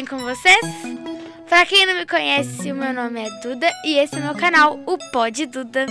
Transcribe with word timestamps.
bem 0.00 0.06
com 0.06 0.18
vocês? 0.18 0.60
Pra 1.46 1.66
quem 1.66 1.84
não 1.84 1.94
me 1.94 2.06
conhece, 2.06 2.72
o 2.72 2.74
meu 2.74 2.92
nome 2.92 3.20
é 3.20 3.28
Duda 3.42 3.70
e 3.84 3.98
esse 3.98 4.16
é 4.16 4.20
meu 4.20 4.34
canal, 4.34 4.80
o 4.86 4.96
Pod 5.12 5.44
Duda. 5.46 5.84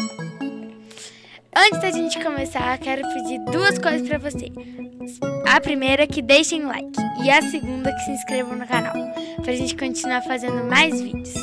Antes 1.55 1.79
da 1.79 1.91
gente 1.91 2.19
começar, 2.23 2.75
quero 2.79 3.03
pedir 3.13 3.39
duas 3.51 3.77
coisas 3.77 4.07
pra 4.07 4.17
você. 4.17 4.47
A 5.47 5.61
primeira 5.61 6.03
é 6.03 6.07
que 6.07 6.23
deixem 6.23 6.63
like 6.63 6.99
e 7.23 7.29
a 7.29 7.41
segunda 7.41 7.89
é 7.89 7.93
que 7.93 8.05
se 8.05 8.11
inscrevam 8.11 8.55
no 8.55 8.65
canal, 8.65 8.95
pra 9.43 9.53
gente 9.53 9.75
continuar 9.75 10.23
fazendo 10.23 10.63
mais 10.63 10.99
vídeos. 10.99 11.35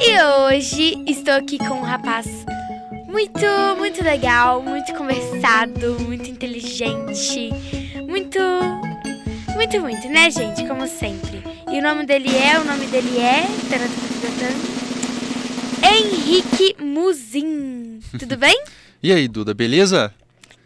E 0.00 0.22
hoje 0.22 1.04
estou 1.06 1.34
aqui 1.34 1.58
com 1.58 1.74
um 1.74 1.82
rapaz 1.82 2.26
muito, 3.10 3.44
muito 3.76 4.02
legal, 4.02 4.62
muito 4.62 4.94
conversado, 4.94 5.98
muito 6.00 6.30
inteligente, 6.30 7.50
muito, 8.08 8.38
muito, 9.54 9.80
muito, 9.80 10.08
né, 10.08 10.30
gente? 10.30 10.66
Como 10.66 10.86
sempre. 10.86 11.42
E 11.70 11.78
o 11.78 11.82
nome 11.82 12.06
dele 12.06 12.30
é, 12.34 12.58
o 12.58 12.64
nome 12.64 12.86
dele 12.86 13.18
é. 13.18 13.46
Henrique 15.82 16.76
Muzin. 16.82 18.00
Tudo 18.18 18.36
bem? 18.36 18.58
E 19.02 19.14
aí, 19.14 19.26
Duda, 19.26 19.54
beleza? 19.54 20.12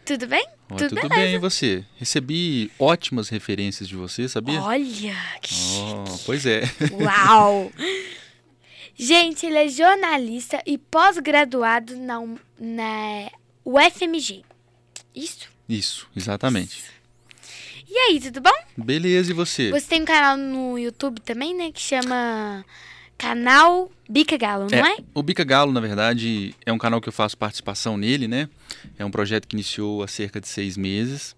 Tudo 0.05 0.27
bem? 0.27 0.45
Oh, 0.69 0.75
Tudo 0.75 0.93
tudo 0.93 1.07
bem, 1.07 1.35
e 1.35 1.37
você? 1.37 1.85
Recebi 1.95 2.69
ótimas 2.77 3.29
referências 3.29 3.87
de 3.87 3.95
você, 3.95 4.27
sabia? 4.27 4.61
Olha, 4.61 5.15
que 5.41 5.55
Oh, 5.77 6.03
pois 6.25 6.45
é. 6.45 6.63
Uau! 6.91 7.71
Gente, 8.97 9.45
ele 9.45 9.57
é 9.57 9.67
jornalista 9.67 10.61
e 10.65 10.77
pós-graduado 10.77 11.97
na, 11.97 12.21
na 12.59 13.31
UFMG. 13.63 14.43
Isso? 15.13 15.49
Isso, 15.67 16.07
exatamente. 16.15 16.83
E 17.87 17.97
aí, 17.97 18.19
tudo 18.19 18.41
bom? 18.41 18.53
Beleza, 18.77 19.31
e 19.31 19.33
você? 19.33 19.69
Você 19.71 19.87
tem 19.87 20.01
um 20.01 20.05
canal 20.05 20.37
no 20.37 20.77
YouTube 20.77 21.19
também, 21.21 21.55
né? 21.55 21.71
Que 21.71 21.81
chama 21.81 22.65
Canal 23.17 23.91
Bica 24.09 24.37
Galo, 24.37 24.67
não 24.71 24.85
é? 24.85 24.97
O 25.13 25.21
Bica 25.21 25.43
Galo, 25.43 25.71
na 25.71 25.79
verdade, 25.79 26.55
é 26.65 26.71
um 26.71 26.77
canal 26.77 27.01
que 27.01 27.09
eu 27.09 27.13
faço 27.13 27.37
participação 27.37 27.97
nele, 27.97 28.27
né? 28.27 28.49
É 28.97 29.05
um 29.05 29.11
projeto 29.11 29.47
que 29.47 29.55
iniciou 29.55 30.03
há 30.03 30.07
cerca 30.07 30.39
de 30.39 30.47
seis 30.47 30.77
meses. 30.77 31.35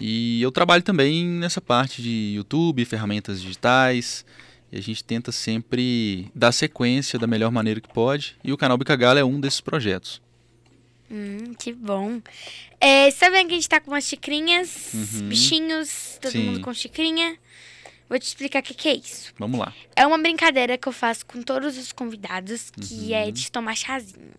E 0.00 0.42
eu 0.42 0.50
trabalho 0.50 0.82
também 0.82 1.24
nessa 1.26 1.60
parte 1.60 2.02
de 2.02 2.34
YouTube, 2.36 2.84
ferramentas 2.84 3.40
digitais. 3.40 4.24
E 4.72 4.78
a 4.78 4.80
gente 4.80 5.04
tenta 5.04 5.30
sempre 5.30 6.30
dar 6.34 6.50
sequência 6.50 7.18
da 7.18 7.26
melhor 7.26 7.50
maneira 7.52 7.78
que 7.80 7.88
pode. 7.92 8.36
E 8.42 8.52
o 8.52 8.56
canal 8.56 8.78
Bica 8.78 8.96
Galo 8.96 9.18
é 9.18 9.24
um 9.24 9.38
desses 9.38 9.60
projetos. 9.60 10.20
Hum, 11.10 11.52
que 11.58 11.72
bom. 11.74 12.22
É, 12.80 13.10
sabendo 13.10 13.48
que 13.48 13.52
a 13.52 13.56
gente 13.56 13.68
tá 13.68 13.78
com 13.80 13.90
umas 13.90 14.04
xicrinhas, 14.04 14.92
Uhum. 14.94 15.28
bichinhos, 15.28 16.18
todo 16.20 16.32
Sim. 16.32 16.44
mundo 16.44 16.60
com 16.60 16.72
xicrinha. 16.72 17.36
Vou 18.08 18.18
te 18.18 18.26
explicar 18.26 18.60
o 18.60 18.62
que, 18.62 18.72
que 18.74 18.88
é 18.88 18.94
isso. 18.96 19.32
Vamos 19.38 19.60
lá. 19.60 19.74
É 19.94 20.06
uma 20.06 20.16
brincadeira 20.18 20.78
que 20.78 20.88
eu 20.88 20.92
faço 20.92 21.24
com 21.26 21.42
todos 21.42 21.76
os 21.76 21.92
convidados, 21.92 22.70
que 22.70 22.94
Uhum. 23.10 23.14
é 23.14 23.30
de 23.30 23.52
tomar 23.52 23.76
chazinho. 23.76 24.32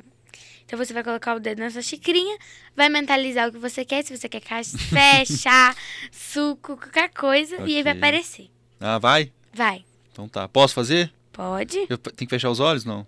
Então 0.66 0.78
você 0.80 0.94
vai 0.94 1.03
colocar 1.03 1.36
o 1.36 1.40
dedo 1.40 1.59
na 1.59 1.70
sua 1.70 1.81
xicrinha, 1.84 2.38
vai 2.75 2.90
mentalizar 2.90 3.50
o 3.50 3.52
que 3.52 3.59
você 3.59 3.86
quer, 3.86 4.03
se 4.03 4.16
você 4.18 4.28
quer 4.28 4.42
café, 4.42 5.23
chá, 5.25 5.75
suco, 6.12 6.75
qualquer 6.78 7.09
coisa, 7.12 7.58
e 7.68 7.78
aí 7.78 7.84
vai 7.84 7.94
aparecer. 7.94 8.50
Ah, 8.80 8.97
vai? 8.97 9.31
Vai. 9.53 9.86
Então 10.14 10.30
tá. 10.30 10.47
Posso 10.47 10.73
fazer? 10.73 11.11
Pode. 11.33 11.78
Eu 11.89 11.97
tenho 11.97 12.16
que 12.16 12.28
fechar 12.30 12.50
os 12.50 12.59
olhos? 12.61 12.86
Não. 12.86 13.06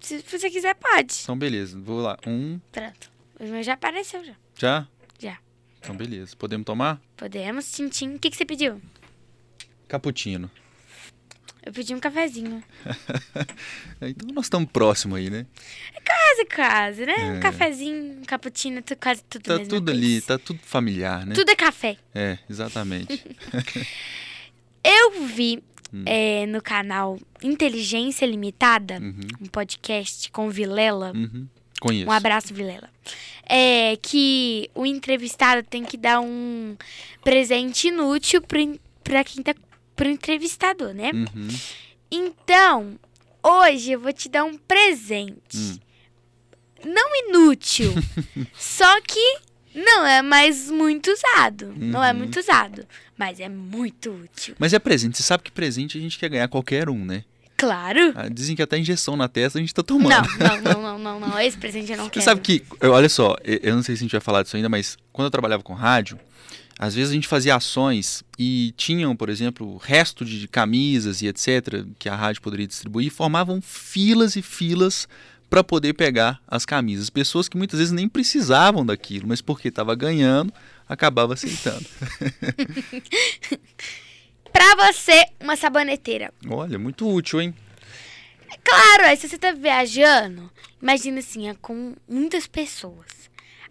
Se 0.00 0.18
você 0.22 0.48
quiser, 0.50 0.74
pode. 0.74 1.14
Então, 1.22 1.38
beleza. 1.38 1.78
Vou 1.78 2.00
lá. 2.00 2.16
Um. 2.26 2.58
Pronto. 2.72 3.12
O 3.38 3.44
meu 3.44 3.62
já 3.62 3.74
apareceu 3.74 4.24
já. 4.24 4.34
Já? 4.58 4.88
Já. 5.18 5.38
Então, 5.78 5.94
beleza. 5.94 6.34
Podemos 6.36 6.64
tomar? 6.64 6.98
Podemos, 7.16 7.70
tintim. 7.70 8.14
O 8.14 8.18
que, 8.18 8.30
que 8.30 8.36
você 8.36 8.46
pediu? 8.46 8.80
Cappuccino. 9.86 10.50
Eu 11.62 11.72
pedi 11.74 11.94
um 11.94 12.00
cafezinho. 12.00 12.64
Então, 14.02 14.28
nós 14.32 14.46
estamos 14.46 14.70
próximos 14.72 15.18
aí, 15.18 15.28
né? 15.28 15.44
Quase, 16.06 16.44
quase, 16.46 17.04
né? 17.04 17.14
Um 17.16 17.36
É. 17.36 17.40
cafezinho, 17.40 18.20
um 18.20 18.24
cappuccino, 18.24 18.80
tu- 18.80 18.96
quase 18.96 19.22
tudo 19.24 19.42
Tá 19.42 19.58
tudo 19.58 19.90
ali, 19.90 20.22
tá 20.22 20.38
tudo 20.38 20.58
familiar, 20.62 21.26
né? 21.26 21.34
Tudo 21.34 21.50
é 21.50 21.54
café. 21.54 21.98
É, 22.14 22.38
exatamente. 22.48 23.22
Eu 24.82 25.26
vi 25.26 25.62
Hum. 25.92 26.04
é, 26.06 26.46
no 26.46 26.62
canal 26.62 27.18
Inteligência 27.42 28.24
Limitada, 28.26 28.98
Uhum, 29.00 29.20
um 29.42 29.46
podcast 29.46 30.30
com 30.30 30.46
o 30.46 30.50
Vilela. 30.50 31.12
uhum. 31.14 31.46
Conheço. 31.80 32.08
Um 32.08 32.12
abraço, 32.12 32.52
Vilela. 32.52 32.90
É 33.48 33.96
que 34.02 34.70
o 34.74 34.84
entrevistado 34.84 35.62
tem 35.66 35.82
que 35.82 35.96
dar 35.96 36.20
um 36.20 36.76
presente 37.24 37.88
inútil 37.88 38.42
pra 39.02 39.24
quem 39.24 39.42
tá 39.42 39.54
pro 39.96 40.08
entrevistador, 40.08 40.92
né? 40.94 41.10
Uhum. 41.12 41.48
Então, 42.10 42.98
hoje 43.42 43.92
eu 43.92 44.00
vou 44.00 44.12
te 44.12 44.28
dar 44.28 44.44
um 44.44 44.56
presente. 44.58 45.56
Hum. 45.56 45.78
Não 46.84 47.28
inútil, 47.28 47.92
só 48.56 49.00
que 49.02 49.38
não 49.74 50.06
é 50.06 50.22
mais 50.22 50.70
muito 50.70 51.10
usado. 51.10 51.72
Não 51.76 52.02
é 52.02 52.12
Uhum. 52.12 52.18
muito 52.18 52.38
usado, 52.40 52.84
mas 53.16 53.38
é 53.40 53.48
muito 53.48 54.10
útil. 54.10 54.54
Mas 54.58 54.72
é 54.72 54.78
presente. 54.78 55.16
Você 55.16 55.22
sabe 55.22 55.42
que 55.44 55.50
presente 55.52 55.96
a 55.96 56.00
gente 56.00 56.18
quer 56.18 56.28
ganhar 56.28 56.48
qualquer 56.48 56.88
um, 56.88 57.04
né? 57.04 57.24
Claro. 57.56 58.12
Ah, 58.16 58.28
Dizem 58.28 58.56
que 58.56 58.62
até 58.62 58.78
injeção 58.78 59.16
na 59.16 59.28
testa 59.28 59.58
a 59.58 59.60
gente 59.60 59.74
tá 59.74 59.82
tomando. 59.82 60.08
Não, 60.38 60.38
não, 60.62 60.82
não, 60.82 60.98
não, 60.98 60.98
não, 61.20 61.28
não. 61.28 61.40
Esse 61.40 61.58
presente 61.58 61.92
eu 61.92 61.98
não 61.98 62.04
Você 62.06 62.10
quero. 62.12 62.24
sabe 62.24 62.40
que, 62.40 62.64
olha 62.82 63.08
só, 63.08 63.36
eu 63.44 63.58
eu 63.62 63.74
não 63.76 63.82
sei 63.82 63.96
se 63.96 64.00
a 64.00 64.04
gente 64.04 64.12
vai 64.12 64.20
falar 64.20 64.42
disso 64.42 64.56
ainda, 64.56 64.68
mas 64.68 64.96
quando 65.12 65.26
eu 65.26 65.30
trabalhava 65.30 65.62
com 65.62 65.74
rádio, 65.74 66.18
às 66.78 66.94
vezes 66.94 67.10
a 67.10 67.14
gente 67.14 67.28
fazia 67.28 67.54
ações 67.54 68.24
e 68.38 68.72
tinham, 68.78 69.14
por 69.14 69.28
exemplo, 69.28 69.76
resto 69.76 70.24
de 70.24 70.48
camisas 70.48 71.20
e 71.20 71.26
etc., 71.26 71.84
que 71.98 72.08
a 72.08 72.16
rádio 72.16 72.40
poderia 72.40 72.66
distribuir, 72.66 73.08
e 73.08 73.10
formavam 73.10 73.60
filas 73.60 74.36
e 74.36 74.40
filas 74.40 75.06
para 75.50 75.64
poder 75.64 75.94
pegar 75.94 76.40
as 76.46 76.64
camisas. 76.64 77.10
Pessoas 77.10 77.48
que 77.48 77.56
muitas 77.56 77.80
vezes 77.80 77.92
nem 77.92 78.08
precisavam 78.08 78.86
daquilo, 78.86 79.26
mas 79.26 79.42
porque 79.42 79.68
estava 79.68 79.96
ganhando, 79.96 80.54
acabava 80.88 81.34
aceitando. 81.34 81.84
Pra 84.52 84.76
você, 84.76 85.26
uma 85.40 85.56
saboneteira. 85.56 86.32
Olha, 86.48 86.78
muito 86.78 87.08
útil, 87.08 87.40
hein? 87.40 87.54
Claro, 88.64 89.04
aí 89.04 89.16
se 89.16 89.28
você 89.28 89.38
tá 89.38 89.52
viajando, 89.52 90.50
imagina 90.80 91.20
assim, 91.20 91.48
é 91.48 91.54
com 91.54 91.94
muitas 92.08 92.46
pessoas. 92.46 93.06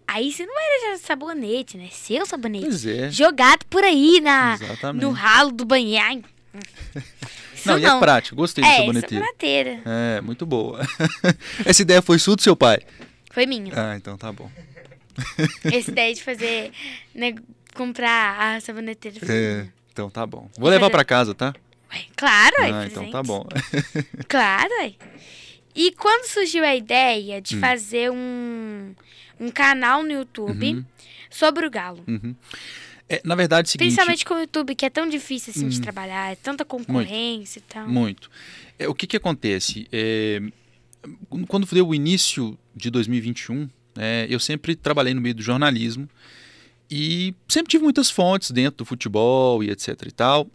Aí 0.06 0.32
você 0.32 0.44
não 0.44 0.54
vai 0.54 0.64
deixar 0.80 0.98
sabonete, 1.06 1.76
né? 1.76 1.88
Seu 1.92 2.26
sabonete. 2.26 2.64
Pois 2.64 2.84
é. 2.86 3.10
Jogado 3.10 3.64
por 3.66 3.84
aí 3.84 4.20
na, 4.20 4.54
Exatamente. 4.54 5.02
no 5.02 5.10
ralo 5.12 5.52
do 5.52 5.64
banheiro. 5.64 6.24
Isso 7.60 7.68
Não, 7.68 7.78
e 7.78 7.84
é 7.84 7.98
prático, 7.98 8.36
gostei 8.36 8.64
de 8.64 8.70
É, 8.70 8.76
saboneteira. 8.78 9.24
saboneteira. 9.24 9.82
É, 9.84 10.20
muito 10.20 10.46
boa. 10.46 10.80
Essa 11.64 11.82
ideia 11.82 12.00
foi 12.02 12.18
sua 12.18 12.34
do 12.36 12.42
seu 12.42 12.56
pai? 12.56 12.78
Foi 13.30 13.44
minha. 13.46 13.72
Ah, 13.76 13.96
então 13.96 14.16
tá 14.16 14.32
bom. 14.32 14.50
Essa 15.64 15.90
ideia 15.90 16.14
de 16.14 16.22
fazer, 16.22 16.72
né, 17.14 17.34
comprar 17.74 18.56
a 18.56 18.60
saboneteira. 18.60 19.18
É, 19.28 19.66
então 19.92 20.08
tá 20.08 20.26
bom. 20.26 20.48
Vou 20.58 20.68
levar 20.70 20.80
fazer- 20.86 20.92
pra 20.92 21.04
casa, 21.04 21.34
tá? 21.34 21.54
Ué, 21.92 22.04
claro, 22.16 22.56
Ah, 22.60 22.86
então 22.86 23.10
tá 23.10 23.22
bom. 23.22 23.44
Claro, 24.28 24.70
ué. 24.80 24.94
E 25.74 25.92
quando 25.92 26.26
surgiu 26.26 26.64
a 26.64 26.74
ideia 26.74 27.40
de 27.40 27.56
Hum. 27.56 27.60
fazer 27.60 28.10
um, 28.10 28.94
um 29.38 29.50
canal 29.50 30.02
no 30.02 30.10
YouTube 30.12 30.74
Uhum. 30.74 30.84
sobre 31.30 31.66
o 31.66 31.70
galo? 31.70 32.02
Uhum. 32.08 32.34
É, 33.12 33.20
na 33.24 33.34
verdade, 33.34 33.66
é 33.66 33.68
o 33.68 33.70
seguinte, 33.72 33.86
Principalmente 33.88 34.24
com 34.24 34.34
o 34.34 34.38
YouTube, 34.40 34.74
que 34.76 34.86
é 34.86 34.90
tão 34.90 35.08
difícil 35.08 35.52
assim 35.56 35.68
de 35.68 35.78
Hum. 35.78 35.82
trabalhar, 35.82 36.30
é 36.32 36.36
tanta 36.36 36.64
concorrência 36.64 37.58
e 37.58 37.62
tal. 37.62 37.88
muito. 37.88 38.30
É, 38.78 38.88
o 38.88 38.94
que 38.94 39.06
que 39.06 39.16
acontece? 39.16 39.88
É, 39.92 40.40
quando 41.48 41.66
deu 41.66 41.88
o 41.88 41.94
início 41.94 42.56
de 42.74 42.88
2021, 42.90 43.68
é, 43.98 44.26
eu 44.30 44.38
sempre 44.38 44.76
trabalhei 44.76 45.12
no 45.12 45.20
meio 45.20 45.34
do 45.34 45.42
jornalismo 45.42 46.08
e 46.90 47.34
sempre 47.48 47.70
tive 47.70 47.82
muitas 47.84 48.10
fontes 48.10 48.50
dentro 48.52 48.78
do 48.78 48.84
futebol 48.84 49.62
e 49.64 49.70
etc 49.70 49.88
e 50.06 50.12
tal. 50.12 50.46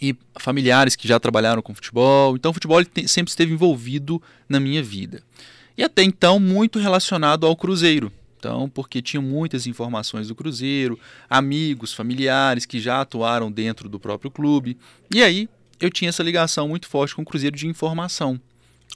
E 0.00 0.14
familiares 0.38 0.94
que 0.94 1.08
já 1.08 1.18
trabalharam 1.18 1.62
com 1.62 1.74
futebol. 1.74 2.36
Então, 2.36 2.50
o 2.50 2.54
futebol 2.54 2.84
tem- 2.84 3.06
sempre 3.08 3.30
esteve 3.30 3.52
envolvido 3.54 4.22
na 4.48 4.60
minha 4.60 4.82
vida. 4.82 5.22
E 5.76 5.82
até 5.82 6.02
então, 6.02 6.38
muito 6.38 6.78
relacionado 6.78 7.46
ao 7.46 7.56
Cruzeiro. 7.56 8.12
Então, 8.38 8.68
porque 8.68 9.00
tinha 9.00 9.20
muitas 9.20 9.66
informações 9.66 10.28
do 10.28 10.34
Cruzeiro, 10.34 10.98
amigos, 11.28 11.92
familiares 11.94 12.66
que 12.66 12.78
já 12.78 13.00
atuaram 13.00 13.50
dentro 13.50 13.88
do 13.88 13.98
próprio 13.98 14.30
clube. 14.30 14.76
E 15.12 15.22
aí, 15.22 15.48
eu 15.80 15.90
tinha 15.90 16.08
essa 16.08 16.22
ligação 16.22 16.68
muito 16.68 16.86
forte 16.88 17.14
com 17.14 17.22
o 17.22 17.24
Cruzeiro 17.24 17.56
de 17.56 17.66
informação. 17.66 18.40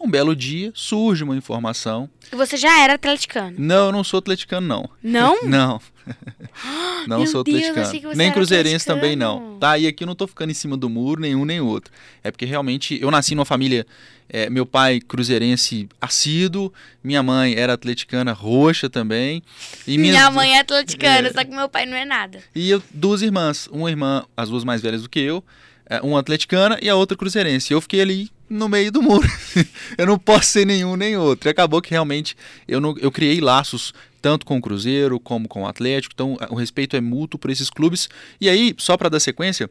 Um 0.01 0.11
belo 0.11 0.35
dia, 0.35 0.73
surge 0.75 1.23
uma 1.25 1.37
informação. 1.37 2.09
E 2.33 2.37
você 2.37 2.57
já 2.57 2.81
era 2.81 2.95
atleticano? 2.95 3.57
Não, 3.59 3.87
eu 3.87 3.93
não 3.93 4.03
sou 4.05 4.19
atleticano, 4.19 4.67
não. 4.67 4.89
Não? 5.03 5.45
Não. 5.45 5.81
não 7.07 7.19
Meu 7.19 7.27
sou 7.27 7.43
Deus, 7.45 7.65
atleticano. 7.77 8.15
nem 8.15 8.33
cruzeirense 8.33 8.85
também 8.87 9.17
não. 9.17 9.57
Tá, 9.59 9.79
e 9.79 9.87
aqui 9.87 10.05
eu 10.05 10.07
não 10.07 10.15
tô 10.15 10.27
ficando 10.27 10.51
em 10.51 10.55
cima 10.55 10.77
do 10.77 10.89
muro, 10.89 11.21
nenhum 11.21 11.45
nem 11.45 11.61
outro. 11.61 11.93
É 12.23 12.31
porque 12.31 12.45
realmente 12.45 12.99
eu 13.01 13.11
nasci 13.11 13.35
numa 13.35 13.45
família, 13.45 13.87
é, 14.29 14.49
meu 14.51 14.65
pai 14.67 15.01
cruzeirense 15.01 15.89
assíduo, 16.01 16.73
minha 17.03 17.23
mãe 17.23 17.55
era 17.55 17.73
atleticana 17.75 18.33
roxa 18.33 18.89
também. 18.89 19.43
E 19.87 19.99
Minha 19.99 20.13
minhas- 20.13 20.35
mãe 20.35 20.55
é 20.57 20.61
atleticana, 20.61 21.29
É. 21.29 21.33
só 21.33 21.45
que 21.45 21.51
meu 21.51 21.69
pai 21.69 21.87
não 21.87 21.97
é 21.97 22.05
nada. 22.05 22.41
E 22.55 22.71
eu, 22.71 22.83
duas 22.93 23.23
irmãs, 23.23 23.67
uma 23.73 23.89
irmã, 23.91 24.25
as 24.37 24.49
duas 24.49 24.65
mais 24.65 24.81
velhas 24.81 25.03
do 25.03 25.09
que 25.09 25.21
eu, 25.21 25.43
é, 25.87 26.01
uma 26.01 26.21
atleticana 26.21 26.79
e 26.81 26.89
a 26.89 26.95
outra 26.95 27.17
cruzeirense. 27.17 27.73
Eu 27.73 27.81
fiquei 27.81 28.01
ali 28.01 28.31
no 28.51 28.69
meio 28.69 28.91
do 28.91 29.01
muro. 29.01 29.27
eu 29.97 30.07
não 30.07 30.19
posso 30.19 30.47
ser 30.47 30.67
nenhum 30.67 30.97
nem 30.97 31.17
outro. 31.17 31.49
E 31.49 31.51
acabou 31.51 31.81
que 31.81 31.91
realmente 31.91 32.37
eu, 32.67 32.81
não, 32.81 32.95
eu 32.99 33.11
criei 33.13 33.41
laços 33.41 33.95
tanto 34.21 34.45
com 34.45 34.59
o 34.59 34.61
Cruzeiro 34.61 35.21
como 35.21 35.49
com 35.49 35.63
o 35.63 35.67
Atlético. 35.67 36.13
Então 36.13 36.37
o 36.51 36.57
respeito 36.57 36.97
é 36.97 37.01
mútuo 37.01 37.39
por 37.39 37.51
esses 37.51 37.71
clubes. 37.71 38.09
E 38.41 38.49
aí, 38.49 38.75
só 38.77 38.97
para 38.97 39.09
dar 39.09 39.21
sequência, 39.21 39.71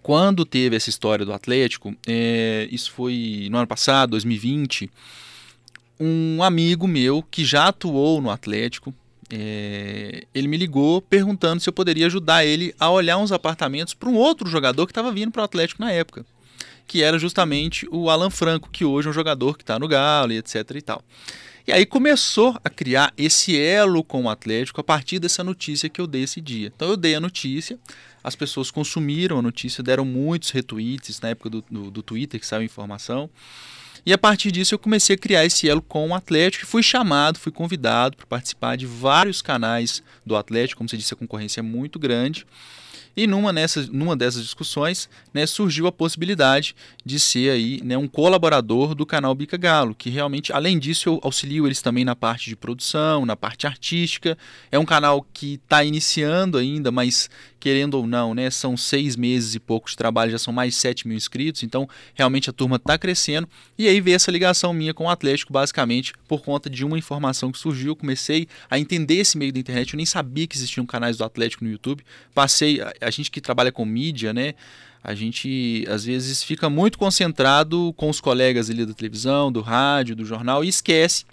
quando 0.00 0.44
teve 0.44 0.76
essa 0.76 0.88
história 0.88 1.26
do 1.26 1.32
Atlético, 1.32 1.94
é, 2.06 2.68
isso 2.70 2.92
foi 2.92 3.48
no 3.50 3.58
ano 3.58 3.66
passado, 3.66 4.10
2020, 4.10 4.88
um 6.00 6.42
amigo 6.42 6.88
meu 6.88 7.22
que 7.22 7.44
já 7.44 7.68
atuou 7.68 8.20
no 8.20 8.30
Atlético, 8.30 8.94
é, 9.30 10.24
ele 10.34 10.48
me 10.48 10.56
ligou 10.56 11.00
perguntando 11.00 11.60
se 11.60 11.68
eu 11.68 11.72
poderia 11.72 12.06
ajudar 12.06 12.44
ele 12.44 12.74
a 12.78 12.90
olhar 12.90 13.16
uns 13.16 13.32
apartamentos 13.32 13.94
para 13.94 14.08
um 14.08 14.14
outro 14.14 14.48
jogador 14.48 14.86
que 14.86 14.90
estava 14.90 15.12
vindo 15.12 15.30
para 15.30 15.42
o 15.42 15.44
Atlético 15.44 15.80
na 15.80 15.92
época, 15.92 16.26
que 16.86 17.02
era 17.02 17.18
justamente 17.18 17.86
o 17.90 18.10
Alan 18.10 18.30
Franco, 18.30 18.70
que 18.70 18.84
hoje 18.84 19.08
é 19.08 19.10
um 19.10 19.14
jogador 19.14 19.56
que 19.56 19.62
está 19.62 19.78
no 19.78 19.88
Galo 19.88 20.32
e 20.32 20.38
etc 20.38 20.70
e 20.74 20.82
tal. 20.82 21.02
E 21.66 21.72
aí 21.72 21.86
começou 21.86 22.58
a 22.64 22.68
criar 22.68 23.12
esse 23.16 23.56
elo 23.58 24.02
com 24.02 24.24
o 24.24 24.28
Atlético 24.28 24.80
a 24.80 24.84
partir 24.84 25.20
dessa 25.20 25.44
notícia 25.44 25.88
que 25.88 26.00
eu 26.00 26.08
dei 26.08 26.24
esse 26.24 26.40
dia. 26.40 26.72
Então 26.74 26.88
eu 26.88 26.96
dei 26.96 27.14
a 27.14 27.20
notícia, 27.20 27.78
as 28.22 28.34
pessoas 28.34 28.70
consumiram 28.70 29.38
a 29.38 29.42
notícia, 29.42 29.82
deram 29.82 30.04
muitos 30.04 30.50
retweets 30.50 31.20
na 31.20 31.28
época 31.28 31.50
do, 31.50 31.64
do, 31.70 31.90
do 31.90 32.02
Twitter 32.02 32.40
que 32.40 32.46
saiu 32.46 32.62
a 32.62 32.64
informação. 32.64 33.30
E 34.04 34.12
a 34.12 34.18
partir 34.18 34.50
disso 34.50 34.74
eu 34.74 34.78
comecei 34.78 35.14
a 35.14 35.18
criar 35.18 35.44
esse 35.44 35.68
elo 35.68 35.80
com 35.80 36.08
o 36.08 36.14
Atlético 36.14 36.64
e 36.64 36.66
fui 36.66 36.82
chamado, 36.82 37.38
fui 37.38 37.52
convidado 37.52 38.16
para 38.16 38.26
participar 38.26 38.76
de 38.76 38.84
vários 38.84 39.40
canais 39.40 40.02
do 40.26 40.36
Atlético, 40.36 40.78
como 40.78 40.88
você 40.88 40.96
disse, 40.96 41.14
a 41.14 41.16
concorrência 41.16 41.60
é 41.60 41.62
muito 41.62 41.96
grande. 42.00 42.44
E 43.16 43.26
numa, 43.26 43.52
nessas, 43.52 43.88
numa 43.88 44.16
dessas 44.16 44.42
discussões 44.42 45.08
né, 45.32 45.46
surgiu 45.46 45.86
a 45.86 45.92
possibilidade 45.92 46.74
de 47.04 47.18
ser 47.20 47.50
aí, 47.50 47.80
né, 47.82 47.96
um 47.96 48.08
colaborador 48.08 48.94
do 48.94 49.04
canal 49.04 49.34
Bica 49.34 49.56
Galo, 49.56 49.94
que 49.94 50.08
realmente, 50.08 50.52
além 50.52 50.78
disso, 50.78 51.08
eu 51.08 51.20
auxilio 51.22 51.66
eles 51.66 51.82
também 51.82 52.04
na 52.04 52.16
parte 52.16 52.48
de 52.48 52.56
produção, 52.56 53.26
na 53.26 53.36
parte 53.36 53.66
artística. 53.66 54.36
É 54.70 54.78
um 54.78 54.84
canal 54.84 55.26
que 55.32 55.60
está 55.62 55.84
iniciando 55.84 56.58
ainda, 56.58 56.90
mas 56.90 57.28
querendo 57.62 57.94
ou 57.94 58.08
não, 58.08 58.34
né, 58.34 58.50
são 58.50 58.76
seis 58.76 59.14
meses 59.14 59.54
e 59.54 59.60
pouco 59.60 59.88
de 59.88 59.96
trabalho, 59.96 60.32
já 60.32 60.38
são 60.38 60.52
mais 60.52 60.74
de 60.74 60.80
7 60.80 61.06
mil 61.06 61.16
inscritos, 61.16 61.62
então 61.62 61.88
realmente 62.12 62.50
a 62.50 62.52
turma 62.52 62.74
está 62.74 62.98
crescendo. 62.98 63.48
E 63.78 63.86
aí 63.86 64.00
veio 64.00 64.16
essa 64.16 64.32
ligação 64.32 64.72
minha 64.72 64.92
com 64.92 65.04
o 65.04 65.08
Atlético, 65.08 65.52
basicamente 65.52 66.12
por 66.26 66.42
conta 66.42 66.68
de 66.68 66.84
uma 66.84 66.98
informação 66.98 67.52
que 67.52 67.58
surgiu. 67.58 67.92
Eu 67.92 67.96
comecei 67.96 68.48
a 68.68 68.80
entender 68.80 69.18
esse 69.18 69.38
meio 69.38 69.52
da 69.52 69.60
internet, 69.60 69.92
eu 69.92 69.96
nem 69.96 70.04
sabia 70.04 70.44
que 70.44 70.56
existiam 70.56 70.84
canais 70.84 71.18
do 71.18 71.24
Atlético 71.24 71.64
no 71.64 71.70
YouTube. 71.70 72.02
Passei, 72.34 72.80
a, 73.02 73.10
gente 73.10 73.30
que 73.30 73.40
trabalha 73.40 73.72
com 73.72 73.84
mídia, 73.84 74.32
né? 74.32 74.54
A 75.04 75.14
gente 75.14 75.84
às 75.88 76.04
vezes 76.04 76.42
fica 76.44 76.70
muito 76.70 76.96
concentrado 76.98 77.92
com 77.96 78.08
os 78.08 78.20
colegas 78.20 78.70
ali 78.70 78.86
da 78.86 78.94
televisão, 78.94 79.50
do 79.50 79.60
rádio, 79.60 80.14
do 80.14 80.24
jornal 80.24 80.62
e 80.64 80.68
esquece 80.68 81.24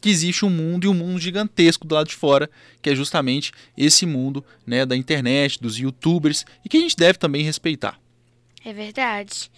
que 0.00 0.08
existe 0.08 0.44
um 0.44 0.50
mundo 0.50 0.84
e 0.84 0.88
um 0.88 0.94
mundo 0.94 1.18
gigantesco 1.18 1.84
do 1.86 1.94
lado 1.94 2.06
de 2.08 2.14
fora, 2.14 2.48
que 2.80 2.88
é 2.88 2.94
justamente 2.94 3.52
esse 3.76 4.06
mundo 4.06 4.44
né, 4.64 4.86
da 4.86 4.96
internet, 4.96 5.60
dos 5.60 5.76
youtubers, 5.76 6.46
e 6.64 6.68
que 6.68 6.76
a 6.76 6.80
gente 6.80 6.96
deve 6.96 7.18
também 7.18 7.42
respeitar. 7.42 7.98
É 8.64 8.72
verdade. 8.72 9.50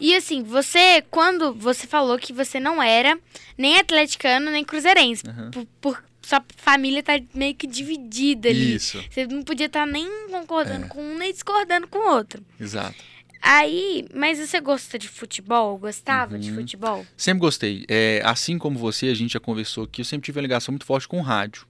E 0.00 0.16
assim, 0.16 0.42
você, 0.42 1.02
quando 1.10 1.52
você 1.52 1.86
falou 1.86 2.18
que 2.18 2.32
você 2.32 2.58
não 2.58 2.82
era 2.82 3.18
nem 3.56 3.78
atleticano, 3.78 4.50
nem 4.50 4.64
cruzeirense, 4.64 5.22
Uhum. 5.26 5.50
por, 5.50 5.66
por- 5.80 6.04
sua 6.22 6.42
família 6.56 7.02
tá 7.02 7.12
meio 7.34 7.54
que 7.54 7.66
dividida 7.66 8.48
ali. 8.48 8.74
Isso, 8.76 9.02
Você 9.10 9.26
não 9.26 9.42
podia 9.42 9.66
estar 9.66 9.86
nem 9.86 10.08
concordando 10.30 10.84
É. 10.86 10.88
com 10.88 11.02
um, 11.02 11.18
nem 11.18 11.32
discordando 11.32 11.86
com 11.88 11.98
o 11.98 12.14
outro. 12.14 12.44
exato. 12.60 12.96
Aí, 13.44 14.06
mas 14.14 14.38
você 14.38 14.60
gosta 14.60 14.96
de 14.96 15.08
futebol? 15.08 15.76
Gostava 15.76 16.38
de 16.38 16.50
Uhum. 16.50 16.58
futebol? 16.58 17.04
Sempre 17.16 17.40
gostei. 17.40 17.84
É, 17.88 18.22
assim 18.24 18.56
como 18.56 18.78
você, 18.78 19.08
a 19.08 19.14
gente 19.14 19.32
já 19.32 19.40
conversou 19.40 19.82
aqui, 19.84 20.00
eu 20.00 20.04
sempre 20.04 20.26
tive 20.26 20.38
uma 20.38 20.42
ligação 20.42 20.70
muito 20.72 20.86
forte 20.86 21.08
com 21.08 21.18
o 21.18 21.22
rádio. 21.22 21.66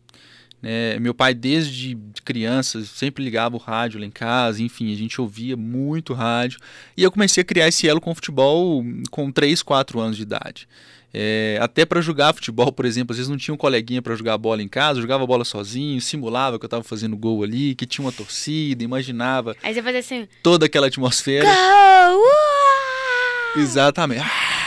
né? 0.60 0.96
meu 1.00 1.12
pai, 1.12 1.34
desde 1.34 1.98
criança, 2.24 2.84
sempre 2.84 3.24
ligava 3.24 3.56
o 3.56 3.58
rádio 3.58 3.98
lá 3.98 4.06
em 4.06 4.12
casa, 4.12 4.62
enfim, 4.62 4.92
a 4.92 4.96
gente 4.96 5.20
ouvia 5.20 5.56
muito 5.56 6.12
rádio. 6.14 6.60
E 6.96 7.02
eu 7.02 7.10
comecei 7.10 7.40
a 7.40 7.44
criar 7.44 7.66
esse 7.66 7.88
elo 7.88 8.00
com 8.00 8.12
o 8.12 8.14
futebol 8.14 8.84
com 9.10 9.32
3, 9.32 9.60
4 9.60 9.98
anos 9.98 10.16
de 10.16 10.22
idade. 10.22 10.68
É, 11.14 11.58
até 11.60 11.84
para 11.84 12.00
jogar 12.00 12.32
futebol, 12.32 12.72
por 12.72 12.84
exemplo, 12.84 13.12
às 13.12 13.18
vezes 13.18 13.28
não 13.28 13.36
tinha 13.36 13.54
um 13.54 13.58
coleguinha 13.58 14.00
para 14.00 14.14
jogar 14.14 14.38
bola 14.38 14.62
em 14.62 14.68
casa, 14.68 15.00
jogava 15.00 15.26
bola 15.26 15.44
sozinho, 15.44 16.00
simulava 16.00 16.58
que 16.58 16.64
eu 16.64 16.68
estava 16.68 16.82
fazendo 16.82 17.16
gol 17.16 17.42
ali, 17.42 17.74
que 17.74 17.84
tinha 17.84 18.04
uma 18.04 18.12
torcida, 18.12 18.82
imaginava 18.82 19.54
Aí 19.62 19.74
você 19.74 19.82
fazia 19.82 20.00
assim, 20.00 20.26
toda 20.42 20.66
aquela 20.66 20.86
atmosfera. 20.86 21.44
gol! 21.44 22.18
Uau! 22.18 23.62
Exatamente. 23.62 24.22
Ah! 24.22 24.62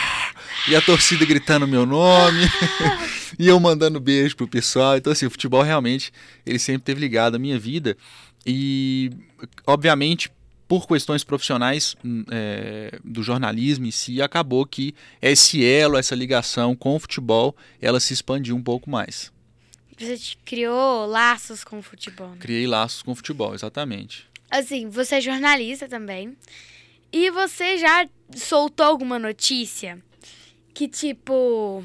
E 0.68 0.76
a 0.76 0.82
torcida 0.82 1.24
gritando 1.26 1.68
meu 1.68 1.86
nome. 1.86 2.42
e 3.38 3.48
eu 3.48 3.60
mandando 3.60 4.00
beijo 4.00 4.36
pro 4.36 4.48
pessoal. 4.48 4.98
Então, 4.98 5.14
assim, 5.14 5.28
o 5.28 5.32
futebol 5.32 5.62
realmente, 5.62 6.12
ele 6.44 6.58
sempre 6.58 6.84
teve 6.84 7.00
ligado 7.00 7.36
à 7.36 7.40
minha 7.40 7.60
vida. 7.60 7.96
E, 8.46 9.12
obviamente, 9.66 10.32
por 10.68 10.88
questões 10.88 11.24
profissionais 11.24 11.96
hum, 12.04 12.24
é, 12.32 13.00
do 13.04 13.22
jornalismo 13.22 13.86
em 13.86 13.92
si, 13.92 14.22
acabou 14.22 14.66
que 14.66 14.96
esse 15.22 15.64
elo, 15.64 15.98
essa 15.98 16.16
ligação 16.16 16.76
com 16.76 16.96
o 16.96 17.00
futebol, 17.00 17.56
ela 17.82 18.00
se 18.00 18.14
expandiu 18.14 18.56
um 18.56 18.64
pouco 18.64 18.90
mais. 18.90 19.32
Você 19.98 20.18
criou 20.44 21.06
laços 21.06 21.64
com 21.64 21.80
o 21.80 21.82
futebol, 21.82 22.32
né? 22.32 22.38
Criei 22.40 22.68
laços 22.68 23.02
com 23.02 23.12
o 23.12 23.16
futebol, 23.16 23.54
exatamente. 23.54 24.28
Assim, 24.52 24.90
você 24.90 25.16
é 25.16 25.22
jornalista 25.22 25.88
também. 25.88 26.36
E 27.12 27.30
você 27.32 27.78
já 27.78 28.08
soltou 28.36 28.86
alguma 28.86 29.18
notícia 29.18 30.04
que, 30.74 30.88
tipo, 30.88 31.84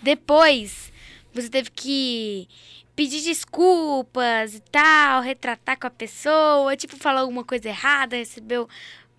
depois 0.00 0.90
você 1.34 1.50
teve 1.50 1.70
que 1.70 2.48
pedir 2.94 3.22
desculpas 3.22 4.54
e 4.54 4.60
tal, 4.70 5.22
retratar 5.22 5.78
com 5.78 5.86
a 5.86 5.90
pessoa, 5.90 6.76
tipo, 6.76 6.96
falar 6.96 7.20
alguma 7.20 7.44
coisa 7.44 7.68
errada, 7.68 8.16
recebeu 8.16 8.68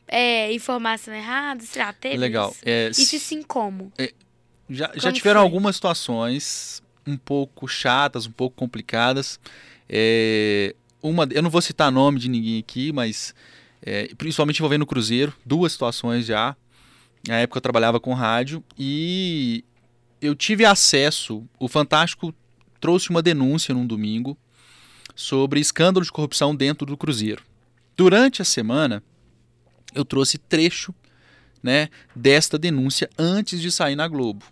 é, 0.07 0.51
informação 0.53 1.13
errada, 1.13 1.61
sei 1.63 1.81
lá, 1.81 1.93
teve 1.93 2.17
Legal. 2.17 2.51
isso? 2.51 2.61
É, 2.65 2.89
Isso 2.89 3.19
sim 3.19 3.41
como? 3.41 3.91
Já, 4.69 4.91
já 4.95 5.01
Como 5.01 5.13
tiveram 5.13 5.41
foi? 5.41 5.47
algumas 5.47 5.75
situações 5.75 6.81
um 7.05 7.17
pouco 7.17 7.67
chatas, 7.67 8.25
um 8.25 8.31
pouco 8.31 8.55
complicadas. 8.55 9.39
É, 9.87 10.75
uma, 11.01 11.27
eu 11.31 11.43
não 11.43 11.49
vou 11.49 11.61
citar 11.61 11.91
nome 11.91 12.19
de 12.19 12.27
ninguém 12.27 12.59
aqui, 12.59 12.91
mas 12.91 13.35
é, 13.81 14.09
principalmente 14.17 14.57
envolvendo 14.59 14.81
o 14.81 14.87
Cruzeiro, 14.87 15.33
duas 15.45 15.71
situações 15.73 16.25
já. 16.25 16.55
Na 17.27 17.37
época 17.39 17.57
eu 17.57 17.61
trabalhava 17.61 17.99
com 17.99 18.13
rádio 18.13 18.63
e 18.77 19.63
eu 20.21 20.35
tive 20.35 20.65
acesso. 20.65 21.43
O 21.59 21.67
Fantástico 21.67 22.33
trouxe 22.85 23.09
uma 23.09 23.23
denúncia 23.23 23.73
num 23.73 23.87
domingo 23.87 24.37
sobre 25.15 25.59
escândalo 25.59 26.05
de 26.05 26.11
corrupção 26.11 26.55
dentro 26.55 26.85
do 26.85 26.95
Cruzeiro. 26.95 27.41
Durante 27.97 28.43
a 28.43 28.45
semana, 28.45 29.01
eu 29.95 30.05
trouxe 30.05 30.37
trecho 30.37 30.93
né, 31.63 31.89
desta 32.15 32.59
denúncia 32.59 33.09
antes 33.17 33.59
de 33.59 33.71
sair 33.71 33.95
na 33.95 34.07
Globo. 34.07 34.45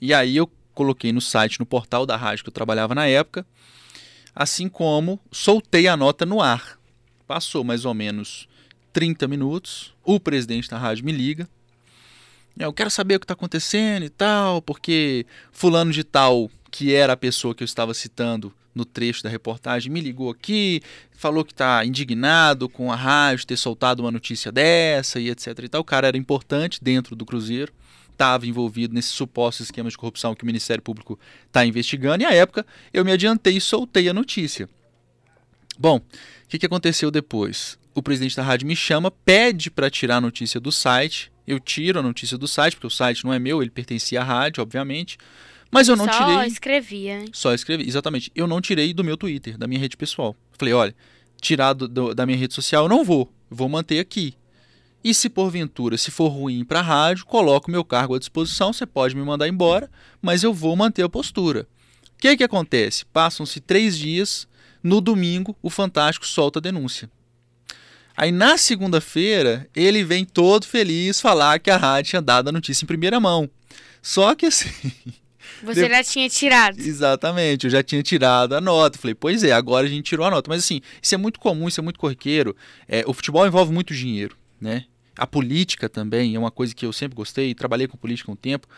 E 0.00 0.14
aí 0.14 0.34
eu 0.34 0.50
coloquei 0.72 1.12
no 1.12 1.20
site, 1.20 1.60
no 1.60 1.66
portal 1.66 2.06
da 2.06 2.16
rádio 2.16 2.42
que 2.44 2.48
eu 2.48 2.54
trabalhava 2.54 2.94
na 2.94 3.06
época, 3.06 3.46
assim 4.34 4.66
como 4.66 5.20
soltei 5.30 5.88
a 5.88 5.94
nota 5.94 6.24
no 6.24 6.40
ar. 6.40 6.80
Passou 7.26 7.62
mais 7.62 7.84
ou 7.84 7.92
menos 7.92 8.48
30 8.94 9.28
minutos, 9.28 9.94
o 10.02 10.18
presidente 10.18 10.70
da 10.70 10.78
rádio 10.78 11.04
me 11.04 11.12
liga. 11.12 11.46
Eu 12.58 12.72
quero 12.72 12.90
saber 12.90 13.16
o 13.16 13.20
que 13.20 13.24
está 13.24 13.34
acontecendo 13.34 14.04
e 14.04 14.08
tal, 14.08 14.62
porque 14.62 15.26
fulano 15.52 15.92
de 15.92 16.02
tal, 16.02 16.50
que 16.70 16.94
era 16.94 17.12
a 17.12 17.16
pessoa 17.16 17.54
que 17.54 17.62
eu 17.62 17.66
estava 17.66 17.94
citando 17.94 18.52
no 18.74 18.84
trecho 18.84 19.22
da 19.22 19.28
reportagem, 19.28 19.90
me 19.90 20.00
ligou 20.00 20.30
aqui, 20.30 20.80
falou 21.12 21.44
que 21.44 21.52
está 21.52 21.84
indignado 21.84 22.68
com 22.68 22.92
a 22.92 22.96
rádio 22.96 23.46
ter 23.46 23.56
soltado 23.56 24.02
uma 24.02 24.10
notícia 24.10 24.52
dessa 24.52 25.18
e 25.18 25.30
etc 25.30 25.58
e 25.64 25.68
tal. 25.68 25.80
O 25.80 25.84
cara 25.84 26.06
era 26.06 26.16
importante 26.16 26.78
dentro 26.82 27.16
do 27.16 27.26
Cruzeiro, 27.26 27.72
estava 28.12 28.46
envolvido 28.46 28.94
nesse 28.94 29.08
suposto 29.08 29.62
esquema 29.62 29.90
de 29.90 29.98
corrupção 29.98 30.34
que 30.34 30.44
o 30.44 30.46
Ministério 30.46 30.82
Público 30.82 31.18
está 31.46 31.66
investigando, 31.66 32.22
e 32.22 32.26
à 32.26 32.32
época 32.32 32.64
eu 32.92 33.04
me 33.04 33.12
adiantei 33.12 33.56
e 33.56 33.60
soltei 33.60 34.08
a 34.08 34.14
notícia. 34.14 34.68
Bom, 35.78 35.98
o 35.98 36.48
que, 36.48 36.58
que 36.58 36.66
aconteceu 36.66 37.10
depois? 37.10 37.78
O 37.94 38.02
presidente 38.02 38.36
da 38.36 38.42
rádio 38.42 38.66
me 38.66 38.76
chama, 38.76 39.10
pede 39.10 39.70
para 39.70 39.90
tirar 39.90 40.16
a 40.16 40.20
notícia 40.20 40.60
do 40.60 40.70
site. 40.70 41.32
Eu 41.46 41.58
tiro 41.58 41.98
a 41.98 42.02
notícia 42.02 42.36
do 42.36 42.46
site, 42.46 42.74
porque 42.74 42.86
o 42.86 42.90
site 42.90 43.24
não 43.24 43.32
é 43.32 43.38
meu, 43.38 43.62
ele 43.62 43.70
pertencia 43.70 44.20
à 44.20 44.24
rádio, 44.24 44.62
obviamente. 44.62 45.18
Mas 45.70 45.88
eu 45.88 45.96
não 45.96 46.06
Só 46.06 46.12
tirei. 46.12 46.46
escrevia. 46.46 47.24
Só 47.32 47.52
escrevi, 47.54 47.86
exatamente. 47.86 48.30
Eu 48.34 48.46
não 48.46 48.60
tirei 48.60 48.94
do 48.94 49.04
meu 49.04 49.16
Twitter, 49.16 49.56
da 49.58 49.66
minha 49.66 49.80
rede 49.80 49.96
pessoal. 49.96 50.34
Falei, 50.58 50.72
olha, 50.74 50.94
tirar 51.40 51.72
do- 51.74 51.86
do- 51.88 52.14
da 52.14 52.24
minha 52.24 52.38
rede 52.38 52.54
social 52.54 52.84
eu 52.84 52.88
não 52.88 53.04
vou, 53.04 53.30
vou 53.50 53.68
manter 53.68 53.98
aqui. 53.98 54.34
E 55.04 55.14
se 55.14 55.28
porventura, 55.28 55.96
se 55.96 56.10
for 56.10 56.28
ruim 56.28 56.64
para 56.64 56.80
a 56.80 56.82
rádio, 56.82 57.24
coloco 57.26 57.70
meu 57.70 57.84
cargo 57.84 58.14
à 58.14 58.18
disposição, 58.18 58.72
você 58.72 58.84
pode 58.86 59.14
me 59.14 59.22
mandar 59.22 59.46
embora, 59.46 59.90
mas 60.20 60.42
eu 60.42 60.52
vou 60.52 60.74
manter 60.74 61.02
a 61.02 61.08
postura. 61.08 61.66
O 62.14 62.18
que 62.20 62.36
que 62.36 62.42
acontece? 62.44 63.04
Passam-se 63.06 63.60
três 63.60 63.96
dias, 63.96 64.48
no 64.82 65.00
domingo 65.00 65.56
o 65.62 65.70
Fantástico 65.70 66.26
solta 66.26 66.58
a 66.58 66.62
denúncia. 66.62 67.08
Aí 68.16 68.32
na 68.32 68.56
segunda-feira 68.58 69.68
ele 69.76 70.02
vem 70.02 70.24
todo 70.24 70.66
feliz 70.66 71.20
falar 71.20 71.60
que 71.60 71.70
a 71.70 71.76
rádio 71.76 72.10
tinha 72.10 72.22
dado 72.22 72.48
a 72.48 72.52
notícia 72.52 72.84
em 72.84 72.88
primeira 72.88 73.20
mão. 73.20 73.48
Só 74.02 74.34
que 74.34 74.46
assim, 74.46 74.68
Você 75.62 75.88
De- 75.88 75.94
já 75.94 76.04
tinha 76.04 76.28
tirado. 76.28 76.78
Exatamente, 76.80 77.64
eu 77.64 77.70
já 77.70 77.82
tinha 77.82 78.02
tirado 78.02 78.54
a 78.54 78.60
nota. 78.60 78.98
Falei, 78.98 79.14
pois 79.14 79.42
é, 79.42 79.52
agora 79.52 79.86
a 79.86 79.90
gente 79.90 80.04
tirou 80.04 80.26
a 80.26 80.30
nota. 80.30 80.48
Mas 80.48 80.64
assim, 80.64 80.80
isso 81.02 81.14
é 81.14 81.18
muito 81.18 81.38
comum, 81.40 81.68
isso 81.68 81.80
é 81.80 81.82
muito 81.82 81.98
corriqueiro. 81.98 82.56
É, 82.86 83.04
o 83.06 83.12
futebol 83.12 83.46
envolve 83.46 83.72
muito 83.72 83.94
dinheiro, 83.94 84.36
né? 84.60 84.84
A 85.16 85.26
política 85.26 85.88
também 85.88 86.34
é 86.34 86.38
uma 86.38 86.50
coisa 86.50 86.74
que 86.74 86.86
eu 86.86 86.92
sempre 86.92 87.16
gostei, 87.16 87.54
trabalhei 87.54 87.88
com 87.88 87.96
política 87.96 88.30
um 88.30 88.36
tempo. 88.36 88.68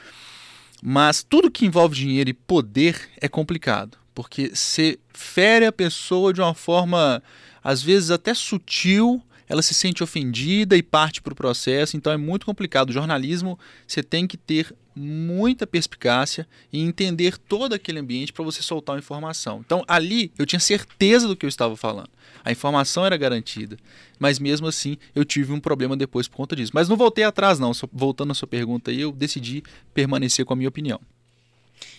Mas 0.83 1.23
tudo 1.23 1.50
que 1.50 1.67
envolve 1.67 1.95
dinheiro 1.95 2.31
e 2.31 2.33
poder 2.35 2.99
é 3.21 3.29
complicado, 3.29 3.99
porque 4.15 4.50
você 4.55 4.99
fere 5.12 5.67
a 5.67 5.73
pessoa 5.73 6.33
de 6.33 6.41
uma 6.41 6.55
forma, 6.55 7.23
às 7.62 7.83
vezes 7.83 8.11
até 8.11 8.33
sutil, 8.33 9.23
ela 9.47 9.61
se 9.61 9.75
sente 9.75 10.03
ofendida 10.03 10.77
e 10.77 10.83
parte 10.83 11.21
para 11.21 11.33
o 11.33 11.37
processo, 11.37 11.97
então 11.97 12.12
é 12.12 12.17
muito 12.17 12.47
complicado. 12.47 12.89
O 12.89 12.93
jornalismo, 12.95 13.59
você 13.87 14.03
tem 14.03 14.27
que 14.27 14.39
ter 14.39 14.75
muita 15.00 15.66
perspicácia 15.66 16.47
e 16.73 16.80
entender 16.80 17.37
todo 17.38 17.73
aquele 17.75 17.99
ambiente 17.99 18.33
para 18.33 18.45
você 18.45 18.62
soltar 18.62 18.95
uma 18.95 19.00
informação. 19.00 19.61
Então 19.64 19.83
ali 19.88 20.30
eu 20.38 20.45
tinha 20.47 20.61
certeza 20.61 21.26
do 21.26 21.35
que 21.35 21.45
eu 21.47 21.49
estava 21.49 21.76
falando. 21.76 22.11
A 22.45 22.52
informação 22.52 23.04
era 23.04 23.16
garantida, 23.16 23.76
mas 24.19 24.38
mesmo 24.38 24.66
assim 24.66 24.97
eu 25.14 25.25
tive 25.25 25.52
um 25.52 25.61
problema 25.61 25.97
depois 25.97 26.28
por 26.28 26.37
conta 26.37 26.54
disso. 26.54 26.73
Mas 26.75 26.88
não 26.88 26.97
voltei 26.97 27.25
atrás 27.25 27.59
não, 27.59 27.73
só 27.75 27.88
voltando 27.92 28.30
à 28.30 28.35
sua 28.35 28.49
pergunta 28.49 28.90
aí, 28.90 29.00
eu 29.00 29.11
decidi 29.12 29.62
permanecer 29.95 30.45
com 30.45 30.52
a 30.52 30.57
minha 30.57 30.69
opinião. 30.69 31.00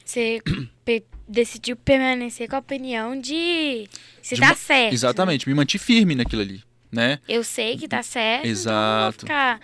Você 0.05 0.41
pe- 0.85 1.03
decidiu 1.27 1.75
permanecer 1.75 2.49
com 2.49 2.55
a 2.55 2.59
opinião 2.59 3.19
de 3.19 3.87
se 4.21 4.35
De 4.35 4.41
tá 4.41 4.55
certo. 4.55 4.93
Exatamente, 4.93 5.47
me 5.47 5.53
mantive 5.55 5.83
firme 5.83 6.15
naquilo 6.15 6.41
ali, 6.41 6.63
né? 6.91 7.19
Eu 7.27 7.43
sei 7.43 7.77
que 7.77 7.87
tá 7.87 8.01
certo. 8.03 8.45
Exato. 8.45 9.25
Então 9.25 9.37
vou 9.37 9.57
ficar 9.57 9.59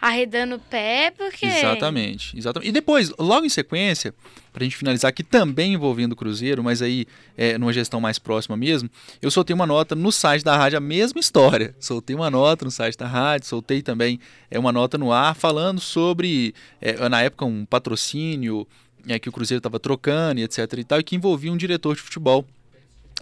arredando 0.00 0.56
o 0.56 0.58
pé, 0.58 1.12
porque. 1.16 1.44
Exatamente, 1.44 2.36
exatamente. 2.36 2.68
E 2.68 2.72
depois, 2.72 3.12
logo 3.18 3.44
em 3.44 3.48
sequência, 3.48 4.14
pra 4.52 4.64
gente 4.64 4.76
finalizar 4.76 5.10
aqui 5.10 5.22
também 5.22 5.74
envolvendo 5.74 6.12
o 6.12 6.16
Cruzeiro, 6.16 6.64
mas 6.64 6.80
aí 6.80 7.06
é, 7.36 7.58
numa 7.58 7.72
gestão 7.72 8.00
mais 8.00 8.18
próxima 8.18 8.56
mesmo, 8.56 8.88
eu 9.20 9.30
soltei 9.30 9.54
uma 9.54 9.66
nota 9.66 9.94
no 9.94 10.10
site 10.10 10.42
da 10.42 10.56
rádio, 10.56 10.78
a 10.78 10.80
mesma 10.80 11.20
história. 11.20 11.74
Soltei 11.80 12.16
uma 12.16 12.30
nota 12.30 12.64
no 12.64 12.70
site 12.70 12.96
da 12.96 13.06
rádio, 13.06 13.46
soltei 13.46 13.82
também 13.82 14.20
é, 14.50 14.58
uma 14.58 14.72
nota 14.72 14.96
no 14.96 15.12
ar 15.12 15.34
falando 15.34 15.80
sobre, 15.80 16.54
é, 16.80 17.08
na 17.08 17.22
época, 17.22 17.44
um 17.44 17.64
patrocínio 17.64 18.66
é, 19.06 19.18
que 19.18 19.28
o 19.28 19.32
Cruzeiro 19.32 19.58
estava 19.58 19.78
trocando 19.78 20.40
e 20.40 20.44
etc 20.44 20.72
e 20.78 20.84
tal, 20.84 21.00
e 21.00 21.02
que 21.02 21.16
envolvia 21.16 21.52
um 21.52 21.56
diretor 21.56 21.94
de 21.94 22.00
futebol. 22.00 22.46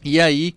E 0.04 0.20
aí, 0.20 0.54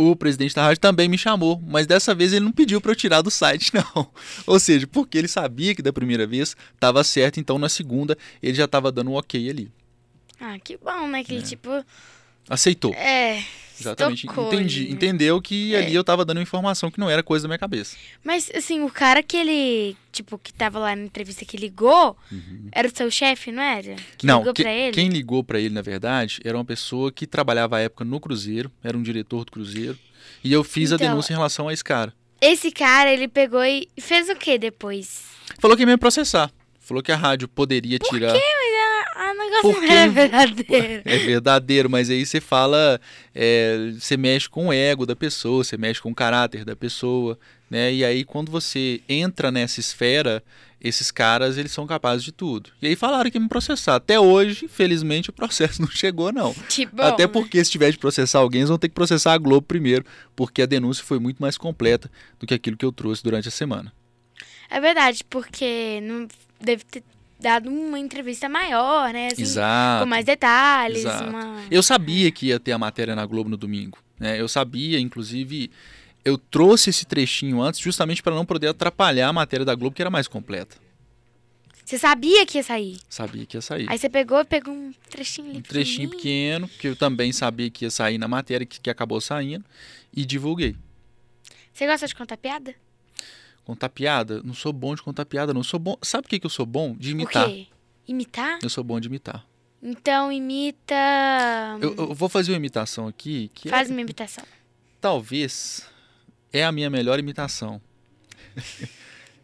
o 0.00 0.16
presidente 0.16 0.54
da 0.54 0.62
rádio 0.62 0.80
também 0.80 1.08
me 1.08 1.18
chamou, 1.18 1.60
mas 1.66 1.86
dessa 1.86 2.14
vez 2.14 2.32
ele 2.32 2.44
não 2.44 2.52
pediu 2.52 2.80
para 2.80 2.92
eu 2.92 2.96
tirar 2.96 3.22
do 3.22 3.30
site, 3.30 3.72
não. 3.74 4.08
Ou 4.46 4.58
seja, 4.58 4.86
porque 4.86 5.18
ele 5.18 5.28
sabia 5.28 5.74
que 5.74 5.82
da 5.82 5.92
primeira 5.92 6.26
vez 6.26 6.56
estava 6.74 7.02
certo, 7.04 7.38
então 7.40 7.58
na 7.58 7.68
segunda 7.68 8.16
ele 8.42 8.54
já 8.54 8.64
estava 8.64 8.90
dando 8.90 9.10
um 9.10 9.14
ok 9.14 9.48
ali. 9.50 9.70
Ah, 10.40 10.58
que 10.58 10.76
bom, 10.78 11.06
né? 11.08 11.22
Que 11.22 11.34
ele, 11.34 11.42
tipo. 11.42 11.84
Aceitou. 12.48 12.94
É. 12.94 13.44
Exatamente. 13.78 14.26
Entendi. 14.26 14.84
né? 14.84 14.90
Entendeu 14.90 15.40
que 15.40 15.74
É. 15.74 15.78
ali 15.78 15.94
eu 15.94 16.00
estava 16.02 16.24
dando 16.24 16.40
informação 16.40 16.90
que 16.90 16.98
não 17.00 17.08
era 17.08 17.22
coisa 17.22 17.44
da 17.44 17.48
minha 17.48 17.58
cabeça. 17.58 17.96
Mas, 18.22 18.50
assim, 18.54 18.82
o 18.82 18.90
cara 18.90 19.22
que 19.22 19.36
ele. 19.36 19.96
Tipo, 20.20 20.38
que 20.38 20.52
tava 20.52 20.78
lá 20.78 20.94
na 20.94 21.02
entrevista 21.04 21.44
que 21.46 21.56
ligou, 21.56 22.14
era 22.72 22.86
o 22.86 22.94
seu 22.94 23.10
chefe, 23.10 23.50
não 23.50 23.62
era? 23.62 23.96
Que 24.18 24.26
não, 24.26 24.40
ligou 24.40 24.52
que- 24.52 24.62
pra 24.62 24.70
ele? 24.72 24.92
quem 24.92 25.08
ligou 25.08 25.42
para 25.42 25.58
ele, 25.58 25.72
na 25.72 25.80
verdade, 25.80 26.40
era 26.44 26.56
uma 26.58 26.64
pessoa 26.64 27.10
que 27.10 27.26
trabalhava 27.26 27.78
à 27.78 27.80
época 27.80 28.04
no 28.04 28.20
Cruzeiro, 28.20 28.70
era 28.84 28.96
um 28.98 29.02
diretor 29.02 29.46
do 29.46 29.50
Cruzeiro, 29.52 29.98
e 30.44 30.52
eu 30.52 30.62
fiz 30.62 30.92
a 30.92 30.96
Então, 30.96 31.08
denúncia 31.08 31.32
em 31.32 31.36
relação 31.36 31.68
a 31.68 31.72
esse 31.72 31.82
cara. 31.82 32.12
Esse 32.38 32.70
cara, 32.70 33.10
ele 33.10 33.28
pegou 33.28 33.64
e 33.64 33.88
fez 33.98 34.28
o 34.28 34.36
que 34.36 34.58
depois? 34.58 35.22
Falou 35.58 35.74
que 35.76 35.82
ia 35.82 35.86
me 35.86 35.96
processar. 35.96 36.50
Falou 36.78 37.02
que 37.02 37.12
a 37.12 37.16
rádio 37.16 37.48
poderia 37.48 37.98
tirar. 37.98 38.34
Ah, 39.16 39.32
o 39.32 39.38
negócio 39.38 39.62
Por 39.62 39.80
não 39.80 39.88
quê? 39.88 39.92
era 39.92 40.10
verdadeiro. 40.10 41.02
É 41.04 41.18
verdadeiro, 41.18 41.90
mas 41.90 42.10
aí 42.10 42.24
você 42.26 42.40
fala, 42.40 43.00
é, 43.34 43.92
você 43.98 44.16
mexe 44.16 44.48
com 44.48 44.68
o 44.68 44.72
ego 44.72 45.04
da 45.06 45.14
pessoa, 45.16 45.62
você 45.64 45.76
mexe 45.76 46.00
com 46.00 46.10
o 46.10 46.14
caráter 46.14 46.64
da 46.64 46.74
pessoa, 46.74 47.38
né? 47.70 47.94
E 47.94 48.04
aí 48.04 48.24
quando 48.24 48.50
você 48.50 49.00
entra 49.08 49.50
nessa 49.50 49.78
esfera, 49.78 50.42
esses 50.80 51.10
caras 51.10 51.56
eles 51.56 51.70
são 51.70 51.86
capazes 51.86 52.24
de 52.24 52.32
tudo. 52.32 52.70
E 52.82 52.88
aí 52.88 52.96
falaram 52.96 53.30
que 53.30 53.38
me 53.38 53.48
processar. 53.48 53.96
Até 53.96 54.18
hoje, 54.18 54.64
infelizmente, 54.64 55.30
o 55.30 55.32
processo 55.32 55.80
não 55.82 55.88
chegou 55.88 56.32
não. 56.32 56.52
Que 56.68 56.86
bom. 56.86 57.02
Até 57.02 57.24
né? 57.24 57.28
porque 57.28 57.64
se 57.64 57.70
tiver 57.70 57.92
de 57.92 57.98
processar 57.98 58.40
alguém, 58.40 58.60
eles 58.60 58.68
vão 58.68 58.78
ter 58.78 58.88
que 58.88 58.94
processar 58.94 59.34
a 59.34 59.38
Globo 59.38 59.62
primeiro, 59.62 60.04
porque 60.34 60.62
a 60.62 60.66
denúncia 60.66 61.04
foi 61.04 61.18
muito 61.18 61.40
mais 61.40 61.56
completa 61.56 62.10
do 62.38 62.46
que 62.46 62.54
aquilo 62.54 62.76
que 62.76 62.84
eu 62.84 62.92
trouxe 62.92 63.22
durante 63.22 63.46
a 63.46 63.50
semana. 63.50 63.92
É 64.68 64.80
verdade, 64.80 65.24
porque 65.28 66.00
não 66.02 66.28
deve 66.60 66.84
ter 66.84 67.02
dado 67.40 67.70
uma 67.70 67.98
entrevista 67.98 68.48
maior, 68.48 69.12
né? 69.12 69.28
Assim, 69.32 69.42
Exato. 69.42 70.04
Com 70.04 70.08
mais 70.08 70.24
detalhes. 70.24 70.98
Exato. 70.98 71.28
Uma... 71.28 71.62
Eu 71.70 71.82
sabia 71.82 72.30
que 72.30 72.46
ia 72.46 72.60
ter 72.60 72.72
a 72.72 72.78
matéria 72.78 73.16
na 73.16 73.24
Globo 73.26 73.50
no 73.50 73.56
domingo. 73.56 73.98
Né? 74.18 74.40
Eu 74.40 74.46
sabia, 74.46 75.00
inclusive, 75.00 75.70
eu 76.24 76.36
trouxe 76.38 76.90
esse 76.90 77.04
trechinho 77.04 77.60
antes 77.60 77.80
justamente 77.80 78.22
para 78.22 78.34
não 78.34 78.44
poder 78.44 78.68
atrapalhar 78.68 79.28
a 79.28 79.32
matéria 79.32 79.64
da 79.64 79.74
Globo, 79.74 79.94
que 79.96 80.02
era 80.02 80.10
mais 80.10 80.28
completa. 80.28 80.76
Você 81.84 81.98
sabia 81.98 82.46
que 82.46 82.58
ia 82.58 82.62
sair. 82.62 82.98
Sabia 83.08 83.44
que 83.46 83.56
ia 83.56 83.60
sair. 83.60 83.86
Aí 83.90 83.98
você 83.98 84.08
pegou, 84.08 84.44
pegou 84.44 84.72
um 84.72 84.92
trechinho 85.08 85.56
Um 85.56 85.60
trechinho 85.60 86.08
pequeno, 86.10 86.68
que 86.68 86.86
eu 86.88 86.94
também 86.94 87.32
sabia 87.32 87.68
que 87.68 87.84
ia 87.84 87.90
sair 87.90 88.16
na 88.16 88.28
matéria, 88.28 88.64
que, 88.64 88.78
que 88.80 88.88
acabou 88.90 89.20
saindo, 89.20 89.64
e 90.14 90.24
divulguei. 90.24 90.76
Você 91.72 91.86
gosta 91.86 92.06
de 92.06 92.14
contar 92.14 92.36
piada? 92.36 92.74
Contar 93.64 93.88
piada? 93.88 94.40
Não 94.44 94.54
sou 94.54 94.72
bom 94.72 94.94
de 94.94 95.02
contar 95.02 95.24
piada, 95.24 95.52
não. 95.52 95.64
Sou 95.64 95.80
bom. 95.80 95.96
Sabe 96.02 96.26
o 96.26 96.30
que, 96.30 96.38
que 96.38 96.46
eu 96.46 96.50
sou 96.50 96.64
bom? 96.66 96.94
De 96.96 97.08
O 97.08 97.12
imitar. 97.12 97.48
quê? 97.48 97.66
Imitar? 98.06 98.58
Eu 98.62 98.68
sou 98.70 98.84
bom 98.84 99.00
de 99.00 99.08
imitar. 99.08 99.44
Então 99.82 100.30
imita. 100.30 100.94
Eu, 101.80 101.94
eu 101.96 102.14
vou 102.14 102.28
fazer 102.28 102.52
uma 102.52 102.56
imitação 102.58 103.08
aqui 103.08 103.50
que 103.54 103.68
é- 103.68 103.70
Faz 103.70 103.90
uma 103.90 104.00
imitação. 104.00 104.44
talvez 105.00 105.86
é 106.52 106.64
a 106.64 106.72
minha 106.72 106.90
melhor 106.90 107.18
imitação. 107.18 107.80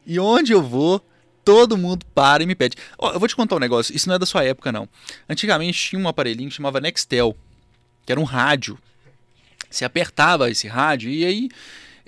e 0.06 0.18
onde 0.18 0.52
eu 0.52 0.62
vou, 0.62 1.04
todo 1.44 1.76
mundo 1.76 2.04
para 2.14 2.42
e 2.42 2.46
me 2.46 2.54
pede. 2.54 2.76
Ó, 2.98 3.12
eu 3.12 3.18
vou 3.20 3.28
te 3.28 3.36
contar 3.36 3.56
um 3.56 3.60
negócio, 3.60 3.94
isso 3.94 4.08
não 4.08 4.16
é 4.16 4.18
da 4.18 4.26
sua 4.26 4.44
época 4.44 4.72
não. 4.72 4.88
Antigamente 5.28 5.78
tinha 5.78 6.00
um 6.00 6.08
aparelhinho 6.08 6.48
que 6.48 6.56
chamava 6.56 6.80
Nextel, 6.80 7.36
que 8.04 8.12
era 8.12 8.20
um 8.20 8.25
rádio. 8.25 8.78
Você 9.70 9.84
apertava 9.84 10.50
esse 10.50 10.66
rádio 10.66 11.10
e 11.10 11.25
aí 11.25 11.48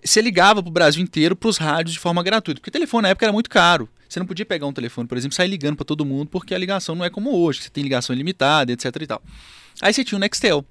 você 0.04 0.20
ligava 0.20 0.62
pro 0.62 0.70
Brasil 0.70 1.02
inteiro 1.02 1.36
pros 1.36 1.56
rádios 1.56 1.92
de 1.92 1.98
forma 1.98 2.22
gratuita, 2.22 2.60
porque 2.60 2.70
o 2.70 2.72
telefone 2.72 3.02
na 3.02 3.08
época 3.10 3.26
era 3.26 3.32
muito 3.32 3.50
caro. 3.50 3.88
Você 4.08 4.18
não 4.18 4.26
podia 4.26 4.46
pegar 4.46 4.66
um 4.66 4.72
telefone, 4.72 5.06
por 5.06 5.18
exemplo, 5.18 5.36
sair 5.36 5.48
ligando 5.48 5.76
para 5.76 5.84
todo 5.84 6.04
mundo, 6.04 6.28
porque 6.28 6.54
a 6.54 6.58
ligação 6.58 6.94
não 6.94 7.04
é 7.04 7.10
como 7.10 7.30
hoje, 7.30 7.62
você 7.62 7.70
tem 7.70 7.82
ligação 7.82 8.14
ilimitada, 8.14 8.72
etc 8.72 8.84
e 9.00 9.06
tal. 9.06 9.22
Aí 9.82 9.92
você 9.92 10.02
tinha 10.02 10.16
o 10.16 10.20
Nextel. 10.20 10.64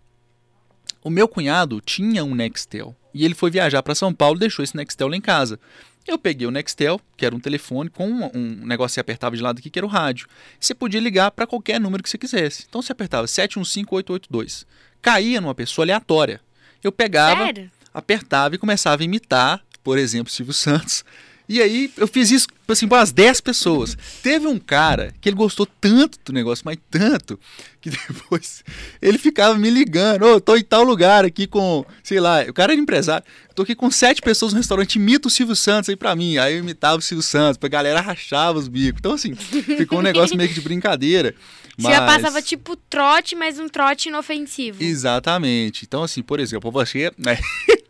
O 1.04 1.10
meu 1.10 1.28
cunhado 1.28 1.80
tinha 1.80 2.24
um 2.24 2.34
Nextel 2.34 2.96
e 3.18 3.26
ele 3.26 3.36
foi 3.36 3.50
viajar 3.50 3.82
para 3.84 3.96
São 3.96 4.14
Paulo 4.14 4.38
e 4.38 4.40
deixou 4.42 4.64
esse 4.64 4.76
Nextel 4.76 5.08
lá 5.08 5.16
em 5.16 5.22
casa. 5.22 5.60
Eu 6.08 6.18
peguei 6.18 6.48
o 6.48 6.52
Nextel, 6.52 7.02
que 7.18 7.26
era 7.26 7.36
um 7.36 7.40
telefone 7.40 7.90
com 7.90 8.08
um, 8.08 8.30
um 8.34 8.66
negócio 8.66 8.92
que 8.92 8.96
você 8.96 9.00
apertava 9.02 9.36
de 9.36 9.42
lado 9.42 9.60
aqui, 9.60 9.70
que 9.70 9.78
era 9.78 9.86
o 9.86 9.90
rádio. 9.90 10.28
Você 10.58 10.74
podia 10.74 11.02
ligar 11.02 11.32
para 11.32 11.46
qualquer 11.46 11.82
número 11.82 12.02
que 12.02 12.10
você 12.10 12.18
quisesse. 12.18 12.66
Então 12.70 12.82
você 12.82 12.94
apertava 12.94 13.28
715882. 13.28 14.66
Caía 15.02 15.42
numa 15.42 15.54
pessoa 15.54 15.84
aleatória. 15.84 16.40
Eu 16.82 16.94
pegava, 16.94 17.46
Sério? 17.46 17.70
apertava 17.94 18.56
e 18.56 18.58
começava 18.58 19.02
a 19.02 19.06
imitar, 19.06 19.62
por 19.84 19.98
exemplo, 19.98 20.32
Silvio 20.32 20.54
Santos. 20.56 21.04
E 21.50 21.62
aí 21.62 21.90
eu 21.96 22.08
fiz 22.08 22.30
isso 22.30 22.48
assim 22.68 22.88
para 22.88 22.98
umas 22.98 23.12
10 23.12 23.40
pessoas. 23.40 23.98
Teve 24.22 24.48
um 24.48 24.60
cara 24.60 25.14
que 25.22 25.30
ele 25.30 25.36
gostou 25.36 25.66
tanto 25.66 26.20
do 26.26 26.34
negócio, 26.34 26.64
mas 26.66 26.78
tanto, 26.92 27.40
que 27.80 27.90
depois 28.12 28.64
ele 29.02 29.18
ficava 29.18 29.58
me 29.58 29.70
ligando, 29.70 30.24
ô, 30.26 30.42
tô 30.42 30.58
em 30.58 30.64
tal 30.64 30.84
lugar 30.84 31.24
aqui 31.24 31.48
com, 31.48 31.86
sei 32.04 32.20
lá, 32.20 32.42
o 32.42 32.54
cara 32.54 32.74
era 32.74 32.82
empresário, 32.82 33.26
tô 33.56 33.62
aqui 33.62 33.74
com 33.74 33.90
sete 33.90 34.22
pessoas 34.22 34.52
no 34.52 34.58
restaurante, 34.58 34.96
imita 34.98 35.30
o 35.30 35.32
Silvio 35.32 35.56
Santos 35.56 35.90
aí 35.90 35.96
pra 35.96 36.16
mim. 36.16 36.38
Aí 36.38 36.56
eu 36.56 36.60
imitava 36.60 36.98
o 36.98 37.02
Silvio 37.02 37.24
Santos, 37.24 37.58
a 37.64 37.68
galera 37.70 38.02
rachava 38.02 38.60
os 38.60 38.68
bicos. 38.68 39.00
Então 39.00 39.14
assim, 39.14 39.34
ficou 39.34 40.00
um 40.00 40.04
negócio 40.04 40.36
meio 40.36 40.50
que 40.50 40.56
de 40.56 40.62
brincadeira. 40.62 41.34
Você 41.78 41.92
já 41.92 42.02
mas- 42.02 42.16
passava 42.22 42.42
tipo 42.42 42.76
trote, 42.76 43.36
mas 43.36 43.60
um 43.60 43.70
trote 43.70 44.10
inofensivo. 44.10 44.84
Exatamente. 44.84 45.86
Então, 45.86 46.02
assim, 46.02 46.24
por 46.24 46.40
exemplo, 46.40 46.72
você. 46.72 47.12
Né? 47.16 47.38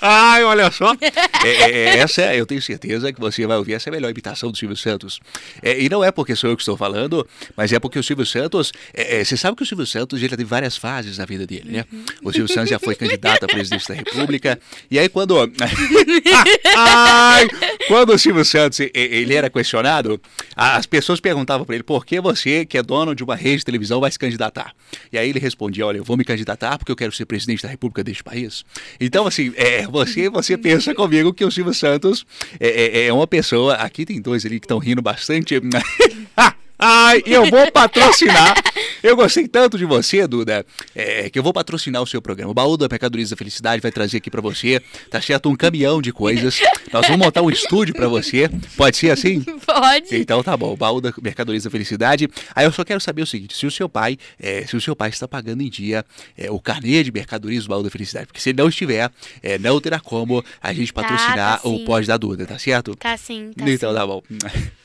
Ai, 0.00 0.44
olha 0.44 0.70
só. 0.70 0.94
É, 1.42 1.48
é, 1.48 1.70
é, 1.70 1.98
essa 2.00 2.20
é, 2.20 2.38
eu 2.38 2.44
tenho 2.44 2.60
certeza 2.60 3.10
que 3.14 3.18
você 3.18 3.46
vai 3.46 3.56
ouvir 3.56 3.72
essa 3.72 3.88
é 3.88 3.90
a 3.90 3.94
melhor 3.94 4.10
imitação 4.10 4.50
do 4.50 4.58
Silvio 4.58 4.76
Santos. 4.76 5.20
É, 5.62 5.80
e 5.80 5.88
não 5.88 6.04
é 6.04 6.10
porque 6.10 6.36
sou 6.36 6.50
eu 6.50 6.56
que 6.56 6.60
estou 6.60 6.76
falando, 6.76 7.26
mas 7.56 7.72
é 7.72 7.80
porque 7.80 7.98
o 7.98 8.02
Silvio 8.02 8.26
Santos. 8.26 8.72
É, 8.92 9.24
você 9.24 9.38
sabe 9.38 9.56
que 9.56 9.62
o 9.62 9.66
Silvio 9.66 9.86
Santos 9.86 10.20
já 10.20 10.28
teve 10.28 10.44
várias 10.44 10.76
fases 10.76 11.16
na 11.16 11.24
vida 11.24 11.46
dele, 11.46 11.70
né? 11.72 11.84
O 12.22 12.30
Silvio 12.30 12.52
Santos 12.52 12.68
já 12.68 12.78
foi 12.78 12.94
candidato 12.94 13.44
a 13.44 13.48
presidente 13.48 13.88
da 13.88 13.94
República. 13.94 14.60
E 14.90 14.98
aí, 14.98 15.08
quando. 15.08 15.34
Ai, 16.76 17.48
quando 17.88 18.12
o 18.12 18.18
Silvio 18.18 18.44
Santos 18.44 18.80
ele 18.80 19.34
era 19.34 19.48
questionado, 19.48 20.20
as 20.54 20.84
pessoas 20.84 21.20
perguntavam 21.20 21.64
para 21.64 21.74
ele 21.74 21.84
por 21.84 22.04
que 22.04 22.20
você, 22.20 22.66
que 22.66 22.76
é 22.76 22.82
dono 22.82 23.14
de 23.14 23.24
uma 23.24 23.34
rede 23.34 23.58
de 23.58 23.64
televisão, 23.64 23.98
vai 23.98 24.10
se 24.10 24.18
candidatar. 24.18 24.74
E 25.10 25.16
aí 25.16 25.30
ele 25.30 25.38
respondia: 25.38 25.86
Olha, 25.86 25.96
eu 25.96 26.04
vou 26.04 26.18
me 26.18 26.24
candidatar 26.24 26.76
porque 26.76 26.92
eu 26.92 26.96
quero 26.96 27.12
ser 27.12 27.24
presidente 27.24 27.62
da 27.62 27.68
República 27.70 28.04
deste 28.04 28.22
país. 28.22 28.62
Então, 29.00 29.26
assim, 29.26 29.54
é, 29.56 29.86
você, 29.90 30.28
você 30.30 30.56
pensa 30.56 30.94
comigo 30.94 31.32
que 31.32 31.44
o 31.44 31.50
Silvio 31.50 31.74
Santos 31.74 32.24
é, 32.58 32.68
é, 32.68 33.06
é 33.06 33.12
uma 33.12 33.26
pessoa. 33.26 33.74
Aqui 33.74 34.06
tem 34.06 34.20
dois 34.20 34.46
ali 34.46 34.60
que 34.60 34.66
estão 34.66 34.78
rindo 34.78 35.02
bastante. 35.02 35.60
Ai, 36.80 37.22
eu 37.26 37.46
vou 37.46 37.70
patrocinar. 37.72 38.54
Eu 39.02 39.16
gostei 39.16 39.46
tanto 39.46 39.78
de 39.78 39.84
você, 39.84 40.26
Duda, 40.26 40.64
é, 40.94 41.28
que 41.30 41.38
eu 41.38 41.42
vou 41.42 41.52
patrocinar 41.52 42.02
o 42.02 42.06
seu 42.06 42.20
programa. 42.20 42.50
O 42.50 42.54
Baú 42.54 42.76
da 42.76 42.86
Mercadorias 42.90 43.30
da 43.30 43.36
Felicidade 43.36 43.80
vai 43.80 43.90
trazer 43.90 44.18
aqui 44.18 44.30
para 44.30 44.40
você, 44.40 44.80
tá 45.10 45.20
certo? 45.20 45.48
Um 45.48 45.56
caminhão 45.56 46.00
de 46.00 46.12
coisas. 46.12 46.60
Nós 46.92 47.06
vamos 47.06 47.24
montar 47.24 47.42
um 47.42 47.50
estúdio 47.50 47.94
para 47.94 48.08
você. 48.08 48.50
Pode 48.76 48.96
ser 48.96 49.10
assim? 49.10 49.40
Pode. 49.42 50.16
Então 50.16 50.42
tá 50.42 50.56
bom. 50.56 50.72
O 50.72 50.76
Baú 50.76 51.00
da 51.00 51.12
Mercadorias 51.22 51.64
da 51.64 51.70
Felicidade. 51.70 52.28
Aí 52.54 52.64
eu 52.64 52.72
só 52.72 52.84
quero 52.84 53.00
saber 53.00 53.22
o 53.22 53.26
seguinte: 53.26 53.56
se 53.56 53.66
o 53.66 53.70
seu 53.70 53.88
pai, 53.88 54.18
é, 54.38 54.66
se 54.66 54.76
o 54.76 54.80
seu 54.80 54.96
pai 54.96 55.10
está 55.10 55.28
pagando 55.28 55.62
em 55.62 55.68
dia 55.68 56.04
é, 56.36 56.50
o 56.50 56.60
carnê 56.60 57.02
de 57.02 57.12
mercadorias 57.12 57.64
do 57.64 57.68
Baú 57.68 57.82
da 57.82 57.90
Felicidade, 57.90 58.26
porque 58.26 58.40
se 58.40 58.50
ele 58.50 58.58
não 58.58 58.68
estiver, 58.68 59.10
é, 59.42 59.58
não 59.58 59.80
terá 59.80 60.00
como 60.00 60.44
a 60.62 60.72
gente 60.72 60.92
patrocinar 60.92 61.56
tá, 61.56 61.58
tá 61.58 61.68
o 61.68 61.84
pós 61.84 62.06
da 62.06 62.16
Duda, 62.16 62.46
tá 62.46 62.58
certo? 62.58 62.94
Tá 62.96 63.16
sim. 63.16 63.52
Tá 63.56 63.68
então 63.68 63.90
sim. 63.90 63.96
tá 63.96 64.06
bom. 64.06 64.22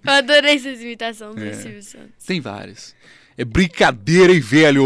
Eu 0.06 0.14
adorei 0.14 0.56
essa 0.56 0.70
imitação 0.70 1.34
do 1.34 1.44
é. 1.44 1.54
Silvio 1.54 1.84
Santos. 1.84 2.26
Tem 2.26 2.40
várias. 2.40 2.96
É 3.38 3.46
brincadeira, 3.46 4.34
hein, 4.34 4.40
velho? 4.40 4.86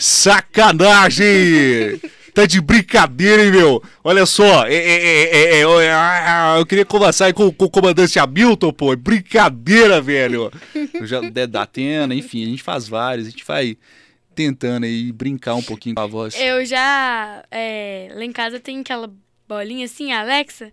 Sacanagem! 0.00 2.00
Tá 2.34 2.46
de 2.46 2.62
brincadeira, 2.62 3.44
hein, 3.44 3.50
meu? 3.50 3.82
Olha 4.02 4.24
só, 4.24 4.66
é, 4.66 4.74
é, 4.74 5.60
é, 5.60 6.58
eu 6.58 6.64
queria 6.64 6.84
conversar 6.84 7.32
com, 7.34 7.52
com, 7.52 7.66
o 7.66 7.70
comandante 7.70 8.18
Hamilton, 8.18 8.72
pô. 8.72 8.92
É 8.94 8.96
brincadeira, 8.96 10.00
velho. 10.00 10.50
Eu 10.94 11.06
já, 11.06 11.20
da 11.20 11.62
Atena, 11.62 12.14
enfim, 12.14 12.42
a 12.42 12.46
gente 12.46 12.62
faz 12.62 12.88
várias, 12.88 13.26
a 13.26 13.30
gente 13.30 13.44
vai 13.44 13.76
tentando 14.34 14.84
aí 14.84 15.12
brincar 15.12 15.54
um 15.54 15.62
pouquinho 15.62 15.94
com 15.94 16.00
a 16.00 16.06
voz. 16.06 16.34
Eu 16.38 16.64
já. 16.64 17.44
É, 17.50 18.08
lá 18.14 18.24
em 18.24 18.32
casa 18.32 18.58
tem 18.58 18.80
aquela 18.80 19.12
bolinha 19.48 19.84
assim, 19.84 20.12
Alexa. 20.12 20.72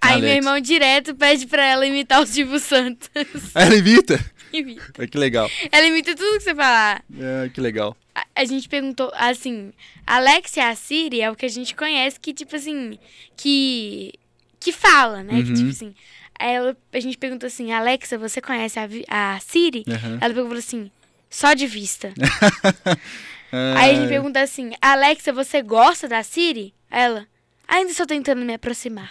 Aí 0.00 0.14
Alexa. 0.14 0.26
meu 0.26 0.36
irmão 0.36 0.60
direto 0.60 1.14
pede 1.14 1.46
pra 1.46 1.64
ela 1.64 1.86
imitar 1.86 2.20
o 2.20 2.26
Silvio 2.26 2.58
Santos. 2.58 3.10
Ela 3.54 3.74
imita? 3.74 4.22
Imita. 4.52 5.06
Que 5.06 5.18
legal. 5.18 5.50
Ela 5.72 5.86
imita 5.86 6.14
tudo 6.14 6.36
que 6.38 6.44
você 6.44 6.54
falar. 6.54 7.02
É, 7.18 7.48
que 7.48 7.60
legal. 7.60 7.96
A, 8.14 8.26
a 8.36 8.44
gente 8.44 8.68
perguntou, 8.68 9.10
assim, 9.14 9.72
Alexa 10.06 10.68
a 10.68 10.74
Siri 10.74 11.20
é 11.20 11.30
o 11.30 11.34
que 11.34 11.46
a 11.46 11.48
gente 11.48 11.74
conhece 11.74 12.20
que, 12.20 12.32
tipo 12.32 12.54
assim, 12.54 12.98
que. 13.36 14.12
que 14.60 14.70
fala, 14.72 15.22
né? 15.22 15.34
Uhum. 15.34 15.44
Que, 15.44 15.54
tipo 15.54 15.70
assim. 15.70 15.94
Aí 16.38 16.52
ela, 16.52 16.76
a 16.92 17.00
gente 17.00 17.16
perguntou 17.16 17.46
assim, 17.46 17.72
Alexa, 17.72 18.18
você 18.18 18.40
conhece 18.40 18.78
a, 18.78 18.88
a 19.08 19.40
Siri? 19.40 19.84
Uhum. 19.86 20.18
Ela 20.20 20.34
perguntou 20.34 20.58
assim, 20.58 20.90
só 21.34 21.52
de 21.52 21.66
vista. 21.66 22.14
Aí 23.76 23.90
a 23.90 23.94
gente 23.94 24.08
pergunta 24.08 24.40
assim: 24.40 24.70
Alexa, 24.80 25.32
você 25.32 25.60
gosta 25.62 26.06
da 26.06 26.22
Siri? 26.22 26.72
Ela. 26.88 27.26
Ainda 27.66 27.90
estou 27.90 28.06
tentando 28.06 28.44
me 28.44 28.54
aproximar. 28.54 29.10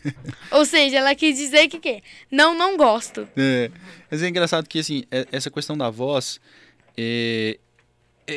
Ou 0.52 0.66
seja, 0.66 0.98
ela 0.98 1.14
quis 1.14 1.34
dizer 1.34 1.68
que 1.68 1.78
quê? 1.78 2.02
Não, 2.30 2.54
não 2.54 2.76
gosto. 2.76 3.26
É. 3.34 3.70
Mas 4.10 4.22
é 4.22 4.28
engraçado 4.28 4.68
que, 4.68 4.80
assim, 4.80 5.04
é, 5.10 5.26
essa 5.32 5.50
questão 5.50 5.78
da 5.78 5.88
voz, 5.88 6.38
é, 6.98 7.58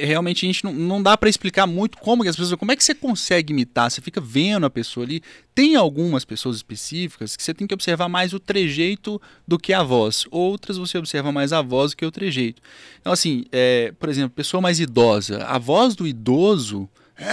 realmente 0.03 0.45
a 0.45 0.47
gente 0.47 0.63
não, 0.63 0.73
não 0.73 1.01
dá 1.01 1.15
para 1.15 1.29
explicar 1.29 1.65
muito 1.67 1.97
como 1.97 2.23
que 2.23 2.29
as 2.29 2.35
pessoas. 2.35 2.57
Como 2.59 2.71
é 2.71 2.75
que 2.75 2.83
você 2.83 2.93
consegue 2.95 3.53
imitar? 3.53 3.89
Você 3.89 4.01
fica 4.01 4.19
vendo 4.19 4.65
a 4.65 4.69
pessoa 4.69 5.05
ali. 5.05 5.21
Tem 5.53 5.75
algumas 5.75 6.25
pessoas 6.25 6.57
específicas 6.57 7.35
que 7.37 7.43
você 7.43 7.53
tem 7.53 7.67
que 7.67 7.73
observar 7.73 8.09
mais 8.09 8.33
o 8.33 8.39
trejeito 8.39 9.21
do 9.47 9.57
que 9.57 9.73
a 9.73 9.83
voz. 9.83 10.25
Outras 10.31 10.77
você 10.77 10.97
observa 10.97 11.31
mais 11.31 11.53
a 11.53 11.61
voz 11.61 11.91
do 11.91 11.97
que 11.97 12.05
o 12.05 12.11
trejeito. 12.11 12.61
Então, 12.99 13.13
assim, 13.13 13.45
é, 13.51 13.93
por 13.99 14.09
exemplo, 14.09 14.31
pessoa 14.31 14.61
mais 14.61 14.79
idosa. 14.79 15.43
A 15.45 15.57
voz 15.57 15.95
do 15.95 16.07
idoso. 16.07 16.89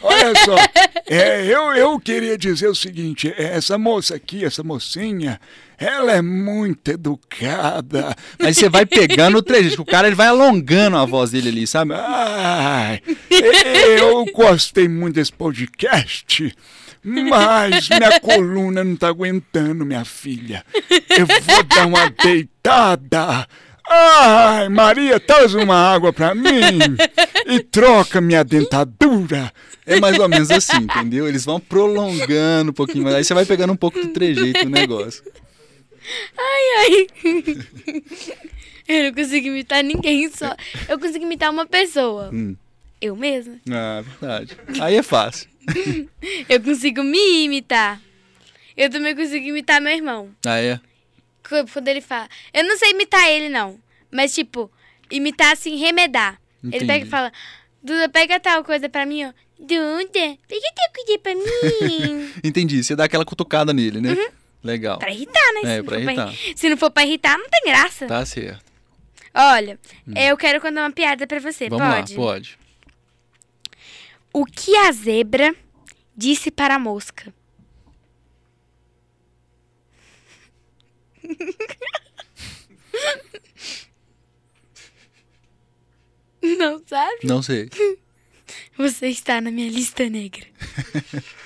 Olha 0.00 0.32
só, 0.44 0.54
é, 1.06 1.44
eu, 1.44 1.74
eu 1.74 1.98
queria 1.98 2.38
dizer 2.38 2.68
o 2.68 2.74
seguinte: 2.74 3.34
essa 3.36 3.76
moça 3.76 4.14
aqui, 4.14 4.44
essa 4.44 4.62
mocinha, 4.62 5.40
ela 5.80 6.12
é 6.12 6.20
muito 6.20 6.90
educada. 6.90 8.14
Mas 8.38 8.58
você 8.58 8.68
vai 8.68 8.84
pegando 8.84 9.38
o 9.38 9.42
trejeito, 9.42 9.80
o 9.80 9.86
cara 9.86 10.06
ele 10.06 10.14
vai 10.14 10.26
alongando 10.26 10.98
a 10.98 11.06
voz 11.06 11.30
dele 11.30 11.48
ali, 11.48 11.66
sabe? 11.66 11.94
Ai, 11.94 13.00
eu 13.98 14.26
gostei 14.26 14.86
muito 14.86 15.14
desse 15.14 15.32
podcast. 15.32 16.54
Mas 17.02 17.88
minha 17.88 18.20
coluna 18.20 18.84
não 18.84 18.94
tá 18.94 19.08
aguentando, 19.08 19.86
minha 19.86 20.04
filha. 20.04 20.62
Eu 21.08 21.26
vou 21.26 21.62
dar 21.62 21.86
uma 21.86 22.10
deitada. 22.10 23.48
Ai, 23.88 24.68
Maria, 24.68 25.18
traz 25.18 25.54
uma 25.54 25.74
água 25.74 26.12
pra 26.12 26.34
mim 26.34 26.78
e 27.46 27.60
troca 27.60 28.20
minha 28.20 28.44
dentadura. 28.44 29.50
É 29.86 29.98
mais 29.98 30.18
ou 30.18 30.28
menos 30.28 30.50
assim, 30.50 30.76
entendeu? 30.76 31.26
Eles 31.26 31.44
vão 31.44 31.58
prolongando 31.58 32.70
um 32.70 32.74
pouquinho 32.74 33.02
mais. 33.02 33.16
Aí 33.16 33.24
você 33.24 33.32
vai 33.32 33.46
pegando 33.46 33.72
um 33.72 33.76
pouco 33.76 33.98
do 33.98 34.08
trejeito 34.08 34.64
do 34.64 34.70
negócio. 34.70 35.24
Ai, 36.38 36.62
ai. 36.78 37.06
Eu 38.88 39.04
não 39.04 39.14
consigo 39.14 39.46
imitar 39.46 39.84
ninguém 39.84 40.28
só. 40.30 40.56
Eu 40.88 40.98
consigo 40.98 41.24
imitar 41.24 41.50
uma 41.50 41.66
pessoa. 41.66 42.30
Hum. 42.32 42.56
Eu 43.00 43.16
mesma. 43.16 43.56
Ah, 43.70 44.02
verdade. 44.02 44.56
Aí 44.80 44.96
é 44.96 45.02
fácil. 45.02 45.48
Eu 46.48 46.60
consigo 46.60 47.02
me 47.02 47.44
imitar. 47.44 48.00
Eu 48.76 48.90
também 48.90 49.14
consigo 49.14 49.46
imitar 49.46 49.80
meu 49.80 49.92
irmão. 49.92 50.30
Ah, 50.44 50.58
é? 50.58 50.80
quando 51.72 51.88
ele 51.88 52.00
fala. 52.00 52.28
Eu 52.52 52.64
não 52.64 52.76
sei 52.76 52.90
imitar 52.90 53.28
ele, 53.28 53.48
não. 53.48 53.78
Mas, 54.10 54.34
tipo, 54.34 54.70
imitar 55.10 55.52
assim, 55.52 55.76
remedar. 55.76 56.40
Entendi. 56.62 56.76
Ele 56.76 56.86
pega 56.86 57.06
e 57.06 57.08
fala: 57.08 57.32
Duda, 57.82 58.08
pega 58.08 58.38
tal 58.38 58.62
coisa 58.64 58.88
pra 58.88 59.06
mim, 59.06 59.24
ó. 59.24 59.32
Duda, 59.58 60.38
pega 60.48 60.72
tal 60.74 60.92
coisa 60.94 61.18
pra 61.22 61.34
mim. 61.34 62.32
Entendi. 62.44 62.82
Você 62.82 62.94
dá 62.94 63.04
aquela 63.04 63.24
cutucada 63.24 63.72
nele, 63.72 64.00
né? 64.00 64.12
Uhum. 64.12 64.28
Legal. 64.62 64.98
Pra 64.98 65.10
irritar, 65.10 65.52
né? 65.54 65.78
É, 65.78 65.82
pra 65.82 65.98
irritar. 65.98 66.26
Pra... 66.26 66.56
Se 66.56 66.68
não 66.68 66.76
for 66.76 66.90
pra 66.90 67.04
irritar, 67.04 67.38
não 67.38 67.48
tem 67.48 67.62
graça. 67.64 68.06
Tá 68.06 68.24
certo. 68.26 68.70
Olha, 69.32 69.78
hum. 70.06 70.12
eu 70.16 70.36
quero 70.36 70.60
contar 70.60 70.82
uma 70.82 70.92
piada 70.92 71.26
pra 71.26 71.38
você. 71.38 71.68
Vamos 71.68 71.86
pode? 71.86 72.14
lá, 72.14 72.22
pode. 72.22 72.58
O 74.32 74.44
que 74.44 74.76
a 74.76 74.92
zebra 74.92 75.54
disse 76.16 76.50
para 76.50 76.74
a 76.74 76.78
mosca? 76.78 77.32
Não 86.42 86.82
sabe? 86.86 87.18
Não 87.24 87.42
sei. 87.42 87.68
Você 88.76 89.08
está 89.08 89.40
na 89.40 89.50
minha 89.50 89.70
lista 89.70 90.08
negra. 90.08 90.46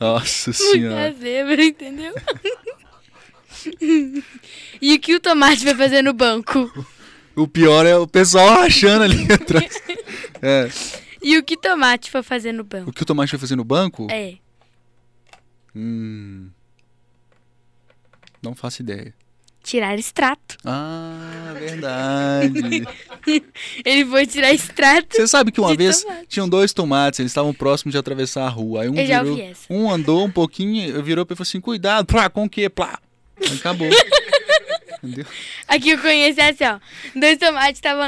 Nossa 0.00 0.52
senhora. 0.52 1.02
Muita 1.02 1.18
zebra, 1.20 1.64
entendeu? 1.64 2.14
e 4.80 4.94
o 4.94 5.00
que 5.00 5.14
o 5.14 5.20
tomate 5.20 5.64
vai 5.64 5.74
fazer 5.74 6.02
no 6.02 6.12
banco? 6.12 6.70
O 7.36 7.48
pior 7.48 7.86
é 7.86 7.96
o 7.96 8.06
pessoal 8.06 8.48
rachando 8.60 9.04
ali 9.04 9.26
atrás. 9.32 9.82
É. 10.42 10.68
E 11.22 11.38
o 11.38 11.42
que 11.42 11.54
o 11.54 11.58
tomate 11.58 12.10
foi 12.10 12.22
fazer 12.22 12.52
no 12.52 12.64
banco? 12.64 12.90
O 12.90 12.92
que 12.92 13.02
o 13.02 13.06
tomate 13.06 13.30
foi 13.30 13.38
fazer 13.38 13.56
no 13.56 13.64
banco? 13.64 14.06
É. 14.10 14.34
Hum. 15.74 16.50
Não 18.42 18.54
faço 18.54 18.82
ideia. 18.82 19.14
Tirar 19.64 19.98
extrato. 19.98 20.58
Ah, 20.62 21.54
verdade. 21.58 22.84
Ele 23.82 24.04
foi 24.04 24.26
tirar 24.26 24.52
extrato. 24.52 25.16
Você 25.16 25.26
sabe 25.26 25.50
que 25.50 25.58
uma 25.58 25.74
vez 25.74 26.02
tomate. 26.02 26.26
tinham 26.28 26.46
dois 26.46 26.74
tomates, 26.74 27.18
eles 27.18 27.30
estavam 27.30 27.54
próximos 27.54 27.92
de 27.92 27.98
atravessar 27.98 28.44
a 28.44 28.48
rua. 28.50 28.82
Aí 28.82 28.90
um 28.90 28.92
virou, 28.92 29.52
um 29.70 29.90
andou 29.90 30.26
um 30.26 30.30
pouquinho, 30.30 31.02
virou 31.02 31.24
e 31.24 31.34
falou 31.34 31.42
assim: 31.42 31.62
"Cuidado, 31.62 32.04
plá, 32.04 32.28
com 32.28 32.44
o 32.44 32.48
quê? 32.48 32.68
Plá". 32.68 33.00
Acabou. 33.58 33.88
Entendeu? 35.02 35.26
Aqui 35.66 35.90
eu 35.90 35.98
conheci 35.98 36.40
assim, 36.40 36.64
ó. 36.64 36.78
Dois 37.18 37.38
tomates 37.38 37.78
estavam 37.78 38.06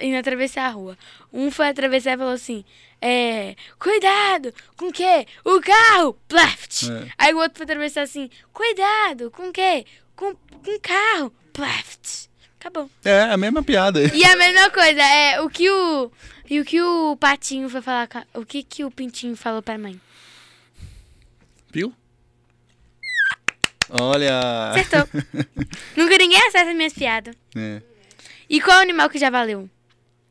indo 0.00 0.16
atravessar 0.18 0.66
a 0.66 0.70
rua. 0.70 0.98
Um 1.32 1.50
foi 1.50 1.68
atravessar 1.68 2.14
e 2.14 2.18
falou 2.18 2.32
assim: 2.32 2.64
É. 3.00 3.54
Cuidado! 3.78 4.52
Com 4.76 4.88
o 4.88 4.92
quê? 4.92 5.26
O 5.44 5.60
carro! 5.60 6.18
Plaft! 6.28 6.90
É. 6.90 7.08
Aí 7.18 7.34
o 7.34 7.38
outro 7.38 7.56
foi 7.58 7.64
atravessar 7.64 8.02
assim: 8.02 8.30
Cuidado! 8.52 9.30
Com 9.30 9.48
o 9.48 9.52
quê? 9.52 9.84
Com, 10.20 10.34
com 10.34 10.80
carro! 10.82 11.32
Plaft! 11.50 12.28
Acabou. 12.58 12.90
É, 13.02 13.22
a 13.22 13.38
mesma 13.38 13.62
piada. 13.62 14.00
E 14.14 14.22
a 14.22 14.36
mesma 14.36 14.68
coisa, 14.68 15.00
é 15.00 15.40
o 15.40 15.48
que 15.48 15.70
o. 15.70 16.12
E 16.48 16.60
o 16.60 16.64
que 16.64 16.78
o 16.78 17.16
patinho 17.16 17.70
foi 17.70 17.80
falar. 17.80 18.06
O 18.34 18.44
que, 18.44 18.62
que 18.62 18.84
o 18.84 18.90
pintinho 18.90 19.34
falou 19.34 19.62
pra 19.62 19.78
mãe? 19.78 19.98
Viu? 21.72 21.94
Olha. 23.88 24.72
Acertou. 24.72 25.08
Nunca 25.96 26.18
ninguém 26.18 26.46
acerta 26.48 26.74
minhas 26.74 26.92
piadas. 26.92 27.34
É. 27.56 27.80
E 28.46 28.60
qual 28.60 28.78
animal 28.78 29.08
que 29.08 29.18
já 29.18 29.30
valeu? 29.30 29.70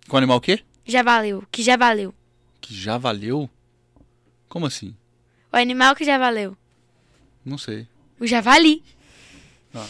Com 0.07 0.17
animal 0.17 0.37
o 0.37 0.41
quê? 0.41 0.59
Já 0.85 1.01
valeu. 1.01 1.43
Que 1.49 1.63
já 1.63 1.75
valeu. 1.75 2.13
Que 2.61 2.75
já 2.75 2.99
valeu? 2.99 3.49
Como 4.47 4.67
assim? 4.67 4.95
O 5.51 5.57
animal 5.57 5.95
que 5.95 6.05
já 6.05 6.19
valeu. 6.19 6.55
Não 7.43 7.57
sei. 7.57 7.87
O 8.19 8.27
javali. 8.27 8.83
Ah. 9.73 9.87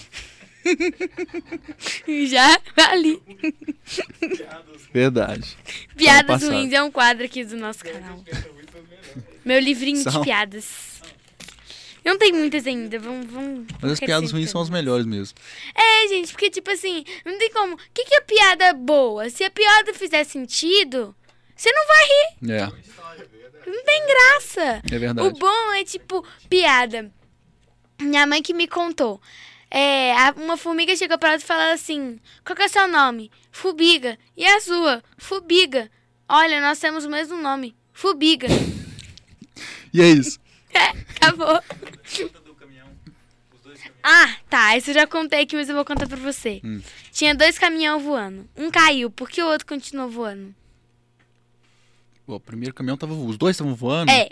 javali. 2.28 3.22
Verdade. 4.94 5.58
Piadas 5.96 6.44
ruins 6.44 6.74
é 6.74 6.84
um 6.84 6.92
quadro 6.92 7.26
aqui 7.26 7.44
do 7.46 7.56
nosso 7.58 7.84
canal. 7.84 8.24
Meu 9.46 9.60
livrinho 9.60 10.02
São. 10.04 10.14
de 10.14 10.20
piadas. 10.22 10.90
Eu 12.04 12.14
não 12.14 12.20
tenho 12.20 12.36
muitas 12.36 12.66
ainda. 12.66 12.98
Vamos. 13.00 13.28
vamos 13.28 13.68
Mas 13.82 13.92
as 13.94 14.00
piadas 14.00 14.32
ruins 14.32 14.50
são 14.50 14.62
as 14.62 14.70
melhores 14.70 15.06
mesmo. 15.06 15.38
É, 15.76 16.08
gente, 16.08 16.32
porque, 16.32 16.50
tipo 16.50 16.70
assim, 16.72 17.04
não 17.26 17.38
tem 17.38 17.52
como. 17.52 17.76
O 17.76 17.80
que, 17.94 18.06
que 18.06 18.16
é 18.16 18.22
piada 18.22 18.74
boa? 18.74 19.30
Se 19.30 19.44
a 19.44 19.50
piada 19.50 19.94
fizer 19.94 20.24
sentido, 20.24 21.16
você 21.56 21.72
não 21.72 21.88
vai 21.88 22.04
rir. 22.04 22.52
É, 22.52 23.70
Não 23.70 23.84
tem 23.84 24.08
graça. 24.08 24.82
é 24.92 24.96
O 24.96 25.00
verdade. 25.00 25.40
bom 25.40 25.74
é, 25.74 25.84
tipo, 25.84 26.26
piada. 26.50 27.12
Minha 28.02 28.26
mãe 28.26 28.42
que 28.42 28.54
me 28.54 28.68
contou. 28.68 29.22
É, 29.72 30.14
uma 30.38 30.58
formiga 30.58 30.96
chegou 30.96 31.18
pra 31.18 31.30
ela 31.30 31.38
e 31.38 31.44
falou 31.44 31.74
assim: 31.74 32.20
Qual 32.44 32.56
que 32.56 32.64
é 32.64 32.66
o 32.66 32.70
seu 32.70 32.88
nome? 32.88 33.32
Fubiga. 33.52 34.18
E 34.36 34.46
a 34.46 34.60
sua? 34.60 35.04
Fubiga. 35.18 35.90
Olha, 36.28 36.60
nós 36.60 36.80
temos 36.80 37.06
o 37.06 37.10
mesmo 37.10 37.38
nome. 37.38 37.76
Fubiga. 37.94 38.48
E 39.92 40.02
é 40.02 40.08
isso. 40.08 40.40
É, 40.72 40.90
acabou. 41.16 41.60
Ah, 44.04 44.36
tá. 44.48 44.78
Isso 44.78 44.92
eu 44.92 44.94
já 44.94 45.08
contei 45.08 45.42
aqui, 45.42 45.56
mas 45.56 45.68
eu 45.68 45.74
vou 45.74 45.84
contar 45.84 46.08
pra 46.08 46.16
você. 46.16 46.62
Hum. 46.64 46.80
Tinha 47.12 47.34
dois 47.34 47.58
caminhões 47.58 48.04
voando. 48.04 48.48
Um 48.56 48.70
caiu, 48.70 49.10
por 49.10 49.28
que 49.28 49.42
o 49.42 49.48
outro 49.48 49.66
continuou 49.66 50.08
voando? 50.08 50.54
Pô, 52.24 52.36
o 52.36 52.40
primeiro 52.40 52.74
caminhão 52.76 52.98
tava. 52.98 53.14
Os 53.16 53.36
dois 53.36 53.56
estavam 53.56 53.74
voando? 53.74 54.12
É. 54.12 54.30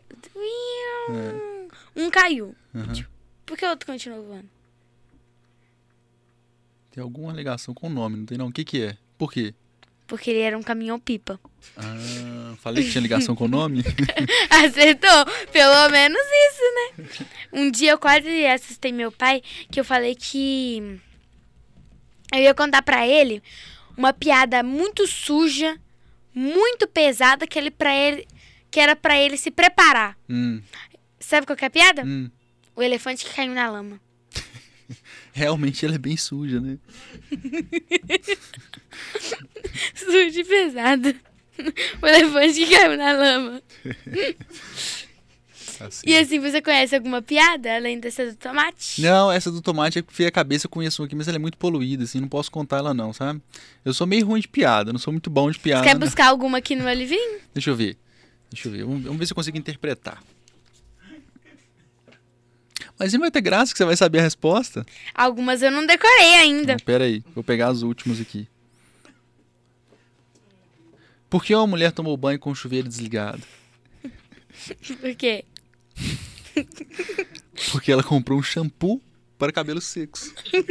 Um 1.95 2.11
caiu. 2.11 2.55
Aham. 2.75 2.93
Por 3.43 3.57
que 3.57 3.65
o 3.65 3.69
outro 3.69 3.87
continuou 3.87 4.23
voando? 4.23 4.49
Tem 6.97 7.03
alguma 7.03 7.31
ligação 7.31 7.75
com 7.75 7.85
o 7.85 7.89
nome, 7.91 8.17
não 8.17 8.25
tem 8.25 8.39
não? 8.39 8.47
O 8.47 8.51
que 8.51 8.65
que 8.65 8.81
é? 8.81 8.97
Por 9.19 9.31
quê? 9.31 9.53
Porque 10.07 10.31
ele 10.31 10.39
era 10.39 10.57
um 10.57 10.63
caminhão 10.63 10.99
pipa. 10.99 11.39
Ah, 11.77 12.55
falei 12.57 12.83
que 12.83 12.89
tinha 12.89 13.03
ligação 13.03 13.35
com 13.35 13.45
o 13.45 13.47
nome? 13.47 13.83
Acertou? 14.49 15.25
Pelo 15.51 15.89
menos 15.89 16.19
isso, 16.19 16.63
né? 16.73 17.27
Um 17.53 17.69
dia 17.69 17.91
eu 17.91 17.99
quase 17.99 18.47
assustei 18.47 18.91
meu 18.91 19.11
pai, 19.11 19.43
que 19.71 19.79
eu 19.79 19.85
falei 19.85 20.15
que 20.15 20.99
eu 22.33 22.39
ia 22.39 22.55
contar 22.55 22.81
pra 22.81 23.07
ele 23.07 23.43
uma 23.95 24.11
piada 24.11 24.63
muito 24.63 25.05
suja, 25.05 25.79
muito 26.33 26.87
pesada, 26.87 27.45
que 27.45 27.59
ele 27.59 27.69
para 27.69 27.95
ele 27.95 28.27
que 28.71 28.79
era 28.79 28.95
pra 28.95 29.19
ele 29.19 29.37
se 29.37 29.51
preparar. 29.51 30.17
hum, 30.27 30.63
Sabe 31.19 31.45
qual 31.45 31.55
que 31.55 31.63
é 31.63 31.67
a 31.67 31.69
piada? 31.69 32.03
hum. 32.03 32.31
O 32.75 32.81
elefante 32.81 33.23
que 33.23 33.35
caiu 33.35 33.53
na 33.53 33.69
lama. 33.69 34.01
Realmente 35.37 35.85
ela 35.85 35.93
é 35.93 35.99
bem 35.99 36.17
suja, 36.17 36.59
né? 36.59 36.79
Suja 39.93 40.41
e 40.41 40.43
pesada. 40.43 41.15
O 42.01 42.07
elefante 42.07 42.65
que 42.65 42.75
caiu 42.75 42.97
na 42.97 43.11
lama. 43.11 43.61
Assim. 45.79 46.09
E 46.09 46.17
assim, 46.17 46.39
você 46.39 46.59
conhece 46.59 46.95
alguma 46.95 47.21
piada 47.21 47.75
além 47.75 47.99
dessa 47.99 48.25
do 48.25 48.35
tomate? 48.35 48.99
Não, 48.99 49.31
essa 49.31 49.51
do 49.51 49.61
tomate 49.61 49.99
é 49.99 50.01
que 50.01 50.25
a 50.25 50.31
cabeça, 50.31 50.65
eu 50.65 50.71
conheço 50.71 51.03
uma 51.03 51.05
aqui, 51.05 51.15
mas 51.15 51.27
ela 51.27 51.37
é 51.37 51.39
muito 51.39 51.59
poluída, 51.59 52.03
assim, 52.03 52.19
não 52.19 52.27
posso 52.27 52.49
contar 52.49 52.77
ela 52.77 52.95
não, 52.95 53.13
sabe? 53.13 53.39
Eu 53.85 53.93
sou 53.93 54.07
meio 54.07 54.25
ruim 54.25 54.41
de 54.41 54.47
piada, 54.47 54.91
não 54.91 54.99
sou 54.99 55.13
muito 55.13 55.29
bom 55.29 55.51
de 55.51 55.59
piada. 55.59 55.83
Quer 55.83 55.99
buscar 55.99 56.29
alguma 56.29 56.57
aqui 56.57 56.75
no 56.75 56.83
meu 56.83 56.95
livrinho? 56.95 57.41
Deixa 57.53 57.69
eu 57.69 57.75
ver. 57.75 57.95
Deixa 58.51 58.69
eu 58.69 58.71
ver. 58.71 58.85
Vamos 58.85 59.17
ver 59.17 59.27
se 59.27 59.33
eu 59.33 59.35
consigo 59.35 59.55
interpretar. 59.55 60.19
Mas 62.99 63.13
não 63.13 63.19
vai 63.19 63.31
ter 63.31 63.41
graça 63.41 63.71
que 63.71 63.77
você 63.77 63.85
vai 63.85 63.95
saber 63.95 64.19
a 64.19 64.23
resposta. 64.23 64.85
Algumas 65.13 65.61
eu 65.61 65.71
não 65.71 65.85
decorei 65.85 66.35
ainda. 66.35 66.73
Não, 66.73 66.79
pera 66.79 67.05
aí, 67.05 67.23
vou 67.35 67.43
pegar 67.43 67.67
as 67.67 67.83
últimas 67.83 68.19
aqui. 68.19 68.47
Por 71.29 71.43
que 71.43 71.53
uma 71.53 71.67
mulher 71.67 71.91
tomou 71.91 72.15
banho 72.15 72.39
com 72.39 72.51
o 72.51 72.55
chuveiro 72.55 72.87
desligado? 72.87 73.43
Por 74.99 75.15
quê? 75.15 75.43
Porque 77.71 77.91
ela 77.91 78.01
comprou 78.01 78.39
um 78.39 78.43
shampoo 78.43 79.01
para 79.37 79.51
cabelos 79.51 79.83
secos. 79.83 80.33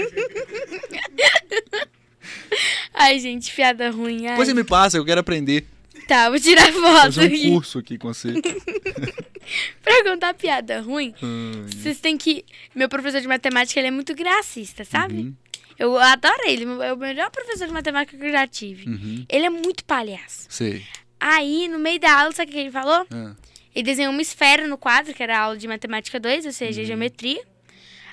Ai, 2.93 3.21
gente, 3.21 3.55
piada 3.55 3.91
ruim. 3.91 4.27
Ai. 4.27 4.31
Depois 4.31 4.49
você 4.49 4.55
me 4.55 4.65
passa, 4.65 4.97
eu 4.97 5.05
quero 5.05 5.21
aprender. 5.21 5.67
Tá, 6.07 6.31
vou 6.31 6.39
tirar 6.39 6.73
foto 6.73 6.83
Fazer 7.03 7.21
um 7.23 7.25
aqui. 7.27 7.51
curso 7.51 7.79
aqui 7.79 7.99
com 7.99 8.13
você. 8.13 8.33
Pra 9.83 10.05
contar 10.05 10.35
piada 10.35 10.81
ruim, 10.81 11.15
Ai, 11.23 11.71
vocês 11.71 12.01
têm 12.01 12.17
que... 12.17 12.45
Meu 12.75 12.89
professor 12.89 13.21
de 13.21 13.29
matemática, 13.29 13.79
ele 13.81 13.89
é 13.89 13.91
muito 13.93 14.15
gracista, 14.15 14.85
sabe? 14.85 15.15
uhum, 15.19 15.35
Eu 15.79 15.97
adoro 15.99 16.41
ele. 16.47 16.65
É 16.85 16.93
o 16.93 16.97
melhor 16.97 17.31
professor 17.31 17.67
de 17.67 17.73
matemática 17.73 18.17
que 18.17 18.25
eu 18.25 18.33
já 18.33 18.47
tive. 18.47 18.89
uhum, 18.89 19.25
Ele 19.29 19.47
é 19.47 19.51
muito 19.51 19.85
palhaço. 19.85 20.47
sei. 20.49 20.85
Aí, 21.19 21.67
no 21.69 21.79
meio 21.79 21.99
da 21.99 22.21
aula, 22.21 22.33
sabe 22.33 22.51
o 22.51 22.55
que 22.55 22.61
ele 22.61 22.71
falou? 22.71 23.07
Ah, 23.11 23.35
Ele 23.75 23.85
desenhou 23.85 24.13
uma 24.13 24.21
esfera 24.23 24.67
no 24.67 24.77
quadro, 24.77 25.15
que 25.15 25.23
era 25.23 25.37
a 25.39 25.41
aula 25.43 25.57
de 25.57 25.67
matemática 25.69 26.19
2, 26.21 26.45
ou 26.47 26.53
seja, 26.53 26.81
Uhum. 26.83 26.87
geometria. 26.87 27.43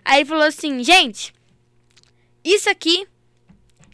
Aí 0.06 0.20
ele 0.22 0.26
falou 0.30 0.44
assim, 0.46 0.84
gente, 0.84 1.34
isso 2.44 2.70
aqui 2.70 3.06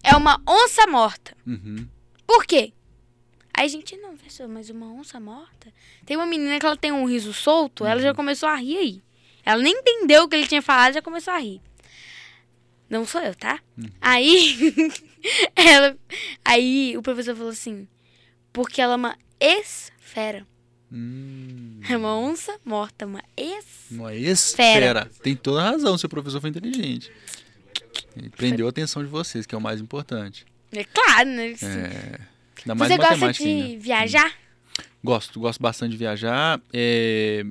é 0.03 0.15
uma 0.15 0.41
onça 0.47 0.85
morta. 0.88 1.35
uhum. 1.45 1.88
Por 2.27 2.45
quê? 2.45 2.71
Aí 3.60 3.65
a 3.65 3.67
gente, 3.67 3.98
não, 3.98 4.15
professor, 4.15 4.48
mas 4.48 4.69
uma 4.69 4.86
onça 4.93 5.19
morta? 5.19 5.67
Tem 6.06 6.15
uma 6.15 6.26
menina 6.26 6.58
que 6.60 6.65
ela 6.65 6.78
tem 6.78 6.93
um 6.93 7.04
riso 7.06 7.34
solto, 7.34 7.86
ela 7.86 7.95
Uhum. 7.98 8.02
já 8.02 8.13
começou 8.13 8.48
a 8.48 8.56
rir 8.56 8.78
aí. 8.78 9.04
Ela 9.45 9.62
nem 9.62 9.74
entendeu 9.74 10.24
o 10.24 10.30
que 10.30 10.36
ele 10.38 10.48
tinha 10.48 10.62
falado, 10.62 10.93
já 10.93 11.02
começou 11.02 11.34
a 11.34 11.39
rir. 11.39 11.62
Não 12.89 13.06
sou 13.06 13.19
eu, 13.22 13.36
tá? 13.36 13.60
Uhum. 13.78 13.89
Aí, 14.00 14.58
ela, 15.56 15.98
aí 16.45 16.95
o 16.98 17.02
professor 17.02 17.36
falou 17.36 17.52
assim, 17.52 17.86
porque 18.54 18.82
ela 18.82 18.93
é 18.93 18.95
uma 18.95 19.17
esfera. 19.39 20.48
Hum, 20.91 21.82
É 21.88 21.95
uma 21.98 22.17
onça 22.17 22.58
morta, 22.65 23.06
uma 23.06 23.22
es... 23.38 23.65
uma 23.91 24.15
esfera. 24.15 25.06
Tem 25.22 25.36
toda 25.36 25.62
a 25.62 25.69
razão, 25.72 25.98
seu 25.98 26.08
professor 26.10 26.39
foi 26.41 26.50
inteligente. 26.50 27.12
Ele 28.15 28.30
prendeu 28.30 28.65
a 28.67 28.69
atenção 28.69 29.04
de 29.04 29.10
vocês, 29.10 29.45
que 29.45 29.54
é 29.54 29.58
o 29.58 29.62
mais 29.62 29.80
importante. 29.82 30.45
É 30.72 30.84
claro, 30.86 31.30
né? 31.30 31.52
É, 31.62 32.19
ainda 32.62 32.76
mais 32.76 32.91
Você 32.91 32.98
gosta 32.98 33.34
de 33.43 33.43
ainda. 33.50 33.80
viajar? 33.84 34.34
Gosto, 35.04 35.39
gosto 35.39 35.62
bastante 35.62 35.91
de 35.91 35.98
viajar. 35.98 36.62
É, 36.74 37.45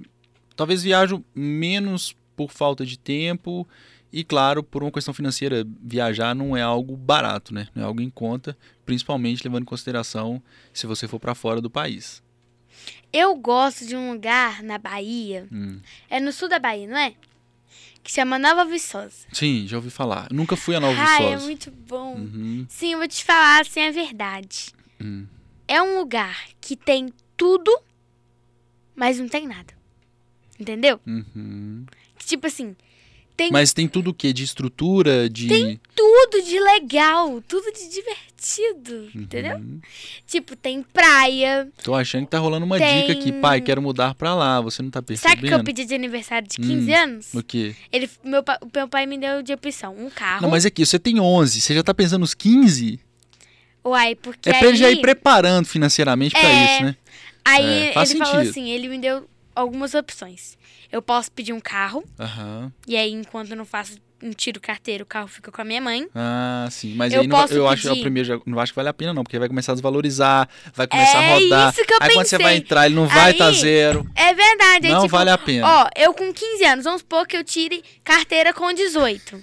talvez 0.56 0.82
viajo 0.82 1.24
menos 1.34 2.14
por 2.36 2.50
falta 2.50 2.84
de 2.84 2.98
tempo 2.98 3.66
e, 4.12 4.22
claro, 4.24 4.62
por 4.62 4.82
uma 4.82 4.92
questão 4.92 5.12
financeira. 5.14 5.66
Viajar 5.82 6.34
não 6.34 6.56
é 6.56 6.62
algo 6.62 6.96
barato, 6.96 7.52
né? 7.54 7.68
Não 7.74 7.82
é 7.82 7.86
algo 7.86 8.00
em 8.00 8.10
conta, 8.10 8.56
principalmente 8.84 9.42
levando 9.44 9.62
em 9.62 9.66
consideração 9.66 10.42
se 10.72 10.86
você 10.86 11.08
for 11.08 11.18
para 11.18 11.34
fora 11.34 11.60
do 11.60 11.70
país. 11.70 12.22
Eu 13.12 13.34
gosto 13.36 13.86
de 13.86 13.96
um 13.96 14.12
lugar 14.12 14.62
na 14.62 14.76
Bahia. 14.78 15.46
Hum. 15.50 15.80
É 16.10 16.20
no 16.20 16.32
sul 16.32 16.48
da 16.48 16.58
Bahia, 16.58 16.86
não 16.86 16.98
é? 16.98 17.14
Que 18.02 18.12
chama 18.12 18.38
Nova 18.38 18.64
Viçosa. 18.64 19.26
Sim, 19.32 19.66
já 19.66 19.76
ouvi 19.76 19.90
falar. 19.90 20.28
Nunca 20.30 20.56
fui 20.56 20.74
a 20.76 20.80
Nova 20.80 20.98
é 21.00 21.18
Viçosa. 21.18 21.44
muito 21.44 21.70
bom. 21.70 22.14
Uhum, 22.14 22.66
Sim, 22.68 22.92
eu 22.92 22.98
vou 22.98 23.08
te 23.08 23.24
falar 23.24 23.60
assim 23.62 23.80
a 23.82 23.90
verdade. 23.90 24.68
Hum. 25.00 25.26
É 25.66 25.82
um 25.82 25.98
lugar 25.98 26.46
que 26.60 26.74
tem 26.76 27.12
tudo, 27.36 27.70
mas 28.96 29.18
não 29.18 29.28
tem 29.28 29.46
nada. 29.46 29.74
Entendeu? 30.58 30.98
Uhum. 31.06 31.84
tipo 32.18 32.46
assim, 32.46 32.74
tem 33.36 33.52
Mas 33.52 33.72
tem 33.72 33.86
tudo 33.86 34.10
o 34.10 34.14
quê? 34.14 34.32
De 34.32 34.42
estrutura, 34.42 35.30
de. 35.30 35.78
tudo 35.94 36.42
de 36.44 36.58
legal, 36.58 37.40
tudo 37.42 37.70
de 37.72 37.88
divertido, 37.88 39.08
entendeu? 39.14 39.58
Uhum. 39.58 39.80
Tipo, 40.26 40.56
tem 40.56 40.82
praia. 40.82 41.70
Tô 41.84 41.94
achando 41.94 42.24
que 42.24 42.30
tá 42.32 42.38
rolando 42.40 42.66
uma 42.66 42.78
Tem- 42.78 43.06
dica 43.06 43.12
aqui. 43.20 43.30
Pai, 43.30 43.60
quero 43.60 43.80
mudar 43.80 44.16
pra 44.16 44.34
lá. 44.34 44.60
Você 44.60 44.82
não 44.82 44.90
tá 44.90 44.98
Sabe 44.98 45.04
o 45.04 45.06
percebendo? 45.20 45.46
que 45.46 45.54
eu 45.54 45.62
pedi 45.64 45.84
de 45.84 45.94
aniversário 45.94 46.48
de 46.48 46.56
15 46.56 46.92
anos? 46.92 47.32
O 47.34 47.40
quê? 47.42 47.76
Ele, 47.92 48.10
meu, 48.24 48.42
meu 48.74 48.88
pai 48.88 49.06
me 49.06 49.16
deu 49.16 49.40
de 49.40 49.52
opção 49.52 49.94
um 49.96 50.10
carro. 50.10 50.42
Não, 50.42 50.50
mas 50.50 50.66
aqui, 50.66 50.84
você 50.84 50.98
tem 50.98 51.20
11. 51.20 51.60
Você 51.60 51.74
já 51.76 51.82
tá 51.84 51.94
pensando 51.94 52.22
nos 52.22 52.34
15? 52.34 52.98
Uai, 53.88 54.14
porque 54.14 54.48
É 54.48 54.52
pra 54.52 54.62
aí, 54.62 54.68
ele 54.68 54.76
já 54.76 54.90
ir 54.90 55.00
preparando 55.00 55.66
financeiramente 55.66 56.32
pra 56.32 56.48
É, 56.48 56.74
isso, 56.74 56.84
né? 56.84 56.96
aí 57.44 57.64
É, 57.64 57.84
ele 57.86 57.92
falou 57.92 58.06
sentido. 58.06 58.50
assim, 58.50 58.70
ele 58.70 58.88
me 58.88 58.98
deu 58.98 59.28
algumas 59.54 59.94
opções. 59.94 60.56
Eu 60.90 61.02
posso 61.02 61.30
pedir 61.32 61.52
um 61.52 61.60
carro, 61.60 62.02
Aham. 62.18 62.72
e 62.86 62.96
aí 62.96 63.12
enquanto 63.12 63.50
eu 63.50 63.56
não 63.56 63.64
faço 63.64 63.98
um 64.20 64.30
tiro 64.32 64.58
carteiro, 64.60 65.04
o 65.04 65.06
carro 65.06 65.28
fica 65.28 65.52
com 65.52 65.62
a 65.62 65.64
minha 65.64 65.80
mãe. 65.80 66.08
Ah, 66.12 66.66
sim. 66.72 66.94
Mas 66.96 67.12
Eu 67.12 67.20
aí 67.20 67.26
não 67.28 67.46
eu 67.50 67.68
acho 67.68 67.82
que 67.82 67.88
é 67.88 67.90
o 67.90 67.94
pedir- 67.94 68.02
primeiro, 68.02 68.42
não 68.46 68.58
acho 68.58 68.72
que 68.72 68.76
vale 68.76 68.88
a 68.88 68.92
pena, 68.92 69.14
não, 69.14 69.22
porque 69.22 69.38
vai 69.38 69.46
começar 69.48 69.72
a 69.72 69.74
desvalorizar, 69.76 70.48
vai 70.74 70.88
começar 70.88 71.22
É 71.22 71.32
a 71.32 71.38
rodar. 71.38 71.72
isso 71.72 71.84
que 71.84 71.92
eu 71.94 71.98
aí 72.00 72.14
quando 72.14 72.26
você 72.26 72.36
pensei. 72.36 72.38
vai 72.46 72.56
entrar, 72.56 72.86
ele 72.86 72.94
não 72.96 73.06
vai 73.06 73.30
estar 73.30 73.46
Aí- 73.48 73.54
zero. 73.54 74.04
É 74.16 74.34
verdade. 74.34 74.88
Não 74.88 75.02
tipo, 75.02 75.08
vale 75.16 75.30
a 75.30 75.38
pena. 75.38 75.66
Ó, 75.68 75.88
eu 75.96 76.12
com 76.14 76.32
15 76.32 76.64
anos, 76.64 76.84
vamos 76.84 77.00
supor 77.02 77.26
que 77.28 77.36
eu 77.36 77.44
tire 77.44 77.80
carteira 78.02 78.52
com 78.52 78.72
18. 78.72 79.40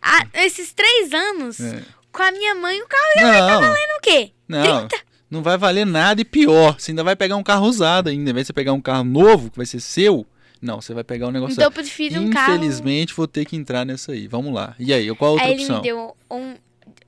Ah, 0.00 0.26
esses 0.34 0.72
três 0.72 1.12
anos, 1.12 1.58
É. 1.58 1.82
com 2.14 2.22
a 2.22 2.30
minha 2.32 2.54
mãe, 2.54 2.80
o 2.80 2.86
carro 2.86 3.02
ia 3.16 3.40
Não, 3.40 3.60
valendo 3.60 3.96
o 3.98 4.00
quê? 4.00 4.30
não. 4.48 4.88
Não 5.30 5.42
vai 5.42 5.58
valer 5.58 5.84
nada 5.84 6.20
e 6.20 6.24
pior. 6.24 6.78
Você 6.78 6.92
ainda 6.92 7.02
vai 7.02 7.16
pegar 7.16 7.34
um 7.36 7.42
carro 7.42 7.66
usado 7.66 8.08
ainda. 8.08 8.30
Em 8.30 8.32
vez 8.34 8.44
de 8.44 8.48
você 8.48 8.52
pegar 8.52 8.72
um 8.72 8.80
carro 8.80 9.02
novo, 9.02 9.50
que 9.50 9.56
vai 9.56 9.66
ser 9.66 9.80
seu, 9.80 10.24
não, 10.62 10.80
você 10.80 10.94
vai 10.94 11.02
pegar 11.02 11.26
um 11.26 11.30
negócio. 11.30 11.52
Então 11.52 11.64
eu 11.64 11.72
prefiro 11.72 12.20
um 12.20 12.30
carro. 12.30 12.54
Infelizmente, 12.54 13.12
vou 13.12 13.26
ter 13.26 13.44
que 13.44 13.56
entrar 13.56 13.84
nessa 13.84 14.12
aí. 14.12 14.28
Vamos 14.28 14.54
lá. 14.54 14.76
E 14.78 14.92
aí, 14.94 15.12
qual 15.16 15.30
a 15.30 15.32
outra 15.32 15.46
Aí 15.46 15.52
ele 15.54 15.62
opção? 15.62 15.76
me 15.76 15.82
deu 15.82 16.16
um, 16.30 16.54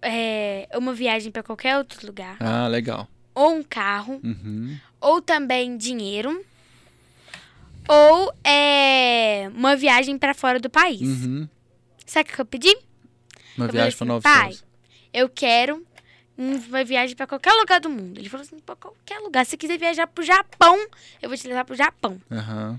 é, 0.02 0.68
uma 0.74 0.92
viagem 0.92 1.30
pra 1.30 1.42
qualquer 1.42 1.78
outro 1.78 2.04
lugar. 2.06 2.36
Ah, 2.40 2.66
legal. 2.66 3.08
Ou 3.34 3.54
um 3.54 3.62
carro. 3.62 4.20
Uhum. 4.24 4.76
Ou 5.00 5.22
também 5.22 5.76
dinheiro. 5.76 6.44
Ou 7.88 8.34
é, 8.44 9.48
uma 9.54 9.76
viagem 9.76 10.18
pra 10.18 10.34
fora 10.34 10.58
do 10.58 10.68
país. 10.68 11.00
Uhum. 11.02 11.48
Sabe 12.04 12.28
o 12.28 12.32
que 12.34 12.40
eu 12.40 12.46
pedi? 12.46 12.76
Uma 13.56 13.66
Eu 13.66 13.72
viagem 13.72 13.92
falei 13.96 14.20
pra 14.20 14.30
Nova 14.32 14.48
assim, 14.50 14.58
pai. 14.58 14.65
Eu 15.16 15.28
quero 15.28 15.84
um- 16.38 16.56
uma 16.56 16.84
viagem 16.84 17.16
pra 17.16 17.26
qualquer 17.26 17.52
lugar 17.54 17.80
do 17.80 17.88
mundo. 17.88 18.18
Ele 18.18 18.28
falou 18.28 18.44
assim, 18.44 18.58
pra 18.58 18.76
qualquer 18.76 19.18
lugar. 19.20 19.44
Se 19.44 19.50
você 19.52 19.56
quiser 19.56 19.78
viajar 19.78 20.06
pro 20.06 20.22
Japão, 20.24 20.76
eu 21.22 21.28
vou 21.28 21.36
te 21.38 21.48
levar 21.48 21.64
pro 21.64 21.74
Japão. 21.74 22.20
Aham. 22.30 22.78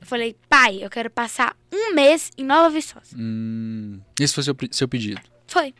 Eu 0.00 0.06
falei, 0.06 0.36
pai, 0.48 0.78
eu 0.82 0.90
quero 0.90 1.08
passar 1.10 1.56
um 1.72 1.94
mês 1.94 2.30
em 2.36 2.44
Nova 2.44 2.68
Viçosa. 2.70 3.16
Hum. 3.16 4.00
Esse 4.20 4.34
foi 4.34 4.42
seu, 4.42 4.56
seu 4.70 4.88
pedido. 4.88 5.20
Foi. 5.46 5.72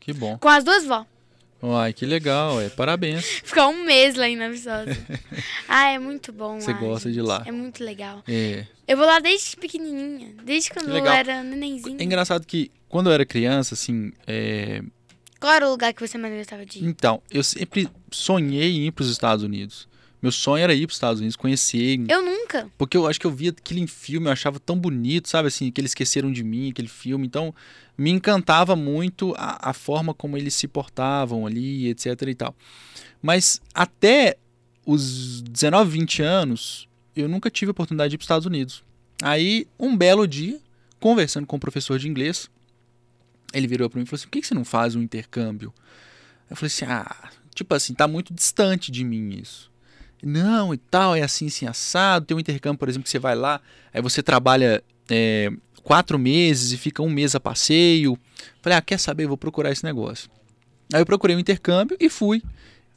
Que 0.00 0.12
bom. 0.12 0.38
Com 0.38 0.48
as 0.48 0.62
duas 0.62 0.84
vó. 0.84 1.04
Uai, 1.62 1.92
que 1.92 2.04
legal, 2.06 2.60
é. 2.60 2.68
Parabéns. 2.68 3.24
Ficar 3.42 3.66
um 3.68 3.84
mês 3.84 4.14
lá 4.14 4.28
em 4.28 4.36
Nova 4.36 4.50
Viçosa. 4.52 4.96
ah, 5.66 5.88
é 5.88 5.98
muito 5.98 6.32
bom 6.32 6.60
Você 6.60 6.72
lá, 6.72 6.78
gosta 6.78 7.08
de 7.08 7.16
gente. 7.16 7.26
lá. 7.26 7.42
É 7.46 7.50
muito 7.50 7.82
legal. 7.82 8.22
É. 8.28 8.66
Eu 8.86 8.96
vou 8.96 9.06
lá 9.06 9.18
desde 9.18 9.56
pequenininha. 9.56 10.34
Desde 10.44 10.70
quando 10.70 10.90
eu 10.96 11.04
era 11.06 11.42
nenenzinho. 11.42 11.96
É 12.00 12.04
engraçado 12.04 12.46
que 12.46 12.70
quando 12.88 13.08
eu 13.08 13.12
era 13.14 13.24
criança, 13.26 13.74
assim, 13.74 14.12
é, 14.26 14.82
Qual 15.40 15.52
era 15.52 15.66
o 15.66 15.70
lugar 15.70 15.92
que 15.92 16.06
você 16.06 16.16
mais 16.18 16.34
gostava 16.34 16.64
de 16.64 16.78
ir? 16.78 16.84
então, 16.84 17.22
eu 17.30 17.42
sempre 17.44 17.88
sonhei 18.10 18.70
em 18.76 18.86
ir 18.86 18.92
para 18.92 19.02
os 19.02 19.10
Estados 19.10 19.44
Unidos. 19.44 19.86
Meu 20.22 20.32
sonho 20.32 20.64
era 20.64 20.74
ir 20.74 20.86
para 20.86 20.92
os 20.92 20.96
Estados 20.96 21.20
Unidos, 21.20 21.36
conhecer, 21.36 22.00
Eu 22.08 22.22
nunca. 22.24 22.68
porque 22.78 22.96
eu 22.96 23.06
acho 23.06 23.20
que 23.20 23.26
eu 23.26 23.30
via 23.30 23.50
aquilo 23.50 23.80
em 23.80 23.86
filme, 23.86 24.26
eu 24.26 24.32
achava 24.32 24.58
tão 24.58 24.76
bonito, 24.76 25.28
sabe 25.28 25.48
assim, 25.48 25.70
que 25.70 25.80
eles 25.80 25.90
esqueceram 25.90 26.32
de 26.32 26.42
mim, 26.42 26.70
aquele 26.70 26.88
filme. 26.88 27.26
Então, 27.26 27.54
me 27.98 28.10
encantava 28.10 28.74
muito 28.74 29.34
a, 29.36 29.70
a 29.70 29.72
forma 29.74 30.14
como 30.14 30.36
eles 30.36 30.54
se 30.54 30.66
portavam 30.66 31.46
ali, 31.46 31.88
etc 31.88 32.22
e 32.28 32.34
tal. 32.34 32.56
Mas 33.22 33.60
até 33.74 34.36
os 34.86 35.42
19, 35.42 35.90
20 35.90 36.22
anos, 36.22 36.88
eu 37.14 37.28
nunca 37.28 37.50
tive 37.50 37.70
a 37.70 37.72
oportunidade 37.72 38.10
de 38.10 38.14
ir 38.14 38.18
para 38.18 38.22
os 38.22 38.26
Estados 38.26 38.46
Unidos. 38.46 38.82
Aí, 39.22 39.66
um 39.78 39.96
belo 39.96 40.26
dia, 40.26 40.58
conversando 40.98 41.46
com 41.46 41.56
um 41.56 41.60
professor 41.60 41.98
de 41.98 42.08
inglês, 42.08 42.50
ele 43.56 43.66
virou 43.66 43.88
para 43.88 43.98
mim 43.98 44.04
e 44.04 44.06
falou 44.06 44.16
assim: 44.16 44.26
por 44.26 44.32
que 44.32 44.46
você 44.46 44.54
não 44.54 44.64
faz 44.64 44.94
um 44.94 45.02
intercâmbio? 45.02 45.72
Eu 46.48 46.56
falei 46.56 46.68
assim: 46.68 46.84
ah, 46.84 47.30
tipo 47.54 47.74
assim, 47.74 47.94
tá 47.94 48.06
muito 48.06 48.32
distante 48.34 48.90
de 48.90 49.04
mim 49.04 49.40
isso. 49.40 49.70
Não, 50.22 50.72
e 50.74 50.76
tal, 50.76 51.14
é 51.14 51.22
assim, 51.22 51.46
assim, 51.46 51.66
assado. 51.66 52.26
Tem 52.26 52.36
um 52.36 52.40
intercâmbio, 52.40 52.78
por 52.78 52.88
exemplo, 52.88 53.04
que 53.04 53.10
você 53.10 53.18
vai 53.18 53.34
lá, 53.34 53.60
aí 53.92 54.00
você 54.00 54.22
trabalha 54.22 54.82
é, 55.10 55.50
quatro 55.82 56.18
meses 56.18 56.72
e 56.72 56.76
fica 56.76 57.02
um 57.02 57.10
mês 57.10 57.34
a 57.34 57.40
passeio. 57.40 58.18
Falei, 58.60 58.78
ah, 58.78 58.82
quer 58.82 58.98
saber? 58.98 59.26
Vou 59.26 59.36
procurar 59.36 59.70
esse 59.70 59.84
negócio. 59.84 60.28
Aí 60.92 61.00
eu 61.00 61.06
procurei 61.06 61.36
um 61.36 61.38
intercâmbio 61.38 61.96
e 62.00 62.08
fui. 62.08 62.42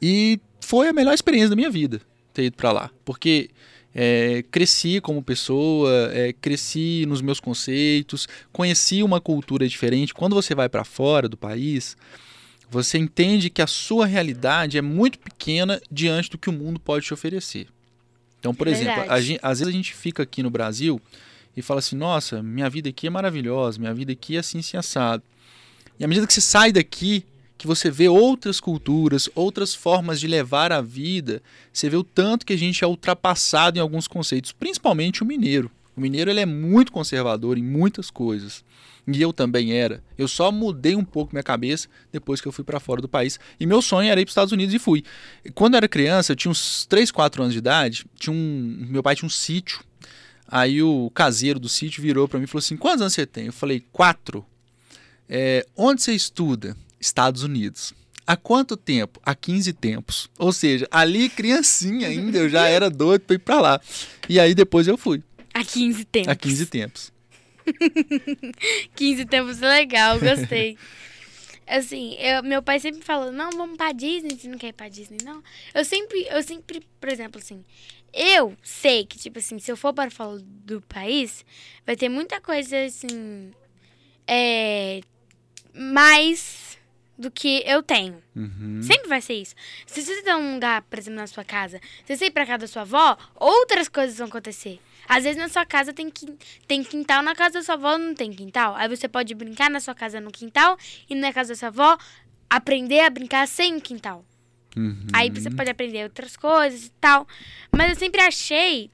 E 0.00 0.40
foi 0.60 0.88
a 0.88 0.92
melhor 0.92 1.14
experiência 1.14 1.50
da 1.50 1.56
minha 1.56 1.70
vida 1.70 2.00
ter 2.32 2.44
ido 2.44 2.56
pra 2.56 2.72
lá. 2.72 2.90
Porque 3.04 3.50
é, 3.94 4.44
cresci 4.50 5.00
como 5.00 5.22
pessoa, 5.22 6.10
é, 6.12 6.32
cresci 6.32 7.04
nos 7.08 7.20
meus 7.20 7.40
conceitos, 7.40 8.28
conheci 8.52 9.02
uma 9.02 9.20
cultura 9.20 9.66
diferente. 9.68 10.14
Quando 10.14 10.34
você 10.34 10.54
vai 10.54 10.68
para 10.68 10.84
fora 10.84 11.28
do 11.28 11.36
país, 11.36 11.96
você 12.70 12.98
entende 12.98 13.50
que 13.50 13.60
a 13.60 13.66
sua 13.66 14.06
realidade 14.06 14.78
é 14.78 14.82
muito 14.82 15.18
pequena 15.18 15.80
diante 15.90 16.30
do 16.30 16.38
que 16.38 16.48
o 16.48 16.52
mundo 16.52 16.78
pode 16.78 17.04
te 17.04 17.12
oferecer. 17.12 17.66
Então, 18.38 18.54
por 18.54 18.68
exemplo, 18.68 19.02
a 19.12 19.20
gen- 19.20 19.38
às 19.42 19.58
vezes 19.58 19.74
a 19.74 19.76
gente 19.76 19.92
fica 19.92 20.22
aqui 20.22 20.42
no 20.42 20.50
Brasil 20.50 21.00
e 21.56 21.60
fala 21.60 21.80
assim: 21.80 21.96
nossa, 21.96 22.42
minha 22.42 22.70
vida 22.70 22.88
aqui 22.88 23.06
é 23.06 23.10
maravilhosa, 23.10 23.78
minha 23.78 23.92
vida 23.92 24.12
aqui 24.12 24.36
é 24.36 24.38
assim, 24.38 24.60
assim, 24.60 24.76
assado. 24.76 25.22
E 25.98 26.04
à 26.04 26.08
medida 26.08 26.26
que 26.26 26.32
você 26.32 26.40
sai 26.40 26.72
daqui, 26.72 27.24
que 27.60 27.66
você 27.66 27.90
vê 27.90 28.08
outras 28.08 28.58
culturas, 28.58 29.28
outras 29.34 29.74
formas 29.74 30.18
de 30.18 30.26
levar 30.26 30.72
a 30.72 30.80
vida, 30.80 31.42
você 31.70 31.90
vê 31.90 31.96
o 31.96 32.02
tanto 32.02 32.46
que 32.46 32.54
a 32.54 32.56
gente 32.56 32.82
é 32.82 32.86
ultrapassado 32.86 33.78
em 33.78 33.82
alguns 33.82 34.08
conceitos, 34.08 34.50
principalmente 34.50 35.22
o 35.22 35.26
mineiro. 35.26 35.70
O 35.94 36.00
mineiro 36.00 36.30
ele 36.30 36.40
é 36.40 36.46
muito 36.46 36.90
conservador 36.90 37.58
em 37.58 37.62
muitas 37.62 38.10
coisas. 38.10 38.64
E 39.06 39.20
eu 39.20 39.30
também 39.30 39.74
era. 39.74 40.02
Eu 40.16 40.26
só 40.26 40.50
mudei 40.50 40.96
um 40.96 41.04
pouco 41.04 41.34
minha 41.34 41.42
cabeça 41.42 41.86
depois 42.10 42.40
que 42.40 42.48
eu 42.48 42.52
fui 42.52 42.64
para 42.64 42.80
fora 42.80 43.02
do 43.02 43.08
país. 43.08 43.38
E 43.58 43.66
meu 43.66 43.82
sonho 43.82 44.10
era 44.10 44.18
ir 44.18 44.24
para 44.24 44.30
os 44.30 44.32
Estados 44.32 44.52
Unidos 44.52 44.74
e 44.74 44.78
fui. 44.78 45.04
Quando 45.54 45.74
eu 45.74 45.78
era 45.78 45.88
criança, 45.88 46.32
eu 46.32 46.36
tinha 46.36 46.50
uns 46.50 46.86
3, 46.86 47.10
4 47.10 47.42
anos 47.42 47.52
de 47.52 47.58
idade, 47.58 48.06
tinha 48.18 48.34
um, 48.34 48.86
meu 48.88 49.02
pai 49.02 49.14
tinha 49.14 49.26
um 49.26 49.30
sítio. 49.30 49.84
Aí 50.48 50.82
o 50.82 51.10
caseiro 51.10 51.60
do 51.60 51.68
sítio 51.68 52.02
virou 52.02 52.26
para 52.26 52.38
mim 52.38 52.44
e 52.44 52.48
falou 52.48 52.60
assim: 52.60 52.76
"Quantos 52.78 53.02
anos 53.02 53.12
você 53.12 53.26
tem?" 53.26 53.46
Eu 53.46 53.52
falei: 53.52 53.84
"Quatro." 53.92 54.46
É, 55.28 55.66
onde 55.76 56.00
você 56.00 56.14
estuda? 56.14 56.74
Estados 57.00 57.42
Unidos. 57.42 57.92
Há 58.26 58.36
quanto 58.36 58.76
tempo? 58.76 59.20
Há 59.24 59.34
15 59.34 59.72
tempos. 59.72 60.30
Ou 60.38 60.52
seja, 60.52 60.86
ali 60.90 61.28
criancinha 61.28 62.08
ainda, 62.08 62.38
eu 62.38 62.48
já 62.48 62.68
era 62.68 62.88
doido 62.90 63.22
pra 63.22 63.34
ir 63.34 63.38
pra 63.40 63.60
lá. 63.60 63.80
E 64.28 64.38
aí 64.38 64.54
depois 64.54 64.86
eu 64.86 64.96
fui. 64.96 65.22
Há 65.52 65.64
15 65.64 66.04
tempos. 66.04 66.28
Há 66.28 66.36
15 66.36 66.66
tempos. 66.66 67.12
15 68.94 69.24
tempos 69.26 69.62
é 69.62 69.68
legal, 69.68 70.18
gostei. 70.20 70.76
assim, 71.66 72.14
eu- 72.18 72.42
meu 72.42 72.62
pai 72.62 72.80
sempre 72.80 73.02
falou, 73.02 73.30
não, 73.32 73.50
vamos 73.50 73.76
pra 73.76 73.92
Disney, 73.92 74.36
você 74.36 74.48
não 74.48 74.58
quer 74.58 74.68
ir 74.68 74.72
pra 74.72 74.88
Disney, 74.88 75.18
não. 75.24 75.42
Eu 75.74 75.84
sempre, 75.84 76.26
eu 76.30 76.42
sempre, 76.42 76.82
por 77.00 77.08
exemplo, 77.08 77.40
assim, 77.40 77.64
eu 78.12 78.56
sei 78.62 79.04
que, 79.06 79.16
tipo 79.18 79.38
assim, 79.38 79.58
se 79.58 79.70
eu 79.70 79.76
for 79.76 79.92
para 79.92 80.10
fora 80.10 80.38
do 80.40 80.80
país, 80.82 81.44
vai 81.86 81.94
ter 81.96 82.08
muita 82.08 82.40
coisa, 82.40 82.76
assim, 82.84 83.52
é, 84.26 85.00
mais 85.72 86.76
do 87.20 87.30
que 87.30 87.62
eu 87.66 87.82
tenho. 87.82 88.22
Uhum. 88.34 88.80
Sempre 88.82 89.08
vai 89.08 89.20
ser 89.20 89.34
isso. 89.34 89.54
Se 89.86 90.02
você 90.02 90.22
tem 90.22 90.34
um 90.34 90.54
lugar, 90.54 90.82
por 90.82 90.98
exemplo, 90.98 91.20
na 91.20 91.26
sua 91.26 91.44
casa, 91.44 91.80
se 92.04 92.16
você 92.16 92.26
ir 92.26 92.30
pra 92.30 92.46
casa 92.46 92.58
da 92.58 92.66
sua 92.66 92.82
avó, 92.82 93.16
outras 93.36 93.88
coisas 93.88 94.16
vão 94.18 94.26
acontecer. 94.28 94.80
Às 95.08 95.24
vezes 95.24 95.36
na 95.40 95.48
sua 95.48 95.66
casa 95.66 95.92
tem, 95.92 96.08
quin- 96.10 96.38
tem 96.66 96.82
quintal, 96.84 97.22
na 97.22 97.34
casa 97.34 97.54
da 97.54 97.62
sua 97.62 97.74
avó 97.74 97.98
não 97.98 98.14
tem 98.14 98.32
quintal. 98.32 98.74
Aí 98.76 98.88
você 98.88 99.08
pode 99.08 99.34
brincar 99.34 99.68
na 99.70 99.80
sua 99.80 99.94
casa 99.94 100.20
no 100.20 100.30
quintal 100.30 100.76
e 101.08 101.14
na 101.14 101.32
casa 101.32 101.50
da 101.50 101.54
sua 101.56 101.68
avó 101.68 101.98
aprender 102.48 103.00
a 103.00 103.10
brincar 103.10 103.46
sem 103.46 103.76
o 103.76 103.80
quintal. 103.80 104.24
Uhum. 104.76 105.06
Aí 105.12 105.28
você 105.30 105.50
pode 105.50 105.68
aprender 105.70 106.04
outras 106.04 106.36
coisas 106.36 106.86
e 106.86 106.90
tal. 107.00 107.26
Mas 107.76 107.90
eu 107.90 107.96
sempre 107.96 108.20
achei 108.20 108.90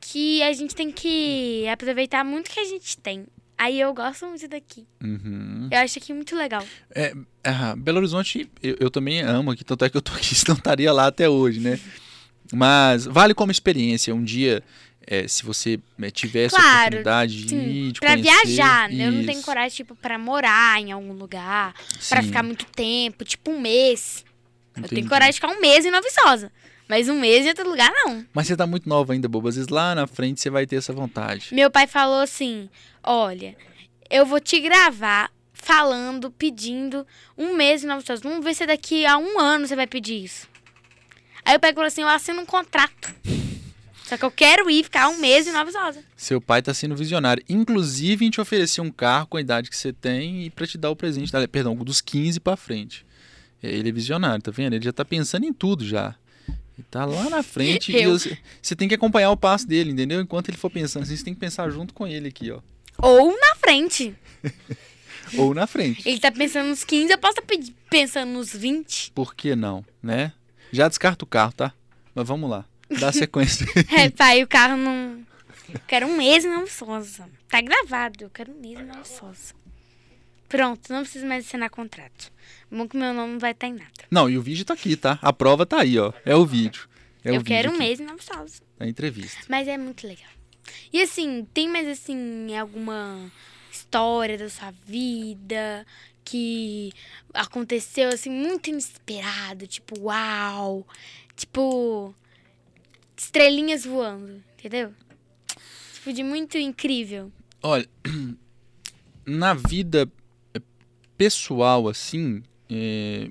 que 0.00 0.42
a 0.42 0.52
gente 0.52 0.74
tem 0.74 0.90
que 0.90 1.66
aproveitar 1.68 2.24
muito 2.24 2.48
o 2.48 2.50
que 2.50 2.60
a 2.60 2.64
gente 2.64 2.96
tem. 2.98 3.26
Aí 3.62 3.78
eu 3.80 3.94
gosto 3.94 4.26
muito 4.26 4.48
daqui. 4.48 4.84
Uhum. 5.00 5.68
Eu 5.70 5.78
acho 5.78 5.96
aqui 5.96 6.12
muito 6.12 6.34
legal. 6.34 6.66
É, 6.92 7.14
ah, 7.44 7.76
Belo 7.76 7.98
Horizonte, 7.98 8.50
eu, 8.60 8.76
eu 8.80 8.90
também 8.90 9.20
amo 9.20 9.52
aqui, 9.52 9.62
tanto 9.62 9.84
é 9.84 9.88
que 9.88 9.96
eu 9.96 10.02
tô 10.02 10.10
aqui, 10.14 10.34
senão 10.34 10.56
estaria 10.56 10.92
lá 10.92 11.06
até 11.06 11.28
hoje, 11.28 11.60
né? 11.60 11.78
Mas 12.52 13.04
vale 13.06 13.34
como 13.34 13.52
experiência. 13.52 14.12
Um 14.12 14.24
dia, 14.24 14.64
é, 15.06 15.28
se 15.28 15.44
você 15.44 15.78
é, 16.00 16.10
tiver 16.10 16.46
essa 16.46 16.56
Claro, 16.56 16.78
oportunidade 16.78 17.44
de 17.44 17.48
Sim, 17.50 17.70
ir, 17.70 17.92
de 17.92 18.00
pra 18.00 18.14
conhecer, 18.14 18.46
viajar, 18.46 18.88
né? 18.90 19.06
Eu 19.06 19.12
não 19.12 19.24
tenho 19.24 19.42
coragem, 19.42 19.76
tipo, 19.76 19.94
pra 19.94 20.18
morar 20.18 20.80
em 20.80 20.90
algum 20.90 21.12
lugar, 21.12 21.72
pra 22.08 22.20
Sim, 22.20 22.26
ficar 22.26 22.42
muito 22.42 22.66
tempo, 22.66 23.24
tipo 23.24 23.52
um 23.52 23.60
mês. 23.60 24.24
Eu 24.74 24.80
entendi. 24.80 24.96
tenho 24.96 25.08
coragem 25.08 25.30
de 25.30 25.36
ficar 25.36 25.52
um 25.52 25.60
mês 25.60 25.84
em 25.84 25.90
Nova 25.92 26.02
Viçosa. 26.02 26.50
Mas 26.92 27.08
um 27.08 27.18
mês 27.18 27.46
em 27.46 27.48
outro 27.48 27.66
lugar, 27.66 27.90
não. 27.90 28.22
Mas 28.34 28.46
você 28.46 28.54
tá 28.54 28.66
muito 28.66 28.86
nova 28.86 29.14
ainda, 29.14 29.26
boba. 29.26 29.48
Às 29.48 29.54
vezes 29.54 29.70
lá 29.70 29.94
na 29.94 30.06
frente 30.06 30.42
você 30.42 30.50
vai 30.50 30.66
ter 30.66 30.76
essa 30.76 30.92
vontade. 30.92 31.48
Meu 31.50 31.70
pai 31.70 31.86
falou 31.86 32.20
assim: 32.20 32.68
olha, 33.02 33.56
eu 34.10 34.26
vou 34.26 34.38
te 34.38 34.60
gravar 34.60 35.32
falando, 35.54 36.30
pedindo 36.30 37.06
um 37.34 37.56
mês 37.56 37.82
em 37.82 37.86
Nova 37.86 38.00
Viçosa. 38.00 38.20
Vamos 38.22 38.44
ver 38.44 38.52
se 38.52 38.66
daqui 38.66 39.06
a 39.06 39.16
um 39.16 39.40
ano 39.40 39.66
você 39.66 39.74
vai 39.74 39.86
pedir 39.86 40.22
isso. 40.22 40.46
Aí 41.46 41.56
o 41.56 41.60
pai 41.60 41.72
falou 41.72 41.86
assim: 41.86 42.02
eu 42.02 42.08
assino 42.08 42.42
um 42.42 42.44
contrato. 42.44 43.14
Só 44.04 44.18
que 44.18 44.24
eu 44.26 44.30
quero 44.30 44.68
ir 44.68 44.84
ficar 44.84 45.08
um 45.08 45.16
mês 45.16 45.46
em 45.46 45.52
Nova 45.52 45.64
Viçosa. 45.64 46.04
Seu 46.14 46.42
pai 46.42 46.60
tá 46.60 46.74
sendo 46.74 46.94
visionário. 46.94 47.42
Inclusive, 47.48 48.26
em 48.26 48.28
te 48.28 48.38
oferecer 48.38 48.82
um 48.82 48.90
carro 48.90 49.28
com 49.28 49.38
a 49.38 49.40
idade 49.40 49.70
que 49.70 49.76
você 49.78 49.94
tem 49.94 50.44
e 50.44 50.50
pra 50.50 50.66
te 50.66 50.76
dar 50.76 50.90
o 50.90 50.96
presente, 50.96 51.32
perdão, 51.50 51.74
dos 51.74 52.02
15 52.02 52.38
pra 52.38 52.54
frente. 52.54 53.06
Ele 53.62 53.88
é 53.88 53.92
visionário, 53.92 54.42
tá 54.42 54.50
vendo? 54.50 54.74
Ele 54.74 54.84
já 54.84 54.92
tá 54.92 55.06
pensando 55.06 55.46
em 55.46 55.54
tudo 55.54 55.86
já. 55.86 56.16
Tá 56.90 57.04
lá 57.04 57.28
na 57.30 57.42
frente 57.42 57.92
e 57.92 58.02
Eu. 58.02 58.12
você, 58.18 58.36
você 58.60 58.74
tem 58.76 58.88
que 58.88 58.94
acompanhar 58.94 59.30
o 59.30 59.36
passo 59.36 59.66
dele, 59.66 59.90
entendeu? 59.92 60.20
Enquanto 60.20 60.48
ele 60.48 60.56
for 60.56 60.70
pensando, 60.70 61.02
assim, 61.04 61.16
você 61.16 61.24
tem 61.24 61.34
que 61.34 61.40
pensar 61.40 61.68
junto 61.70 61.92
com 61.94 62.06
ele 62.06 62.28
aqui, 62.28 62.50
ó. 62.50 62.60
Ou 62.98 63.30
na 63.38 63.54
frente. 63.56 64.14
Ou 65.38 65.54
na 65.54 65.66
frente. 65.66 66.06
Ele 66.08 66.18
tá 66.18 66.30
pensando 66.30 66.68
nos 66.68 66.84
15, 66.84 67.10
eu 67.12 67.18
posso 67.18 67.32
estar 67.34 67.42
pedi- 67.42 67.74
pensando 67.88 68.30
nos 68.32 68.52
20. 68.52 69.12
Por 69.14 69.34
que 69.34 69.54
não, 69.56 69.84
né? 70.02 70.32
Já 70.70 70.88
descarta 70.88 71.24
o 71.24 71.28
carro, 71.28 71.52
tá? 71.52 71.72
Mas 72.14 72.26
vamos 72.26 72.50
lá. 72.50 72.64
Dá 73.00 73.10
sequência. 73.12 73.66
É, 73.96 74.10
pai, 74.10 74.42
o 74.42 74.46
carro 74.48 74.76
não. 74.76 75.22
Eu 75.72 75.80
quero 75.86 76.06
um 76.06 76.16
mês 76.16 76.44
Nova 76.44 76.64
Viçosa. 76.64 77.28
Tá 77.48 77.60
gravado, 77.60 78.24
eu 78.24 78.30
quero 78.30 78.52
um 78.52 78.60
mês 78.60 78.78
Nova 78.86 79.02
Viçosa. 79.02 79.54
Pronto, 80.48 80.92
não 80.92 81.02
preciso 81.02 81.26
mais 81.26 81.46
assinar 81.46 81.70
contrato. 81.70 82.31
Bom 82.70 82.88
que 82.88 82.96
meu 82.96 83.12
nome 83.12 83.32
não 83.32 83.38
vai 83.38 83.52
estar 83.52 83.66
em 83.66 83.74
nada. 83.74 83.90
Não, 84.10 84.28
e 84.28 84.38
o 84.38 84.42
vídeo 84.42 84.64
tá 84.64 84.74
aqui, 84.74 84.96
tá? 84.96 85.18
A 85.20 85.32
prova 85.32 85.66
tá 85.66 85.80
aí, 85.80 85.98
ó. 85.98 86.12
É 86.24 86.34
o 86.34 86.44
vídeo. 86.44 86.88
É 87.24 87.30
o 87.30 87.34
eu 87.34 87.40
vídeo 87.40 87.44
quero 87.46 87.68
um 87.70 87.74
aqui, 87.74 87.78
mês 87.78 88.00
em 88.00 88.04
Nova 88.04 88.18
Viçosa. 88.18 88.62
Da 88.78 88.86
entrevista. 88.86 89.38
Mas 89.48 89.68
é 89.68 89.76
muito 89.78 90.06
legal. 90.06 90.30
E 90.92 91.00
assim, 91.00 91.46
tem 91.52 91.68
mais 91.68 91.86
assim, 91.88 92.56
alguma 92.56 93.30
história 93.70 94.36
da 94.36 94.48
sua 94.48 94.70
vida 94.86 95.86
que 96.24 96.92
aconteceu 97.34 98.08
assim, 98.08 98.30
muito 98.30 98.70
inesperado, 98.70 99.66
tipo, 99.66 99.98
uau! 100.00 100.86
Tipo, 101.34 102.14
estrelinhas 103.16 103.84
voando, 103.84 104.42
entendeu? 104.58 104.92
Tipo, 105.94 106.12
de 106.12 106.22
muito 106.22 106.58
incrível. 106.58 107.32
Olha, 107.62 107.88
na 109.26 109.54
vida 109.54 110.10
pessoal, 111.16 111.88
assim, 111.88 112.42
é, 112.70 113.28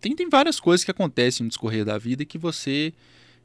tem, 0.00 0.14
tem 0.14 0.28
várias 0.28 0.60
coisas 0.60 0.84
que 0.84 0.90
acontecem 0.90 1.44
no 1.44 1.48
discorrer 1.48 1.84
da 1.84 1.98
vida 1.98 2.24
que 2.24 2.38
você 2.38 2.92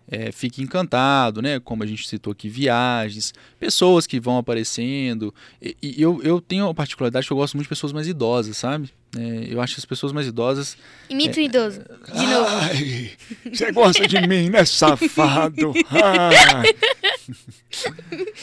é, 0.08 0.32
fica 0.32 0.62
encantado, 0.62 1.42
né? 1.42 1.60
Como 1.60 1.84
a 1.84 1.86
gente 1.86 2.08
citou 2.08 2.32
aqui, 2.32 2.48
viagens, 2.48 3.34
pessoas 3.60 4.06
que 4.06 4.20
vão 4.20 4.38
aparecendo. 4.38 5.34
E, 5.62 5.76
e 5.82 6.02
eu, 6.02 6.22
eu 6.24 6.40
tenho 6.40 6.66
uma 6.66 6.74
particularidade 6.74 7.26
que 7.26 7.34
eu 7.34 7.38
gosto 7.38 7.56
muito 7.56 7.66
de 7.66 7.70
pessoas 7.70 7.92
mais 7.92 8.08
idosas, 8.08 8.58
sabe? 8.58 8.92
É, 9.18 9.48
eu 9.50 9.62
acho 9.62 9.76
que 9.76 9.80
as 9.80 9.86
pessoas 9.86 10.12
mais 10.12 10.28
idosas. 10.28 10.78
Imita 11.10 11.40
o 11.40 11.42
idoso, 11.42 11.80
de 11.80 12.28
novo. 12.28 12.46
Ai, 12.50 13.12
você 13.52 13.72
gosta 13.72 14.08
de 14.08 14.28
mim, 14.28 14.50
né, 14.50 14.66
safado? 14.66 15.74
Ai. 15.90 16.76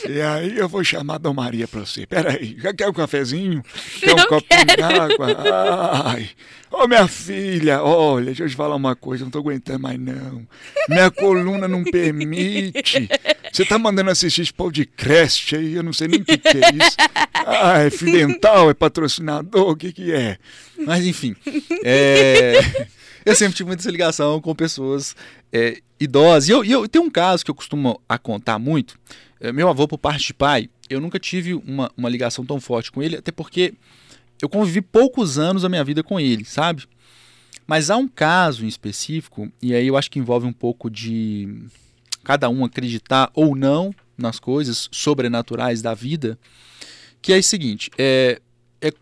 E 0.08 0.20
aí 0.20 0.58
eu 0.58 0.68
vou 0.68 0.82
chamar 0.82 1.14
a 1.14 1.18
Dom 1.18 1.34
Maria 1.34 1.68
pra 1.68 1.80
você. 1.80 2.06
Peraí, 2.06 2.56
já 2.58 2.72
quer 2.72 2.88
um 2.88 2.92
cafezinho? 2.92 3.62
Quer 4.00 4.14
um 4.14 4.16
Não 4.16 4.26
copinho 4.26 4.66
d'água? 4.76 5.36
Ai. 6.04 6.30
Ô, 6.70 6.88
minha 6.88 7.06
filha, 7.06 7.82
olha, 7.82 8.26
deixa 8.26 8.44
eu 8.44 8.48
te 8.48 8.56
falar 8.56 8.74
uma 8.74 8.96
coisa, 8.96 9.24
não 9.24 9.30
tô 9.30 9.38
aguentando 9.40 9.80
mais 9.80 9.98
não. 9.98 10.46
Minha 10.88 11.10
coluna 11.10 11.68
não 11.68 11.84
permite. 11.84 13.08
Você 13.52 13.64
tá 13.66 13.78
mandando 13.78 14.10
assistir 14.10 14.40
esse 14.40 14.52
podcast 14.52 15.54
aí, 15.54 15.74
eu 15.74 15.82
não 15.82 15.92
sei 15.92 16.08
nem 16.08 16.20
o 16.20 16.24
que, 16.24 16.38
que 16.38 16.48
é 16.48 16.70
isso. 16.74 16.96
Ah, 17.34 17.80
é 17.80 17.90
Fidental, 17.90 18.70
é 18.70 18.74
patrocinador, 18.74 19.70
o 19.70 19.76
que 19.76 19.92
que 19.92 20.12
é? 20.12 20.38
Mas 20.78 21.04
enfim. 21.04 21.36
é, 21.84 22.58
eu 23.24 23.34
sempre 23.34 23.56
tive 23.56 23.68
muita 23.68 23.90
ligação 23.90 24.40
com 24.40 24.54
pessoas 24.54 25.14
é, 25.52 25.80
idosas. 25.98 26.48
E 26.48 26.52
eu, 26.52 26.64
eu 26.64 26.88
tenho 26.88 27.04
um 27.04 27.10
caso 27.10 27.44
que 27.44 27.50
eu 27.50 27.54
costumo 27.54 28.00
a 28.08 28.18
contar 28.18 28.58
muito. 28.58 28.98
É, 29.40 29.52
meu 29.52 29.68
avô, 29.68 29.86
por 29.88 29.98
parte 29.98 30.28
de 30.28 30.34
pai, 30.34 30.68
eu 30.88 31.00
nunca 31.00 31.18
tive 31.18 31.54
uma, 31.54 31.90
uma 31.96 32.08
ligação 32.08 32.44
tão 32.44 32.60
forte 32.60 32.90
com 32.92 33.02
ele, 33.02 33.16
até 33.16 33.32
porque 33.32 33.74
eu 34.40 34.48
convivi 34.48 34.80
poucos 34.80 35.38
anos 35.38 35.62
da 35.62 35.68
minha 35.68 35.84
vida 35.84 36.02
com 36.02 36.18
ele, 36.18 36.44
sabe? 36.44 36.84
Mas 37.66 37.90
há 37.90 37.96
um 37.96 38.08
caso 38.08 38.64
em 38.64 38.68
específico, 38.68 39.50
e 39.62 39.74
aí 39.74 39.86
eu 39.86 39.96
acho 39.96 40.10
que 40.10 40.18
envolve 40.18 40.46
um 40.46 40.52
pouco 40.52 40.90
de 40.90 41.64
cada 42.24 42.48
um 42.48 42.64
acreditar 42.64 43.30
ou 43.34 43.56
não 43.56 43.94
nas 44.16 44.38
coisas 44.38 44.88
sobrenaturais 44.92 45.80
da 45.80 45.94
vida, 45.94 46.38
que 47.20 47.32
é 47.32 47.38
o 47.38 47.42
seguinte, 47.42 47.90
é- 47.96 48.40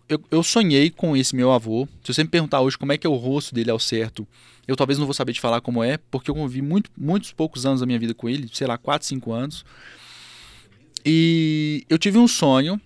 eu, 0.09 0.23
eu 0.31 0.43
sonhei 0.43 0.91
com 0.91 1.17
esse 1.17 1.35
meu 1.35 1.51
avô. 1.51 1.89
Se 2.05 2.13
você 2.13 2.23
me 2.23 2.29
perguntar 2.29 2.61
hoje 2.61 2.77
como 2.77 2.93
é 2.93 2.99
que 2.99 3.07
é 3.07 3.11
o 3.11 3.15
rosto 3.15 3.55
dele 3.55 3.71
ao 3.71 3.79
certo, 3.79 4.27
eu 4.69 4.77
talvez 4.77 4.99
não 4.99 5.07
vou 5.07 5.15
saber 5.15 5.33
te 5.33 5.41
falar 5.41 5.61
como 5.61 5.83
é, 5.83 5.99
porque 6.11 6.31
eu 6.31 6.35
convivi 6.35 6.63
muito, 6.63 6.91
muitos 6.97 7.33
poucos 7.33 7.65
anos 7.65 7.81
da 7.81 7.87
minha 7.87 7.99
vida 7.99 8.15
com 8.15 8.29
ele, 8.29 8.49
sei 8.53 8.67
lá, 8.67 8.77
4, 8.77 9.07
5 9.07 9.33
anos. 9.33 9.65
E 11.05 11.85
eu 11.89 11.99
tive 11.99 12.19
um 12.19 12.29
sonho 12.29 12.81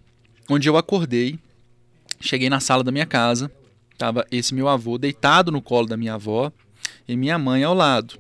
onde 0.49 0.69
eu 0.69 0.77
acordei, 0.77 1.39
cheguei 2.21 2.49
na 2.49 2.61
sala 2.61 2.85
da 2.85 2.93
minha 2.93 3.07
casa, 3.07 3.51
tava 3.99 4.25
esse 4.31 4.55
meu 4.55 4.69
avô 4.69 4.97
deitado 4.99 5.51
no 5.51 5.61
colo 5.61 5.87
da 5.87 5.97
minha 5.97 6.15
avó 6.15 6.53
e 7.09 7.17
minha 7.17 7.39
mãe 7.39 7.65
ao 7.65 7.75
lado. 7.75 8.19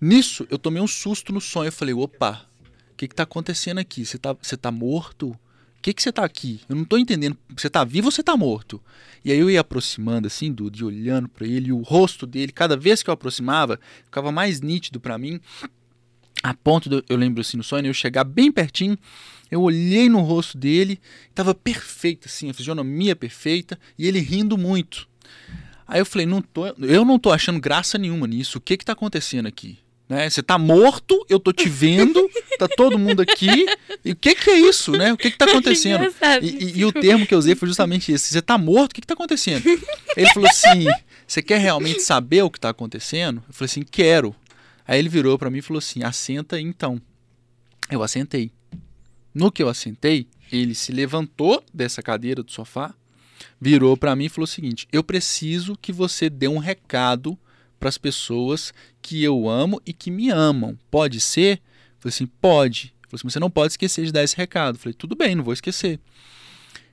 Nisso, 0.00 0.46
eu 0.50 0.58
tomei 0.58 0.82
um 0.82 0.86
susto 0.86 1.32
no 1.32 1.40
sonho. 1.40 1.68
Eu 1.68 1.72
falei, 1.72 1.94
opa, 1.94 2.44
o 2.92 2.96
que 2.96 3.06
que 3.06 3.14
tá 3.14 3.22
acontecendo 3.22 3.78
aqui? 3.78 4.04
Você 4.04 4.18
tá, 4.18 4.34
você 4.40 4.56
tá 4.56 4.70
morto? 4.70 5.36
Que 5.82 5.92
que 5.92 6.00
você 6.02 6.12
tá 6.12 6.24
aqui? 6.24 6.60
Eu 6.68 6.76
não 6.76 6.84
tô 6.84 6.96
entendendo. 6.96 7.36
Você 7.56 7.68
tá 7.68 7.82
vivo 7.82 8.06
ou 8.06 8.12
você 8.12 8.22
tá 8.22 8.36
morto? 8.36 8.80
E 9.24 9.32
aí 9.32 9.38
eu 9.38 9.50
ia 9.50 9.60
aproximando 9.60 10.28
assim, 10.28 10.52
Dudu, 10.52 10.78
e 10.78 10.84
olhando 10.84 11.28
para 11.28 11.46
ele, 11.46 11.72
o 11.72 11.80
rosto 11.80 12.24
dele, 12.26 12.52
cada 12.52 12.76
vez 12.76 13.02
que 13.02 13.10
eu 13.10 13.14
aproximava, 13.14 13.80
ficava 14.04 14.30
mais 14.30 14.60
nítido 14.60 15.00
para 15.00 15.18
mim. 15.18 15.40
A 16.42 16.54
ponto 16.54 16.88
de, 16.88 17.04
eu- 17.08 17.16
lembro 17.16 17.40
assim 17.40 17.56
no 17.56 17.62
sonho, 17.64 17.86
eu 17.86 17.94
chegar 17.94 18.24
bem 18.24 18.50
pertinho, 18.50 18.96
eu 19.50 19.60
olhei 19.60 20.08
no 20.08 20.20
rosto 20.20 20.56
dele, 20.56 21.00
tava 21.34 21.54
perfeito 21.54 22.26
assim, 22.26 22.50
a 22.50 22.54
fisionomia 22.54 23.14
perfeita, 23.14 23.78
e 23.98 24.06
ele 24.08 24.18
rindo 24.18 24.56
muito. 24.58 25.08
Aí 25.86 26.00
eu 26.00 26.06
falei, 26.06 26.26
não 26.26 26.40
tô, 26.40 26.66
eu 26.66 27.04
não 27.04 27.18
tô 27.18 27.30
achando 27.30 27.60
graça 27.60 27.98
nenhuma 27.98 28.26
nisso. 28.26 28.58
O 28.58 28.60
que 28.60 28.76
que 28.76 28.84
tá 28.84 28.92
acontecendo 28.92 29.46
aqui? 29.46 29.78
Né? 30.12 30.28
Você 30.28 30.42
tá 30.42 30.58
morto, 30.58 31.24
eu 31.26 31.40
tô 31.40 31.52
te 31.52 31.68
vendo, 31.70 32.28
tá 32.58 32.68
todo 32.68 32.98
mundo 32.98 33.22
aqui. 33.22 33.64
E 34.04 34.12
o 34.12 34.16
que 34.16 34.34
que 34.34 34.50
é 34.50 34.58
isso, 34.60 34.92
né? 34.92 35.10
O 35.12 35.16
que 35.16 35.30
que 35.30 35.38
tá 35.38 35.46
acontecendo? 35.50 36.04
E, 36.42 36.48
e- 36.64 36.78
e 36.80 36.84
o 36.84 36.92
termo 36.92 37.26
que 37.26 37.32
eu 37.34 37.38
usei 37.38 37.54
foi 37.54 37.66
justamente 37.66 38.12
esse. 38.12 38.28
Você 38.28 38.42
tá 38.42 38.58
morto, 38.58 38.92
o 38.92 38.94
que 38.94 39.00
que 39.00 39.06
tá 39.06 39.14
acontecendo? 39.14 39.64
Ele 40.14 40.28
falou 40.34 40.48
assim, 40.50 40.84
você 41.26 41.40
quer 41.40 41.58
realmente 41.58 42.02
saber 42.02 42.42
o 42.42 42.50
que 42.50 42.60
tá 42.60 42.68
acontecendo? 42.68 43.42
Eu 43.48 43.54
falei 43.54 43.66
assim, 43.70 43.82
quero. 43.82 44.36
Aí 44.86 44.98
ele 44.98 45.08
virou 45.08 45.38
pra 45.38 45.48
mim 45.50 45.58
e 45.58 45.62
falou 45.62 45.78
assim, 45.78 46.02
assenta 46.02 46.56
aí, 46.56 46.62
então. 46.62 47.00
Eu 47.90 48.02
assentei. 48.02 48.50
No 49.34 49.50
que 49.50 49.62
eu 49.62 49.68
assentei, 49.70 50.26
ele 50.52 50.74
se 50.74 50.92
levantou 50.92 51.64
dessa 51.72 52.02
cadeira 52.02 52.42
do 52.42 52.52
sofá, 52.52 52.92
virou 53.58 53.96
pra 53.96 54.14
mim 54.14 54.26
e 54.26 54.28
falou 54.28 54.44
o 54.44 54.46
seguinte: 54.46 54.86
Eu 54.92 55.02
preciso 55.02 55.74
que 55.80 55.90
você 55.90 56.28
dê 56.28 56.48
um 56.48 56.58
recado 56.58 57.38
para 57.82 57.88
as 57.88 57.98
pessoas 57.98 58.72
que 59.02 59.24
eu 59.24 59.48
amo 59.48 59.82
e 59.84 59.92
que 59.92 60.08
me 60.08 60.30
amam. 60.30 60.78
Pode 60.88 61.18
ser? 61.18 61.56
Eu 61.56 61.98
falei 61.98 62.14
assim: 62.14 62.26
Pode. 62.26 62.94
Ele 63.02 63.16
assim: 63.16 63.28
Você 63.28 63.40
não 63.40 63.50
pode 63.50 63.72
esquecer 63.72 64.04
de 64.04 64.12
dar 64.12 64.22
esse 64.22 64.36
recado. 64.36 64.76
Eu 64.76 64.78
falei: 64.78 64.94
Tudo 64.94 65.16
bem, 65.16 65.34
não 65.34 65.42
vou 65.42 65.52
esquecer. 65.52 65.98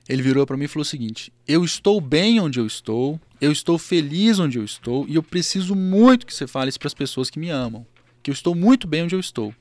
Ele 0.08 0.20
virou 0.20 0.44
para 0.44 0.56
mim 0.56 0.64
e 0.64 0.68
falou 0.68 0.82
o 0.82 0.84
seguinte: 0.84 1.32
Eu 1.46 1.64
estou 1.64 2.00
bem 2.00 2.40
onde 2.40 2.58
eu 2.58 2.66
estou, 2.66 3.20
eu 3.40 3.52
estou 3.52 3.78
feliz 3.78 4.40
onde 4.40 4.58
eu 4.58 4.64
estou 4.64 5.06
e 5.08 5.14
eu 5.14 5.22
preciso 5.22 5.76
muito 5.76 6.26
que 6.26 6.34
você 6.34 6.48
fale 6.48 6.70
isso 6.70 6.80
para 6.80 6.88
as 6.88 6.94
pessoas 6.94 7.30
que 7.30 7.38
me 7.38 7.50
amam. 7.50 7.86
Que 8.20 8.28
eu 8.28 8.34
estou 8.34 8.56
muito 8.56 8.88
bem 8.88 9.04
onde 9.04 9.14
eu 9.14 9.20
estou. 9.20 9.54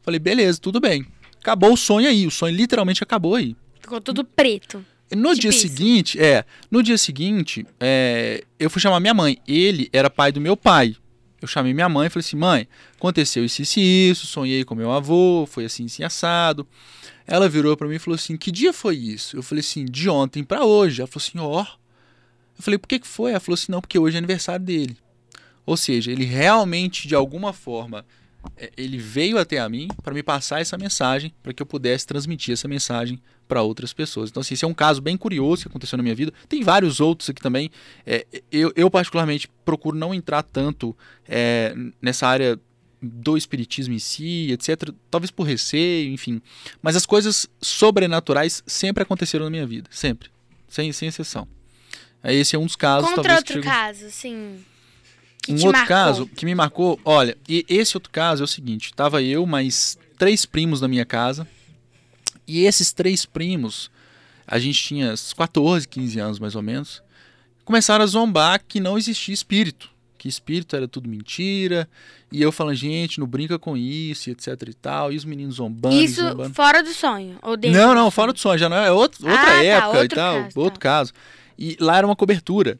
Falei: 0.00 0.18
Beleza, 0.18 0.58
tudo 0.58 0.80
bem. 0.80 1.06
Acabou 1.42 1.74
o 1.74 1.76
sonho 1.76 2.08
aí. 2.08 2.26
O 2.26 2.30
sonho 2.30 2.56
literalmente 2.56 3.02
acabou 3.02 3.34
aí. 3.34 3.54
Ficou 3.82 4.00
tudo 4.00 4.24
preto. 4.24 4.82
No 5.14 5.34
dia 5.34 5.52
seguinte, 5.52 6.20
é, 6.20 6.44
no 6.70 6.82
dia 6.82 6.98
seguinte, 6.98 7.66
é, 7.80 8.44
eu 8.58 8.70
fui 8.70 8.80
chamar 8.80 9.00
minha 9.00 9.14
mãe. 9.14 9.38
Ele 9.46 9.88
era 9.92 10.10
pai 10.10 10.32
do 10.32 10.40
meu 10.40 10.56
pai. 10.56 10.96
Eu 11.40 11.48
chamei 11.48 11.74
minha 11.74 11.88
mãe 11.88 12.06
e 12.06 12.10
falei 12.10 12.24
assim: 12.24 12.36
mãe, 12.36 12.66
aconteceu 12.96 13.44
isso, 13.44 13.60
isso 13.60 13.78
isso, 13.78 14.26
sonhei 14.26 14.64
com 14.64 14.74
meu 14.74 14.90
avô, 14.90 15.46
foi 15.46 15.66
assim, 15.66 15.84
assim, 15.86 16.02
assado. 16.02 16.66
Ela 17.26 17.48
virou 17.48 17.76
pra 17.76 17.86
mim 17.86 17.96
e 17.96 17.98
falou 17.98 18.14
assim: 18.14 18.36
que 18.36 18.50
dia 18.50 18.72
foi 18.72 18.96
isso? 18.96 19.36
Eu 19.36 19.42
falei 19.42 19.60
assim: 19.60 19.84
de 19.84 20.08
ontem 20.08 20.42
pra 20.42 20.64
hoje. 20.64 21.00
Ela 21.00 21.08
falou 21.08 21.24
assim: 21.26 21.38
ó. 21.38 21.66
Eu 22.56 22.62
falei: 22.62 22.78
por 22.78 22.88
que, 22.88 22.98
que 22.98 23.06
foi? 23.06 23.32
Ela 23.32 23.40
falou 23.40 23.54
assim: 23.54 23.70
não, 23.70 23.80
porque 23.80 23.98
hoje 23.98 24.16
é 24.16 24.18
aniversário 24.18 24.64
dele. 24.64 24.96
Ou 25.66 25.76
seja, 25.76 26.10
ele 26.10 26.24
realmente, 26.24 27.08
de 27.08 27.14
alguma 27.14 27.52
forma, 27.52 28.04
ele 28.76 28.98
veio 28.98 29.38
até 29.38 29.58
a 29.58 29.68
mim 29.68 29.88
para 30.02 30.14
me 30.14 30.22
passar 30.22 30.60
essa 30.60 30.76
mensagem, 30.76 31.32
para 31.42 31.52
que 31.52 31.62
eu 31.62 31.66
pudesse 31.66 32.06
transmitir 32.06 32.52
essa 32.52 32.68
mensagem 32.68 33.20
para 33.46 33.62
outras 33.62 33.92
pessoas. 33.92 34.30
Então, 34.30 34.40
assim, 34.40 34.54
esse 34.54 34.64
é 34.64 34.68
um 34.68 34.74
caso 34.74 35.00
bem 35.00 35.16
curioso 35.16 35.62
que 35.62 35.68
aconteceu 35.68 35.96
na 35.96 36.02
minha 36.02 36.14
vida. 36.14 36.32
Tem 36.48 36.62
vários 36.62 37.00
outros 37.00 37.30
aqui 37.30 37.42
também. 37.42 37.70
É, 38.06 38.26
eu, 38.50 38.72
eu, 38.74 38.90
particularmente, 38.90 39.48
procuro 39.64 39.96
não 39.96 40.14
entrar 40.14 40.42
tanto 40.42 40.96
é, 41.28 41.74
nessa 42.00 42.26
área 42.26 42.58
do 43.00 43.36
espiritismo 43.36 43.94
em 43.94 43.98
si, 43.98 44.50
etc. 44.50 44.90
Talvez 45.10 45.30
por 45.30 45.44
receio, 45.44 46.12
enfim. 46.12 46.40
Mas 46.80 46.96
as 46.96 47.04
coisas 47.04 47.46
sobrenaturais 47.60 48.62
sempre 48.66 49.02
aconteceram 49.02 49.44
na 49.44 49.50
minha 49.50 49.66
vida, 49.66 49.88
sempre, 49.90 50.30
sem, 50.68 50.90
sem 50.92 51.08
exceção. 51.08 51.46
Esse 52.22 52.56
é 52.56 52.58
um 52.58 52.64
dos 52.64 52.76
casos. 52.76 53.10
Contra 53.10 53.36
outro 53.36 53.60
que 53.60 53.60
caso, 53.60 54.10
sim. 54.10 54.64
Um 55.52 55.54
outro 55.56 55.72
marcou. 55.72 55.86
caso 55.88 56.26
que 56.26 56.44
me 56.44 56.54
marcou, 56.54 56.98
olha, 57.04 57.36
e 57.48 57.64
esse 57.68 57.96
outro 57.96 58.10
caso 58.10 58.42
é 58.42 58.44
o 58.44 58.48
seguinte: 58.48 58.92
tava 58.94 59.22
eu, 59.22 59.44
mais 59.46 59.98
três 60.18 60.44
primos 60.46 60.80
na 60.80 60.88
minha 60.88 61.04
casa, 61.04 61.46
e 62.46 62.64
esses 62.64 62.92
três 62.92 63.24
primos, 63.24 63.90
a 64.46 64.58
gente 64.58 64.82
tinha 64.82 65.12
uns 65.12 65.32
14, 65.32 65.86
15 65.88 66.18
anos 66.20 66.38
mais 66.38 66.54
ou 66.54 66.62
menos, 66.62 67.02
começaram 67.64 68.04
a 68.04 68.06
zombar 68.06 68.62
que 68.66 68.78
não 68.80 68.98
existia 68.98 69.32
espírito, 69.34 69.88
que 70.18 70.28
espírito 70.28 70.76
era 70.76 70.86
tudo 70.86 71.08
mentira, 71.08 71.88
e 72.30 72.42
eu 72.42 72.50
falando, 72.52 72.74
gente, 72.76 73.18
não 73.20 73.26
brinca 73.26 73.58
com 73.58 73.76
isso, 73.76 74.28
e 74.28 74.32
etc 74.32 74.46
e 74.68 74.74
tal, 74.74 75.12
e 75.12 75.16
os 75.16 75.24
meninos 75.24 75.56
zombando, 75.56 75.94
Isso 75.94 76.20
zombando. 76.20 76.54
fora 76.54 76.82
do 76.82 76.92
sonho. 76.92 77.38
Ou 77.42 77.56
dentro 77.56 77.80
Não, 77.80 77.94
não, 77.94 78.10
fora 78.10 78.32
do 78.32 78.38
sonho, 78.38 78.58
já 78.58 78.68
não 78.68 78.76
é 78.76 78.90
outro- 78.92 79.24
outra 79.26 79.40
Ah, 79.40 79.44
tá, 79.46 79.62
época 79.64 79.96
e 79.96 80.00
outro 80.02 80.16
tal, 80.16 80.34
caso, 80.42 80.54
tá. 80.54 80.60
outro 80.60 80.80
caso. 80.80 81.12
E 81.58 81.76
lá 81.80 81.96
era 81.98 82.06
uma 82.06 82.16
cobertura. 82.16 82.78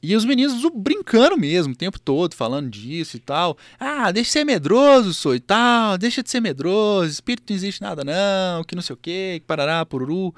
E 0.00 0.14
os 0.14 0.24
meninos 0.24 0.62
brincando 0.74 1.36
mesmo, 1.36 1.72
o 1.72 1.76
tempo 1.76 1.98
todo, 1.98 2.34
falando 2.34 2.70
disso 2.70 3.16
e 3.16 3.20
tal. 3.20 3.58
Ah, 3.80 4.12
deixa 4.12 4.28
de 4.28 4.32
ser 4.32 4.44
medroso, 4.44 5.12
sou 5.12 5.34
e 5.34 5.40
tal, 5.40 5.98
deixa 5.98 6.22
de 6.22 6.30
ser 6.30 6.40
medroso, 6.40 7.10
espírito 7.10 7.50
não 7.50 7.56
existe 7.56 7.82
nada 7.82 8.04
não, 8.04 8.62
que 8.62 8.76
não 8.76 8.82
sei 8.82 8.94
o 8.94 8.96
quê, 8.96 9.38
que 9.40 9.46
parará, 9.46 9.84
pururu. 9.84 10.32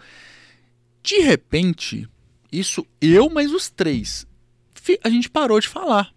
De 1.03 1.21
repente, 1.21 2.09
isso 2.51 2.87
eu 3.01 3.29
mais 3.29 3.53
os 3.53 3.69
três, 3.69 4.27
a 5.05 5.11
gente 5.11 5.29
parou 5.29 5.61
de 5.61 5.69
falar. 5.69 6.11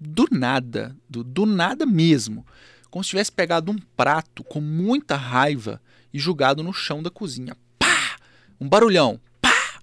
Do 0.00 0.26
nada, 0.30 0.96
do, 1.08 1.22
do 1.22 1.46
nada 1.46 1.84
mesmo. 1.84 2.46
Como 2.90 3.04
se 3.04 3.10
tivesse 3.10 3.32
pegado 3.32 3.70
um 3.70 3.78
prato 3.96 4.42
com 4.42 4.60
muita 4.60 5.16
raiva 5.16 5.80
e 6.12 6.18
jogado 6.18 6.62
no 6.62 6.72
chão 6.72 7.02
da 7.02 7.10
cozinha. 7.10 7.56
Pá! 7.78 8.16
Um 8.60 8.68
barulhão. 8.68 9.20
Pá! 9.40 9.80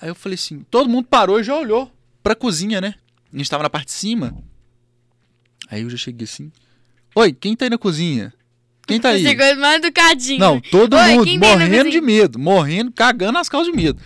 Aí 0.00 0.08
eu 0.08 0.14
falei 0.14 0.34
assim, 0.34 0.60
todo 0.70 0.88
mundo 0.88 1.06
parou 1.08 1.40
e 1.40 1.44
já 1.44 1.56
olhou 1.56 1.90
pra 2.22 2.34
cozinha, 2.34 2.80
né? 2.80 2.94
A 3.32 3.36
gente 3.36 3.50
tava 3.50 3.62
na 3.62 3.70
parte 3.70 3.86
de 3.86 3.92
cima. 3.92 4.36
Aí 5.68 5.82
eu 5.82 5.90
já 5.90 5.96
cheguei 5.96 6.24
assim. 6.24 6.52
Oi, 7.14 7.32
quem 7.32 7.56
tá 7.56 7.64
aí 7.66 7.70
na 7.70 7.78
cozinha? 7.78 8.32
Quem 8.86 9.00
tá 9.00 9.10
aí? 9.10 9.22
Você 9.22 9.30
ficou 9.30 9.56
mais 9.56 9.82
educadinho. 9.82 10.38
Não, 10.40 10.60
todo 10.60 10.96
Oi, 10.96 11.14
mundo 11.14 11.38
morrendo 11.38 11.90
de 11.90 12.00
medo, 12.00 12.38
morrendo, 12.38 12.92
cagando 12.92 13.38
as 13.38 13.48
calças 13.48 13.70
de 13.70 13.76
medo. 13.76 14.00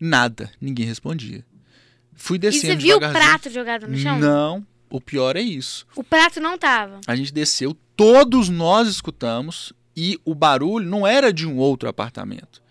Nada, 0.00 0.50
ninguém 0.60 0.86
respondia. 0.86 1.44
Fui 2.14 2.36
E 2.36 2.38
descendo 2.40 2.80
você 2.80 2.86
viu 2.86 2.96
o 2.96 3.00
prato 3.00 3.50
jogado 3.50 3.88
no 3.88 3.96
chão? 3.96 4.18
Não, 4.18 4.66
o 4.90 5.00
pior 5.00 5.36
é 5.36 5.40
isso. 5.40 5.86
O 5.96 6.04
prato 6.04 6.40
não 6.40 6.58
tava. 6.58 7.00
A 7.06 7.16
gente 7.16 7.32
desceu, 7.32 7.76
todos 7.96 8.48
nós 8.48 8.88
escutamos 8.88 9.72
e 9.96 10.20
o 10.24 10.34
barulho 10.34 10.88
não 10.88 11.06
era 11.06 11.32
de 11.32 11.46
um 11.46 11.56
outro 11.56 11.88
apartamento. 11.88 12.62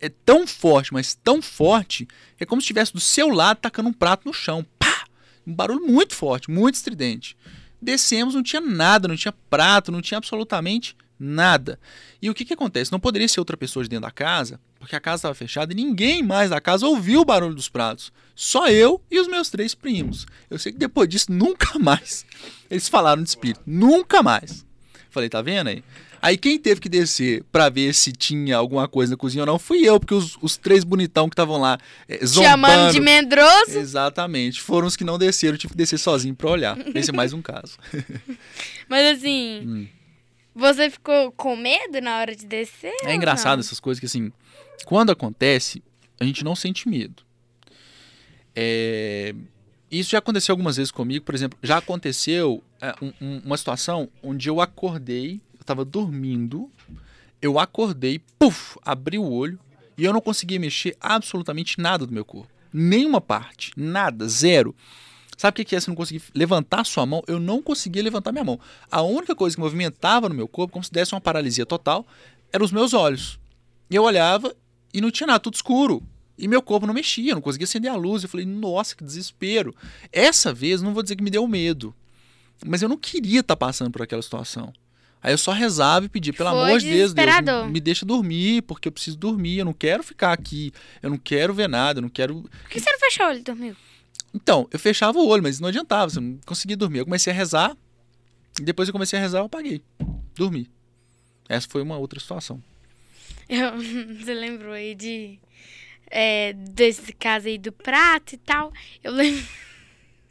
É 0.00 0.08
tão 0.08 0.46
forte, 0.46 0.92
mas 0.92 1.14
tão 1.14 1.40
forte, 1.40 2.06
é 2.38 2.44
como 2.44 2.60
se 2.60 2.64
estivesse 2.64 2.92
do 2.92 3.00
seu 3.00 3.28
lado 3.28 3.58
tacando 3.58 3.88
um 3.88 3.92
prato 3.92 4.26
no 4.26 4.34
chão. 4.34 4.64
Pá! 4.78 5.04
Um 5.46 5.54
barulho 5.54 5.86
muito 5.86 6.14
forte, 6.14 6.50
muito 6.50 6.74
estridente. 6.74 7.36
Descemos, 7.80 8.34
não 8.34 8.42
tinha 8.42 8.60
nada, 8.60 9.08
não 9.08 9.16
tinha 9.16 9.32
prato, 9.48 9.92
não 9.92 10.02
tinha 10.02 10.18
absolutamente 10.18 10.96
nada. 11.18 11.78
E 12.20 12.28
o 12.28 12.34
que, 12.34 12.44
que 12.44 12.54
acontece? 12.54 12.92
Não 12.92 13.00
poderia 13.00 13.28
ser 13.28 13.40
outra 13.40 13.56
pessoa 13.56 13.82
de 13.82 13.88
dentro 13.88 14.06
da 14.06 14.10
casa, 14.10 14.60
porque 14.78 14.96
a 14.96 15.00
casa 15.00 15.20
estava 15.20 15.34
fechada 15.34 15.72
e 15.72 15.76
ninguém 15.76 16.22
mais 16.22 16.50
da 16.50 16.60
casa 16.60 16.86
ouviu 16.86 17.20
o 17.20 17.24
barulho 17.24 17.54
dos 17.54 17.68
pratos. 17.68 18.12
Só 18.34 18.68
eu 18.68 19.02
e 19.10 19.18
os 19.18 19.28
meus 19.28 19.48
três 19.48 19.74
primos. 19.74 20.26
Eu 20.50 20.58
sei 20.58 20.72
que 20.72 20.78
depois 20.78 21.08
disso, 21.08 21.32
nunca 21.32 21.76
mais 21.80 22.26
eles 22.70 22.88
falaram 22.88 23.22
de 23.22 23.28
espírito. 23.28 23.60
Nunca 23.66 24.22
mais. 24.22 24.64
Falei, 25.10 25.28
tá 25.28 25.40
vendo 25.40 25.68
aí? 25.68 25.84
Aí 26.26 26.36
quem 26.36 26.58
teve 26.58 26.80
que 26.80 26.88
descer 26.88 27.44
pra 27.52 27.68
ver 27.68 27.94
se 27.94 28.10
tinha 28.10 28.56
alguma 28.56 28.88
coisa 28.88 29.12
na 29.12 29.16
cozinha 29.16 29.42
ou 29.42 29.46
não 29.46 29.58
fui 29.60 29.88
eu, 29.88 30.00
porque 30.00 30.12
os, 30.14 30.36
os 30.42 30.56
três 30.56 30.82
bonitão 30.82 31.28
que 31.28 31.34
estavam 31.34 31.60
lá 31.60 31.78
é, 32.08 32.24
zombando. 32.26 32.50
Chamando 32.50 32.92
de 32.92 33.00
medroso. 33.00 33.78
Exatamente. 33.78 34.60
Foram 34.60 34.88
os 34.88 34.96
que 34.96 35.04
não 35.04 35.18
desceram, 35.18 35.54
eu 35.54 35.58
tive 35.58 35.72
que 35.72 35.76
descer 35.78 35.98
sozinho 35.98 36.34
pra 36.34 36.50
olhar. 36.50 36.76
Esse 36.96 37.10
é 37.10 37.12
mais 37.12 37.32
um 37.32 37.40
caso. 37.40 37.78
Mas 38.90 39.16
assim, 39.18 39.62
Hum. 39.64 39.86
você 40.54 40.90
ficou 40.90 41.30
com 41.30 41.54
medo 41.54 42.00
na 42.00 42.18
hora 42.18 42.34
de 42.34 42.44
descer? 42.44 42.92
É 43.04 43.14
engraçado 43.14 43.58
não? 43.58 43.60
essas 43.60 43.78
coisas 43.78 44.00
que, 44.00 44.06
assim, 44.06 44.32
quando 44.84 45.10
acontece, 45.12 45.80
a 46.18 46.24
gente 46.24 46.42
não 46.42 46.56
sente 46.56 46.88
medo. 46.88 47.22
É, 48.54 49.32
Isso 49.88 50.10
já 50.10 50.18
aconteceu 50.18 50.52
algumas 50.52 50.76
vezes 50.76 50.90
comigo, 50.90 51.24
por 51.24 51.34
exemplo, 51.34 51.56
já 51.62 51.76
aconteceu 51.78 52.60
é, 52.80 52.92
um- 53.00 53.12
um- 53.20 53.42
uma 53.44 53.56
situação 53.56 54.08
onde 54.22 54.48
eu 54.48 54.60
acordei, 54.60 55.40
tava 55.66 55.84
dormindo, 55.84 56.70
eu 57.42 57.58
acordei, 57.58 58.20
puf, 58.38 58.78
abri 58.82 59.18
o 59.18 59.28
olho 59.28 59.58
e 59.98 60.04
eu 60.04 60.12
não 60.12 60.20
conseguia 60.20 60.58
mexer 60.58 60.96
absolutamente 61.00 61.80
nada 61.80 62.06
do 62.06 62.12
meu 62.12 62.24
corpo. 62.24 62.50
Nenhuma 62.72 63.20
parte, 63.20 63.72
nada, 63.76 64.28
zero. 64.28 64.74
Sabe 65.36 65.60
o 65.60 65.64
que 65.64 65.76
é? 65.76 65.80
Você 65.80 65.90
não 65.90 65.96
conseguir 65.96 66.22
levantar 66.34 66.84
sua 66.84 67.04
mão? 67.04 67.22
Eu 67.26 67.38
não 67.38 67.62
conseguia 67.62 68.02
levantar 68.02 68.32
minha 68.32 68.44
mão. 68.44 68.58
A 68.90 69.02
única 69.02 69.34
coisa 69.34 69.54
que 69.54 69.60
movimentava 69.60 70.28
no 70.28 70.34
meu 70.34 70.48
corpo, 70.48 70.72
como 70.72 70.84
se 70.84 70.90
desse 70.90 71.14
uma 71.14 71.20
paralisia 71.20 71.66
total, 71.66 72.06
eram 72.52 72.64
os 72.64 72.72
meus 72.72 72.94
olhos. 72.94 73.38
E 73.90 73.94
eu 73.94 74.02
olhava 74.02 74.54
e 74.92 75.00
não 75.00 75.10
tinha 75.10 75.26
nada, 75.26 75.40
tudo 75.40 75.54
escuro. 75.54 76.02
E 76.38 76.48
meu 76.48 76.62
corpo 76.62 76.86
não 76.86 76.94
mexia, 76.94 77.34
não 77.34 77.42
conseguia 77.42 77.64
acender 77.64 77.90
a 77.90 77.96
luz. 77.96 78.22
Eu 78.22 78.28
falei, 78.28 78.46
nossa, 78.46 78.94
que 78.94 79.04
desespero. 79.04 79.74
Essa 80.10 80.52
vez, 80.52 80.80
não 80.80 80.94
vou 80.94 81.02
dizer 81.02 81.16
que 81.16 81.24
me 81.24 81.30
deu 81.30 81.46
medo, 81.46 81.94
mas 82.64 82.82
eu 82.82 82.88
não 82.88 82.96
queria 82.96 83.40
estar 83.40 83.56
passando 83.56 83.90
por 83.90 84.02
aquela 84.02 84.22
situação. 84.22 84.72
Aí 85.26 85.32
eu 85.32 85.38
só 85.38 85.50
rezava 85.50 86.06
e 86.06 86.08
pedia, 86.08 86.32
pelo 86.32 86.50
Foi 86.50 86.58
amor 86.62 86.78
de 86.78 86.88
Deus, 86.88 87.12
Deus, 87.12 87.66
me, 87.68 87.80
deixa 87.80 88.06
dormir, 88.06 88.62
porque 88.62 88.86
eu 88.86 88.92
preciso 88.92 89.16
dormir, 89.16 89.58
eu 89.58 89.64
não 89.64 89.72
quero 89.72 90.04
ficar 90.04 90.32
aqui, 90.32 90.72
eu 91.02 91.10
não 91.10 91.18
quero 91.18 91.52
ver 91.52 91.68
nada, 91.68 91.98
eu 91.98 92.02
não 92.02 92.08
quero 92.08 92.42
Por 92.42 92.70
que 92.70 92.78
você 92.78 92.88
não 92.92 93.00
fechou 93.00 93.26
o 93.26 93.28
olho 93.30 93.40
e 93.40 93.42
dormiu? 93.42 93.76
então, 94.32 94.68
eu 94.70 94.78
fechava 94.78 95.18
o 95.18 95.26
olho, 95.26 95.42
mas 95.42 95.58
não 95.58 95.66
adiantava, 95.68 96.10
você 96.10 96.20
não 96.20 96.38
conseguia 96.46 96.76
dormir. 96.76 96.98
Eu 96.98 97.04
comecei 97.06 97.32
a 97.32 97.34
rezar, 97.34 97.76
e 98.60 98.62
depois 98.62 98.88
eu 98.88 98.92
comecei 98.92 99.18
a 99.18 99.22
rezar, 99.22 99.40
eu 99.40 99.46
apaguei. 99.46 99.82
Dormi. 100.36 100.70
Essa 101.48 101.66
foi 101.68 101.82
uma 101.82 101.98
outra 101.98 102.20
situação. 102.20 102.62
Eu- 103.48 103.72
você 104.22 104.32
lembrou 104.32 104.74
aí 104.74 104.94
de. 104.94 105.40
É, 106.08 106.52
desse 106.52 107.12
caso 107.12 107.48
aí 107.48 107.58
do 107.58 107.72
prato 107.72 108.36
e 108.36 108.38
tal. 108.38 108.72
Eu 109.02 109.10
lembro. 109.12 109.44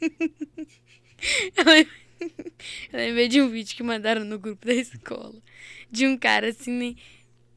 eu, 1.54 1.64
lem- 1.66 1.86
eu 2.92 2.98
lembrei 2.98 3.28
de 3.28 3.40
um 3.40 3.48
vídeo 3.48 3.76
que 3.76 3.82
mandaram 3.82 4.24
no 4.24 4.38
grupo 4.38 4.66
da 4.66 4.74
escola. 4.74 5.34
De 5.90 6.06
um 6.06 6.16
cara 6.16 6.48
assim, 6.48 6.70
né, 6.72 6.94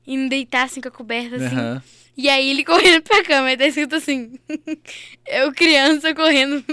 indo 0.06 0.30
deitar 0.30 0.64
assim 0.64 0.82
com 0.82 0.88
a 0.88 0.92
coberta 0.92 1.36
assim. 1.36 1.56
Aham. 1.56 1.84
E 2.18 2.30
aí 2.30 2.50
ele 2.50 2.64
correndo 2.66 3.02
pra 3.04 3.24
cama. 3.24 3.48
Aí 3.48 3.58
tá 3.58 3.66
escrito 3.68 3.96
assim: 3.96 4.38
Eu, 5.26 5.52
criança, 5.54 6.14
correndo 6.14 6.64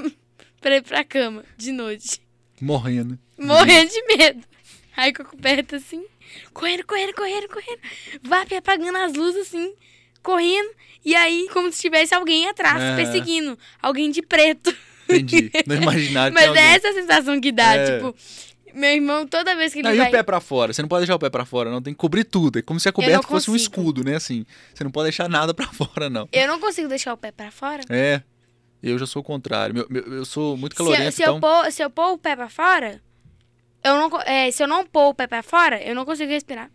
pra 0.60 0.76
ir 0.76 0.82
pra 0.82 1.04
cama 1.04 1.44
de 1.56 1.72
noite. 1.72 2.20
Morrendo. 2.60 3.18
Morrendo 3.38 3.90
de 3.90 4.02
medo. 4.16 4.44
Aí 4.96 5.12
com 5.12 5.22
a 5.22 5.26
coberta 5.26 5.76
assim, 5.76 6.04
correndo, 6.54 6.84
correndo, 6.86 7.14
correndo, 7.14 7.48
correndo. 7.48 7.80
Vai 8.22 8.46
apagando 8.56 8.96
as 8.96 9.12
luzes 9.12 9.48
assim, 9.48 9.74
correndo. 10.22 10.70
E 11.04 11.14
aí, 11.14 11.46
como 11.52 11.70
se 11.70 11.80
tivesse 11.82 12.14
alguém 12.14 12.48
atrás, 12.48 12.82
É. 12.82 12.96
perseguindo. 12.96 13.56
Alguém 13.80 14.10
de 14.10 14.22
preto. 14.22 14.74
Entendi. 15.08 15.50
No 15.66 15.74
imaginário 15.74 16.34
Mas 16.34 16.54
é 16.54 16.74
essa 16.74 16.88
a 16.88 16.92
sensação 16.92 17.40
que 17.40 17.52
dá. 17.52 17.74
É. 17.74 17.96
Tipo, 17.98 18.14
meu 18.74 18.90
irmão, 18.90 19.26
toda 19.26 19.54
vez 19.56 19.72
que 19.72 19.78
ele 19.78 19.88
Não, 19.88 19.94
e 19.94 19.98
vai. 19.98 20.08
o 20.08 20.10
pé 20.10 20.22
pra 20.22 20.40
fora? 20.40 20.72
Você 20.72 20.82
não 20.82 20.88
pode 20.88 21.00
deixar 21.02 21.14
o 21.14 21.18
pé 21.18 21.30
pra 21.30 21.44
fora, 21.44 21.70
não. 21.70 21.80
Tem 21.80 21.94
que 21.94 21.98
cobrir 21.98 22.24
tudo. 22.24 22.58
É 22.58 22.62
como 22.62 22.78
se 22.78 22.88
a 22.88 22.92
coberta 22.92 23.26
fosse 23.26 23.50
um 23.50 23.56
escudo, 23.56 24.04
né? 24.04 24.16
Assim. 24.16 24.44
Você 24.74 24.84
não 24.84 24.90
pode 24.90 25.04
deixar 25.06 25.28
nada 25.28 25.54
pra 25.54 25.66
fora, 25.72 26.10
não. 26.10 26.28
Eu 26.32 26.46
não 26.46 26.60
consigo 26.60 26.88
deixar 26.88 27.12
o 27.14 27.16
pé 27.16 27.32
pra 27.32 27.50
fora. 27.50 27.82
É. 27.88 28.22
Eu 28.82 28.98
já 28.98 29.06
sou 29.06 29.20
o 29.20 29.24
contrário. 29.24 29.74
Meu- 29.74 29.86
meu- 29.88 30.02
eu 30.18 30.24
sou 30.24 30.56
muito 30.56 30.76
Se, 30.76 30.82
eu- 30.82 30.86
calorento, 30.86 31.12
se, 31.16 31.22
eu 31.22 31.36
então. 31.36 31.40
pôr, 31.40 31.72
se 31.72 31.82
eu 31.82 31.88
pôr 31.90 32.12
o 32.12 32.18
pé 32.18 32.36
pra 32.36 32.48
fora, 32.50 33.00
eu 33.82 33.96
não, 33.96 34.20
é, 34.22 34.50
se 34.50 34.62
eu 34.62 34.68
não 34.68 34.84
pôr 34.86 35.08
o 35.08 35.14
pé 35.14 35.26
pra 35.26 35.42
fora, 35.42 35.82
eu 35.82 35.94
não 35.94 36.04
consigo 36.04 36.30
respirar. 36.30 36.70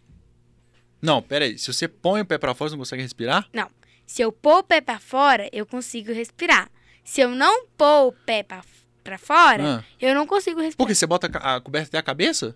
Não, 1.01 1.21
pera 1.21 1.45
aí. 1.45 1.57
Se 1.57 1.71
você 1.71 1.87
põe 1.87 2.21
o 2.21 2.25
pé 2.25 2.37
pra 2.37 2.53
fora, 2.53 2.69
você 2.69 2.75
não 2.75 2.79
consegue 2.81 3.01
respirar? 3.03 3.47
Não. 3.53 3.69
Se 4.05 4.21
eu 4.21 4.31
pôr 4.31 4.57
o 4.59 4.63
pé 4.63 4.81
pra 4.81 4.99
fora, 4.99 5.47
eu 5.53 5.65
consigo 5.65 6.11
respirar. 6.11 6.69
Se 7.03 7.21
eu 7.21 7.29
não 7.29 7.65
pôr 7.77 8.07
o 8.07 8.11
pé 8.11 8.43
pra, 8.43 8.61
pra 9.03 9.17
fora, 9.17 9.79
Ah. 9.79 9.83
eu 9.99 10.13
não 10.15 10.25
consigo 10.27 10.59
respirar. 10.61 10.77
Por 10.77 10.87
quê? 10.87 10.95
Você 10.95 11.05
bota 11.07 11.27
a 11.27 11.59
coberta 11.61 11.87
até 11.89 11.97
a 11.97 12.03
cabeça? 12.03 12.55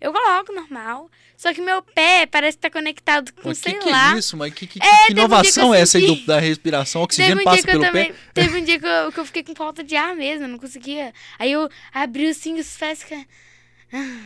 Eu 0.00 0.12
coloco 0.12 0.52
normal. 0.52 1.10
Só 1.36 1.52
que 1.52 1.60
meu 1.60 1.82
pé 1.82 2.24
parece 2.26 2.56
que 2.56 2.62
tá 2.62 2.70
conectado 2.70 3.32
com, 3.34 3.48
Mas 3.48 3.58
sei 3.58 3.74
que 3.74 3.80
que 3.80 3.90
lá. 3.90 4.14
é 4.14 4.18
isso? 4.18 4.36
Mas 4.36 4.54
que, 4.54 4.66
que- 4.66 4.80
É, 4.82 5.06
que 5.06 5.12
um 5.12 5.16
inovação 5.16 5.68
eu 5.68 5.74
é 5.74 5.80
essa 5.80 5.98
aí 5.98 6.06
do- 6.06 6.24
da 6.26 6.38
respiração? 6.38 7.00
O 7.00 7.04
oxigênio 7.04 7.40
um 7.40 7.44
passa 7.44 7.62
pelo 7.64 7.82
também. 7.82 8.12
pé? 8.12 8.18
Teve 8.32 8.58
um 8.60 8.64
dia 8.64 8.78
que 8.78 8.86
eu, 8.86 9.12
que 9.12 9.18
eu 9.20 9.24
fiquei 9.26 9.42
com 9.42 9.54
falta 9.56 9.82
de 9.82 9.96
ar 9.96 10.14
mesmo, 10.14 10.44
eu 10.44 10.48
não 10.48 10.58
conseguia. 10.58 11.12
Aí 11.38 11.50
eu 11.52 11.68
abri 11.92 12.28
assim 12.28 12.58
os 12.58 12.76
pés 12.76 13.00
e 13.00 13.02
fiquei- 13.04 13.26
Ah. 13.92 14.20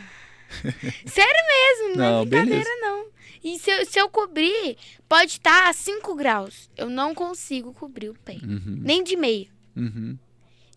Sério 1.05 1.41
mesmo, 1.47 1.95
não, 1.97 2.11
Não, 2.11 2.21
é 2.21 2.25
brincadeira, 2.25 2.63
beleza. 2.65 2.81
não. 2.81 3.05
E 3.43 3.57
se 3.57 3.71
eu, 3.71 3.85
se 3.85 3.99
eu 3.99 4.07
cobrir, 4.09 4.77
pode 5.09 5.31
estar 5.31 5.67
a 5.69 5.73
5 5.73 6.13
graus. 6.15 6.69
Eu 6.77 6.89
não 6.89 7.13
consigo 7.15 7.73
cobrir 7.73 8.09
o 8.09 8.13
pé. 8.13 8.37
Uhum, 8.43 8.77
Nem 8.81 9.03
de 9.03 9.15
meia. 9.15 9.47
uhum. 9.75 10.17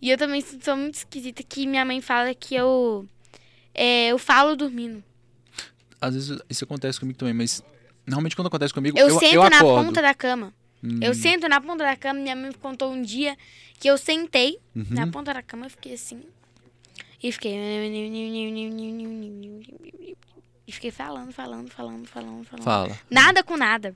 E 0.03 0.11
eu 0.11 0.19
também 0.19 0.43
sou 0.43 0.77
muito 0.77 0.97
esquisita 0.97 1.43
que 1.43 1.67
minha 1.67 1.83
mãe 1.85 2.01
fala 2.03 2.35
que 2.35 2.55
eu. 2.55 3.07
é, 3.75 4.09
eu 4.09 4.19
falo 4.19 4.55
dormindo. 4.55 5.03
Às 5.99 6.15
vezes 6.15 6.39
isso 6.51 6.65
acontece 6.65 7.01
comigo 7.01 7.19
também, 7.19 7.33
mas 7.33 7.63
normalmente 8.07 8.37
quando 8.37 8.49
acontece 8.49 8.75
comigo, 8.75 8.99
Eu, 8.99 9.09
eu, 9.09 9.19
sento 9.19 9.35
eu 9.35 9.49
na 9.49 9.57
acordo. 9.59 9.87
ponta 9.87 10.03
da 10.03 10.13
cama. 10.15 10.53
Hum, 10.83 10.99
Eu 11.01 11.15
sento 11.15 11.49
na 11.49 11.59
ponta 11.59 11.85
da 11.85 11.97
cama. 11.97 12.21
Minha 12.21 12.37
mãe 12.37 12.49
me 12.51 12.55
contou 12.55 12.93
um 12.93 13.01
dia 13.01 13.35
que 13.79 13.89
eu 13.89 13.97
sentei 13.97 14.59
uhum. 14.77 14.85
na 14.91 15.07
ponta 15.07 15.33
da 15.33 15.43
cama, 15.43 15.65
eu 15.67 15.71
fiquei 15.71 15.95
assim. 15.95 16.21
E 17.23 17.33
fiquei. 17.33 17.55
E 20.67 20.73
fiquei 20.73 20.91
falando, 20.91 21.33
falando, 21.33 21.71
falando, 21.71 22.07
falando, 22.07 22.45
falando. 22.45 22.65
Fala. 22.65 22.99
Nada 23.11 23.43
com 23.43 23.57
nada. 23.57 23.95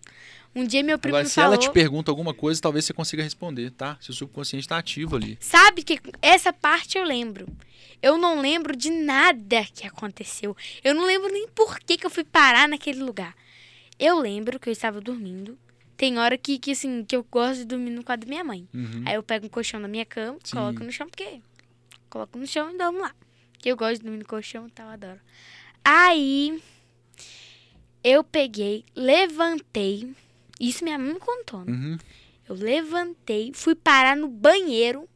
Um 0.55 0.67
dia 0.67 0.83
meu 0.83 0.99
primo 0.99 1.17
Agora, 1.17 1.25
me 1.25 1.29
se 1.31 1.37
falou. 1.37 1.55
ela 1.55 1.63
te 1.63 1.71
pergunta 1.71 2.11
alguma 2.11 2.35
coisa, 2.35 2.61
talvez 2.61 2.85
você 2.85 2.93
consiga 2.93 3.23
responder, 3.23 3.71
tá? 3.71 3.97
Se 4.01 4.11
o 4.11 4.15
subconsciente 4.15 4.69
tá 4.69 4.77
ativo 4.77 5.17
ali. 5.17 5.39
Sabe 5.41 5.83
que 5.83 6.01
essa 6.21 6.53
parte 6.53 6.99
eu 6.99 7.05
lembro. 7.05 7.47
Eu 8.03 8.17
não 8.19 8.41
lembro 8.41 8.77
de 8.77 8.91
nada 8.91 9.65
que 9.75 9.87
aconteceu. 9.87 10.57
Eu 10.85 10.95
não 10.95 11.05
lembro 11.05 11.33
nem 11.33 11.49
por 11.49 11.79
que, 11.81 11.97
que 11.97 12.07
eu 12.07 12.11
fui 12.11 12.25
parar 12.25 12.69
naquele 12.69 13.03
lugar. 13.03 13.35
Eu 13.99 14.19
lembro 14.19 14.61
que 14.61 14.69
eu 14.69 14.73
estava 14.73 15.01
dormindo. 15.01 15.59
Tem 15.97 16.19
hora 16.19 16.39
que, 16.39 16.59
que, 16.59 16.71
assim, 16.71 17.05
que 17.05 17.17
eu 17.17 17.27
gosto 17.29 17.59
de 17.59 17.65
dormir 17.65 17.91
no 17.91 18.05
quarto 18.05 18.21
da 18.21 18.29
minha 18.29 18.45
mãe. 18.45 18.69
Uhum. 18.73 19.03
Aí 19.05 19.15
eu 19.15 19.23
pego 19.23 19.47
um 19.47 19.49
colchão 19.49 19.81
na 19.81 19.89
minha 19.89 20.05
cama, 20.05 20.39
Sim. 20.45 20.55
coloco 20.57 20.85
no 20.85 20.93
chão, 20.93 21.09
porque 21.09 21.41
coloco 22.09 22.39
no 22.39 22.47
chão 22.47 22.71
e 22.73 22.79
durmo 22.79 23.01
lá. 23.01 23.13
Que 23.59 23.71
eu 23.71 23.77
gosto 23.77 23.99
de 23.99 24.05
dormir 24.05 24.19
no 24.19 24.25
colchão 24.25 24.69
e 24.69 24.71
tal, 24.71 24.89
adoro. 24.89 25.19
Aí 25.91 26.63
eu 28.05 28.23
peguei, 28.23 28.85
levantei. 28.95 30.13
Isso 30.61 30.85
minha 30.85 30.99
mãe 30.99 31.15
me 31.15 31.19
contou, 31.21 31.65
né? 31.65 31.73
Uhum. 31.73 31.99
Eu 32.47 32.55
levantei, 32.55 33.53
fui 33.55 33.75
parar 33.75 34.15
no 34.15 34.29
banheiro. 34.29 35.09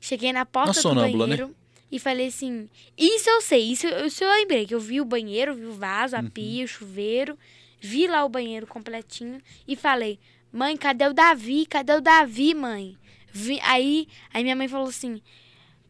Cheguei 0.00 0.32
na 0.32 0.46
porta 0.46 0.80
Uma 0.88 0.94
do 0.94 1.00
né? 1.02 1.12
banheiro 1.12 1.54
e 1.90 1.98
falei 1.98 2.28
assim: 2.28 2.66
Isso 2.96 3.28
eu 3.28 3.42
sei, 3.42 3.60
isso, 3.72 3.86
eu- 3.86 4.06
isso 4.06 4.24
eu 4.24 4.30
lembrei. 4.30 4.66
Que 4.66 4.74
eu 4.74 4.80
vi 4.80 5.00
o 5.02 5.04
banheiro, 5.04 5.54
vi 5.54 5.66
o 5.66 5.72
vaso, 5.72 6.16
a 6.16 6.20
Uhum. 6.20 6.30
pia, 6.30 6.64
o 6.64 6.68
chuveiro. 6.68 7.38
Vi 7.78 8.06
lá 8.06 8.24
o 8.24 8.28
banheiro 8.30 8.66
completinho 8.66 9.38
e 9.68 9.76
falei: 9.76 10.18
Mãe, 10.50 10.76
cadê 10.78 11.06
o 11.06 11.12
Davi? 11.12 11.66
Cadê 11.66 11.92
o 11.92 12.00
Davi, 12.00 12.54
mãe? 12.54 12.96
Vi- 13.32 13.60
aí, 13.62 14.08
aí 14.32 14.42
minha 14.42 14.56
mãe 14.56 14.66
falou 14.68 14.88
assim: 14.88 15.20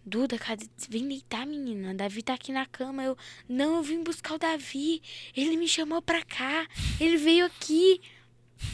Duda, 0.05 0.37
cadê? 0.39 0.67
Vem 0.89 1.07
deitar, 1.09 1.47
menina. 1.47 1.95
Davi 1.95 2.23
tá 2.23 2.35
aqui 2.35 2.53
na 2.53 2.67
cama. 2.67 3.05
Eu, 3.05 3.17
não, 3.49 3.77
eu 3.77 3.83
vim 3.83 4.03
buscar 4.03 4.35
o 4.35 4.39
Davi. 4.39 5.01
Ele 5.37 5.57
me 5.57 5.69
chamou 5.69 6.03
pra 6.03 6.23
cá. 6.25 6.67
Ele 7.01 7.17
veio 7.17 7.47
aqui. 7.47 8.01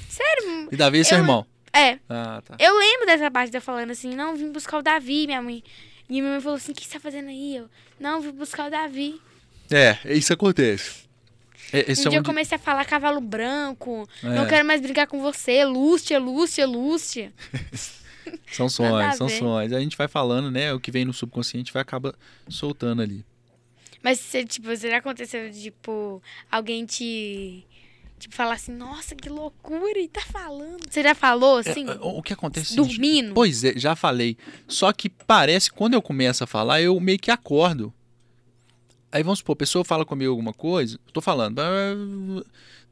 Sério, 0.09 0.69
E 0.73 0.77
Davi 0.77 1.01
é 1.01 1.05
seu 1.05 1.19
Eu- 1.19 1.23
irmão? 1.23 1.47
é. 1.73 1.99
Ah, 2.09 2.43
tá. 2.45 2.57
Eu 2.59 2.77
lembro 2.79 3.07
dessa 3.07 3.31
parte 3.31 3.51
de 3.51 3.57
eu 3.59 3.63
falando 3.63 3.91
assim, 3.91 4.15
não, 4.15 4.35
vim 4.37 4.51
buscar 4.51 4.79
o 4.79 4.83
Davi, 4.83 5.27
minha 5.27 5.41
mãe. 5.43 5.63
E 6.09 6.21
minha 6.21 6.33
mãe 6.33 6.41
falou 6.41 6.57
assim, 6.57 6.73
o 6.73 6.75
que 6.75 6.85
você 6.85 6.95
tá 6.95 7.01
fazendo 7.01 7.29
aí? 7.29 7.57
Eu, 7.57 7.69
não, 8.01 8.21
vim 8.21 8.31
buscar 8.33 8.67
o 8.67 8.71
Davi. 8.71 9.21
É, 9.71 9.99
isso 10.15 10.33
acontece. 10.33 11.07
É, 11.73 11.91
esse 11.93 12.03
um 12.05 12.07
é 12.07 12.11
dia 12.11 12.19
eu 12.21 12.25
comecei 12.25 12.57
a 12.57 12.59
falar 12.59 12.85
cavalo 12.87 13.21
branco, 13.21 14.09
É. 14.25 14.29
não 14.29 14.47
quero 14.47 14.67
mais 14.67 14.81
brigar 14.81 15.07
com 15.07 15.21
você, 15.21 15.63
Lúcia, 15.67 16.19
Lúcia, 16.19 16.67
Lúcia. 16.67 17.33
São 18.51 18.69
sonhos, 18.69 19.17
são 19.17 19.29
ver. 19.29 19.39
sonhos. 19.39 19.73
A 19.73 19.81
gente 19.81 19.97
vai 19.97 20.09
falando, 20.09 20.51
né? 20.51 20.73
O 20.73 20.81
que 20.81 20.91
vem 20.91 21.05
no 21.05 21.13
subconsciente 21.13 21.73
vai 21.73 21.83
acaba 21.83 22.15
soltando 22.49 23.03
ali. 23.03 23.25
Mas, 24.03 24.21
você, 24.21 24.45
tipo, 24.45 24.67
você 24.69 24.89
já 24.91 24.99
aconteceu, 24.99 25.51
tipo, 25.53 26.23
alguém 26.51 26.85
te... 26.87 27.65
Tipo, 28.19 28.35
falar 28.35 28.55
assim, 28.55 28.73
nossa, 28.73 29.15
que 29.15 29.29
loucura, 29.29 29.99
e 29.99 30.09
tá 30.09 30.21
falando. 30.23 30.81
Você 30.91 31.03
já 31.03 31.15
falou, 31.15 31.59
assim, 31.59 31.87
É, 31.89 31.99
o 32.01 32.21
que 32.21 32.33
acontece? 32.33 32.73
é 32.73 32.77
dormindo? 32.77 33.33
Pois 33.35 33.63
é, 33.63 33.75
já 33.79 33.95
falei. 33.95 34.37
Só 34.67 34.93
que 34.93 35.09
parece 35.09 35.71
que 35.71 35.77
quando 35.77 35.95
eu 35.95 36.03
começo 36.03 36.43
a 36.43 36.47
falar, 36.47 36.81
eu 36.83 36.99
meio 36.99 37.19
que 37.19 37.31
acordo. 37.31 37.93
Aí 39.13 39.23
vamos 39.23 39.39
supor, 39.39 39.53
a 39.55 39.57
pessoa 39.57 39.85
fala 39.85 40.05
comigo 40.05 40.31
alguma 40.31 40.53
coisa, 40.53 40.99
eu 41.07 41.13
tô 41.13 41.21
falando, 41.21 41.61
"Ah, 41.61 42.45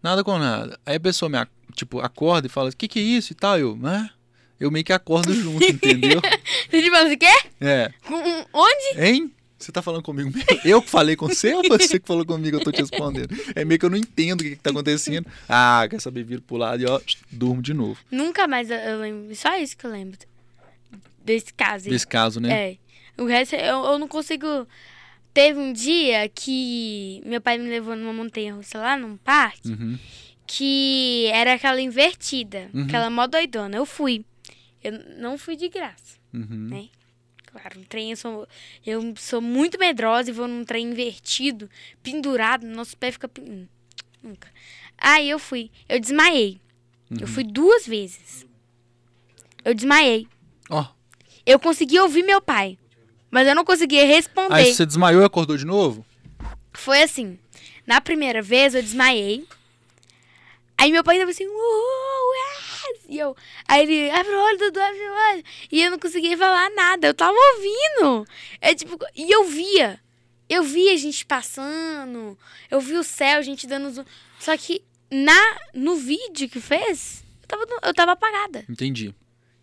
nada 0.02 0.22
com 0.24 0.38
nada. 0.38 0.78
Aí 0.86 0.94
a 0.96 1.00
pessoa 1.00 1.28
me, 1.28 1.36
tipo, 1.74 2.00
acorda 2.00 2.46
e 2.46 2.50
fala, 2.50 2.70
o 2.70 2.76
que 2.76 2.88
que 2.88 2.98
é 2.98 3.02
isso 3.02 3.32
e 3.32 3.36
tal? 3.36 3.58
Eu, 3.58 3.78
ah? 3.84 4.08
Eu 4.58 4.70
meio 4.70 4.84
que 4.84 4.92
acordo 4.92 5.34
junto, 5.34 5.62
entendeu? 5.68 6.20
Você 6.70 6.82
tipo, 6.82 6.96
você 6.96 7.16
quer? 7.16 7.46
É. 7.60 7.90
Onde? 8.52 9.00
Hein? 9.00 9.32
Você 9.58 9.72
tá 9.72 9.80
falando 9.80 10.02
comigo 10.02 10.30
mesmo? 10.30 10.60
Eu 10.64 10.82
que 10.82 10.90
falei 10.90 11.16
com 11.16 11.28
você 11.28 11.54
ou 11.54 11.62
você 11.66 11.98
que 11.98 12.06
falou 12.06 12.24
comigo? 12.26 12.56
Eu 12.58 12.60
tô 12.62 12.70
te 12.70 12.80
respondendo. 12.80 13.34
É 13.54 13.64
meio 13.64 13.78
que 13.80 13.86
eu 13.86 13.90
não 13.90 13.96
entendo 13.96 14.40
o 14.40 14.44
que, 14.44 14.50
que 14.50 14.56
tá 14.56 14.70
acontecendo. 14.70 15.26
Ah, 15.48 15.86
quer 15.88 16.00
saber? 16.00 16.24
Viro 16.24 16.42
pro 16.42 16.56
lado 16.56 16.82
e 16.82 16.86
ó, 16.86 17.00
durmo 17.32 17.62
de 17.62 17.72
novo. 17.72 17.98
Nunca 18.10 18.46
mais 18.46 18.70
eu, 18.70 18.98
lembro, 19.00 19.34
só 19.34 19.56
isso 19.56 19.76
que 19.76 19.86
eu 19.86 19.90
lembro. 19.90 20.18
Desse 21.24 21.52
caso. 21.54 21.88
Desse 21.88 22.06
caso, 22.06 22.38
né? 22.38 22.70
É. 22.72 22.76
O 23.22 23.24
resto 23.26 23.56
eu, 23.56 23.82
eu 23.84 23.98
não 23.98 24.06
consigo. 24.06 24.68
Teve 25.32 25.58
um 25.58 25.72
dia 25.72 26.28
que 26.28 27.22
meu 27.24 27.40
pai 27.40 27.58
me 27.58 27.68
levou 27.68 27.96
numa 27.96 28.12
montanha 28.12 28.54
russa 28.54 28.78
lá 28.78 28.96
num 28.96 29.16
parque, 29.16 29.68
Uhum. 29.68 29.98
que 30.46 31.26
era 31.32 31.54
aquela 31.54 31.80
invertida, 31.80 32.68
Uhum. 32.72 32.84
aquela 32.84 33.10
mó 33.10 33.26
doidona. 33.26 33.76
Eu 33.76 33.84
fui. 33.86 34.24
Eu 34.86 34.92
não 35.18 35.36
fui 35.38 35.56
de 35.56 35.68
graça, 35.68 36.18
Uhum. 36.32 36.68
né? 36.70 36.88
Claro, 37.46 37.80
um 37.80 37.84
trem 37.84 38.10
eu 38.10 38.16
sou, 38.16 38.46
eu 38.84 39.14
sou 39.16 39.40
muito 39.40 39.78
medrosa 39.78 40.28
e 40.30 40.32
vou 40.32 40.46
num 40.46 40.64
trem 40.64 40.86
invertido, 40.90 41.70
pendurado, 42.02 42.66
nosso 42.66 42.96
pé 42.96 43.10
fica. 43.10 43.30
hum, 43.40 43.66
Nunca. 44.22 44.48
Aí 44.98 45.28
eu 45.30 45.38
fui. 45.38 45.70
Eu 45.88 45.98
desmaiei. 46.00 46.60
Uhum. 47.10 47.18
Eu 47.20 47.26
fui 47.28 47.44
duas 47.44 47.86
vezes. 47.86 48.44
Eu 49.64 49.72
desmaiei. 49.74 50.26
Ó, 50.70 50.84
Eu 51.46 51.58
consegui 51.60 51.98
ouvir 52.00 52.22
meu 52.24 52.40
pai, 52.40 52.76
mas 53.30 53.46
eu 53.48 53.54
não 53.54 53.64
conseguia 53.64 54.04
responder. 54.04 54.52
aí 54.54 54.74
você 54.74 54.84
desmaiou 54.84 55.22
e 55.22 55.24
acordou 55.24 55.56
de 55.56 55.64
novo? 55.64 56.04
Foi 56.72 57.02
assim. 57.02 57.38
Na 57.86 58.00
primeira 58.00 58.42
vez 58.42 58.74
eu 58.74 58.82
desmaiei. 58.82 59.46
Aí 60.76 60.90
meu 60.92 61.02
pai 61.04 61.18
tava 61.18 61.30
assim, 61.30 61.44
yes! 61.44 61.52
E 63.08 63.18
eu, 63.18 63.36
aí 63.68 63.82
ele, 63.82 64.10
abre 64.10 64.32
o 64.32 64.40
olho, 64.40 64.58
Dudu, 64.58 64.80
abre 64.80 64.98
o 64.98 65.32
olho. 65.32 65.44
E 65.70 65.82
eu 65.82 65.90
não 65.90 65.98
conseguia 65.98 66.36
falar 66.36 66.70
nada, 66.70 67.06
eu 67.06 67.14
tava 67.14 67.36
ouvindo. 67.54 68.26
É 68.60 68.74
tipo, 68.74 68.98
e 69.14 69.30
eu 69.30 69.44
via. 69.44 70.00
Eu 70.48 70.62
via 70.62 70.92
a 70.92 70.96
gente 70.96 71.26
passando, 71.26 72.38
eu 72.70 72.80
vi 72.80 72.94
o 72.94 73.02
céu, 73.02 73.38
a 73.38 73.42
gente 73.42 73.66
dando 73.66 73.90
zoom. 73.90 74.04
Só 74.38 74.56
que 74.56 74.82
na, 75.10 75.58
no 75.74 75.96
vídeo 75.96 76.48
que 76.48 76.60
fez, 76.60 77.24
eu 77.42 77.48
tava, 77.48 77.66
eu 77.82 77.94
tava 77.94 78.12
apagada. 78.12 78.64
Entendi. 78.68 79.14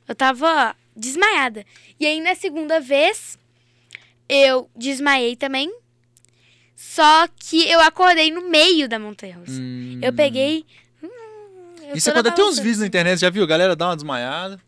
Eu 0.07 0.15
tava 0.15 0.75
desmaiada. 0.95 1.65
E 1.99 2.05
aí, 2.05 2.19
na 2.19 2.35
segunda 2.35 2.79
vez, 2.79 3.37
eu 4.27 4.69
desmaiei 4.75 5.35
também. 5.35 5.73
Só 6.75 7.27
que 7.27 7.69
eu 7.69 7.79
acordei 7.79 8.31
no 8.31 8.49
meio 8.49 8.89
da 8.89 8.99
montanha 8.99 9.37
russa. 9.37 9.59
Hum. 9.59 9.99
Eu 10.01 10.11
peguei. 10.13 10.65
Eu 11.89 11.95
Isso 11.95 12.11
toda 12.13 12.29
acontece. 12.29 12.35
Tem 12.35 12.51
uns 12.51 12.59
vídeos 12.59 12.79
na 12.79 12.87
internet, 12.87 13.19
já 13.19 13.29
viu? 13.29 13.45
Galera 13.47 13.75
dá 13.75 13.87
uma 13.89 13.95
desmaiada. 13.95 14.59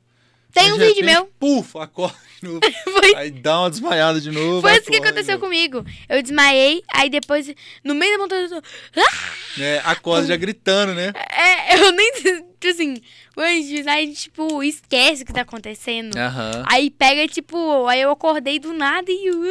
Tem 0.53 0.72
um 0.72 0.78
de 0.78 0.86
vídeo 0.86 1.05
repente, 1.05 1.13
meu. 1.13 1.26
Puf, 1.38 1.78
acorda 1.78 2.16
de 2.41 2.47
novo. 2.47 2.61
Foi, 2.86 3.16
Aí 3.16 3.30
dá 3.32 3.59
uma 3.59 3.70
desmaiada 3.70 4.22
de 4.22 4.32
novo. 4.32 4.61
foi 4.61 4.78
isso 4.78 4.89
que 4.89 4.95
aconteceu 4.97 5.38
comigo. 5.38 5.86
Eu 6.07 6.22
desmaiei, 6.22 6.82
aí 6.93 7.09
depois, 7.09 7.53
no 7.84 7.93
meio 7.93 8.13
da 8.13 8.18
montanha 8.20 8.43
russa. 8.43 8.61
Ah! 8.95 9.61
É, 9.61 9.82
acorda 9.84 10.28
já 10.28 10.36
gritando, 10.38 10.93
né? 10.93 11.11
É, 11.30 11.78
eu 11.78 11.91
nem. 11.91 12.11
Tipo 12.13 12.45
assim, 12.72 13.01
antes, 13.38 13.86
aí, 13.88 14.13
tipo, 14.13 14.63
esquece 14.63 15.24
o 15.24 15.26
que 15.26 15.34
tá 15.34 15.41
acontecendo. 15.41 16.16
Aham. 16.18 16.63
Aí 16.72 16.89
pega, 16.89 17.28
tipo, 17.28 17.86
aí 17.88 17.99
eu 17.99 18.11
acordei 18.11 18.57
do 18.57 18.72
nada 18.74 19.11
e. 19.11 19.28
eu- 19.28 19.43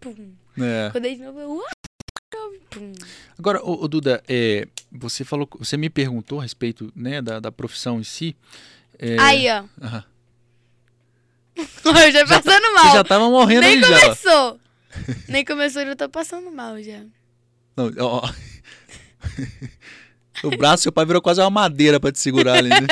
Pum. 0.00 0.32
É. 0.58 0.86
Acordei 0.86 1.16
de 1.16 1.22
novo. 1.22 1.38
eu- 1.38 1.62
Pum. 2.70 2.92
Agora, 3.38 3.62
ô, 3.62 3.84
ô, 3.84 3.88
Duda, 3.88 4.22
é, 4.28 4.66
você 4.92 5.24
falou, 5.24 5.48
você 5.58 5.76
me 5.76 5.88
perguntou 5.90 6.40
a 6.40 6.42
respeito 6.42 6.92
né, 6.94 7.20
da, 7.22 7.38
da 7.40 7.52
profissão 7.52 8.00
em 8.00 8.04
si. 8.04 8.36
É, 8.98 9.16
Aí, 9.20 9.46
ó. 9.50 9.64
aham. 9.84 10.04
Eu 11.84 12.12
já 12.12 12.26
passando 12.26 12.74
mal. 12.74 12.84
Você 12.86 12.96
já 12.96 13.04
tava 13.04 13.28
morrendo 13.30 13.62
Nem 13.62 13.76
aí 13.76 13.80
já. 13.80 13.96
ó. 13.96 14.00
começou. 14.02 14.60
Nem 15.28 15.44
começou, 15.44 15.82
eu 15.82 15.88
já 15.88 15.96
tô 15.96 16.08
passando 16.08 16.50
mal 16.50 16.80
já. 16.82 17.00
Não, 17.76 17.92
ó, 17.98 18.24
ó. 18.26 18.32
o 20.48 20.56
braço 20.56 20.76
do 20.76 20.82
seu 20.84 20.92
pai 20.92 21.04
virou 21.06 21.20
quase 21.22 21.40
uma 21.40 21.50
madeira 21.50 22.00
pra 22.00 22.10
te 22.10 22.18
segurar 22.18 22.54
ali, 22.54 22.70
né? 22.70 22.86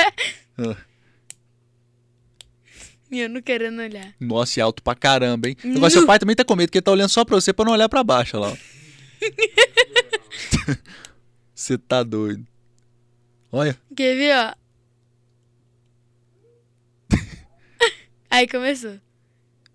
Ó. 0.59 0.75
E 3.11 3.19
eu 3.21 3.29
não 3.29 3.41
querendo 3.41 3.81
olhar. 3.81 4.13
Nossa, 4.19 4.59
e 4.59 4.61
alto 4.61 4.83
pra 4.83 4.93
caramba, 4.95 5.49
hein? 5.49 5.57
Agora 5.63 5.79
Nu. 5.79 5.89
seu 5.89 6.05
pai 6.05 6.19
também 6.19 6.35
tá 6.35 6.45
com 6.45 6.55
medo, 6.55 6.67
porque 6.69 6.77
ele 6.77 6.83
tá 6.83 6.91
olhando 6.91 7.09
só 7.09 7.25
pra 7.25 7.35
você 7.35 7.51
pra 7.51 7.65
não 7.65 7.71
olhar 7.73 7.89
pra 7.89 8.03
baixo, 8.03 8.37
olha 8.37 8.51
lá. 8.51 8.57
Você 11.59 11.77
tá 11.77 12.01
doido. 12.03 12.47
Olha. 13.51 13.77
Quer 13.93 14.15
ver, 14.15 14.33
ó? 14.33 14.55
Aí 18.31 18.47
começou. 18.47 18.97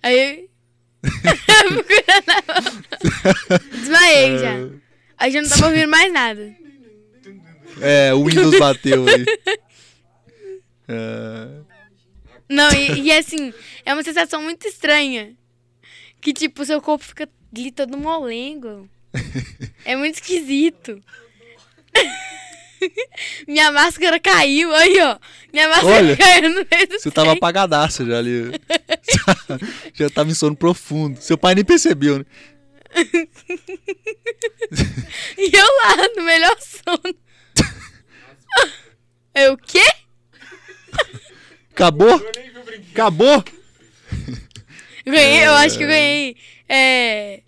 Aí. 0.03 0.49
Desmaiei 3.71 4.39
já. 4.39 4.55
Aí 5.19 5.31
já 5.31 5.43
não 5.43 5.49
tava 5.51 5.67
ouvindo 5.67 5.91
mais 5.91 6.11
nada. 6.11 6.57
É, 7.83 8.15
o 8.15 8.25
Windows 8.25 8.59
bateu 8.59 9.05
aí. 9.07 9.27
É, 10.89 11.49
Não, 12.49 12.73
e, 12.73 13.03
e 13.03 13.13
assim, 13.13 13.53
é 13.85 13.93
uma 13.93 14.03
sensação 14.03 14.41
muito 14.41 14.67
estranha. 14.67 15.37
Que 16.19 16.33
tipo, 16.33 16.65
seu 16.65 16.81
corpo 16.81 17.05
fica 17.05 17.29
glitter 17.53 17.87
do 17.87 17.99
molengo. 17.99 18.89
é 19.85 19.95
muito 19.95 20.15
esquisito. 20.15 21.05
Minha 23.49 23.73
máscara 23.73 24.21
caiu, 24.21 24.75
aí, 24.75 25.01
ó. 25.01 25.19
Minha 25.53 25.69
máscara 25.69 25.97
Olha, 25.97 26.17
caiu 26.17 26.51
no 26.51 26.67
meio 26.71 26.89
do 26.89 26.99
Você 26.99 27.11
tava 27.11 27.29
trem. 27.29 27.39
apagadaça 27.39 28.05
já 28.05 28.19
ali. 28.19 28.53
já 29.95 30.11
tava 30.11 30.31
em 30.31 30.35
sono 30.35 30.57
profundo. 30.57 31.21
Seu 31.21 31.39
pai 31.39 31.55
nem 31.55 31.65
percebeu, 31.65 32.19
né? 32.19 32.25
E 35.37 35.51
eu 35.57 35.67
lá, 35.67 36.09
no 36.17 36.23
melhor 36.23 36.57
sono. 36.61 37.15
Eu 39.35 39.55
o 39.55 39.57
quê? 39.57 39.85
Acabou? 41.73 42.23
Acabou? 42.93 43.45
Ganhei, 45.05 45.47
eu 45.47 45.53
acho 45.55 45.77
que 45.77 45.85
eu 45.85 45.89
ganhei 45.89 46.37
é, 46.69 47.43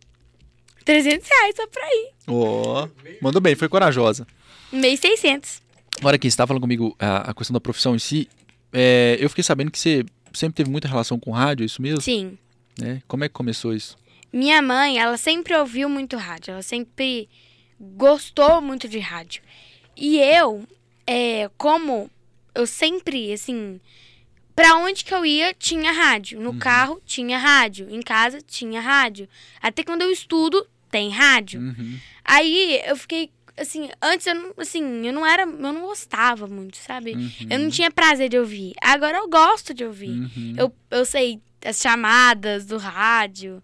300 0.84 1.28
reais 1.28 1.55
só 1.57 1.66
pra 1.68 1.86
ir. 1.86 2.12
Ó, 2.26 2.88
mandou 3.20 3.40
bem, 3.40 3.55
foi 3.55 3.68
corajosa. 3.68 4.26
Mês 4.72 5.00
600. 5.00 5.62
Agora 5.98 6.16
aqui, 6.16 6.28
você 6.28 6.34
estava 6.34 6.48
falando 6.48 6.62
comigo 6.62 6.94
a, 6.98 7.30
a 7.30 7.34
questão 7.34 7.54
da 7.54 7.60
profissão 7.60 7.94
em 7.94 7.98
si. 7.98 8.28
é, 8.72 9.16
eu 9.18 9.28
fiquei 9.28 9.44
sabendo 9.44 9.70
que 9.70 9.78
você 9.78 10.04
sempre 10.32 10.56
teve 10.56 10.70
muita 10.70 10.88
relação 10.88 11.18
com 11.18 11.30
rádio, 11.30 11.64
é 11.64 11.66
isso 11.66 11.80
mesmo? 11.80 12.00
Sim. 12.00 12.36
Né? 12.78 13.02
Como 13.08 13.24
é 13.24 13.28
que 13.28 13.34
começou 13.34 13.72
isso? 13.72 13.96
Minha 14.32 14.60
mãe, 14.60 14.98
ela 14.98 15.16
sempre 15.16 15.56
ouviu 15.56 15.88
muito 15.88 16.16
rádio. 16.16 16.52
Ela 16.52 16.62
sempre 16.62 17.28
gostou 17.80 18.60
muito 18.60 18.88
de 18.88 18.98
rádio. 18.98 19.42
E 19.96 20.18
eu, 20.18 20.66
é, 21.06 21.48
como 21.56 22.10
eu 22.54 22.66
sempre, 22.66 23.32
assim, 23.32 23.80
pra 24.54 24.76
onde 24.76 25.04
que 25.04 25.14
eu 25.14 25.24
ia, 25.24 25.54
tinha 25.54 25.92
rádio. 25.92 26.40
No 26.40 26.54
carro, 26.56 27.00
tinha 27.06 27.38
rádio. 27.38 27.88
Em 27.90 28.02
casa, 28.02 28.40
tinha 28.42 28.80
rádio. 28.80 29.28
Até 29.62 29.82
quando 29.82 30.02
eu 30.02 30.10
estudo, 30.10 30.66
tem 30.90 31.10
rádio. 31.10 31.60
Uhum. 31.60 31.98
Aí 32.24 32.82
eu 32.86 32.96
fiquei 32.96 33.30
assim, 33.57 33.88
antes 34.02 34.26
eu 34.26 34.34
não, 34.34 34.52
assim, 34.59 35.07
eu 35.07 35.12
não 35.12 35.24
era, 35.26 35.42
eu 35.42 35.46
não 35.72 35.82
gostava 35.82 36.46
muito, 36.46 36.76
sabe? 36.76 37.12
Eu 37.48 37.59
não 37.59 37.70
tinha 37.70 37.90
prazer 37.90 38.28
de 38.28 38.38
ouvir. 38.38 38.74
Agora 38.82 39.18
eu 39.18 39.28
gosto 39.28 39.72
de 39.74 39.84
ouvir. 39.84 40.11
Uhum. 40.11 40.54
Eu, 40.57 40.74
eu 40.90 41.04
sei 41.04 41.40
as 41.64 41.80
chamadas 41.80 42.66
do 42.66 42.76
rádio. 42.78 43.62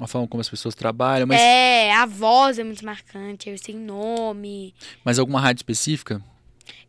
A 0.00 0.06
forma 0.06 0.26
como 0.26 0.40
as 0.40 0.48
pessoas 0.48 0.74
trabalham, 0.74 1.26
mas, 1.26 1.38
É, 1.40 1.92
a 1.94 2.06
voz 2.06 2.58
é 2.58 2.64
muito 2.64 2.84
marcante, 2.84 3.50
eu 3.50 3.58
sei 3.58 3.74
nome. 3.74 4.74
mas 5.04 5.18
alguma 5.18 5.40
rádio 5.40 5.60
específica? 5.60 6.22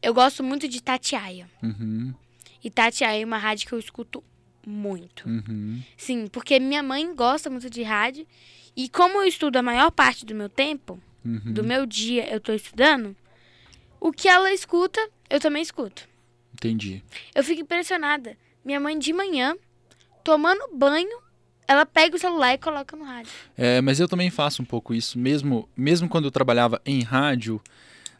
Eu 0.01 0.13
gosto 0.13 0.43
muito 0.43 0.67
de 0.67 0.81
Tatiaia. 0.81 1.47
Uhum, 1.61 2.13
E 2.63 2.69
Tatiaia 2.69 3.21
é 3.21 3.25
uma 3.25 3.37
rádio 3.37 3.67
que 3.67 3.73
eu 3.73 3.79
escuto 3.79 4.23
muito. 4.65 5.27
uhum. 5.27 5.81
Sim, 5.97 6.27
porque 6.27 6.59
minha 6.59 6.81
mãe 6.81 7.13
gosta 7.13 7.49
muito 7.49 7.69
de 7.69 7.83
rádio. 7.83 8.25
E 8.75 8.87
como 8.87 9.17
eu 9.17 9.23
estudo 9.27 9.57
a 9.57 9.61
maior 9.61 9.91
parte 9.91 10.25
do 10.25 10.33
meu 10.33 10.47
tempo, 10.47 10.97
Uhum. 11.23 11.53
do 11.53 11.63
meu 11.63 11.85
dia, 11.85 12.31
eu 12.33 12.39
tô 12.39 12.51
estudando, 12.53 13.15
o 13.99 14.11
que 14.11 14.27
ela 14.27 14.51
escuta, 14.51 14.99
eu 15.29 15.39
também 15.39 15.61
escuto. 15.61 16.07
Entendi. 16.53 17.03
Eu 17.33 17.43
fico 17.43 17.61
impressionada. 17.61 18.37
Minha 18.63 18.79
mãe 18.79 18.97
de 18.97 19.13
manhã, 19.13 19.55
tomando 20.23 20.75
banho, 20.75 21.19
ela 21.67 21.85
pega 21.85 22.15
o 22.15 22.19
celular 22.19 22.53
e 22.53 22.57
coloca 22.57 22.95
no 22.97 23.03
rádio. 23.03 23.31
É, 23.57 23.79
mas 23.81 23.99
eu 23.99 24.07
também 24.07 24.29
faço 24.29 24.61
um 24.61 24.65
pouco 24.65 24.93
isso. 24.93 25.17
Mesmo, 25.17 25.69
mesmo 25.75 26.09
quando 26.09 26.25
eu 26.25 26.31
trabalhava 26.31 26.81
em 26.85 27.01
rádio, 27.01 27.61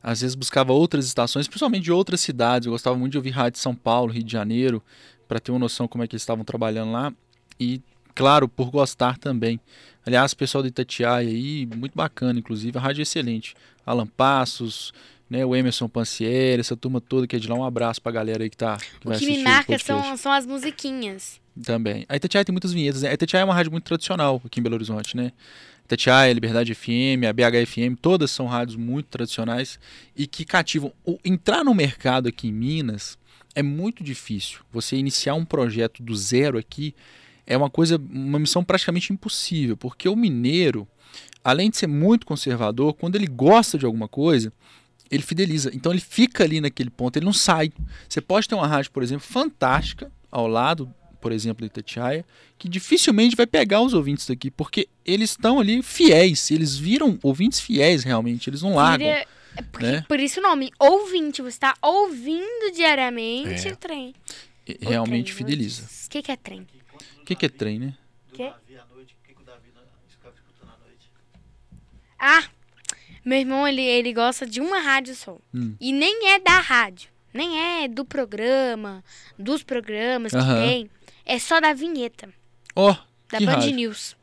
às 0.02 0.22
vezes 0.22 0.36
buscava 0.36 0.72
outras 0.72 1.06
estações, 1.06 1.48
principalmente 1.48 1.84
de 1.84 1.92
outras 1.92 2.22
cidades. 2.22 2.66
Eu 2.66 2.72
gostava 2.72 2.98
muito 2.98 3.12
de 3.12 3.18
ouvir 3.18 3.32
rádio 3.32 3.54
de 3.54 3.60
São 3.60 3.76
Paulo, 3.76 4.12
Rio 4.12 4.24
de 4.24 4.32
Janeiro, 4.32 4.82
para 5.28 5.40
ter 5.40 5.52
uma 5.52 5.60
noção 5.60 5.88
como 5.88 6.04
é 6.04 6.08
que 6.08 6.16
eles 6.16 6.22
estavam 6.24 6.44
trabalhando 6.44 6.92
lá. 6.92 7.14
E, 7.60 7.82
claro, 8.14 8.48
por 8.48 8.70
gostar 8.70 9.18
também. 9.18 9.60
Aliás, 10.06 10.32
o 10.32 10.38
pessoal 10.38 10.64
de 10.64 10.70
Itatiaia 10.70 11.30
aí, 11.30 11.68
muito 11.76 11.96
bacana, 11.96 12.40
inclusive, 12.40 12.78
a 12.78 12.82
rádio 12.82 13.02
é 13.02 13.04
excelente. 13.04 13.56
Alan 13.86 14.08
Passos, 14.08 14.92
né, 15.30 15.46
o 15.46 15.56
Emerson 15.56 15.88
Pancieri, 15.88 16.60
essa 16.60 16.76
turma 16.76 17.00
toda 17.00 17.26
que 17.26 17.36
é 17.36 17.40
de 17.40 17.48
lá. 17.48 17.56
Um 17.56 17.64
abraço 17.64 18.02
pra 18.02 18.12
galera 18.12 18.44
aí 18.44 18.50
que 18.50 18.58
tá 18.58 18.78
que 18.78 19.08
O 19.08 19.12
que 19.18 19.26
me 19.26 19.44
marca 19.44 19.80
são, 19.80 20.18
são 20.18 20.32
as 20.32 20.46
musiquinhas. 20.46 21.40
Também. 21.64 22.06
A 22.10 22.16
Itatiaia 22.16 22.44
tem 22.44 22.52
muitas 22.52 22.74
vinhetas. 22.74 23.02
Né? 23.02 23.10
A 23.10 23.14
Itatiaia 23.14 23.44
é 23.44 23.46
uma 23.46 23.54
rádio 23.54 23.72
muito 23.72 23.86
tradicional 23.86 24.42
aqui 24.46 24.60
em 24.60 24.64
Belo 24.64 24.76
Horizonte, 24.76 25.16
né? 25.16 25.32
Itatiaia, 25.86 26.34
Liberdade 26.34 26.74
FM, 26.74 27.26
a 27.30 27.34
BHFM, 27.34 27.96
todas 28.02 28.32
são 28.32 28.46
rádios 28.46 28.78
muito 28.78 29.08
tradicionais 29.08 29.80
e 30.16 30.26
que 30.26 30.46
cativam. 30.46 30.92
O, 31.06 31.18
entrar 31.24 31.64
no 31.64 31.74
mercado 31.74 32.28
aqui 32.28 32.48
em 32.48 32.52
Minas 32.52 33.18
é 33.56 33.62
muito 33.62 34.04
difícil. 34.04 34.60
Você 34.72 34.96
iniciar 34.96 35.36
um 35.36 35.46
projeto 35.46 36.02
do 36.02 36.16
zero 36.16 36.58
aqui 36.58 36.96
é 37.52 37.58
uma 37.58 37.70
coisa, 37.70 38.02
uma 38.10 38.40
missão 38.40 38.64
praticamente 38.64 39.12
impossível, 39.14 39.76
porque 39.78 40.08
o 40.10 40.16
mineiro, 40.16 40.88
além 41.44 41.70
de 41.70 41.78
ser 41.78 41.88
muito 41.88 42.26
conservador, 42.26 42.94
quando 42.94 43.16
ele 43.16 43.28
gosta 43.28 43.78
de 43.78 43.86
alguma 43.86 44.08
coisa, 44.08 44.52
ele 45.10 45.24
fideliza. 45.24 45.70
Então 45.74 45.92
ele 45.92 46.02
fica 46.02 46.44
ali 46.44 46.62
naquele 46.62 46.90
ponto, 46.90 47.18
ele 47.18 47.26
não 47.26 47.34
sai. 47.34 47.72
Você 48.08 48.22
pode 48.22 48.48
ter 48.48 48.56
uma 48.56 48.68
rádio, 48.68 48.92
por 48.92 49.04
exemplo, 49.04 49.26
fantástica 49.28 50.12
ao 50.32 50.48
lado, 50.48 50.94
por 51.20 51.32
exemplo, 51.32 51.62
da 51.62 51.68
Itatiaia, 51.68 52.26
que 52.58 52.68
dificilmente 52.70 53.36
vai 53.36 53.46
pegar 53.46 53.82
os 53.82 53.94
ouvintes 53.94 54.26
daqui, 54.26 54.50
porque 54.50 54.88
eles 55.06 55.32
estão 55.32 55.60
ali 55.60 55.84
fiéis, 55.84 56.50
eles 56.50 56.78
viram 56.78 57.20
ouvintes 57.22 57.60
fiéis 57.60 58.04
realmente, 58.04 58.50
eles 58.50 58.62
não 58.62 58.76
largam. 58.76 59.08
Vira- 59.08 59.28
é 59.58 59.62
porque- 59.64 59.86
né? 59.86 60.06
Por 60.08 60.20
isso 60.20 60.40
o 60.40 60.44
nome, 60.44 60.72
ouvinte. 60.80 61.42
Você 61.42 61.50
está 61.50 61.76
ouvindo 61.82 62.72
diariamente 62.74 63.68
É. 63.68 63.72
o 63.74 63.76
trem. 63.76 64.14
E- 64.66 64.78
O 64.86 64.90
Realmente 64.90 65.34
trem, 65.34 65.38
fideliza. 65.38 65.84
O 66.06 66.10
que, 66.10 66.22
que 66.22 66.32
é 66.32 66.36
trem? 66.38 66.66
O 67.22 67.26
que, 67.26 67.36
que 67.36 67.46
é 67.46 67.50
trem, 67.50 67.80
né? 67.80 67.98
Quê? 68.34 68.52
Ah, 72.20 72.44
meu 73.26 73.40
irmão, 73.40 73.68
ele, 73.68 73.82
ele 73.82 74.14
gosta 74.14 74.46
de 74.46 74.62
uma 74.62 74.80
rádio 74.80 75.16
só. 75.16 75.38
Hum. 75.54 75.76
E 75.80 75.92
nem 75.92 76.30
é 76.30 76.40
da 76.40 76.60
rádio. 76.60 77.10
Nem 77.34 77.84
é 77.84 77.88
do 77.88 78.04
programa, 78.04 79.04
dos 79.40 79.64
programas 79.64 80.32
que 80.32 80.38
Aham. 80.38 80.66
tem. 80.68 80.90
É 81.26 81.40
só 81.40 81.60
da 81.62 81.74
vinheta. 81.74 82.30
Ó, 82.76 82.94
Da 83.32 83.38
que 83.38 83.46
Band 83.46 83.54
rádio? 83.54 83.72
News. 83.76 84.16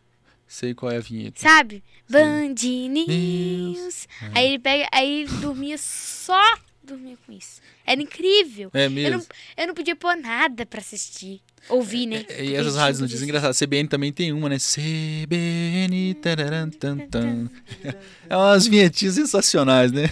Sei 0.47 0.75
qual 0.75 0.93
é 0.93 0.97
a 0.97 1.01
vinheta. 1.01 1.41
Sabe? 1.41 1.83
Band 2.09 2.55
News. 2.63 3.09
News. 3.09 4.09
Aí 4.35 4.47
ele 4.49 4.59
pega, 4.59 4.89
aí 4.93 5.23
ele 5.23 5.33
dormia 5.39 5.77
só 5.79 6.41
dormia 6.89 7.17
com 7.27 7.33
isso. 7.33 7.61
Era 7.87 8.01
incrível. 8.03 8.71
É 8.75 8.87
Eu 8.87 8.91
não, 8.91 8.95
mesmo. 8.95 9.27
eu 9.57 9.67
não 9.69 9.75
podia 9.75 9.95
pôr 9.95 10.17
nada 10.17 10.67
pra 10.67 10.81
assistir. 10.81 11.41
Ouvir, 11.69 12.07
né? 12.07 12.25
E 12.41 12.55
essas 12.55 12.77
rádios 12.77 13.01
notícias 13.01 13.23
engraçadas. 13.23 13.59
CBN 13.59 13.89
também 13.89 14.13
tem 14.13 14.33
uma, 14.33 14.49
né? 14.49 14.57
CBN. 14.59 16.15
tararam, 16.15 16.71
tan, 16.71 16.99
tan. 17.09 17.49
É 18.31 18.37
umas 18.37 18.67
vinhetinhas 18.67 19.15
sensacionais, 19.15 19.91
né? 19.93 20.05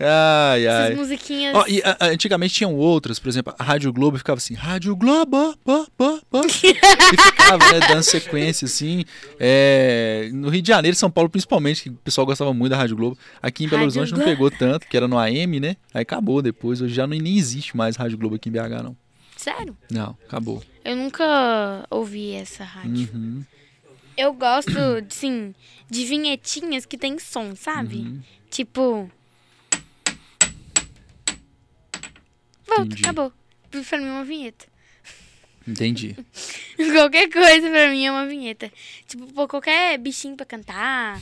Ai, 0.00 0.66
ai. 0.66 0.84
Essas 0.86 0.96
musiquinhas. 0.98 1.54
Ó, 1.54 1.64
e 1.68 1.80
a- 1.82 1.96
a- 2.00 2.06
antigamente 2.08 2.54
tinham 2.54 2.74
outras, 2.74 3.18
por 3.18 3.28
exemplo, 3.28 3.54
a 3.58 3.62
Rádio 3.62 3.92
Globo 3.92 4.18
ficava 4.18 4.38
assim, 4.38 4.54
Rádio 4.54 4.94
Globo, 4.96 5.56
pá, 5.64 5.86
pá, 5.96 6.20
pá. 6.30 6.40
e 6.44 7.16
ficava 7.22 7.72
né, 7.72 7.80
dando 7.88 8.02
sequência 8.02 8.64
assim. 8.66 9.04
É, 9.38 10.30
no 10.32 10.48
Rio 10.48 10.62
de 10.62 10.68
Janeiro, 10.68 10.96
São 10.96 11.10
Paulo 11.10 11.30
principalmente, 11.30 11.82
que 11.84 11.88
o 11.90 11.94
pessoal 11.94 12.26
gostava 12.26 12.52
muito 12.52 12.70
da 12.70 12.76
Rádio 12.76 12.96
Globo. 12.96 13.16
Aqui 13.40 13.64
em 13.64 13.68
Belo 13.68 13.82
Rádio 13.84 14.00
Horizonte 14.00 14.18
não 14.18 14.24
Globo. 14.24 14.30
pegou 14.32 14.50
tanto, 14.50 14.86
que 14.88 14.96
era 14.96 15.06
no 15.06 15.18
AM, 15.18 15.60
né? 15.60 15.76
Aí 15.94 16.02
acabou 16.02 16.42
depois. 16.42 16.80
Hoje 16.80 16.94
já 16.94 17.06
não, 17.06 17.16
nem 17.16 17.36
existe 17.36 17.76
mais 17.76 17.96
Rádio 17.96 18.18
Globo 18.18 18.36
aqui 18.36 18.48
em 18.48 18.52
BH, 18.52 18.82
não. 18.82 18.96
Sério? 19.36 19.76
Não, 19.90 20.16
acabou. 20.26 20.62
Eu 20.84 20.96
nunca 20.96 21.84
ouvi 21.90 22.32
essa 22.32 22.64
rádio. 22.64 23.08
Uhum, 23.14 23.44
Eu 24.16 24.32
gosto, 24.32 24.70
sim, 25.10 25.54
de 25.90 26.04
vinhetinhas 26.04 26.86
que 26.86 26.96
tem 26.98 27.18
som, 27.18 27.54
sabe? 27.54 27.96
uhum. 27.96 28.20
Tipo. 28.50 29.10
Pronto, 32.64 32.86
Entendi. 32.86 33.02
acabou. 33.02 33.32
Pra 33.70 33.98
mim 33.98 34.06
é 34.06 34.10
uma 34.10 34.24
vinheta. 34.24 34.66
Entendi. 35.66 36.16
Qualquer 36.92 37.30
coisa 37.30 37.70
pra 37.70 37.88
mim 37.90 38.04
é 38.04 38.10
uma 38.10 38.26
vinheta. 38.26 38.70
Tipo, 39.06 39.26
pô, 39.32 39.46
qualquer 39.46 39.98
bichinho 39.98 40.36
pra 40.36 40.44
cantar. 40.44 41.20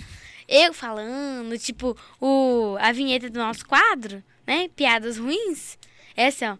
Eu 0.48 0.72
falando, 0.74 1.56
tipo, 1.58 1.96
o, 2.20 2.76
a 2.80 2.90
vinheta 2.90 3.30
do 3.30 3.38
nosso 3.38 3.64
quadro, 3.66 4.22
né? 4.46 4.68
Piadas 4.74 5.16
ruins. 5.18 5.78
Essa, 6.16 6.54
ó. 6.54 6.58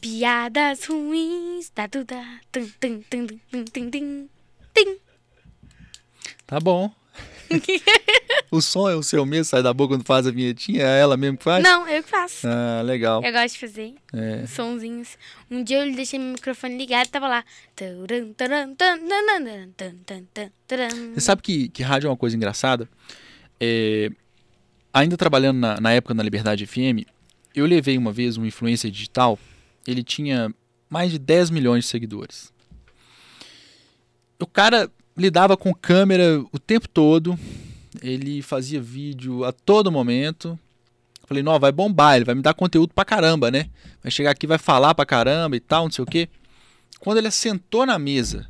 Piadas 0.00 0.84
ruins. 0.84 1.70
Da 1.74 1.86
duda. 1.86 2.22
Tum, 2.52 2.68
tum, 2.78 3.02
tum, 3.10 3.26
tum, 3.26 3.64
tum, 3.64 3.90
tum, 3.90 4.28
tum. 4.74 4.96
Tá 6.46 6.60
bom. 6.60 6.94
o 8.50 8.60
som 8.60 8.88
é 8.88 8.94
o 8.94 9.02
seu 9.02 9.24
mesmo, 9.26 9.44
sai 9.44 9.62
da 9.62 9.72
boca 9.72 9.94
quando 9.94 10.04
faz 10.04 10.26
a 10.26 10.30
vinhetinha? 10.30 10.82
É 10.82 11.00
ela 11.00 11.16
mesmo 11.16 11.38
que 11.38 11.44
faz? 11.44 11.62
Não, 11.62 11.86
eu 11.88 12.02
que 12.02 12.08
faço. 12.08 12.46
Ah, 12.46 12.82
legal. 12.82 13.22
Eu 13.24 13.32
gosto 13.32 13.54
de 13.54 13.60
fazer 13.60 13.94
É. 14.12 14.46
sonzinhos. 14.46 15.16
Um 15.50 15.62
dia 15.62 15.84
eu 15.86 15.94
deixei 15.94 16.18
meu 16.18 16.32
microfone 16.32 16.76
ligado 16.76 17.06
e 17.06 17.10
tava 17.10 17.28
lá. 17.28 17.44
Você 21.14 21.20
sabe 21.20 21.42
que, 21.42 21.68
que 21.68 21.82
rádio 21.82 22.08
é 22.08 22.10
uma 22.10 22.16
coisa 22.16 22.36
engraçada? 22.36 22.88
É, 23.60 24.10
ainda 24.92 25.16
trabalhando 25.16 25.58
na, 25.58 25.80
na 25.80 25.92
época 25.92 26.14
na 26.14 26.22
Liberdade 26.22 26.66
FM, 26.66 27.06
eu 27.54 27.64
levei 27.66 27.96
uma 27.96 28.12
vez 28.12 28.36
um 28.36 28.44
influencer 28.44 28.90
digital, 28.90 29.38
ele 29.86 30.02
tinha 30.02 30.52
mais 30.90 31.10
de 31.10 31.18
10 31.18 31.50
milhões 31.50 31.84
de 31.84 31.90
seguidores. 31.90 32.52
O 34.38 34.46
cara 34.46 34.90
lidava 35.16 35.56
com 35.56 35.72
câmera 35.74 36.44
o 36.52 36.58
tempo 36.58 36.88
todo, 36.88 37.38
ele 38.02 38.42
fazia 38.42 38.80
vídeo 38.80 39.44
a 39.44 39.52
todo 39.52 39.90
momento. 39.90 40.58
Falei, 41.26 41.42
não, 41.42 41.58
vai 41.58 41.72
bombar, 41.72 42.16
ele 42.16 42.24
vai 42.24 42.34
me 42.34 42.42
dar 42.42 42.54
conteúdo 42.54 42.94
pra 42.94 43.04
caramba, 43.04 43.50
né? 43.50 43.68
Vai 44.02 44.12
chegar 44.12 44.30
aqui, 44.30 44.46
vai 44.46 44.58
falar 44.58 44.94
pra 44.94 45.04
caramba 45.04 45.56
e 45.56 45.60
tal, 45.60 45.84
não 45.84 45.90
sei 45.90 46.02
o 46.04 46.06
quê. 46.06 46.28
Quando 47.00 47.18
ele 47.18 47.28
assentou 47.28 47.84
na 47.84 47.98
mesa, 47.98 48.48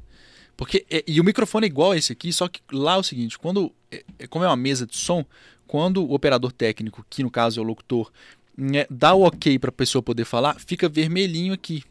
porque 0.57 0.85
é, 0.91 1.03
e 1.07 1.21
o 1.21 1.25
microfone 1.25 1.67
é 1.67 1.71
igual 1.71 1.93
a 1.93 1.97
esse 1.97 2.13
aqui, 2.13 2.33
só 2.33 2.49
que 2.49 2.61
lá 2.73 2.95
é 2.95 2.99
o 2.99 3.03
seguinte, 3.03 3.39
quando 3.39 3.73
é, 3.91 4.05
é, 4.19 4.27
como 4.27 4.45
é 4.45 4.49
uma 4.49 4.57
mesa 4.57 4.87
de 4.87 4.97
som, 4.97 5.25
quando 5.67 6.05
o 6.05 6.13
operador 6.13 6.53
técnico, 6.53 7.05
que 7.09 7.23
no 7.23 7.31
caso 7.31 7.61
é 7.61 7.63
o 7.63 7.67
locutor, 7.67 8.11
né, 8.57 8.87
dá 8.91 9.15
o 9.15 9.23
ok 9.23 9.59
para 9.59 9.71
a 9.71 9.73
pessoa 9.73 10.03
poder 10.03 10.25
falar, 10.25 10.59
fica 10.61 10.89
vermelhinho 10.89 11.53
aqui. 11.53 11.83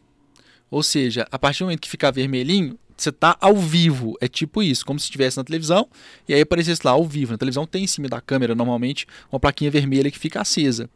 Ou 0.70 0.82
seja, 0.82 1.26
a 1.30 1.38
partir 1.38 1.60
do 1.60 1.66
momento 1.66 1.80
que 1.80 1.88
ficar 1.88 2.10
vermelhinho, 2.10 2.78
você 2.96 3.10
está 3.10 3.36
ao 3.40 3.56
vivo. 3.56 4.16
É 4.20 4.28
tipo 4.28 4.62
isso, 4.62 4.84
como 4.84 4.98
se 4.98 5.04
estivesse 5.04 5.36
na 5.36 5.44
televisão 5.44 5.88
e 6.28 6.34
aí 6.34 6.40
aparecesse 6.40 6.80
lá 6.84 6.92
ao 6.92 7.04
vivo. 7.04 7.32
Na 7.32 7.38
televisão 7.38 7.66
tem 7.66 7.84
em 7.84 7.86
cima 7.86 8.08
da 8.08 8.20
câmera, 8.20 8.54
normalmente, 8.54 9.06
uma 9.30 9.40
plaquinha 9.40 9.70
vermelha 9.70 10.10
que 10.10 10.18
fica 10.18 10.40
acesa. 10.40 10.88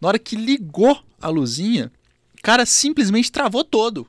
Na 0.00 0.08
hora 0.08 0.18
que 0.18 0.36
ligou 0.36 1.02
a 1.20 1.28
luzinha, 1.28 1.90
cara 2.42 2.64
simplesmente 2.64 3.30
travou 3.30 3.62
todo. 3.62 4.06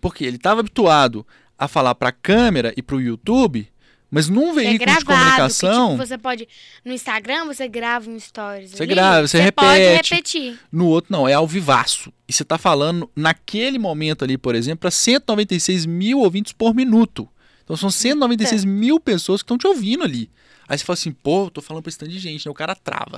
Porque 0.00 0.24
ele 0.24 0.36
estava 0.36 0.60
habituado 0.60 1.26
a 1.58 1.66
falar 1.66 1.94
para 1.94 2.10
a 2.10 2.12
câmera 2.12 2.72
e 2.76 2.82
para 2.82 2.96
o 2.96 3.00
YouTube 3.00 3.68
mas 4.14 4.28
num 4.28 4.50
é 4.50 4.54
veículo 4.56 4.74
é 4.74 4.76
gravado, 4.76 5.00
de 5.00 5.06
comunicação. 5.06 5.86
Que, 5.86 5.92
tipo, 5.94 6.06
você 6.06 6.18
pode. 6.18 6.48
No 6.84 6.92
Instagram, 6.92 7.46
você 7.46 7.66
grava 7.66 8.10
um 8.10 8.20
stories. 8.20 8.72
Você 8.72 8.82
ali, 8.82 8.94
grava, 8.94 9.26
você, 9.26 9.38
você 9.38 9.42
repete. 9.42 9.66
pode 9.66 9.80
repetir. 9.80 10.60
No 10.70 10.86
outro, 10.86 11.10
não, 11.10 11.26
é 11.26 11.32
ao 11.32 11.46
vivaço. 11.46 12.12
E 12.28 12.32
você 12.32 12.42
está 12.42 12.58
falando, 12.58 13.10
naquele 13.16 13.78
momento 13.78 14.22
ali, 14.22 14.36
por 14.36 14.54
exemplo, 14.54 14.80
para 14.80 14.90
196 14.90 15.86
mil 15.86 16.18
ouvintes 16.18 16.52
por 16.52 16.74
minuto. 16.74 17.26
Então 17.64 17.74
são 17.74 17.90
196 17.90 18.66
mil 18.66 19.00
pessoas 19.00 19.40
que 19.40 19.46
estão 19.46 19.56
te 19.56 19.66
ouvindo 19.66 20.04
ali. 20.04 20.30
Aí 20.68 20.76
você 20.76 20.84
fala 20.84 20.94
assim, 20.94 21.12
pô, 21.12 21.50
tô 21.50 21.62
falando 21.62 21.82
pra 21.82 21.88
esse 21.88 21.98
tanto 21.98 22.12
de 22.12 22.18
gente, 22.18 22.44
né? 22.44 22.52
O 22.52 22.54
cara 22.54 22.74
trava. 22.74 23.16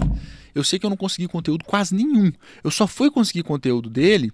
Eu 0.55 0.63
sei 0.63 0.79
que 0.79 0.87
eu 0.87 0.91
não 0.91 0.97
consegui 0.97 1.27
conteúdo 1.27 1.65
quase 1.65 1.93
nenhum. 1.93 2.31
Eu 2.63 2.71
só 2.71 2.87
fui 2.87 3.11
conseguir 3.11 3.43
conteúdo 3.43 3.91
dele 3.91 4.31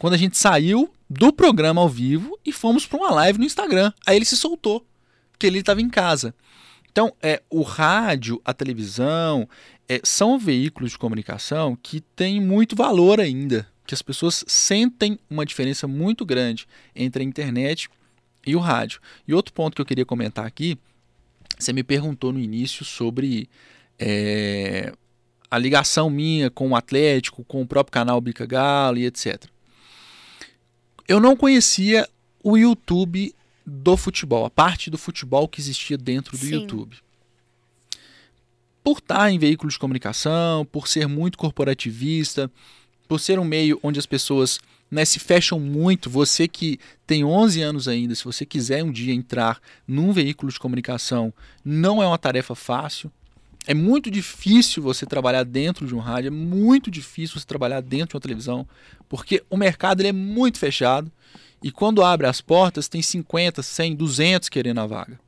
quando 0.00 0.14
a 0.14 0.18
gente 0.18 0.36
saiu 0.36 0.92
do 1.08 1.32
programa 1.32 1.80
ao 1.80 1.88
vivo 1.88 2.36
e 2.44 2.50
fomos 2.50 2.86
para 2.86 2.98
uma 2.98 3.10
live 3.12 3.38
no 3.38 3.44
Instagram. 3.44 3.92
Aí 4.04 4.16
ele 4.16 4.24
se 4.24 4.36
soltou 4.36 4.84
porque 5.42 5.48
ele 5.48 5.58
estava 5.58 5.80
em 5.80 5.88
casa. 5.88 6.32
Então, 6.92 7.12
é, 7.20 7.42
o 7.50 7.62
rádio, 7.62 8.40
a 8.44 8.54
televisão, 8.54 9.48
é, 9.88 10.00
são 10.04 10.38
veículos 10.38 10.92
de 10.92 10.98
comunicação 10.98 11.76
que 11.82 12.00
têm 12.00 12.40
muito 12.40 12.76
valor 12.76 13.20
ainda, 13.20 13.66
que 13.84 13.92
as 13.92 14.02
pessoas 14.02 14.44
sentem 14.46 15.18
uma 15.28 15.44
diferença 15.44 15.88
muito 15.88 16.24
grande 16.24 16.64
entre 16.94 17.24
a 17.24 17.26
internet 17.26 17.88
e 18.46 18.54
o 18.54 18.60
rádio. 18.60 19.00
E 19.26 19.34
outro 19.34 19.52
ponto 19.52 19.74
que 19.74 19.82
eu 19.82 19.86
queria 19.86 20.06
comentar 20.06 20.46
aqui, 20.46 20.78
você 21.58 21.72
me 21.72 21.82
perguntou 21.82 22.32
no 22.32 22.38
início 22.38 22.84
sobre 22.84 23.48
é, 23.98 24.92
a 25.50 25.58
ligação 25.58 26.08
minha 26.08 26.50
com 26.50 26.70
o 26.70 26.76
Atlético, 26.76 27.42
com 27.42 27.62
o 27.62 27.66
próprio 27.66 27.92
canal 27.92 28.20
Bica 28.20 28.46
Galo 28.46 28.96
e 28.96 29.06
etc. 29.06 29.44
Eu 31.08 31.18
não 31.18 31.34
conhecia 31.34 32.08
o 32.44 32.56
YouTube 32.56 33.34
do 33.64 33.96
futebol, 33.96 34.44
a 34.44 34.50
parte 34.50 34.90
do 34.90 34.98
futebol 34.98 35.48
que 35.48 35.60
existia 35.60 35.96
dentro 35.96 36.36
do 36.36 36.44
Sim. 36.44 36.54
YouTube. 36.54 36.96
Por 38.82 38.98
estar 38.98 39.30
em 39.30 39.38
veículos 39.38 39.74
de 39.74 39.80
comunicação, 39.80 40.64
por 40.64 40.88
ser 40.88 41.06
muito 41.06 41.38
corporativista, 41.38 42.50
por 43.06 43.20
ser 43.20 43.38
um 43.38 43.44
meio 43.44 43.78
onde 43.82 43.98
as 43.98 44.06
pessoas 44.06 44.58
né, 44.90 45.04
se 45.04 45.18
fecham 45.18 45.58
muito, 45.58 46.10
você 46.10 46.46
que 46.46 46.78
tem 47.06 47.24
11 47.24 47.62
anos 47.62 47.88
ainda, 47.88 48.14
se 48.14 48.24
você 48.24 48.44
quiser 48.44 48.84
um 48.84 48.92
dia 48.92 49.14
entrar 49.14 49.58
num 49.86 50.12
veículo 50.12 50.52
de 50.52 50.58
comunicação, 50.58 51.32
não 51.64 52.02
é 52.02 52.06
uma 52.06 52.18
tarefa 52.18 52.54
fácil. 52.54 53.10
É 53.66 53.72
muito 53.72 54.10
difícil 54.10 54.82
você 54.82 55.06
trabalhar 55.06 55.44
dentro 55.44 55.86
de 55.86 55.94
um 55.94 55.98
rádio, 55.98 56.28
é 56.28 56.30
muito 56.30 56.90
difícil 56.90 57.40
você 57.40 57.46
trabalhar 57.46 57.80
dentro 57.80 58.08
de 58.08 58.16
uma 58.16 58.20
televisão, 58.20 58.68
porque 59.08 59.42
o 59.48 59.56
mercado 59.56 60.00
ele 60.00 60.08
é 60.08 60.12
muito 60.12 60.58
fechado 60.58 61.10
e 61.62 61.70
quando 61.70 62.02
abre 62.02 62.26
as 62.26 62.40
portas, 62.40 62.88
tem 62.88 63.00
50, 63.00 63.62
100, 63.62 63.94
200 63.94 64.48
querendo 64.48 64.80
a 64.80 64.86
vaga. 64.86 65.18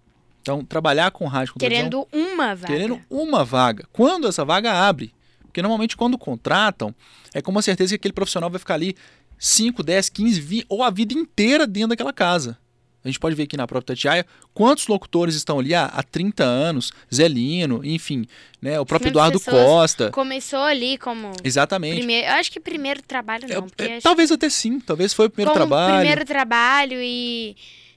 Então, 0.43 0.65
trabalhar 0.65 1.11
com 1.11 1.27
rádio 1.27 1.55
com 1.55 1.59
Querendo 1.59 2.07
uma 2.13 2.55
vaga. 2.55 2.67
Querendo 2.67 3.01
uma 3.09 3.45
vaga. 3.45 3.89
Quando 3.93 4.29
essa 4.29 4.45
vaga 4.45 4.73
abre. 4.73 5.15
Porque 5.45 5.63
normalmente 5.63 5.97
quando 5.97 6.19
contratam, 6.19 6.95
é 7.33 7.41
com 7.41 7.51
uma 7.51 7.63
certeza 7.63 7.91
que 7.91 7.95
aquele 7.95 8.13
profissional 8.13 8.51
vai 8.51 8.59
ficar 8.59 8.75
ali 8.75 8.97
5, 9.39 9.83
10, 9.83 10.09
15, 10.09 10.41
20, 10.41 10.67
ou 10.69 10.83
a 10.83 10.91
vida 10.91 11.15
inteira 11.15 11.67
dentro 11.67 11.91
daquela 11.91 12.13
casa. 12.13 12.59
A 13.05 13.09
gente 13.09 13.21
pode 13.21 13.37
ver 13.37 13.43
aqui 13.43 13.57
na 13.57 13.67
própria 13.67 13.95
Tatiaia 13.95 14.27
quantos 14.55 14.87
locutores 14.87 15.35
estão 15.35 15.59
ali 15.59 15.75
há, 15.75 15.85
há 15.85 16.03
30 16.03 16.43
anos, 16.43 16.91
Zelino, 17.15 17.83
enfim, 17.85 18.27
né, 18.63 18.81
o 18.81 18.87
próprio 18.87 19.11
Eduardo 19.11 19.39
Costa. 19.39 20.11
Começou 20.11 20.61
ali 20.61 20.97
como. 20.97 21.33
Exatamente. 21.45 21.99
Primeiro, 21.99 22.27
eu 22.27 22.33
acho 22.33 22.51
que 22.51 22.59
primeiro 22.59 23.03
trabalho 23.03 23.47
não. 23.47 23.67
É, 23.79 23.97
é, 23.97 24.01
talvez 24.01 24.33
até 24.33 24.49
sim, 24.49 24.81
talvez 24.81 25.13
foi 25.13 25.27
o 25.27 25.31
primeiro 25.31 25.53
trabalho. 25.53 25.99
Primeiro 25.99 26.25
trabalho 26.25 26.99
e, 27.03 27.55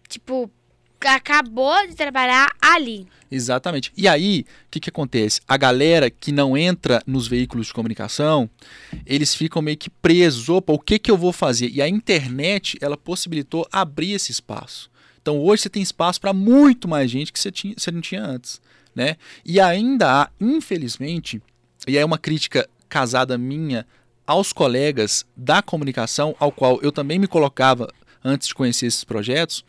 tipo, 0.10 0.52
acabou 1.00 1.88
de 1.88 1.96
trabalhar 1.96 2.52
ali. 2.62 3.08
Exatamente. 3.32 3.92
E 3.96 4.08
aí, 4.08 4.46
o 4.68 4.72
que, 4.72 4.80
que 4.80 4.90
acontece? 4.90 5.42
A 5.48 5.58
galera 5.58 6.10
que 6.10 6.32
não 6.32 6.58
entra 6.58 7.02
nos 7.06 7.28
veículos 7.28 7.68
de 7.68 7.74
comunicação, 7.74 8.50
eles 9.06 9.36
ficam 9.36 9.62
meio 9.62 9.78
que 9.78 9.90
presos. 9.90 10.50
Opa, 10.50 10.74
o 10.74 10.80
que, 10.80 10.98
que 10.98 11.12
eu 11.12 11.18
vou 11.18 11.32
fazer? 11.32 11.70
E 11.70 11.82
a 11.82 11.88
internet, 11.88 12.78
ela 12.82 12.98
possibilitou 12.98 13.68
abrir 13.72 14.14
esse 14.14 14.32
espaço. 14.32 14.90
Então 15.28 15.42
hoje 15.42 15.64
você 15.64 15.70
tem 15.70 15.84
espaço 15.84 16.22
para 16.22 16.32
muito 16.32 16.88
mais 16.88 17.12
gente 17.12 17.34
que 17.34 17.40
você, 17.40 17.52
tinha, 17.52 17.74
você 17.78 17.92
não 17.92 18.00
tinha 18.00 18.24
antes. 18.24 18.62
Né? 18.96 19.18
E 19.44 19.60
ainda 19.60 20.22
há, 20.22 20.30
infelizmente, 20.40 21.42
e 21.86 21.98
é 21.98 22.06
uma 22.06 22.18
crítica 22.18 22.66
casada 22.88 23.38
minha 23.38 23.86
aos 24.26 24.54
colegas 24.54 25.26
da 25.36 25.62
comunicação, 25.62 26.34
ao 26.40 26.50
qual 26.50 26.80
eu 26.82 26.94
também 26.94 27.20
me 27.20 27.28
colocava 27.28 27.90
antes 28.24 28.48
de 28.48 28.56
conhecer 28.56 28.86
esses 28.86 29.04
projetos, 29.04 29.66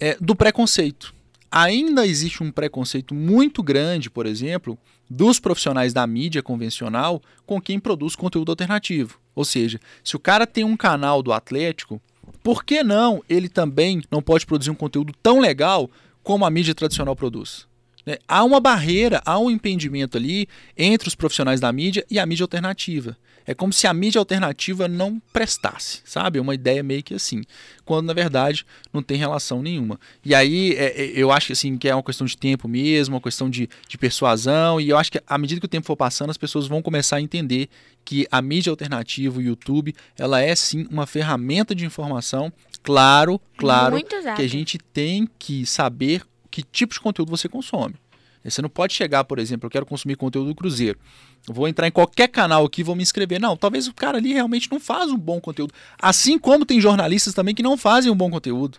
é, 0.00 0.16
do 0.20 0.34
preconceito. 0.34 1.14
Ainda 1.48 2.04
existe 2.04 2.42
um 2.42 2.50
preconceito 2.50 3.14
muito 3.14 3.62
grande, 3.62 4.10
por 4.10 4.26
exemplo, 4.26 4.76
dos 5.08 5.38
profissionais 5.38 5.92
da 5.92 6.04
mídia 6.08 6.42
convencional 6.42 7.22
com 7.46 7.60
quem 7.60 7.78
produz 7.78 8.16
conteúdo 8.16 8.50
alternativo. 8.50 9.20
Ou 9.32 9.44
seja, 9.44 9.80
se 10.02 10.16
o 10.16 10.18
cara 10.18 10.44
tem 10.44 10.64
um 10.64 10.76
canal 10.76 11.22
do 11.22 11.32
Atlético, 11.32 12.02
por 12.46 12.62
que 12.62 12.84
não 12.84 13.24
ele 13.28 13.48
também 13.48 14.00
não 14.08 14.22
pode 14.22 14.46
produzir 14.46 14.70
um 14.70 14.74
conteúdo 14.76 15.12
tão 15.20 15.40
legal 15.40 15.90
como 16.22 16.44
a 16.44 16.50
mídia 16.50 16.76
tradicional 16.76 17.16
produz? 17.16 17.66
Né? 18.06 18.18
Há 18.28 18.44
uma 18.44 18.60
barreira, 18.60 19.20
há 19.26 19.38
um 19.38 19.50
impedimento 19.50 20.16
ali 20.16 20.48
entre 20.78 21.08
os 21.08 21.14
profissionais 21.16 21.58
da 21.58 21.72
mídia 21.72 22.06
e 22.08 22.18
a 22.18 22.24
mídia 22.24 22.44
alternativa. 22.44 23.16
É 23.48 23.54
como 23.54 23.72
se 23.72 23.86
a 23.86 23.94
mídia 23.94 24.18
alternativa 24.18 24.88
não 24.88 25.22
prestasse, 25.32 26.00
sabe? 26.04 26.38
É 26.38 26.42
uma 26.42 26.54
ideia 26.54 26.82
meio 26.82 27.02
que 27.02 27.14
assim, 27.14 27.42
quando 27.84 28.06
na 28.06 28.12
verdade 28.12 28.66
não 28.92 29.00
tem 29.00 29.16
relação 29.16 29.62
nenhuma. 29.62 30.00
E 30.24 30.34
aí 30.34 30.74
é, 30.74 31.00
é, 31.00 31.12
eu 31.14 31.30
acho 31.30 31.46
que, 31.46 31.52
assim, 31.52 31.78
que 31.78 31.88
é 31.88 31.94
uma 31.94 32.02
questão 32.02 32.26
de 32.26 32.36
tempo 32.36 32.66
mesmo, 32.66 33.14
uma 33.14 33.20
questão 33.20 33.48
de, 33.48 33.68
de 33.88 33.96
persuasão, 33.96 34.80
e 34.80 34.88
eu 34.88 34.98
acho 34.98 35.12
que 35.12 35.22
à 35.24 35.38
medida 35.38 35.60
que 35.60 35.66
o 35.66 35.68
tempo 35.68 35.86
for 35.86 35.96
passando, 35.96 36.30
as 36.30 36.36
pessoas 36.36 36.66
vão 36.66 36.82
começar 36.82 37.16
a 37.16 37.20
entender 37.20 37.68
que 38.04 38.26
a 38.32 38.42
mídia 38.42 38.70
alternativa, 38.70 39.38
o 39.38 39.42
YouTube, 39.42 39.94
ela 40.18 40.40
é 40.40 40.54
sim 40.56 40.84
uma 40.90 41.06
ferramenta 41.06 41.72
de 41.72 41.86
informação. 41.86 42.52
Claro, 42.82 43.40
claro, 43.56 43.96
que 44.36 44.42
a 44.42 44.48
gente 44.48 44.78
tem 44.78 45.28
que 45.38 45.66
saber 45.66 46.22
que 46.56 46.62
tipo 46.62 46.94
de 46.94 47.00
conteúdo 47.00 47.28
você 47.28 47.50
consome. 47.50 47.96
Você 48.42 48.62
não 48.62 48.68
pode 48.68 48.94
chegar, 48.94 49.24
por 49.24 49.38
exemplo, 49.38 49.66
eu 49.66 49.70
quero 49.70 49.84
consumir 49.84 50.16
conteúdo 50.16 50.48
do 50.48 50.54
Cruzeiro. 50.54 50.98
vou 51.46 51.68
entrar 51.68 51.86
em 51.86 51.90
qualquer 51.90 52.28
canal 52.28 52.64
aqui 52.64 52.82
vou 52.82 52.96
me 52.96 53.02
inscrever. 53.02 53.38
Não, 53.38 53.56
talvez 53.56 53.88
o 53.88 53.92
cara 53.92 54.16
ali 54.16 54.32
realmente 54.32 54.70
não 54.70 54.80
faz 54.80 55.10
um 55.10 55.18
bom 55.18 55.38
conteúdo. 55.38 55.74
Assim 56.00 56.38
como 56.38 56.64
tem 56.64 56.80
jornalistas 56.80 57.34
também 57.34 57.54
que 57.54 57.62
não 57.62 57.76
fazem 57.76 58.10
um 58.10 58.16
bom 58.16 58.30
conteúdo. 58.30 58.78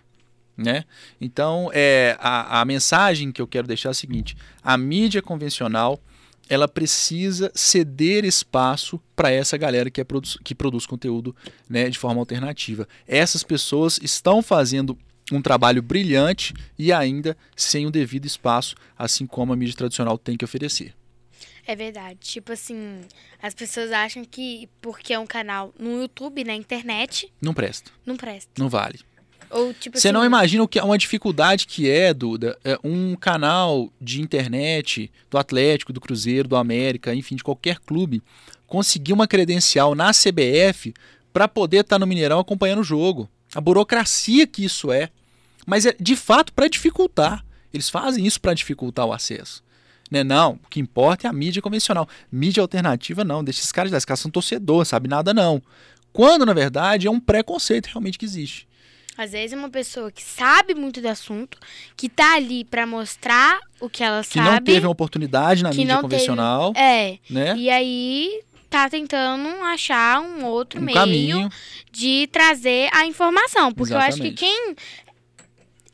Né? 0.56 0.84
Então, 1.20 1.70
é, 1.72 2.16
a, 2.18 2.62
a 2.62 2.64
mensagem 2.64 3.30
que 3.30 3.40
eu 3.40 3.46
quero 3.46 3.68
deixar 3.68 3.90
é 3.90 3.92
a 3.92 3.94
seguinte: 3.94 4.36
a 4.60 4.76
mídia 4.76 5.22
convencional 5.22 6.00
ela 6.48 6.66
precisa 6.66 7.52
ceder 7.54 8.24
espaço 8.24 9.00
para 9.14 9.30
essa 9.30 9.56
galera 9.56 9.90
que, 9.90 10.00
é 10.00 10.04
produ 10.04 10.28
que 10.42 10.54
produz 10.54 10.86
conteúdo 10.86 11.36
né, 11.68 11.88
de 11.90 11.98
forma 11.98 12.20
alternativa. 12.20 12.88
Essas 13.06 13.44
pessoas 13.44 14.00
estão 14.02 14.42
fazendo 14.42 14.98
um 15.32 15.42
trabalho 15.42 15.82
brilhante 15.82 16.54
e 16.78 16.92
ainda 16.92 17.36
sem 17.56 17.86
o 17.86 17.90
devido 17.90 18.26
espaço, 18.26 18.74
assim 18.96 19.26
como 19.26 19.52
a 19.52 19.56
mídia 19.56 19.76
tradicional 19.76 20.16
tem 20.16 20.36
que 20.36 20.44
oferecer. 20.44 20.94
É 21.66 21.76
verdade. 21.76 22.18
Tipo 22.20 22.52
assim, 22.52 23.02
as 23.42 23.54
pessoas 23.54 23.92
acham 23.92 24.24
que 24.24 24.68
porque 24.80 25.12
é 25.12 25.18
um 25.18 25.26
canal 25.26 25.72
no 25.78 26.00
YouTube, 26.00 26.42
na 26.42 26.54
internet. 26.54 27.30
Não 27.42 27.52
presta. 27.52 27.90
Não 28.06 28.16
presta. 28.16 28.50
Não 28.58 28.70
vale. 28.70 29.00
Ou, 29.50 29.72
tipo 29.74 29.98
Você 29.98 30.08
assim, 30.08 30.14
não 30.14 30.24
imagina 30.24 30.62
o 30.62 30.68
que 30.68 30.78
é 30.78 30.82
uma 30.82 30.96
dificuldade 30.98 31.66
que 31.66 31.88
é, 31.90 32.12
Duda, 32.12 32.58
é 32.64 32.78
um 32.84 33.14
canal 33.16 33.90
de 34.00 34.20
internet 34.20 35.10
do 35.30 35.38
Atlético, 35.38 35.92
do 35.92 36.00
Cruzeiro, 36.00 36.48
do 36.48 36.56
América, 36.56 37.14
enfim, 37.14 37.36
de 37.36 37.44
qualquer 37.44 37.78
clube, 37.80 38.22
conseguir 38.66 39.12
uma 39.12 39.26
credencial 39.26 39.94
na 39.94 40.10
CBF 40.10 40.92
para 41.32 41.48
poder 41.48 41.78
estar 41.78 41.96
tá 41.96 41.98
no 41.98 42.06
Mineirão 42.06 42.38
acompanhando 42.38 42.80
o 42.80 42.84
jogo. 42.84 43.28
A 43.54 43.60
burocracia 43.60 44.46
que 44.46 44.64
isso 44.64 44.92
é 44.92 45.10
mas 45.68 45.84
é 45.86 45.94
de 46.00 46.16
fato 46.16 46.52
para 46.52 46.66
dificultar. 46.66 47.44
Eles 47.72 47.90
fazem 47.90 48.26
isso 48.26 48.40
para 48.40 48.54
dificultar 48.54 49.04
o 49.06 49.12
acesso. 49.12 49.62
Né? 50.10 50.24
Não, 50.24 50.52
o 50.64 50.68
que 50.70 50.80
importa 50.80 51.26
é 51.26 51.30
a 51.30 51.32
mídia 51.34 51.60
convencional. 51.60 52.08
Mídia 52.32 52.62
alternativa 52.62 53.22
não, 53.22 53.44
deixa 53.44 53.60
esses 53.60 53.70
caras, 53.70 53.92
esses 53.92 54.06
caras 54.06 54.20
são 54.20 54.30
torcedor, 54.30 54.86
sabe 54.86 55.06
nada 55.06 55.34
não. 55.34 55.62
Quando, 56.10 56.46
na 56.46 56.54
verdade, 56.54 57.06
é 57.06 57.10
um 57.10 57.20
preconceito 57.20 57.86
realmente 57.88 58.18
que 58.18 58.24
existe. 58.24 58.66
Às 59.18 59.32
vezes 59.32 59.52
é 59.52 59.56
uma 59.56 59.68
pessoa 59.68 60.10
que 60.10 60.22
sabe 60.22 60.74
muito 60.74 61.00
do 61.02 61.08
assunto, 61.08 61.58
que 61.96 62.08
tá 62.08 62.36
ali 62.36 62.64
para 62.64 62.86
mostrar 62.86 63.58
o 63.80 63.90
que 63.90 64.02
ela 64.02 64.22
Que 64.22 64.38
sabe. 64.38 64.48
não 64.50 64.60
teve 64.62 64.86
uma 64.86 64.92
oportunidade 64.92 65.62
na 65.62 65.70
que 65.70 65.78
mídia 65.78 65.94
não 65.94 66.02
teve- 66.02 66.14
convencional, 66.14 66.72
É. 66.74 67.18
né? 67.28 67.54
E 67.56 67.68
aí 67.68 68.40
tá 68.70 68.88
tentando 68.88 69.48
achar 69.64 70.20
um 70.20 70.44
outro 70.46 70.80
Um 70.80 70.84
meio 70.84 70.96
caminho. 70.96 71.50
de 71.92 72.28
trazer 72.32 72.88
a 72.94 73.04
informação. 73.06 73.72
Porque 73.74 73.92
eu 73.92 73.98
acho 73.98 74.20
que 74.22 74.28
Exatamente. 74.28 74.38
quem 74.38 74.76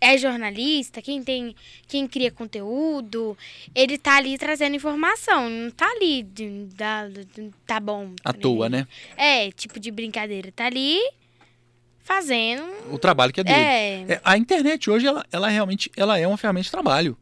é 0.04 0.18
jornalista, 0.18 1.00
quem 1.02 1.22
tem, 1.22 1.54
quem 1.88 2.06
cria 2.06 2.30
conteúdo, 2.30 3.36
ele 3.74 3.96
tá 3.98 4.16
ali 4.16 4.36
trazendo 4.38 4.76
informação, 4.76 5.48
não 5.48 5.70
tá 5.70 5.86
ali 5.90 6.22
de- 6.22 6.68
tá 7.66 7.80
bom. 7.80 8.12
À 8.24 8.32
toa, 8.32 8.68
né? 8.68 8.86
É, 9.16 9.50
tipo 9.52 9.80
de 9.80 9.90
brincadeira, 9.90 10.52
tá 10.52 10.66
ali 10.66 10.98
fazendo. 12.02 12.64
O 12.90 12.98
trabalho 12.98 13.32
que 13.32 13.40
é 13.40 13.44
dele. 13.44 13.56
É, 13.58 14.04
É, 14.14 14.20
a 14.24 14.36
internet 14.36 14.90
hoje, 14.90 15.06
ela, 15.06 15.24
ela 15.32 15.48
realmente 15.48 15.90
ela 15.96 16.18
é 16.18 16.26
uma 16.26 16.36
ferramenta 16.36 16.64
de 16.64 16.70
trabalho. 16.70 17.16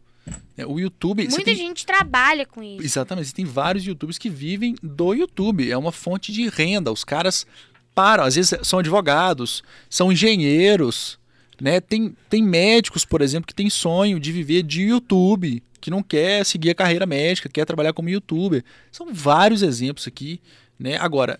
É, 0.56 0.66
o 0.66 0.78
YouTube. 0.78 1.22
muita 1.28 1.44
tem- 1.44 1.54
gente 1.56 1.84
trabalha 1.86 2.46
com 2.46 2.62
isso. 2.62 2.82
Exatamente. 2.84 3.28
Você 3.28 3.34
tem 3.34 3.44
vários 3.44 3.84
youtubers 3.84 4.18
que 4.18 4.28
vivem 4.30 4.76
do 4.82 5.14
YouTube. 5.14 5.70
É 5.70 5.76
uma 5.76 5.90
fonte 5.92 6.30
de 6.32 6.48
renda. 6.48 6.92
Os 6.92 7.02
caras 7.04 7.46
param. 7.94 8.24
Às 8.24 8.36
vezes 8.36 8.54
são 8.66 8.78
advogados, 8.78 9.62
são 9.88 10.12
engenheiros. 10.12 11.18
Né? 11.62 11.80
Tem, 11.80 12.16
tem 12.28 12.42
médicos, 12.42 13.04
por 13.04 13.22
exemplo, 13.22 13.46
que 13.46 13.54
tem 13.54 13.70
sonho 13.70 14.18
de 14.18 14.32
viver 14.32 14.64
de 14.64 14.82
YouTube, 14.82 15.62
que 15.80 15.92
não 15.92 16.02
quer 16.02 16.44
seguir 16.44 16.70
a 16.70 16.74
carreira 16.74 17.06
médica, 17.06 17.48
quer 17.48 17.64
trabalhar 17.64 17.92
como 17.92 18.08
youtuber. 18.10 18.64
São 18.90 19.14
vários 19.14 19.62
exemplos 19.62 20.08
aqui. 20.08 20.40
Né? 20.76 20.96
Agora, 20.96 21.38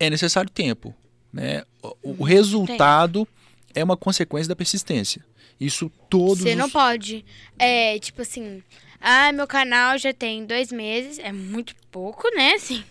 é 0.00 0.08
necessário 0.08 0.48
tempo. 0.48 0.94
Né? 1.30 1.64
O, 2.02 2.22
o 2.22 2.24
resultado 2.24 3.28
é 3.74 3.84
uma 3.84 3.94
consequência 3.96 4.48
da 4.48 4.56
persistência. 4.56 5.22
Isso 5.60 5.90
todos 6.08 6.38
Você 6.42 6.54
não 6.54 6.64
os- 6.66 6.72
pode. 6.72 7.22
É, 7.58 7.98
tipo 7.98 8.22
assim. 8.22 8.62
Ah, 8.98 9.30
meu 9.32 9.46
canal 9.46 9.98
já 9.98 10.14
tem 10.14 10.46
dois 10.46 10.72
meses. 10.72 11.18
É 11.18 11.30
muito 11.30 11.74
pouco, 11.90 12.26
né? 12.34 12.54
Assim, 12.54 12.82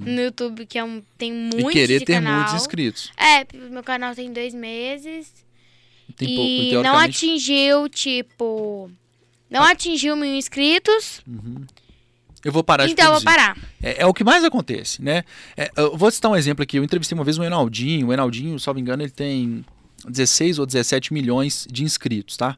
No 0.00 0.18
YouTube, 0.22 0.64
que 0.64 0.78
é 0.78 0.84
um, 0.84 1.02
tem 1.18 1.30
muito 1.30 1.62
Uhum. 1.64 1.70
e 1.70 1.72
querer 1.74 2.00
ter 2.04 2.14
canal. 2.14 2.36
muitos 2.36 2.54
inscritos. 2.54 3.12
É, 3.18 3.46
meu 3.68 3.82
canal 3.82 4.14
tem 4.14 4.32
dois 4.32 4.54
meses. 4.54 5.30
Pouco, 6.16 6.30
e 6.30 6.72
não 6.82 6.96
atingiu, 6.96 7.88
tipo. 7.88 8.90
Não 9.50 9.62
atingiu 9.62 10.16
mil 10.16 10.34
inscritos. 10.34 11.20
Eu 12.44 12.52
vou 12.52 12.64
parar 12.64 12.86
de 12.86 12.92
então 12.92 13.06
eu 13.06 13.12
vou 13.12 13.22
parar. 13.22 13.56
É, 13.82 14.02
é 14.02 14.06
o 14.06 14.14
que 14.14 14.24
mais 14.24 14.44
acontece, 14.44 15.02
né? 15.02 15.24
É, 15.56 15.70
eu 15.76 15.96
vou 15.96 16.10
citar 16.10 16.30
um 16.30 16.36
exemplo 16.36 16.62
aqui. 16.62 16.78
Eu 16.78 16.84
entrevistei 16.84 17.16
uma 17.16 17.24
vez 17.24 17.36
o 17.36 17.44
Enaldinho. 17.44 18.08
O 18.08 18.12
Enaldinho, 18.12 18.58
salvo 18.58 18.80
engano, 18.80 19.02
ele 19.02 19.10
tem 19.10 19.64
16 20.08 20.58
ou 20.58 20.66
17 20.66 21.12
milhões 21.12 21.66
de 21.70 21.84
inscritos, 21.84 22.36
tá? 22.36 22.56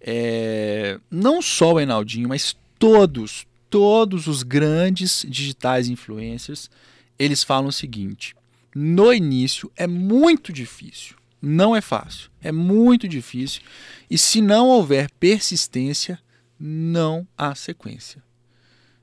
É, 0.00 0.98
não 1.10 1.40
só 1.40 1.74
o 1.74 1.80
Enaldinho, 1.80 2.28
mas 2.28 2.56
todos, 2.78 3.46
todos 3.70 4.26
os 4.26 4.42
grandes 4.42 5.24
digitais 5.28 5.88
influencers, 5.88 6.68
eles 7.16 7.44
falam 7.44 7.68
o 7.68 7.72
seguinte: 7.72 8.34
no 8.74 9.12
início 9.12 9.70
é 9.76 9.86
muito 9.86 10.52
difícil, 10.52 11.14
não 11.42 11.74
é 11.74 11.80
fácil, 11.80 12.30
é 12.40 12.52
muito 12.52 13.08
difícil, 13.08 13.62
e 14.08 14.16
se 14.16 14.40
não 14.40 14.68
houver 14.68 15.10
persistência, 15.18 16.18
não 16.58 17.26
há 17.36 17.52
sequência. 17.54 18.22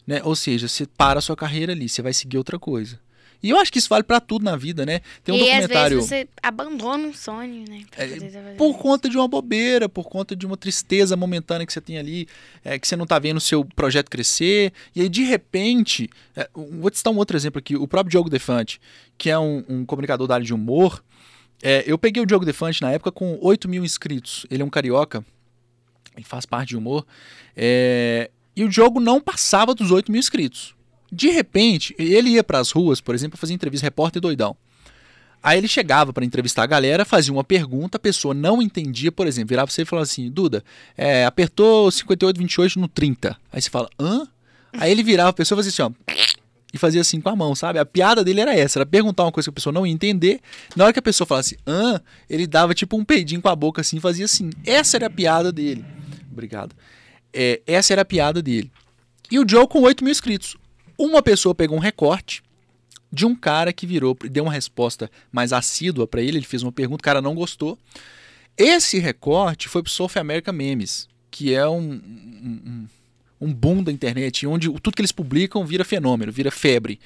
Né? 0.08 0.22
Ou 0.24 0.36
seja, 0.36 0.68
você 0.68 0.88
para 0.88 1.20
a 1.20 1.22
sua 1.22 1.36
carreira 1.36 1.74
ali, 1.74 1.90
você 1.90 2.02
vai 2.02 2.14
seguir 2.14 2.38
outra 2.38 2.58
coisa. 2.58 3.00
E 3.42 3.50
eu 3.50 3.58
acho 3.58 3.72
que 3.72 3.80
isso 3.80 3.88
vale 3.88 4.04
pra 4.04 4.20
tudo 4.20 4.44
na 4.44 4.56
vida, 4.58 4.86
né? 4.86 5.00
Tem 5.24 5.34
um 5.34 5.38
e 5.38 5.50
às 5.50 5.62
documentário 5.62 5.98
vezes 5.98 6.10
você 6.10 6.28
abandona 6.44 7.08
um 7.08 7.14
sonho, 7.14 7.64
né? 7.70 7.84
É, 7.96 8.54
por 8.58 8.78
conta 8.78 9.08
de 9.08 9.18
uma 9.18 9.30
bobeira, 9.30 9.88
por 9.88 10.10
conta 10.10 10.36
de 10.36 10.46
uma 10.46 10.58
tristeza 10.58 11.16
momentânea 11.16 11.66
que 11.66 11.72
você 11.72 11.80
tem 11.80 11.98
ali, 11.98 12.28
é, 12.66 12.78
que 12.78 12.86
você 12.86 12.98
não 12.98 13.06
tá 13.06 13.18
vendo 13.18 13.38
o 13.38 13.42
seu 13.42 13.64
projeto 13.64 14.10
crescer, 14.10 14.74
e 14.94 15.02
aí 15.02 15.10
de 15.10 15.24
repente, 15.24 16.10
é, 16.36 16.50
vou 16.54 16.90
te 16.90 16.98
citar 16.98 17.14
um 17.14 17.18
outro 17.18 17.38
exemplo 17.38 17.60
aqui, 17.60 17.78
o 17.78 17.88
próprio 17.88 18.12
Diogo 18.12 18.30
Defante, 18.30 18.80
que 19.18 19.30
é 19.30 19.40
um, 19.40 19.64
um 19.70 19.86
comunicador 19.86 20.28
da 20.28 20.34
área 20.34 20.46
de 20.46 20.54
humor, 20.54 21.02
é, 21.62 21.84
eu 21.86 21.98
peguei 21.98 22.22
o 22.22 22.26
Diogo 22.26 22.46
Defante 22.46 22.82
na 22.82 22.92
época 22.92 23.12
com 23.12 23.38
8 23.42 23.68
mil 23.68 23.84
inscritos, 23.84 24.46
ele 24.50 24.62
é 24.62 24.66
um 24.66 24.70
carioca, 24.70 25.24
ele 26.16 26.26
faz 26.26 26.46
parte 26.46 26.70
de 26.70 26.78
humor, 26.78 27.06
é, 27.56 28.30
e 28.56 28.64
o 28.64 28.70
Diogo 28.70 29.00
não 29.00 29.22
passava 29.22 29.74
dos 29.74 29.92
8 29.92 30.12
mil 30.12 30.20
inscritos. 30.20 30.76
De 31.12 31.30
repente, 31.30 31.96
ele 31.98 32.32
ia 32.32 32.44
pras 32.44 32.72
ruas, 32.72 33.02
por 33.02 33.16
exemplo, 33.16 33.38
fazer 33.38 33.54
entrevista 33.54 33.86
repórter 33.86 34.22
doidão. 34.22 34.56
Aí 35.42 35.58
ele 35.58 35.68
chegava 35.68 36.12
para 36.12 36.26
entrevistar 36.26 36.64
a 36.64 36.68
galera, 36.68 37.06
fazia 37.06 37.32
uma 37.32 37.44
pergunta, 37.44 37.96
a 37.96 38.00
pessoa 38.00 38.34
não 38.34 38.62
entendia, 38.62 39.12
por 39.12 39.26
exemplo, 39.26 39.50
virava 39.50 39.72
você 39.72 39.84
e 39.84 39.86
falava 39.86 40.04
assim: 40.04 40.30
Duda, 40.30 40.64
é, 40.98 41.26
apertou 41.26 41.90
58, 41.90 42.38
28 42.38 42.80
no 42.80 42.88
30. 42.88 43.38
Aí 43.52 43.62
você 43.62 43.70
fala: 43.70 43.90
hã? 43.98 44.28
Aí 44.74 44.92
ele 44.92 45.02
virava 45.02 45.30
a 45.30 45.34
pessoa 45.34 45.56
e 45.56 45.64
fazia 45.64 45.86
assim: 45.86 45.96
ó. 46.08 46.14
E 46.74 46.78
fazia 46.78 47.02
assim 47.02 47.20
com 47.20 47.30
a 47.30 47.36
mão, 47.36 47.56
sabe? 47.56 47.80
A 47.80 47.86
piada 47.86 48.24
dele 48.24 48.42
era 48.42 48.54
essa: 48.56 48.80
era 48.80 48.86
perguntar 48.86 49.24
uma 49.24 49.32
coisa 49.32 49.48
que 49.48 49.52
a 49.52 49.54
pessoa 49.54 49.74
não 49.74 49.88
ia 49.88 49.94
entender. 49.94 50.40
Na 50.76 50.84
hora 50.84 50.94
que 50.94 51.00
a 51.00 51.02
pessoa 51.02 51.26
falasse 51.28 51.58
hã, 51.66 52.00
ele 52.30 52.46
dava 52.46 52.74
tipo 52.76 52.96
um 52.98 53.04
peidinho 53.04 53.42
com 53.42 53.50
a 53.50 53.56
boca 53.56 53.82
assim 53.82 54.00
fazia 54.00 54.26
assim. 54.26 54.52
Essa 54.66 54.98
era 54.98 55.08
a 55.08 55.10
piada 55.10 55.52
dele. 55.52 55.84
Obrigado. 56.32 56.76
É, 57.34 57.62
essa 57.66 57.94
era 57.94 58.04
a 58.04 58.06
piada 58.06 58.42
dele. 58.42 58.72
E 59.32 59.40
o 59.40 59.46
Joe 59.48 59.68
com 59.68 59.82
8 59.82 60.04
mil 60.04 60.12
inscritos. 60.12 60.56
Uma 60.98 61.22
pessoa 61.24 61.56
pegou 61.56 61.78
um 61.78 61.80
recorte 61.80 62.44
de 63.12 63.26
um 63.26 63.34
cara 63.36 63.74
que 63.74 63.88
virou 63.88 64.16
deu 64.30 64.44
uma 64.44 64.54
resposta 64.54 65.10
mais 65.32 65.52
assídua 65.52 66.06
para 66.06 66.22
ele, 66.22 66.38
ele 66.38 66.46
fez 66.46 66.62
uma 66.62 66.72
pergunta, 66.72 67.02
o 67.02 67.04
cara 67.04 67.22
não 67.22 67.34
gostou. 67.34 67.80
Esse 68.58 69.00
recorte 69.00 69.68
foi 69.70 69.82
pro 69.82 69.92
South 69.92 70.12
America 70.18 70.52
Memes, 70.52 71.08
que 71.32 71.54
é 71.54 71.68
um, 71.68 71.94
um- 71.94 72.88
um 73.40 73.54
boom 73.54 73.84
da 73.84 73.92
internet, 73.92 74.46
onde 74.46 74.70
tudo 74.80 74.96
que 74.96 75.02
eles 75.02 75.12
publicam 75.12 75.66
vira 75.66 75.86
fenômeno, 75.86 76.32
vira 76.32 76.52
febre. 76.52 77.00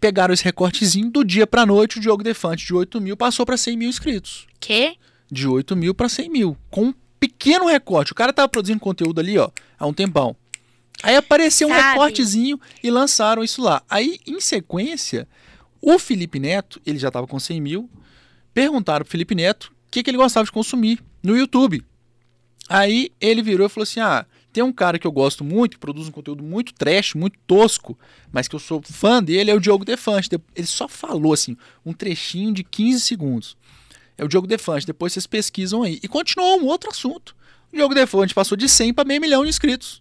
Pegaram 0.00 0.34
esse 0.34 0.44
recortezinho, 0.44 1.10
do 1.10 1.24
dia 1.24 1.46
pra 1.46 1.64
noite, 1.64 1.98
o 1.98 2.00
Diogo 2.00 2.22
Defante 2.22 2.66
de 2.66 2.74
8 2.74 3.00
mil 3.00 3.16
passou 3.16 3.46
para 3.46 3.56
100 3.56 3.76
mil 3.76 3.88
inscritos. 3.88 4.46
Quê? 4.60 4.96
De 5.30 5.46
8 5.48 5.74
mil 5.74 5.94
para 5.94 6.08
100 6.08 6.28
mil, 6.28 6.56
com 6.70 6.86
um 6.86 6.94
pequeno 7.18 7.66
recorte. 7.66 8.12
O 8.12 8.14
cara 8.14 8.32
tava 8.32 8.48
produzindo 8.48 8.80
conteúdo 8.80 9.20
ali, 9.20 9.38
ó, 9.38 9.50
há 9.78 9.86
um 9.86 9.94
tempão. 9.94 10.36
Aí 11.02 11.16
apareceu 11.16 11.68
um 11.68 11.70
Sabe? 11.70 11.88
recortezinho 11.88 12.60
e 12.82 12.90
lançaram 12.90 13.42
isso 13.42 13.62
lá. 13.62 13.82
Aí, 13.88 14.18
em 14.26 14.40
sequência, 14.40 15.26
o 15.80 15.98
Felipe 15.98 16.38
Neto, 16.38 16.80
ele 16.84 16.98
já 16.98 17.10
tava 17.10 17.26
com 17.26 17.38
100 17.38 17.60
mil, 17.60 17.90
perguntaram 18.52 19.04
pro 19.04 19.10
Felipe 19.12 19.34
Neto 19.34 19.72
o 19.86 19.90
que, 19.90 20.02
que 20.02 20.10
ele 20.10 20.16
gostava 20.16 20.44
de 20.44 20.52
consumir 20.52 21.00
no 21.22 21.36
YouTube. 21.36 21.84
Aí 22.68 23.10
ele 23.20 23.42
virou 23.42 23.66
e 23.66 23.70
falou 23.70 23.84
assim: 23.84 24.00
Ah, 24.00 24.26
tem 24.54 24.64
um 24.64 24.72
cara 24.72 24.98
que 24.98 25.06
eu 25.06 25.12
gosto 25.12 25.44
muito, 25.44 25.72
que 25.72 25.78
produz 25.78 26.08
um 26.08 26.12
conteúdo 26.12 26.42
muito 26.42 26.72
trash, 26.72 27.12
muito 27.14 27.36
tosco, 27.46 27.98
mas 28.32 28.48
que 28.48 28.54
eu 28.54 28.60
sou 28.60 28.80
fã 28.82 29.22
dele, 29.22 29.50
é 29.50 29.54
o 29.54 29.60
Diogo 29.60 29.84
Defante. 29.84 30.30
De- 30.30 30.40
Ele 30.54 30.66
só 30.66 30.88
falou 30.88 31.32
assim, 31.32 31.56
um 31.84 31.92
trechinho 31.92 32.52
de 32.54 32.62
15 32.64 33.00
segundos. 33.00 33.56
É 34.16 34.24
o 34.24 34.28
Diogo 34.28 34.46
Defante, 34.46 34.86
depois 34.86 35.12
vocês 35.12 35.26
pesquisam 35.26 35.82
aí. 35.82 35.98
E 36.02 36.06
continuou 36.08 36.60
um 36.60 36.66
outro 36.66 36.88
assunto. 36.88 37.34
O 37.72 37.76
Diogo 37.76 37.94
Defante 37.94 38.32
passou 38.32 38.56
de 38.56 38.68
100 38.68 38.94
para 38.94 39.04
meio 39.04 39.20
milhão 39.20 39.42
de 39.42 39.50
inscritos. 39.50 40.00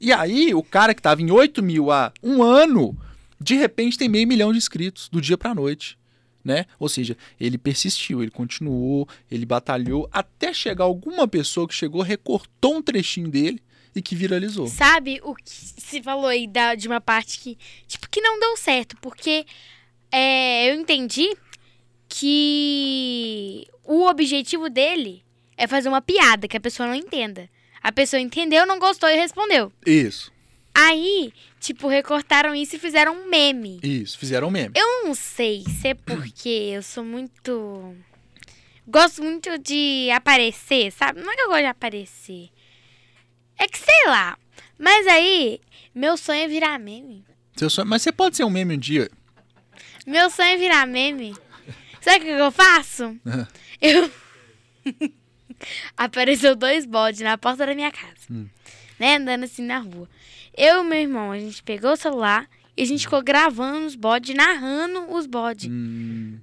E 0.00 0.12
aí, 0.12 0.52
o 0.52 0.62
cara 0.62 0.92
que 0.94 1.00
estava 1.00 1.22
em 1.22 1.30
8 1.30 1.62
mil 1.62 1.92
há 1.92 2.12
um 2.22 2.42
ano, 2.42 2.98
de 3.40 3.54
repente 3.54 3.96
tem 3.96 4.08
meio 4.08 4.26
milhão 4.26 4.50
de 4.50 4.58
inscritos, 4.58 5.08
do 5.08 5.20
dia 5.20 5.38
para 5.38 5.54
noite. 5.54 5.96
Né? 6.42 6.64
Ou 6.78 6.88
seja, 6.88 7.16
ele 7.38 7.58
persistiu, 7.58 8.22
ele 8.22 8.30
continuou, 8.30 9.06
ele 9.30 9.44
batalhou, 9.44 10.08
até 10.10 10.54
chegar 10.54 10.84
alguma 10.84 11.28
pessoa 11.28 11.68
que 11.68 11.74
chegou, 11.74 12.00
recortou 12.00 12.76
um 12.76 12.82
trechinho 12.82 13.28
dele 13.28 13.62
e 13.94 14.00
que 14.00 14.14
viralizou. 14.14 14.66
Sabe 14.66 15.20
o 15.22 15.34
que 15.34 15.50
se 15.50 16.02
falou 16.02 16.26
aí 16.26 16.46
da, 16.46 16.74
de 16.74 16.88
uma 16.88 17.00
parte 17.00 17.38
que, 17.38 17.58
tipo, 17.86 18.08
que 18.08 18.20
não 18.20 18.40
deu 18.40 18.56
certo, 18.56 18.96
porque 19.02 19.44
é, 20.10 20.70
eu 20.70 20.80
entendi 20.80 21.28
que 22.08 23.66
o 23.84 24.06
objetivo 24.06 24.68
dele 24.68 25.22
é 25.56 25.66
fazer 25.66 25.88
uma 25.88 26.00
piada 26.00 26.48
que 26.48 26.56
a 26.56 26.60
pessoa 26.60 26.88
não 26.88 26.94
entenda. 26.94 27.48
A 27.82 27.92
pessoa 27.92 28.20
entendeu, 28.20 28.66
não 28.66 28.78
gostou 28.78 29.08
e 29.08 29.16
respondeu. 29.16 29.72
Isso, 29.86 30.32
Aí, 30.74 31.32
tipo, 31.58 31.88
recortaram 31.88 32.54
isso 32.54 32.76
e 32.76 32.78
fizeram 32.78 33.12
um 33.14 33.28
meme. 33.28 33.80
isso, 33.82 34.18
fizeram 34.18 34.48
um 34.48 34.50
meme. 34.50 34.72
Eu 34.76 35.04
não 35.04 35.14
sei 35.14 35.64
se 35.80 35.88
é 35.88 35.94
porque 35.94 36.48
eu 36.48 36.82
sou 36.82 37.04
muito. 37.04 37.94
Gosto 38.86 39.22
muito 39.22 39.58
de 39.58 40.10
aparecer, 40.12 40.90
sabe? 40.92 41.20
Não 41.20 41.30
é 41.32 41.36
que 41.36 41.42
eu 41.42 41.48
gosto 41.48 41.60
de 41.60 41.66
aparecer. 41.66 42.48
É 43.58 43.68
que 43.68 43.78
sei 43.78 44.06
lá. 44.06 44.38
Mas 44.78 45.06
aí, 45.06 45.60
meu 45.94 46.16
sonho 46.16 46.40
é 46.42 46.48
virar 46.48 46.78
meme. 46.78 47.24
Seu 47.56 47.68
sonho- 47.68 47.86
Mas 47.88 48.02
você 48.02 48.10
pode 48.10 48.36
ser 48.36 48.44
um 48.44 48.50
meme 48.50 48.74
um 48.76 48.78
dia. 48.78 49.10
Meu 50.06 50.30
sonho 50.30 50.48
é 50.50 50.56
virar 50.56 50.86
meme. 50.86 51.36
Sabe 52.00 52.20
o 52.20 52.22
que 52.22 52.28
eu 52.30 52.50
faço? 52.50 53.16
Eu. 53.80 54.10
apareceu 55.96 56.56
dois 56.56 56.86
bodes 56.86 57.20
na 57.20 57.36
porta 57.36 57.66
da 57.66 57.74
minha 57.74 57.90
casa. 57.90 58.14
Hum. 58.30 58.48
Né? 58.98 59.16
Andando 59.16 59.44
assim 59.44 59.62
na 59.62 59.78
rua. 59.78 60.08
Eu 60.62 60.84
e 60.84 60.86
meu 60.86 60.98
irmão, 61.00 61.32
a 61.32 61.38
gente 61.38 61.62
pegou 61.62 61.92
o 61.92 61.96
celular 61.96 62.46
e 62.76 62.82
a 62.82 62.84
gente 62.84 63.04
ficou 63.04 63.22
gravando 63.22 63.86
os 63.86 63.94
bodes, 63.94 64.34
narrando 64.36 65.10
os 65.10 65.26
bodes. 65.26 65.70
Hum, 65.70 66.38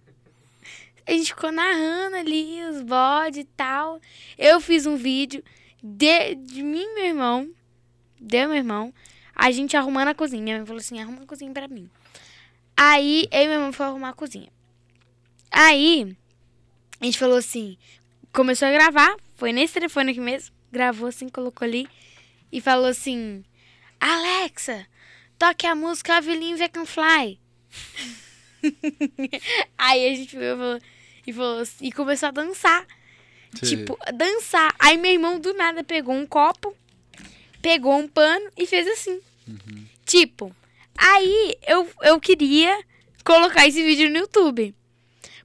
A 1.05 1.11
gente 1.11 1.27
ficou 1.35 1.51
narrando 1.51 2.15
ali 2.15 2.63
os 2.63 2.81
bodes 2.81 3.41
e 3.41 3.43
tal. 3.43 4.01
Eu 4.35 4.59
fiz 4.59 4.87
um 4.87 4.95
vídeo 4.95 5.43
de, 5.83 6.33
de 6.33 6.63
mim 6.63 6.81
e 6.81 6.95
meu 6.95 7.05
irmão. 7.05 7.51
De 8.19 8.37
eu 8.37 8.45
e 8.45 8.47
meu 8.47 8.55
irmão. 8.57 8.91
A 9.35 9.51
gente 9.51 9.77
arrumando 9.77 10.07
a 10.07 10.15
cozinha. 10.15 10.41
Minha 10.41 10.57
mãe 10.57 10.65
falou 10.65 10.79
assim: 10.79 10.99
arruma 10.99 11.21
a 11.21 11.27
cozinha 11.27 11.51
pra 11.51 11.67
mim. 11.67 11.87
Aí 12.75 13.27
eu 13.31 13.41
e 13.43 13.45
meu 13.45 13.57
irmão 13.57 13.71
foi 13.71 13.85
arrumar 13.85 14.09
a 14.09 14.13
cozinha. 14.13 14.49
Aí 15.51 16.17
a 16.99 17.05
gente 17.05 17.19
falou 17.19 17.37
assim: 17.37 17.77
começou 18.33 18.67
a 18.67 18.71
gravar. 18.71 19.15
Foi 19.35 19.53
nesse 19.53 19.75
telefone 19.75 20.09
aqui 20.09 20.19
mesmo. 20.19 20.55
Gravou 20.71 21.07
assim, 21.07 21.29
colocou 21.29 21.67
ali. 21.67 21.87
E 22.51 22.59
falou 22.59 22.87
assim: 22.87 23.43
Alexa, 23.99 24.85
toque 25.37 25.65
a 25.67 25.75
música 25.75 26.17
Avelin 26.17 26.55
Can 26.69 26.85
Fly. 26.85 27.39
Aí 29.77 30.07
a 30.07 30.15
gente 30.15 30.31
foi, 30.31 30.49
falou, 30.49 30.79
e, 31.25 31.33
falou, 31.33 31.59
assim- 31.59 31.85
e 31.87 31.91
começou 31.91 32.29
a 32.29 32.31
dançar. 32.31 32.85
sei. 33.59 33.69
Tipo, 33.77 33.97
dançar. 34.13 34.73
Aí 34.79 34.97
meu 34.97 35.11
irmão 35.11 35.39
do 35.39 35.53
nada 35.53 35.83
pegou 35.83 36.13
um 36.15 36.25
copo, 36.25 36.75
pegou 37.61 37.97
um 37.97 38.07
pano 38.07 38.49
e 38.57 38.65
fez 38.65 38.87
assim. 38.87 39.19
Tipo, 40.05 40.55
aí 40.97 41.55
eu, 41.67 41.89
eu 42.03 42.19
queria 42.19 42.77
colocar 43.23 43.67
esse 43.67 43.81
vídeo 43.83 44.09
no 44.09 44.17
YouTube. 44.17 44.73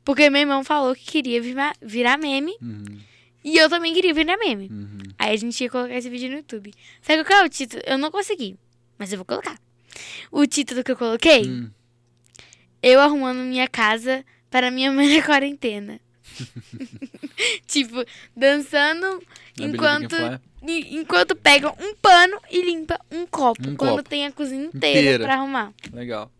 Porque 0.05 0.29
meu 0.29 0.41
irmão 0.41 0.65
falou 0.65 0.97
que 0.97 1.05
queria 1.05 1.41
virar, 1.41 1.77
virar 1.81 2.19
meme. 2.19 2.57
Uhum, 2.61 3.01
E 3.45 3.57
eu 3.57 3.69
também 3.69 3.93
queria 3.93 4.15
virar 4.15 4.37
meme. 4.37 4.69
uhum. 4.71 4.99
Aí 5.19 5.33
a 5.35 5.37
gente 5.37 5.61
ia 5.63 5.71
colocar 5.71 5.95
esse 5.95 6.09
vídeo 6.09 6.31
no 6.31 6.37
YouTube. 6.37 6.73
Sabe 7.01 7.25
qual 7.25 7.41
é 7.41 7.45
o 7.45 7.49
título? 7.49 7.83
Eu 7.87 7.99
não 7.99 8.11
consegui, 8.11 8.57
mas 8.99 9.13
eu 9.13 9.19
vou 9.19 9.25
colocar. 9.25 9.59
O 10.31 10.47
título 10.47 10.83
que 10.85 10.93
eu 10.93 10.97
coloquei: 10.97 11.45
Hum. 11.47 11.71
Eu 12.83 13.01
arrumando 13.01 13.39
minha 13.41 13.69
casa 13.69 14.25
para 14.51 14.71
minha 14.71 14.91
mãe 14.93 15.17
na 15.17 15.23
quarentena. 15.27 16.01
tipo, 17.67 18.05
dançando 18.37 19.23
Na 19.59 19.67
enquanto, 19.67 20.17
e- 20.67 20.97
enquanto 20.97 21.37
pega 21.37 21.71
um 21.83 21.95
pano 21.97 22.39
e 22.51 22.63
limpa 22.63 22.99
um 23.11 23.27
copo. 23.27 23.69
Um 23.69 23.77
quando 23.77 23.97
copo. 23.99 24.09
tem 24.09 24.27
a 24.27 24.33
cozinha 24.33 24.65
inteira, 24.67 24.99
Inteira. 25.01 25.25
pra 25.25 25.35
arrumar. 25.35 25.73
Legal. 25.93 26.31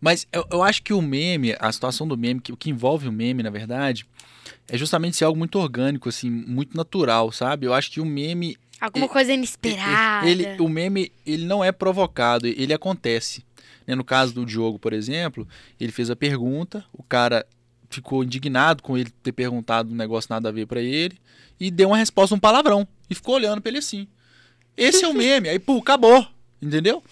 Mas 0.00 0.26
eu, 0.32 0.44
eu 0.50 0.62
acho 0.62 0.82
que 0.82 0.92
o 0.92 1.00
meme, 1.00 1.54
a 1.60 1.70
situação 1.70 2.06
do 2.08 2.16
meme, 2.16 2.40
que, 2.40 2.52
o 2.52 2.56
que 2.56 2.70
envolve 2.70 3.06
o 3.08 3.12
meme, 3.12 3.42
na 3.42 3.50
verdade, 3.50 4.04
é 4.68 4.76
justamente 4.76 5.16
ser 5.16 5.24
algo 5.24 5.38
muito 5.38 5.58
orgânico, 5.58 6.08
assim, 6.08 6.30
muito 6.30 6.76
natural, 6.76 7.30
sabe? 7.32 7.66
Eu 7.66 7.74
acho 7.74 7.90
que 7.90 8.00
o 8.00 8.04
meme. 8.06 8.56
Alguma 8.80 9.06
E- 9.06 9.08
coisa 9.08 9.32
inesperada. 9.32 10.28
Ele, 10.28 10.46
o 10.60 10.68
meme, 10.68 11.12
ele 11.24 11.44
não 11.44 11.62
é 11.62 11.70
provocado, 11.72 12.46
ele 12.46 12.72
acontece. 12.74 13.44
né? 13.86 13.94
No 13.94 14.04
caso 14.04 14.32
do 14.32 14.44
Diogo, 14.46 14.78
por 14.78 14.92
exemplo, 14.92 15.46
ele 15.80 15.90
fez 15.92 16.08
a 16.10 16.16
pergunta, 16.16 16.84
o 16.92 17.02
cara 17.02 17.44
ficou 17.90 18.22
indignado 18.24 18.82
com 18.82 18.96
ele 18.96 19.10
ter 19.22 19.32
perguntado 19.32 19.92
um 19.92 19.96
negócio 19.96 20.28
nada 20.32 20.48
a 20.48 20.52
ver 20.52 20.66
pra 20.66 20.80
ele 20.80 21.18
e 21.60 21.70
deu 21.70 21.88
uma 21.88 21.96
resposta, 21.98 22.34
um 22.34 22.38
palavrão, 22.38 22.86
e 23.10 23.14
ficou 23.14 23.34
olhando 23.34 23.60
pra 23.60 23.68
ele 23.70 23.78
assim. 23.78 24.06
Esse 24.76 25.04
é 25.04 25.08
o 25.08 25.12
meme, 25.14 25.48
aí, 25.48 25.58
pô, 25.58 25.78
acabou, 25.78 26.26
entendeu? 26.60 27.02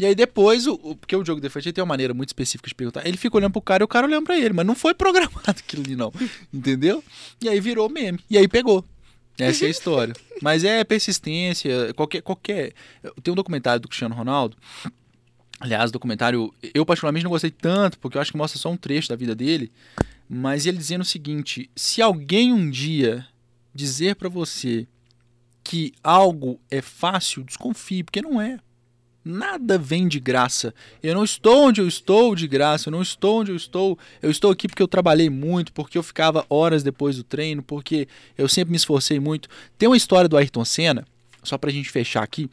E 0.00 0.06
aí 0.06 0.14
depois, 0.14 0.66
o, 0.66 0.72
o- 0.82 0.96
porque 0.96 1.14
o 1.14 1.22
Diogo 1.22 1.42
Defante 1.42 1.70
tem 1.72 1.82
uma 1.82 1.88
maneira 1.88 2.14
muito 2.14 2.30
específica 2.30 2.66
de 2.68 2.74
perguntar, 2.74 3.06
ele 3.06 3.18
fica 3.18 3.36
olhando 3.36 3.52
pro 3.52 3.60
cara 3.60 3.82
e 3.82 3.84
o 3.84 3.88
cara 3.88 4.06
olhando 4.06 4.24
pra 4.24 4.38
ele, 4.38 4.54
mas 4.54 4.64
não 4.64 4.74
foi 4.74 4.94
programado 4.96 5.42
aquilo 5.46 5.82
ali 5.82 5.94
não, 5.94 6.10
entendeu? 6.52 7.04
E 7.42 7.48
aí 7.50 7.60
virou 7.60 7.86
meme, 7.90 8.18
e 8.30 8.38
aí 8.38 8.48
pegou. 8.48 8.82
Essa 9.38 9.64
é 9.64 9.68
a 9.68 9.70
história. 9.70 10.14
Mas 10.42 10.64
é 10.64 10.82
persistência, 10.84 11.94
qualquer. 11.94 12.20
qualquer... 12.22 12.72
Tem 13.22 13.32
um 13.32 13.34
documentário 13.34 13.80
do 13.80 13.88
Cristiano 13.88 14.14
Ronaldo. 14.14 14.54
Aliás, 15.58 15.90
documentário, 15.90 16.52
eu 16.74 16.84
particularmente 16.86 17.24
não 17.24 17.30
gostei 17.30 17.50
tanto, 17.50 17.98
porque 17.98 18.16
eu 18.16 18.20
acho 18.22 18.32
que 18.32 18.36
mostra 18.38 18.58
só 18.58 18.70
um 18.70 18.76
trecho 18.76 19.08
da 19.10 19.16
vida 19.16 19.34
dele. 19.34 19.70
Mas 20.28 20.64
ele 20.66 20.76
dizendo 20.78 21.02
o 21.02 21.06
seguinte: 21.06 21.70
se 21.76 22.00
alguém 22.02 22.52
um 22.52 22.68
dia 22.70 23.26
dizer 23.74 24.16
pra 24.16 24.28
você 24.28 24.86
que 25.64 25.92
algo 26.02 26.58
é 26.70 26.80
fácil, 26.82 27.42
desconfie, 27.44 28.02
porque 28.02 28.22
não 28.22 28.40
é. 28.40 28.58
Nada 29.24 29.76
vem 29.76 30.08
de 30.08 30.18
graça. 30.18 30.74
Eu 31.02 31.14
não 31.14 31.24
estou 31.24 31.66
onde 31.68 31.80
eu 31.80 31.86
estou 31.86 32.34
de 32.34 32.48
graça, 32.48 32.88
eu 32.88 32.90
não 32.92 33.02
estou 33.02 33.40
onde 33.40 33.50
eu 33.52 33.56
estou. 33.56 33.98
Eu 34.22 34.30
estou 34.30 34.50
aqui 34.50 34.66
porque 34.66 34.82
eu 34.82 34.88
trabalhei 34.88 35.28
muito, 35.28 35.72
porque 35.72 35.98
eu 35.98 36.02
ficava 36.02 36.44
horas 36.48 36.82
depois 36.82 37.16
do 37.16 37.22
treino, 37.24 37.62
porque 37.62 38.08
eu 38.38 38.48
sempre 38.48 38.70
me 38.70 38.76
esforcei 38.76 39.20
muito. 39.20 39.48
Tem 39.76 39.88
uma 39.88 39.96
história 39.96 40.28
do 40.28 40.36
Ayrton 40.38 40.64
Senna, 40.64 41.06
só 41.42 41.58
pra 41.58 41.70
gente 41.70 41.90
fechar 41.90 42.22
aqui, 42.22 42.48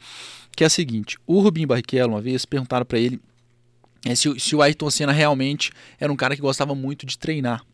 que 0.54 0.62
é 0.62 0.66
a 0.66 0.70
seguinte: 0.70 1.16
o 1.26 1.40
Rubinho 1.40 1.68
Barrichello, 1.68 2.12
uma 2.12 2.20
vez, 2.20 2.44
perguntaram 2.44 2.84
pra 2.84 2.98
ele 2.98 3.18
é, 4.04 4.14
se, 4.14 4.28
o- 4.28 4.38
se 4.38 4.54
o 4.54 4.60
Ayrton 4.62 4.90
Senna 4.90 5.12
realmente 5.12 5.72
era 5.98 6.12
um 6.12 6.16
cara 6.16 6.36
que 6.36 6.42
gostava 6.42 6.74
muito 6.74 7.06
de 7.06 7.16
treinar. 7.18 7.64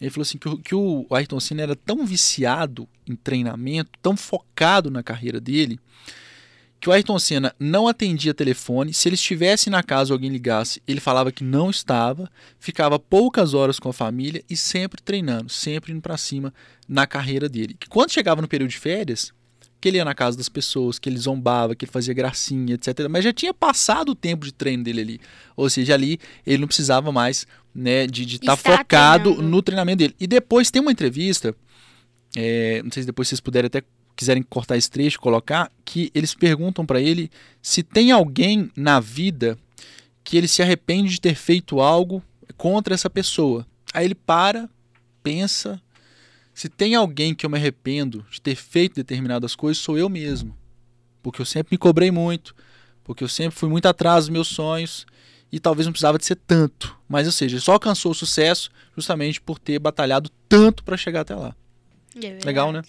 Ele 0.00 0.10
falou 0.10 0.22
assim 0.22 0.38
que, 0.38 0.48
o- 0.48 0.58
que 0.58 0.74
o 0.74 1.06
Ayrton 1.10 1.40
Senna 1.40 1.62
era 1.62 1.74
tão 1.74 2.06
viciado 2.06 2.86
em 3.08 3.16
treinamento, 3.16 3.90
tão 4.00 4.16
focado 4.16 4.90
na 4.90 5.02
carreira 5.02 5.40
dele, 5.40 5.80
que 6.86 6.90
o 6.90 6.92
Ayrton 6.92 7.18
Senna 7.18 7.52
não 7.58 7.88
atendia 7.88 8.32
telefone. 8.32 8.94
Se 8.94 9.08
ele 9.08 9.16
estivesse 9.16 9.68
na 9.68 9.82
casa 9.82 10.14
alguém 10.14 10.30
ligasse, 10.30 10.80
ele 10.86 11.00
falava 11.00 11.32
que 11.32 11.42
não 11.42 11.68
estava, 11.68 12.30
ficava 12.60 12.96
poucas 12.96 13.54
horas 13.54 13.80
com 13.80 13.88
a 13.88 13.92
família 13.92 14.44
e 14.48 14.56
sempre 14.56 15.02
treinando, 15.02 15.50
sempre 15.50 15.90
indo 15.90 16.00
pra 16.00 16.16
cima 16.16 16.54
na 16.88 17.04
carreira 17.04 17.48
dele. 17.48 17.74
Que 17.76 17.88
quando 17.88 18.12
chegava 18.12 18.40
no 18.40 18.46
período 18.46 18.70
de 18.70 18.78
férias, 18.78 19.32
que 19.80 19.88
ele 19.88 19.96
ia 19.96 20.04
na 20.04 20.14
casa 20.14 20.36
das 20.36 20.48
pessoas, 20.48 20.96
que 20.96 21.08
ele 21.08 21.18
zombava, 21.18 21.74
que 21.74 21.86
ele 21.86 21.90
fazia 21.90 22.14
gracinha, 22.14 22.76
etc. 22.76 23.08
Mas 23.10 23.24
já 23.24 23.32
tinha 23.32 23.52
passado 23.52 24.10
o 24.10 24.14
tempo 24.14 24.46
de 24.46 24.52
treino 24.52 24.84
dele 24.84 25.00
ali. 25.00 25.20
Ou 25.56 25.68
seja, 25.68 25.92
ali 25.92 26.20
ele 26.46 26.58
não 26.58 26.68
precisava 26.68 27.10
mais 27.10 27.48
né, 27.74 28.06
de 28.06 28.22
estar 28.36 28.54
Estar 28.54 28.78
focado 28.78 29.30
treinando. 29.30 29.48
no 29.48 29.60
treinamento 29.60 29.98
dele. 29.98 30.14
E 30.20 30.26
depois 30.28 30.70
tem 30.70 30.80
uma 30.80 30.92
entrevista, 30.92 31.52
é, 32.36 32.80
não 32.84 32.92
sei 32.92 33.02
se 33.02 33.06
depois 33.08 33.26
vocês 33.26 33.40
puderem 33.40 33.66
até 33.66 33.82
quiserem 34.16 34.42
cortar 34.42 34.76
esse 34.76 34.90
trecho, 34.90 35.20
colocar, 35.20 35.70
que 35.84 36.10
eles 36.14 36.34
perguntam 36.34 36.86
pra 36.86 37.00
ele 37.00 37.30
se 37.60 37.82
tem 37.82 38.10
alguém 38.10 38.70
na 38.74 38.98
vida 38.98 39.58
que 40.24 40.36
ele 40.36 40.48
se 40.48 40.62
arrepende 40.62 41.10
de 41.10 41.20
ter 41.20 41.34
feito 41.34 41.80
algo 41.80 42.22
contra 42.56 42.94
essa 42.94 43.10
pessoa. 43.10 43.66
Aí 43.92 44.06
ele 44.06 44.14
para, 44.14 44.68
pensa, 45.22 45.80
se 46.52 46.68
tem 46.68 46.94
alguém 46.94 47.34
que 47.34 47.44
eu 47.44 47.50
me 47.50 47.58
arrependo 47.58 48.24
de 48.30 48.40
ter 48.40 48.56
feito 48.56 48.94
determinadas 48.94 49.54
coisas, 49.54 49.82
sou 49.82 49.98
eu 49.98 50.08
mesmo. 50.08 50.56
Porque 51.22 51.40
eu 51.40 51.46
sempre 51.46 51.74
me 51.74 51.78
cobrei 51.78 52.10
muito, 52.10 52.54
porque 53.04 53.22
eu 53.22 53.28
sempre 53.28 53.56
fui 53.56 53.68
muito 53.68 53.86
atrás 53.86 54.24
dos 54.24 54.30
meus 54.30 54.48
sonhos 54.48 55.06
e 55.52 55.60
talvez 55.60 55.86
não 55.86 55.92
precisava 55.92 56.18
de 56.18 56.24
ser 56.24 56.36
tanto. 56.36 56.96
Mas, 57.08 57.26
ou 57.26 57.32
seja, 57.32 57.56
ele 57.56 57.62
só 57.62 57.72
alcançou 57.74 58.12
o 58.12 58.14
sucesso 58.14 58.70
justamente 58.96 59.40
por 59.40 59.58
ter 59.58 59.78
batalhado 59.78 60.30
tanto 60.48 60.82
pra 60.82 60.96
chegar 60.96 61.20
até 61.20 61.34
lá. 61.34 61.54
É 62.22 62.44
Legal, 62.44 62.72
né? 62.72 62.82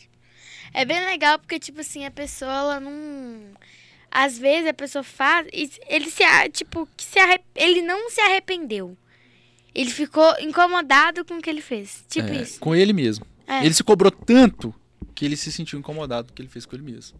É 0.77 0.85
bem 0.85 1.03
legal 1.05 1.39
porque, 1.39 1.57
tipo 1.57 1.81
assim, 1.81 2.05
a 2.05 2.11
pessoa, 2.11 2.51
ela 2.51 2.79
não. 2.79 3.41
Às 4.11 4.37
vezes 4.37 4.67
a 4.69 4.73
pessoa 4.75 5.03
faz. 5.03 5.47
Ele 5.87 6.07
se. 6.07 6.23
Tipo, 6.51 6.87
que 6.95 7.03
se 7.03 7.17
ele 7.55 7.81
não 7.81 8.11
se 8.11 8.21
arrependeu. 8.21 8.95
Ele 9.73 9.89
ficou 9.89 10.39
incomodado 10.39 11.25
com 11.25 11.37
o 11.37 11.41
que 11.41 11.49
ele 11.49 11.63
fez. 11.63 12.05
Tipo 12.07 12.29
É, 12.29 12.43
isso. 12.43 12.59
Com 12.59 12.75
ele 12.75 12.93
mesmo. 12.93 13.25
É. 13.47 13.65
Ele 13.65 13.73
se 13.73 13.83
cobrou 13.83 14.11
tanto 14.11 14.71
que 15.15 15.25
ele 15.25 15.35
se 15.35 15.51
sentiu 15.51 15.79
incomodado 15.79 16.27
com 16.27 16.33
o 16.33 16.35
que 16.35 16.43
ele 16.43 16.49
fez 16.49 16.63
com 16.63 16.75
ele 16.75 16.83
mesmo. 16.83 17.19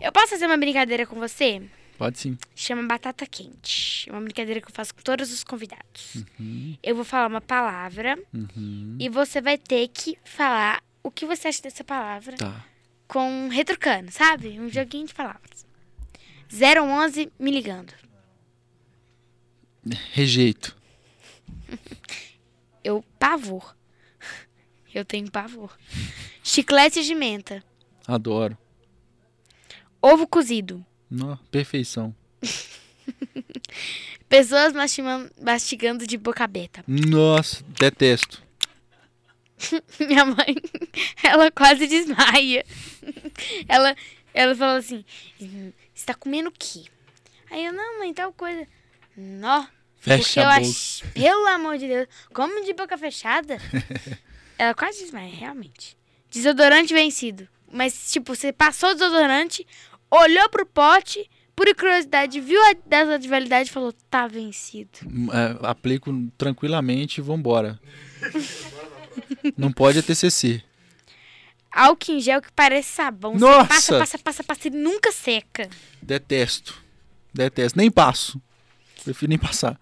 Eu 0.00 0.10
posso 0.10 0.30
fazer 0.30 0.46
uma 0.46 0.56
brincadeira 0.56 1.06
com 1.06 1.14
você? 1.14 1.62
Pode 1.96 2.18
sim. 2.18 2.36
Chama 2.56 2.82
batata 2.82 3.24
quente. 3.24 4.08
É 4.08 4.12
uma 4.12 4.20
brincadeira 4.20 4.60
que 4.60 4.66
eu 4.66 4.74
faço 4.74 4.92
com 4.92 5.02
todos 5.02 5.32
os 5.32 5.44
convidados. 5.44 6.16
Uhum, 6.40 6.76
Eu 6.82 6.96
vou 6.96 7.04
falar 7.04 7.28
uma 7.28 7.40
palavra 7.40 8.18
uhum. 8.34 8.96
e 8.98 9.08
você 9.08 9.40
vai 9.40 9.56
ter 9.56 9.86
que 9.88 10.18
falar 10.24 10.82
o 11.02 11.10
que 11.10 11.26
você 11.26 11.48
acha 11.48 11.62
dessa 11.62 11.82
palavra 11.84 12.36
Tá. 12.36 12.64
com 13.08 13.48
retrucando, 13.48 14.10
sabe? 14.10 14.58
Um 14.60 14.68
joguinho 14.68 15.06
de 15.06 15.14
palavras. 15.14 15.66
011 16.50 17.32
me 17.38 17.50
ligando. 17.50 17.92
Rejeito. 20.12 20.76
Eu 22.84 23.04
pavor. 23.18 23.76
Eu 24.94 25.04
tenho 25.04 25.30
pavor. 25.30 25.76
Chiclete 26.42 27.02
de 27.04 27.14
menta. 27.14 27.64
Adoro. 28.06 28.56
Ovo 30.00 30.26
cozido. 30.26 30.84
Nó, 31.10 31.36
perfeição. 31.50 32.14
Pessoas 34.28 34.72
mastigando, 34.72 35.30
mastigando 35.40 36.06
de 36.06 36.16
boca 36.16 36.42
aberta. 36.44 36.82
Nossa, 36.86 37.62
detesto. 37.78 38.41
Minha 40.00 40.24
mãe, 40.24 40.56
ela 41.22 41.50
quase 41.50 41.86
desmaia. 41.86 42.64
Ela, 43.68 43.94
ela 44.34 44.54
fala 44.54 44.78
assim: 44.78 45.04
Você 45.94 46.06
tá 46.06 46.14
comendo 46.14 46.48
o 46.48 46.52
quê? 46.52 46.84
Aí 47.50 47.64
eu, 47.64 47.72
não, 47.72 47.98
mãe, 47.98 48.12
tal 48.14 48.32
coisa. 48.32 48.66
Nó. 49.16 49.66
Fecha 49.98 50.42
a 50.42 50.58
boca. 50.58 51.12
pelo 51.14 51.46
amor 51.46 51.78
de 51.78 51.86
Deus, 51.86 52.08
como 52.34 52.64
de 52.64 52.72
boca 52.72 52.98
fechada. 52.98 53.58
ela 54.58 54.74
quase 54.74 55.00
desmaia, 55.00 55.32
realmente. 55.32 55.96
Desodorante 56.28 56.92
vencido. 56.92 57.46
Mas, 57.70 58.10
tipo, 58.10 58.34
você 58.34 58.52
passou 58.52 58.90
o 58.90 58.94
desodorante, 58.94 59.64
olhou 60.10 60.48
pro 60.48 60.66
pote, 60.66 61.30
por 61.54 61.72
curiosidade, 61.76 62.40
viu 62.40 62.60
a 62.60 62.74
data 62.84 63.18
de 63.18 63.28
validade 63.28 63.68
e 63.68 63.72
falou, 63.72 63.92
tá 64.10 64.26
vencido. 64.26 64.90
É, 65.32 65.66
aplico 65.68 66.12
tranquilamente 66.36 67.20
e 67.20 67.22
vambora. 67.22 67.78
Não 69.56 69.72
pode 69.72 69.98
é 69.98 70.02
TCC. 70.02 70.62
Álcool 71.70 72.12
em 72.12 72.20
gel 72.20 72.42
que 72.42 72.52
parece 72.52 72.92
sabão. 72.92 73.32
Você 73.32 73.44
Nossa! 73.44 73.66
passa, 73.68 73.98
passa, 73.98 74.18
passa, 74.18 74.44
passa 74.44 74.68
e 74.68 74.70
nunca 74.70 75.10
seca. 75.10 75.68
Detesto. 76.02 76.82
Detesto. 77.32 77.78
Nem 77.78 77.90
passo. 77.90 78.40
Prefiro 79.04 79.30
nem 79.30 79.38
passar. 79.38 79.80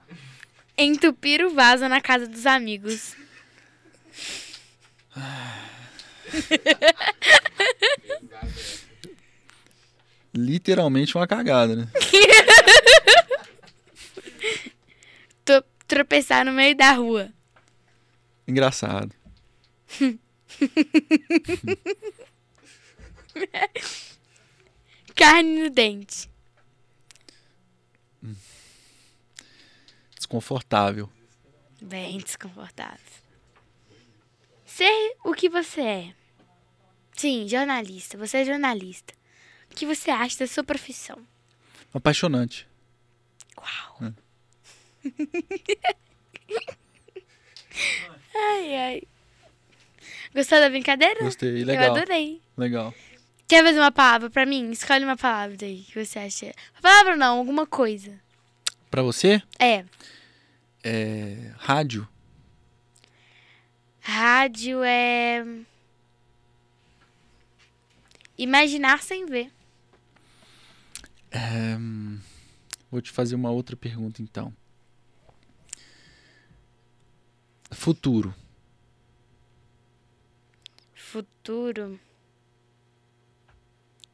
Entupir 0.78 1.44
o 1.44 1.50
vaso 1.50 1.88
na 1.88 2.00
casa 2.00 2.26
dos 2.26 2.46
amigos. 2.46 3.14
Literalmente 10.32 11.16
uma 11.16 11.26
cagada, 11.26 11.74
né? 11.74 11.88
Tro- 15.44 15.64
tropeçar 15.88 16.44
no 16.44 16.52
meio 16.52 16.76
da 16.76 16.92
rua. 16.92 17.30
Engraçado. 18.46 19.12
Carne 25.14 25.62
no 25.62 25.70
dente. 25.70 26.28
Desconfortável. 30.16 31.08
Bem 31.82 32.18
desconfortável. 32.18 33.00
Ser 34.64 35.16
o 35.24 35.34
que 35.34 35.48
você 35.48 35.80
é. 35.80 36.14
Sim, 37.12 37.48
jornalista. 37.48 38.16
Você 38.16 38.38
é 38.38 38.44
jornalista. 38.44 39.12
O 39.70 39.74
que 39.74 39.84
você 39.86 40.10
acha 40.10 40.38
da 40.38 40.46
sua 40.46 40.64
profissão? 40.64 41.26
Apaixonante. 41.92 42.66
Uau. 43.58 44.12
ai, 48.34 48.76
ai. 48.76 49.02
Gostou 50.34 50.60
da 50.60 50.68
brincadeira? 50.70 51.20
Gostei. 51.24 51.62
Eu 51.62 51.66
Legal. 51.66 51.94
adorei. 51.96 52.40
Legal. 52.56 52.94
Quer 53.48 53.64
fazer 53.64 53.78
uma 53.80 53.90
palavra 53.90 54.30
pra 54.30 54.46
mim? 54.46 54.70
Escolhe 54.70 55.04
uma 55.04 55.16
palavra 55.16 55.56
aí 55.62 55.82
que 55.82 56.04
você 56.04 56.18
acha. 56.20 56.52
Palavra 56.80 57.16
não, 57.16 57.38
alguma 57.38 57.66
coisa. 57.66 58.18
Pra 58.90 59.02
você, 59.02 59.42
É. 59.58 59.84
é. 60.84 61.52
Rádio. 61.56 62.06
Rádio 64.00 64.82
é. 64.84 65.44
Imaginar 68.38 69.02
sem 69.02 69.26
ver. 69.26 69.50
É, 71.30 71.76
Vou 72.90 73.00
te 73.00 73.10
fazer 73.10 73.34
uma 73.36 73.50
outra 73.50 73.76
pergunta 73.76 74.22
então. 74.22 74.52
Futuro. 77.70 78.34
Futuro. 81.10 81.98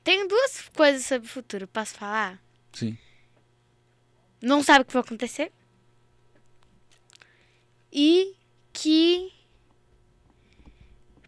Tenho 0.02 0.26
duas 0.26 0.66
coisas 0.70 1.04
sobre 1.04 1.28
o 1.28 1.30
futuro. 1.30 1.68
Posso 1.68 1.94
falar? 1.94 2.42
Sim. 2.72 2.96
Não 4.40 4.62
sabe 4.62 4.80
o 4.80 4.84
que 4.86 4.94
vai 4.94 5.02
acontecer. 5.02 5.52
E 7.92 8.34
que 8.72 9.30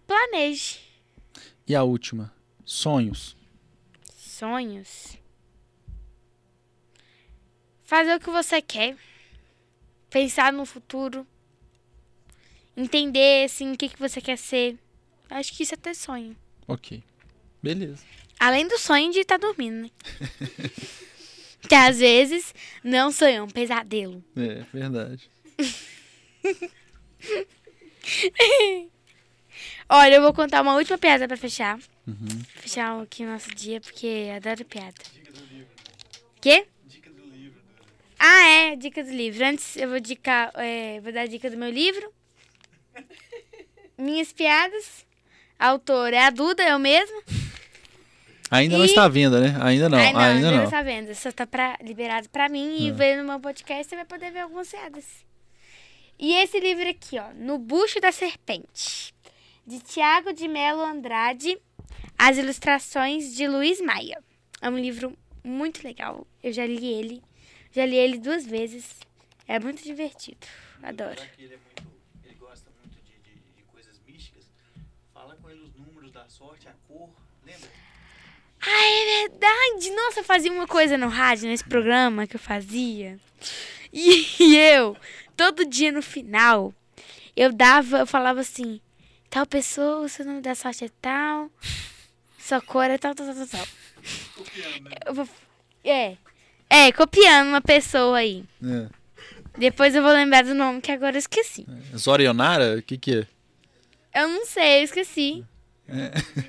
planeje 0.06 0.80
E 1.66 1.74
a 1.74 1.82
última? 1.82 2.32
Sonhos. 2.64 3.36
sonhos. 4.16 5.18
Fazer 7.82 8.14
o 8.14 8.20
que 8.20 8.30
você 8.30 8.62
quer. 8.62 8.96
Pensar 10.08 10.50
no 10.50 10.64
futuro. 10.64 11.26
Entender 12.74 13.44
assim, 13.44 13.72
o 13.72 13.76
que, 13.76 13.90
que 13.90 13.98
você 13.98 14.18
quer 14.22 14.38
ser. 14.38 14.78
Acho 15.30 15.52
que 15.52 15.62
isso 15.62 15.74
é 15.74 15.76
ter 15.76 15.94
sonho. 15.94 16.36
Ok. 16.66 17.02
Beleza. 17.62 18.02
Além 18.38 18.66
do 18.68 18.78
sonho 18.78 19.12
de 19.12 19.20
estar 19.20 19.38
dormindo, 19.38 19.82
né? 19.82 19.90
que 21.68 21.74
às 21.74 21.98
vezes 21.98 22.54
não 22.84 23.10
sonho, 23.10 23.36
é 23.36 23.42
um 23.42 23.48
pesadelo. 23.48 24.24
É, 24.36 24.64
verdade. 24.72 25.28
Olha, 29.88 30.14
eu 30.16 30.22
vou 30.22 30.32
contar 30.32 30.62
uma 30.62 30.74
última 30.74 30.98
piada 30.98 31.26
pra 31.26 31.36
fechar. 31.36 31.78
Uhum. 32.06 32.42
Fechar 32.56 33.00
aqui 33.02 33.24
o 33.24 33.28
nosso 33.28 33.50
dia, 33.54 33.80
porque 33.80 34.30
adoro 34.34 34.64
piada. 34.64 34.94
Quê? 36.40 36.66
Ah, 38.18 38.48
é, 38.48 38.76
dica 38.76 39.02
do 39.02 39.10
livro. 39.10 39.44
Antes 39.44 39.76
eu 39.76 39.88
vou, 39.88 40.00
dicar, 40.00 40.52
é, 40.56 41.00
vou 41.00 41.12
dar 41.12 41.22
a 41.22 41.26
dica 41.26 41.50
do 41.50 41.56
meu 41.56 41.70
livro. 41.70 42.12
Minhas 43.96 44.32
piadas. 44.32 45.07
A 45.58 45.68
autora 45.68 46.16
é 46.16 46.20
a 46.24 46.30
Duda, 46.30 46.62
eu 46.62 46.78
mesma. 46.78 47.22
Ainda 48.50 48.78
não 48.78 48.84
E- 48.84 48.88
está 48.88 49.04
à 49.04 49.08
venda, 49.08 49.40
né? 49.40 49.56
Ainda 49.60 49.88
não, 49.88 49.98
Ai, 49.98 50.12
não, 50.12 50.20
ainda 50.20 50.50
não. 50.52 50.64
está 50.64 50.82
vendo. 50.82 51.14
Só 51.14 51.30
tá 51.30 51.46
pra, 51.46 51.76
liberado 51.82 52.28
pra 52.30 52.48
mim 52.48 52.76
e 52.80 52.88
É. 52.88 52.92
ver 52.92 53.16
no 53.16 53.24
meu 53.24 53.38
podcast 53.40 53.88
você 53.88 53.96
vai 53.96 54.04
poder 54.06 54.30
ver 54.30 54.40
algumas 54.40 54.70
piadas. 54.70 55.04
E 56.18 56.32
esse 56.34 56.58
livro 56.58 56.88
aqui, 56.88 57.18
ó, 57.18 57.32
No 57.34 57.58
Bucho 57.58 58.00
da 58.00 58.10
Serpente, 58.10 59.12
de 59.66 59.80
Tiago 59.80 60.32
de 60.32 60.48
Melo 60.48 60.80
Andrade, 60.82 61.58
as 62.18 62.38
ilustrações 62.38 63.34
de 63.36 63.46
Luiz 63.46 63.80
Maia. 63.80 64.18
É 64.60 64.68
um 64.70 64.78
livro 64.78 65.16
muito 65.44 65.84
legal. 65.86 66.26
Eu 66.42 66.52
já 66.52 66.64
li 66.66 66.84
ele, 66.86 67.22
já 67.70 67.84
li 67.84 67.96
ele 67.96 68.18
duas 68.18 68.46
vezes. 68.46 68.84
É 69.46 69.60
muito 69.60 69.82
divertido. 69.84 70.46
Adoro. 70.82 71.20
Sorte, 76.38 76.68
a 76.68 76.72
cor, 76.86 77.10
lembra? 77.44 77.68
Ah, 78.60 78.84
é 78.84 79.28
verdade! 79.28 79.90
Nossa, 79.90 80.20
eu 80.20 80.24
fazia 80.24 80.52
uma 80.52 80.68
coisa 80.68 80.96
no 80.96 81.08
rádio, 81.08 81.48
nesse 81.48 81.64
programa 81.64 82.28
que 82.28 82.36
eu 82.36 82.40
fazia. 82.40 83.18
E, 83.92 84.24
e 84.38 84.56
eu, 84.56 84.96
todo 85.36 85.64
dia 85.64 85.90
no 85.90 86.00
final, 86.00 86.72
eu 87.36 87.52
dava, 87.52 87.98
eu 87.98 88.06
falava 88.06 88.40
assim, 88.40 88.80
tal 89.28 89.46
pessoa, 89.46 90.04
o 90.04 90.08
seu 90.08 90.24
nome 90.24 90.40
da 90.40 90.54
sorte 90.54 90.84
é 90.84 90.90
tal, 91.02 91.50
sua 92.38 92.60
cor 92.60 92.84
é 92.84 92.98
tal, 92.98 93.16
tal, 93.16 93.26
tal, 93.26 93.34
tal, 93.34 93.46
tal. 93.48 93.66
Eu 95.06 95.14
vou, 95.14 95.28
é, 95.82 96.16
é, 96.70 96.92
copiando 96.92 97.48
uma 97.48 97.60
pessoa 97.60 98.18
aí. 98.18 98.44
É. 98.62 98.88
Depois 99.58 99.92
eu 99.92 100.02
vou 100.04 100.12
lembrar 100.12 100.44
do 100.44 100.54
nome 100.54 100.80
que 100.80 100.92
agora 100.92 101.16
eu 101.16 101.18
esqueci. 101.18 101.66
Zorionara? 101.96 102.76
O 102.78 102.82
que 102.82 102.96
que 102.96 103.26
é? 104.12 104.20
Eu 104.20 104.28
não 104.28 104.46
sei, 104.46 104.80
eu 104.80 104.84
esqueci. 104.84 105.44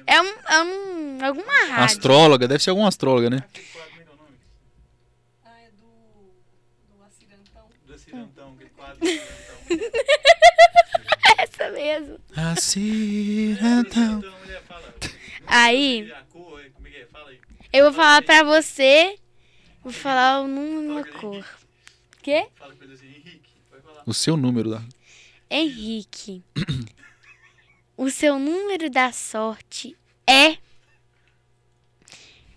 É, 0.05 0.21
um, 0.21 0.27
é 0.27 0.63
um, 0.63 1.25
alguma 1.25 1.53
rádio. 1.67 1.85
Astróloga, 1.85 2.45
deve 2.45 2.61
ser 2.61 2.71
algum 2.71 2.85
astróloga, 2.85 3.29
né? 3.29 3.41
Ah, 5.45 5.61
é 5.61 5.69
do. 5.71 5.87
do 6.97 7.03
Acirantão. 7.05 7.69
Do 7.85 7.97
Cirantão, 7.97 8.53
aquele 8.55 8.69
quadro 8.71 8.99
Essa 11.37 11.71
mesmo. 11.71 12.19
Acirantão. 12.35 14.21
Aí... 15.47 16.11
como 16.33 16.87
é 16.87 16.89
que 16.91 16.97
é? 16.97 17.05
Fala 17.05 17.29
aí. 17.29 17.39
Eu 17.71 17.85
vou 17.85 17.93
falar 17.93 18.21
pra 18.21 18.43
você. 18.43 19.17
Vou 19.81 19.93
falar 19.93 20.41
o 20.41 20.47
número 20.49 20.83
e 20.83 20.87
uma 20.91 21.05
cor. 21.05 21.45
Quê? 22.21 22.47
Fala 22.57 22.75
com 22.75 22.83
ele 22.83 22.93
assim, 22.93 23.07
Henrique. 23.07 23.39
O 24.05 24.13
seu 24.13 24.35
número 24.35 24.69
lá. 24.69 24.83
Henrique. 25.49 26.43
o 27.99 28.09
seu 28.09 28.39
número 28.39 28.89
da 28.89 29.11
sorte 29.11 29.93
é 30.25 30.55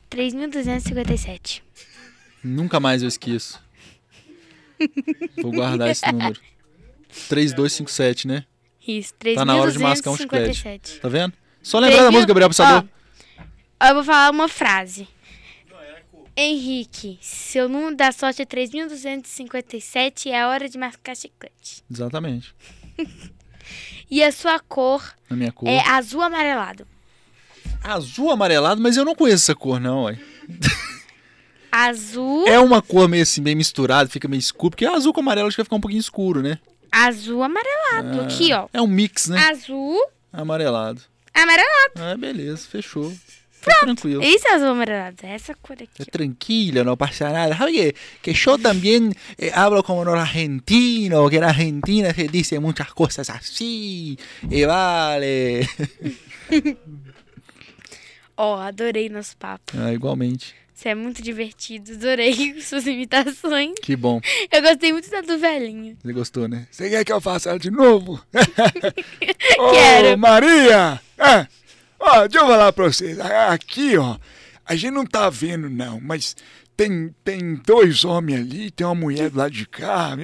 3257. 0.09 1.65
Nunca 2.45 2.79
mais 2.79 3.03
eu 3.03 3.09
esqueço. 3.09 3.61
Vou 5.43 5.51
guardar 5.51 5.91
esse 5.91 6.07
número. 6.13 6.41
3257, 7.29 8.29
né? 8.29 8.45
Isso, 8.87 9.15
Tá 9.35 9.45
na 9.45 9.57
hora 9.57 9.73
de 9.73 9.81
mascar 9.81 10.11
um 10.13 10.17
chiclete. 10.17 10.63
3257. 10.63 11.01
Tá 11.01 11.09
vendo? 11.09 11.33
Só 11.61 11.81
lembrar 11.81 12.05
da 12.05 12.13
música, 12.13 12.29
Gabriel 12.29 12.49
Passador. 12.49 12.89
Ó, 13.81 13.87
eu 13.87 13.95
vou 13.97 14.05
falar 14.05 14.31
uma 14.31 14.47
frase. 14.49 15.09
Henrique, 16.37 17.19
seu 17.21 17.69
número 17.69 17.97
da 17.97 18.13
sorte 18.13 18.43
é 18.43 18.45
3257 18.45 20.29
e 20.29 20.33
é 20.33 20.47
hora 20.47 20.69
de 20.69 20.79
mascar 20.79 21.17
chiclete. 21.17 21.83
Exatamente. 21.91 22.55
E 24.11 24.23
a 24.23 24.31
sua 24.33 24.59
cor 24.61 25.03
Na 25.31 25.37
minha 25.37 25.53
cor. 25.53 25.69
é 25.69 25.81
azul 25.89 26.21
amarelado. 26.23 26.87
Azul 27.83 28.31
amarelado, 28.31 28.81
mas 28.81 28.97
eu 28.97 29.05
não 29.05 29.15
conheço 29.15 29.45
essa 29.51 29.55
cor, 29.55 29.81
não, 29.81 30.05
ué. 30.05 30.19
Azul, 31.71 32.47
É 32.47 32.59
uma 32.59 32.83
cor 32.83 33.09
meio 33.09 33.23
assim, 33.23 33.43
bem 33.43 33.55
misturada, 33.55 34.09
fica 34.11 34.29
meio 34.29 34.41
escuro, 34.41 34.71
porque 34.73 34.85
azul 34.85 35.13
com 35.13 35.21
amarelo 35.21 35.49
acho 35.49 35.57
que 35.57 35.63
vai 35.63 35.65
ficar 35.65 35.77
um 35.77 35.81
pouquinho 35.81 36.01
escuro, 36.01 36.43
né? 36.43 36.59
azul 36.91 37.43
amarelado. 37.43 38.21
Aqui, 38.21 38.53
ó. 38.53 38.69
É 38.73 38.83
um 38.83 38.87
mix, 38.87 39.29
né? 39.29 39.39
Azul 39.51 39.99
Amarelado. 40.31 41.01
Amarelado. 41.33 41.93
Ah, 41.97 42.15
beleza, 42.19 42.67
fechou. 42.71 43.11
Tranquilo. 43.63 44.23
Isso 44.23 44.49
é 44.49 44.55
amarelado. 44.55 45.17
É 45.23 45.35
essa 45.35 45.55
cor 45.55 45.77
aqui. 45.77 46.03
É 46.03 46.05
tranquilo, 46.05 46.85
no 46.85 46.97
pasa 46.97 47.31
nada. 47.31 47.57
Sabe 47.57 47.73
que, 47.73 47.95
que 48.23 48.35
yo 48.35 48.59
también 48.59 49.15
eh, 49.39 49.53
hablo 49.55 49.83
como 49.83 50.05
los 50.05 50.19
argentinos, 50.19 51.31
que 51.31 51.37
en 51.37 51.45
Argentina 51.45 52.13
se 52.13 52.29
dice 52.29 52.59
muchas 52.59 52.93
cosas 52.93 53.31
así, 53.31 54.19
y 54.51 54.65
vale. 54.65 55.69
Ó, 58.37 58.59
adorei 58.59 59.09
nosso 59.09 59.37
papo. 59.37 59.73
Ah, 59.79 59.93
igualmente. 59.93 60.55
Você 60.75 60.89
é 60.89 60.95
muito 60.97 61.23
divertido. 61.23 61.93
Adorei 61.93 62.61
suas 62.61 62.87
imitações. 62.87 63.75
Que 63.81 63.95
bom. 63.95 64.21
Eu 64.51 64.63
gostei 64.63 64.93
muito 64.93 65.09
da 65.11 65.21
do 65.21 65.39
velhinho. 65.39 65.97
Você 66.03 66.13
gostou, 66.13 66.49
né? 66.49 66.67
Você 66.71 66.91
quer 66.91 67.05
que 67.05 67.13
eu 67.13 67.21
faça 67.21 67.51
ela 67.51 67.59
de 67.59 67.71
novo? 67.71 68.21
Ô, 69.59 69.71
Quero. 69.71 70.19
Maria! 70.19 71.01
É, 71.19 71.47
ó, 72.03 72.27
deixa 72.29 72.45
eu 72.45 72.49
falar 72.51 72.73
pra 72.73 72.85
vocês. 72.85 73.19
Aqui, 73.21 73.97
ó, 73.97 74.17
a 74.65 74.75
gente 74.75 74.93
não 74.93 75.07
tá 75.07 75.29
vendo, 75.31 75.69
não, 75.71 76.01
mas 76.01 76.37
tem, 76.77 77.15
tem 77.25 77.55
dois 77.57 78.05
homens 78.05 78.41
ali, 78.41 78.71
tem 78.71 78.87
uma 78.87 78.95
mulher 78.95 79.31
lado 79.35 79.51
de 79.53 79.67
cá. 79.67 80.17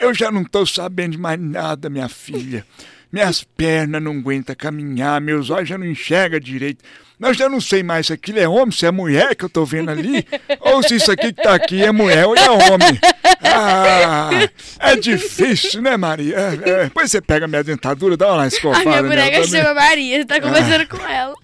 Eu- 0.00 0.14
já 0.14 0.30
não 0.30 0.44
tô 0.44 0.64
sabendo 0.66 1.18
mais 1.18 1.40
nada, 1.40 1.88
minha 1.90 2.08
filha. 2.08 2.64
Minhas 3.10 3.42
pernas 3.42 4.02
não 4.02 4.12
aguentam 4.18 4.54
caminhar, 4.54 5.20
meus 5.20 5.48
olhos 5.50 5.68
já 5.68 5.78
não 5.78 5.86
enxergam 5.86 6.38
direito. 6.38 6.84
Mas 7.18 7.30
eu 7.30 7.34
já 7.34 7.48
não 7.48 7.60
sei 7.60 7.82
mais 7.82 8.06
se 8.06 8.12
aquilo 8.12 8.38
é 8.38 8.46
homem, 8.48 8.70
se 8.70 8.86
é 8.86 8.90
mulher 8.92 9.34
que 9.34 9.44
eu 9.44 9.48
tô 9.48 9.64
vendo 9.64 9.90
ali, 9.90 10.24
ou 10.60 10.82
se 10.82 10.94
isso 10.96 11.10
aqui 11.10 11.32
que 11.32 11.42
tá 11.42 11.54
aqui 11.54 11.82
é 11.82 11.90
mulher 11.90 12.26
ou 12.26 12.36
é 12.36 12.48
homem. 12.50 12.98
Ah, 13.42 14.30
é 14.78 14.94
difícil, 14.94 15.82
né, 15.82 15.96
Maria? 15.96 16.36
É, 16.36 16.54
é. 16.70 16.84
Depois 16.84 17.10
você 17.10 17.20
pega 17.20 17.48
minha 17.48 17.64
dentadura, 17.64 18.16
dá 18.16 18.32
uma 18.34 18.42
A 18.44 18.46
escovada. 18.46 18.84
minha 18.84 19.02
nela 19.02 19.08
boneca 19.08 19.42
também. 19.42 19.48
chama 19.62 19.74
Maria. 19.74 20.18
Você 20.18 20.24
tá 20.26 20.40
conversando 20.40 20.86
com 20.86 20.96
ela. 21.08 21.34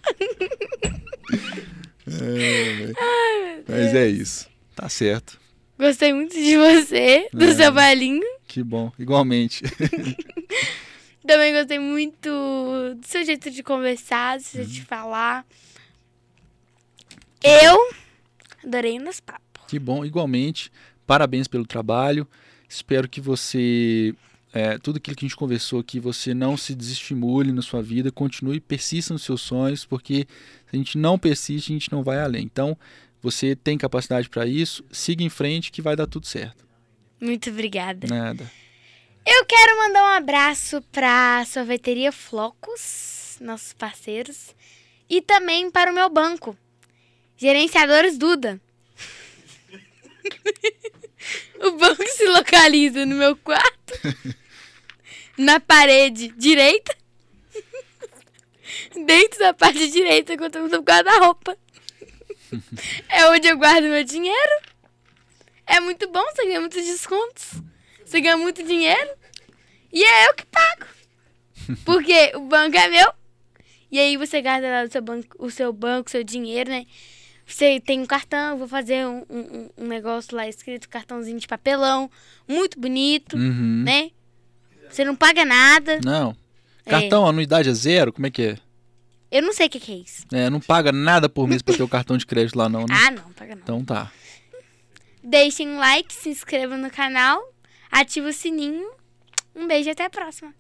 Mas 3.69 3.95
é 3.95 4.07
isso. 4.07 4.47
Tá 4.77 4.89
certo. 4.89 5.39
Gostei 5.79 6.13
muito 6.13 6.35
de 6.35 6.57
você, 6.57 7.27
do 7.33 7.45
É. 7.47 7.55
seu 7.55 7.73
balinho. 7.73 8.23
Que 8.47 8.63
bom. 8.63 8.93
Igualmente. 8.99 9.65
Também 11.27 11.55
gostei 11.55 11.79
muito 11.79 12.29
do 12.29 13.07
seu 13.07 13.25
jeito 13.25 13.51
de 13.51 13.63
conversar, 13.63 14.37
do 14.37 14.43
seu 14.43 14.63
jeito 14.63 14.75
de 14.75 14.83
falar. 14.83 15.47
Eu 17.43 17.79
adorei 18.63 18.99
o 18.99 19.03
nosso 19.03 19.23
papo. 19.23 19.61
Que 19.67 19.79
bom, 19.79 20.05
igualmente. 20.05 20.71
Parabéns 21.07 21.49
pelo 21.49 21.67
trabalho. 21.67 22.29
Espero 22.69 23.09
que 23.09 23.21
você, 23.21 24.15
é, 24.53 24.79
tudo 24.79 24.97
aquilo 24.97 25.17
que 25.17 25.25
a 25.25 25.29
gente 25.29 25.37
conversou 25.37 25.81
aqui, 25.81 25.99
você 25.99 26.35
não 26.35 26.57
se 26.57 26.75
desestimule 26.75 27.53
na 27.53 27.63
sua 27.63 27.83
vida, 27.83 28.11
continue, 28.11 28.61
persista 28.61 29.15
nos 29.15 29.23
seus 29.23 29.41
sonhos, 29.41 29.85
porque 29.85 30.27
se 30.67 30.75
a 30.75 30.77
gente 30.77 30.99
não 30.99 31.19
persiste, 31.19 31.73
a 31.73 31.75
gente 31.75 31.93
não 31.93 32.03
vai 32.03 32.21
além. 32.21 32.43
Então, 32.45 32.77
você 33.23 33.57
tem 33.57 33.79
capacidade 33.79 34.29
para 34.29 34.47
isso, 34.47 34.85
siga 34.91 35.23
em 35.23 35.31
frente 35.31 35.73
que 35.73 35.81
vai 35.81 35.97
dar 35.97 36.07
tudo 36.07 36.27
certo. 36.27 36.67
Muito 37.21 37.49
obrigada. 37.49 38.07
Nada. 38.07 38.51
Eu 39.27 39.47
quero 39.47 39.79
mandar 39.79 40.03
um 40.05 40.17
abraço 40.17 40.83
pra 40.93 41.43
sorveteria 41.47 42.13
Flocos, 42.13 43.39
nossos 43.41 43.73
parceiros, 43.73 44.55
e 45.09 45.23
também 45.23 45.71
para 45.71 45.91
o 45.91 45.95
meu 45.95 46.11
banco, 46.11 46.55
Gerenciadores 47.35 48.19
Duda. 48.19 48.61
o 51.59 51.71
banco 51.73 52.07
se 52.07 52.27
localiza 52.27 53.07
no 53.07 53.17
meu 53.17 53.35
quarto, 53.35 53.95
na 55.39 55.59
parede 55.59 56.29
direita, 56.37 56.95
dentro 59.07 59.39
da 59.39 59.55
parte 59.55 59.89
direita, 59.91 60.37
quando 60.37 60.57
eu 60.57 60.69
no 60.69 60.83
guarda-roupa. 60.83 61.57
É 63.09 63.27
onde 63.31 63.49
eu 63.49 63.57
guardo 63.57 63.85
meu 63.85 64.05
dinheiro. 64.05 64.63
É 65.67 65.81
muito 65.81 66.09
bom, 66.11 66.23
você 66.25 66.45
ganha 66.45 66.61
muitos 66.61 66.85
descontos. 66.85 67.63
Você 68.15 68.21
ganha 68.21 68.37
muito 68.37 68.63
dinheiro. 68.63 69.11
E 69.93 70.05
é 70.05 70.29
eu 70.29 70.35
que 70.35 70.47
pago. 70.47 70.87
Porque 71.85 72.31
o 72.37 72.43
banco 72.43 72.77
é 72.77 72.87
meu. 72.87 73.13
E 73.91 73.99
aí 73.99 74.17
você 74.17 74.41
guarda 74.41 74.69
lá 74.71 74.85
o 74.85 74.89
seu 74.89 75.03
banco, 75.03 75.37
o 75.37 75.51
seu 75.51 75.73
banco, 75.73 76.09
seu 76.09 76.23
dinheiro, 76.23 76.71
né? 76.71 76.87
Você 77.45 77.81
tem 77.81 77.99
um 78.01 78.07
cartão, 78.07 78.57
vou 78.57 78.69
fazer 78.69 79.05
um, 79.05 79.25
um, 79.29 79.71
um 79.79 79.87
negócio 79.89 80.37
lá 80.37 80.47
escrito 80.49 80.89
cartãozinho 80.89 81.41
de 81.41 81.49
papelão, 81.49 82.09
muito 82.47 82.79
bonito, 82.79 83.37
Uhum. 83.37 83.83
né? 83.85 84.11
Você 84.89 85.05
não 85.05 85.17
paga 85.17 85.45
nada. 85.45 85.99
Não. 86.05 86.37
Cartão, 86.87 87.27
anuidade 87.27 87.69
é 87.69 87.73
zero? 87.75 88.13
Como 88.13 88.29
é 88.29 88.31
que 88.31 88.43
é? 88.43 88.59
Eu 89.29 89.43
não 89.43 89.53
sei 89.53 89.67
o 89.67 89.71
que, 89.71 89.81
que 89.81 89.91
é 89.93 89.97
isso. 89.97 90.25
É, 90.33 90.49
não 90.49 90.61
paga 90.61 90.93
nada 90.93 91.29
por 91.29 91.49
mês 91.49 91.63
pra 91.63 91.75
ter 91.77 91.83
o 91.83 91.89
cartão 91.89 92.17
de 92.17 92.25
crédito 92.25 92.57
lá, 92.57 92.69
não, 92.69 92.83
né? 92.83 92.95
Ah, 93.07 93.11
não, 93.11 93.33
paga 93.33 93.57
não. 93.57 93.63
Então 93.63 93.85
tá. 93.85 94.13
Deixem 95.21 95.69
um 95.69 95.79
like, 95.79 96.13
se 96.13 96.29
inscrevam 96.29 96.79
no 96.79 96.91
canal, 96.91 97.43
ativa 97.95 98.29
o 98.29 98.33
sininho. 98.33 98.91
Um 99.55 99.69
beijo 99.69 99.89
e 99.89 99.93
até 99.93 100.05
a 100.05 100.11
próxima. 100.11 100.53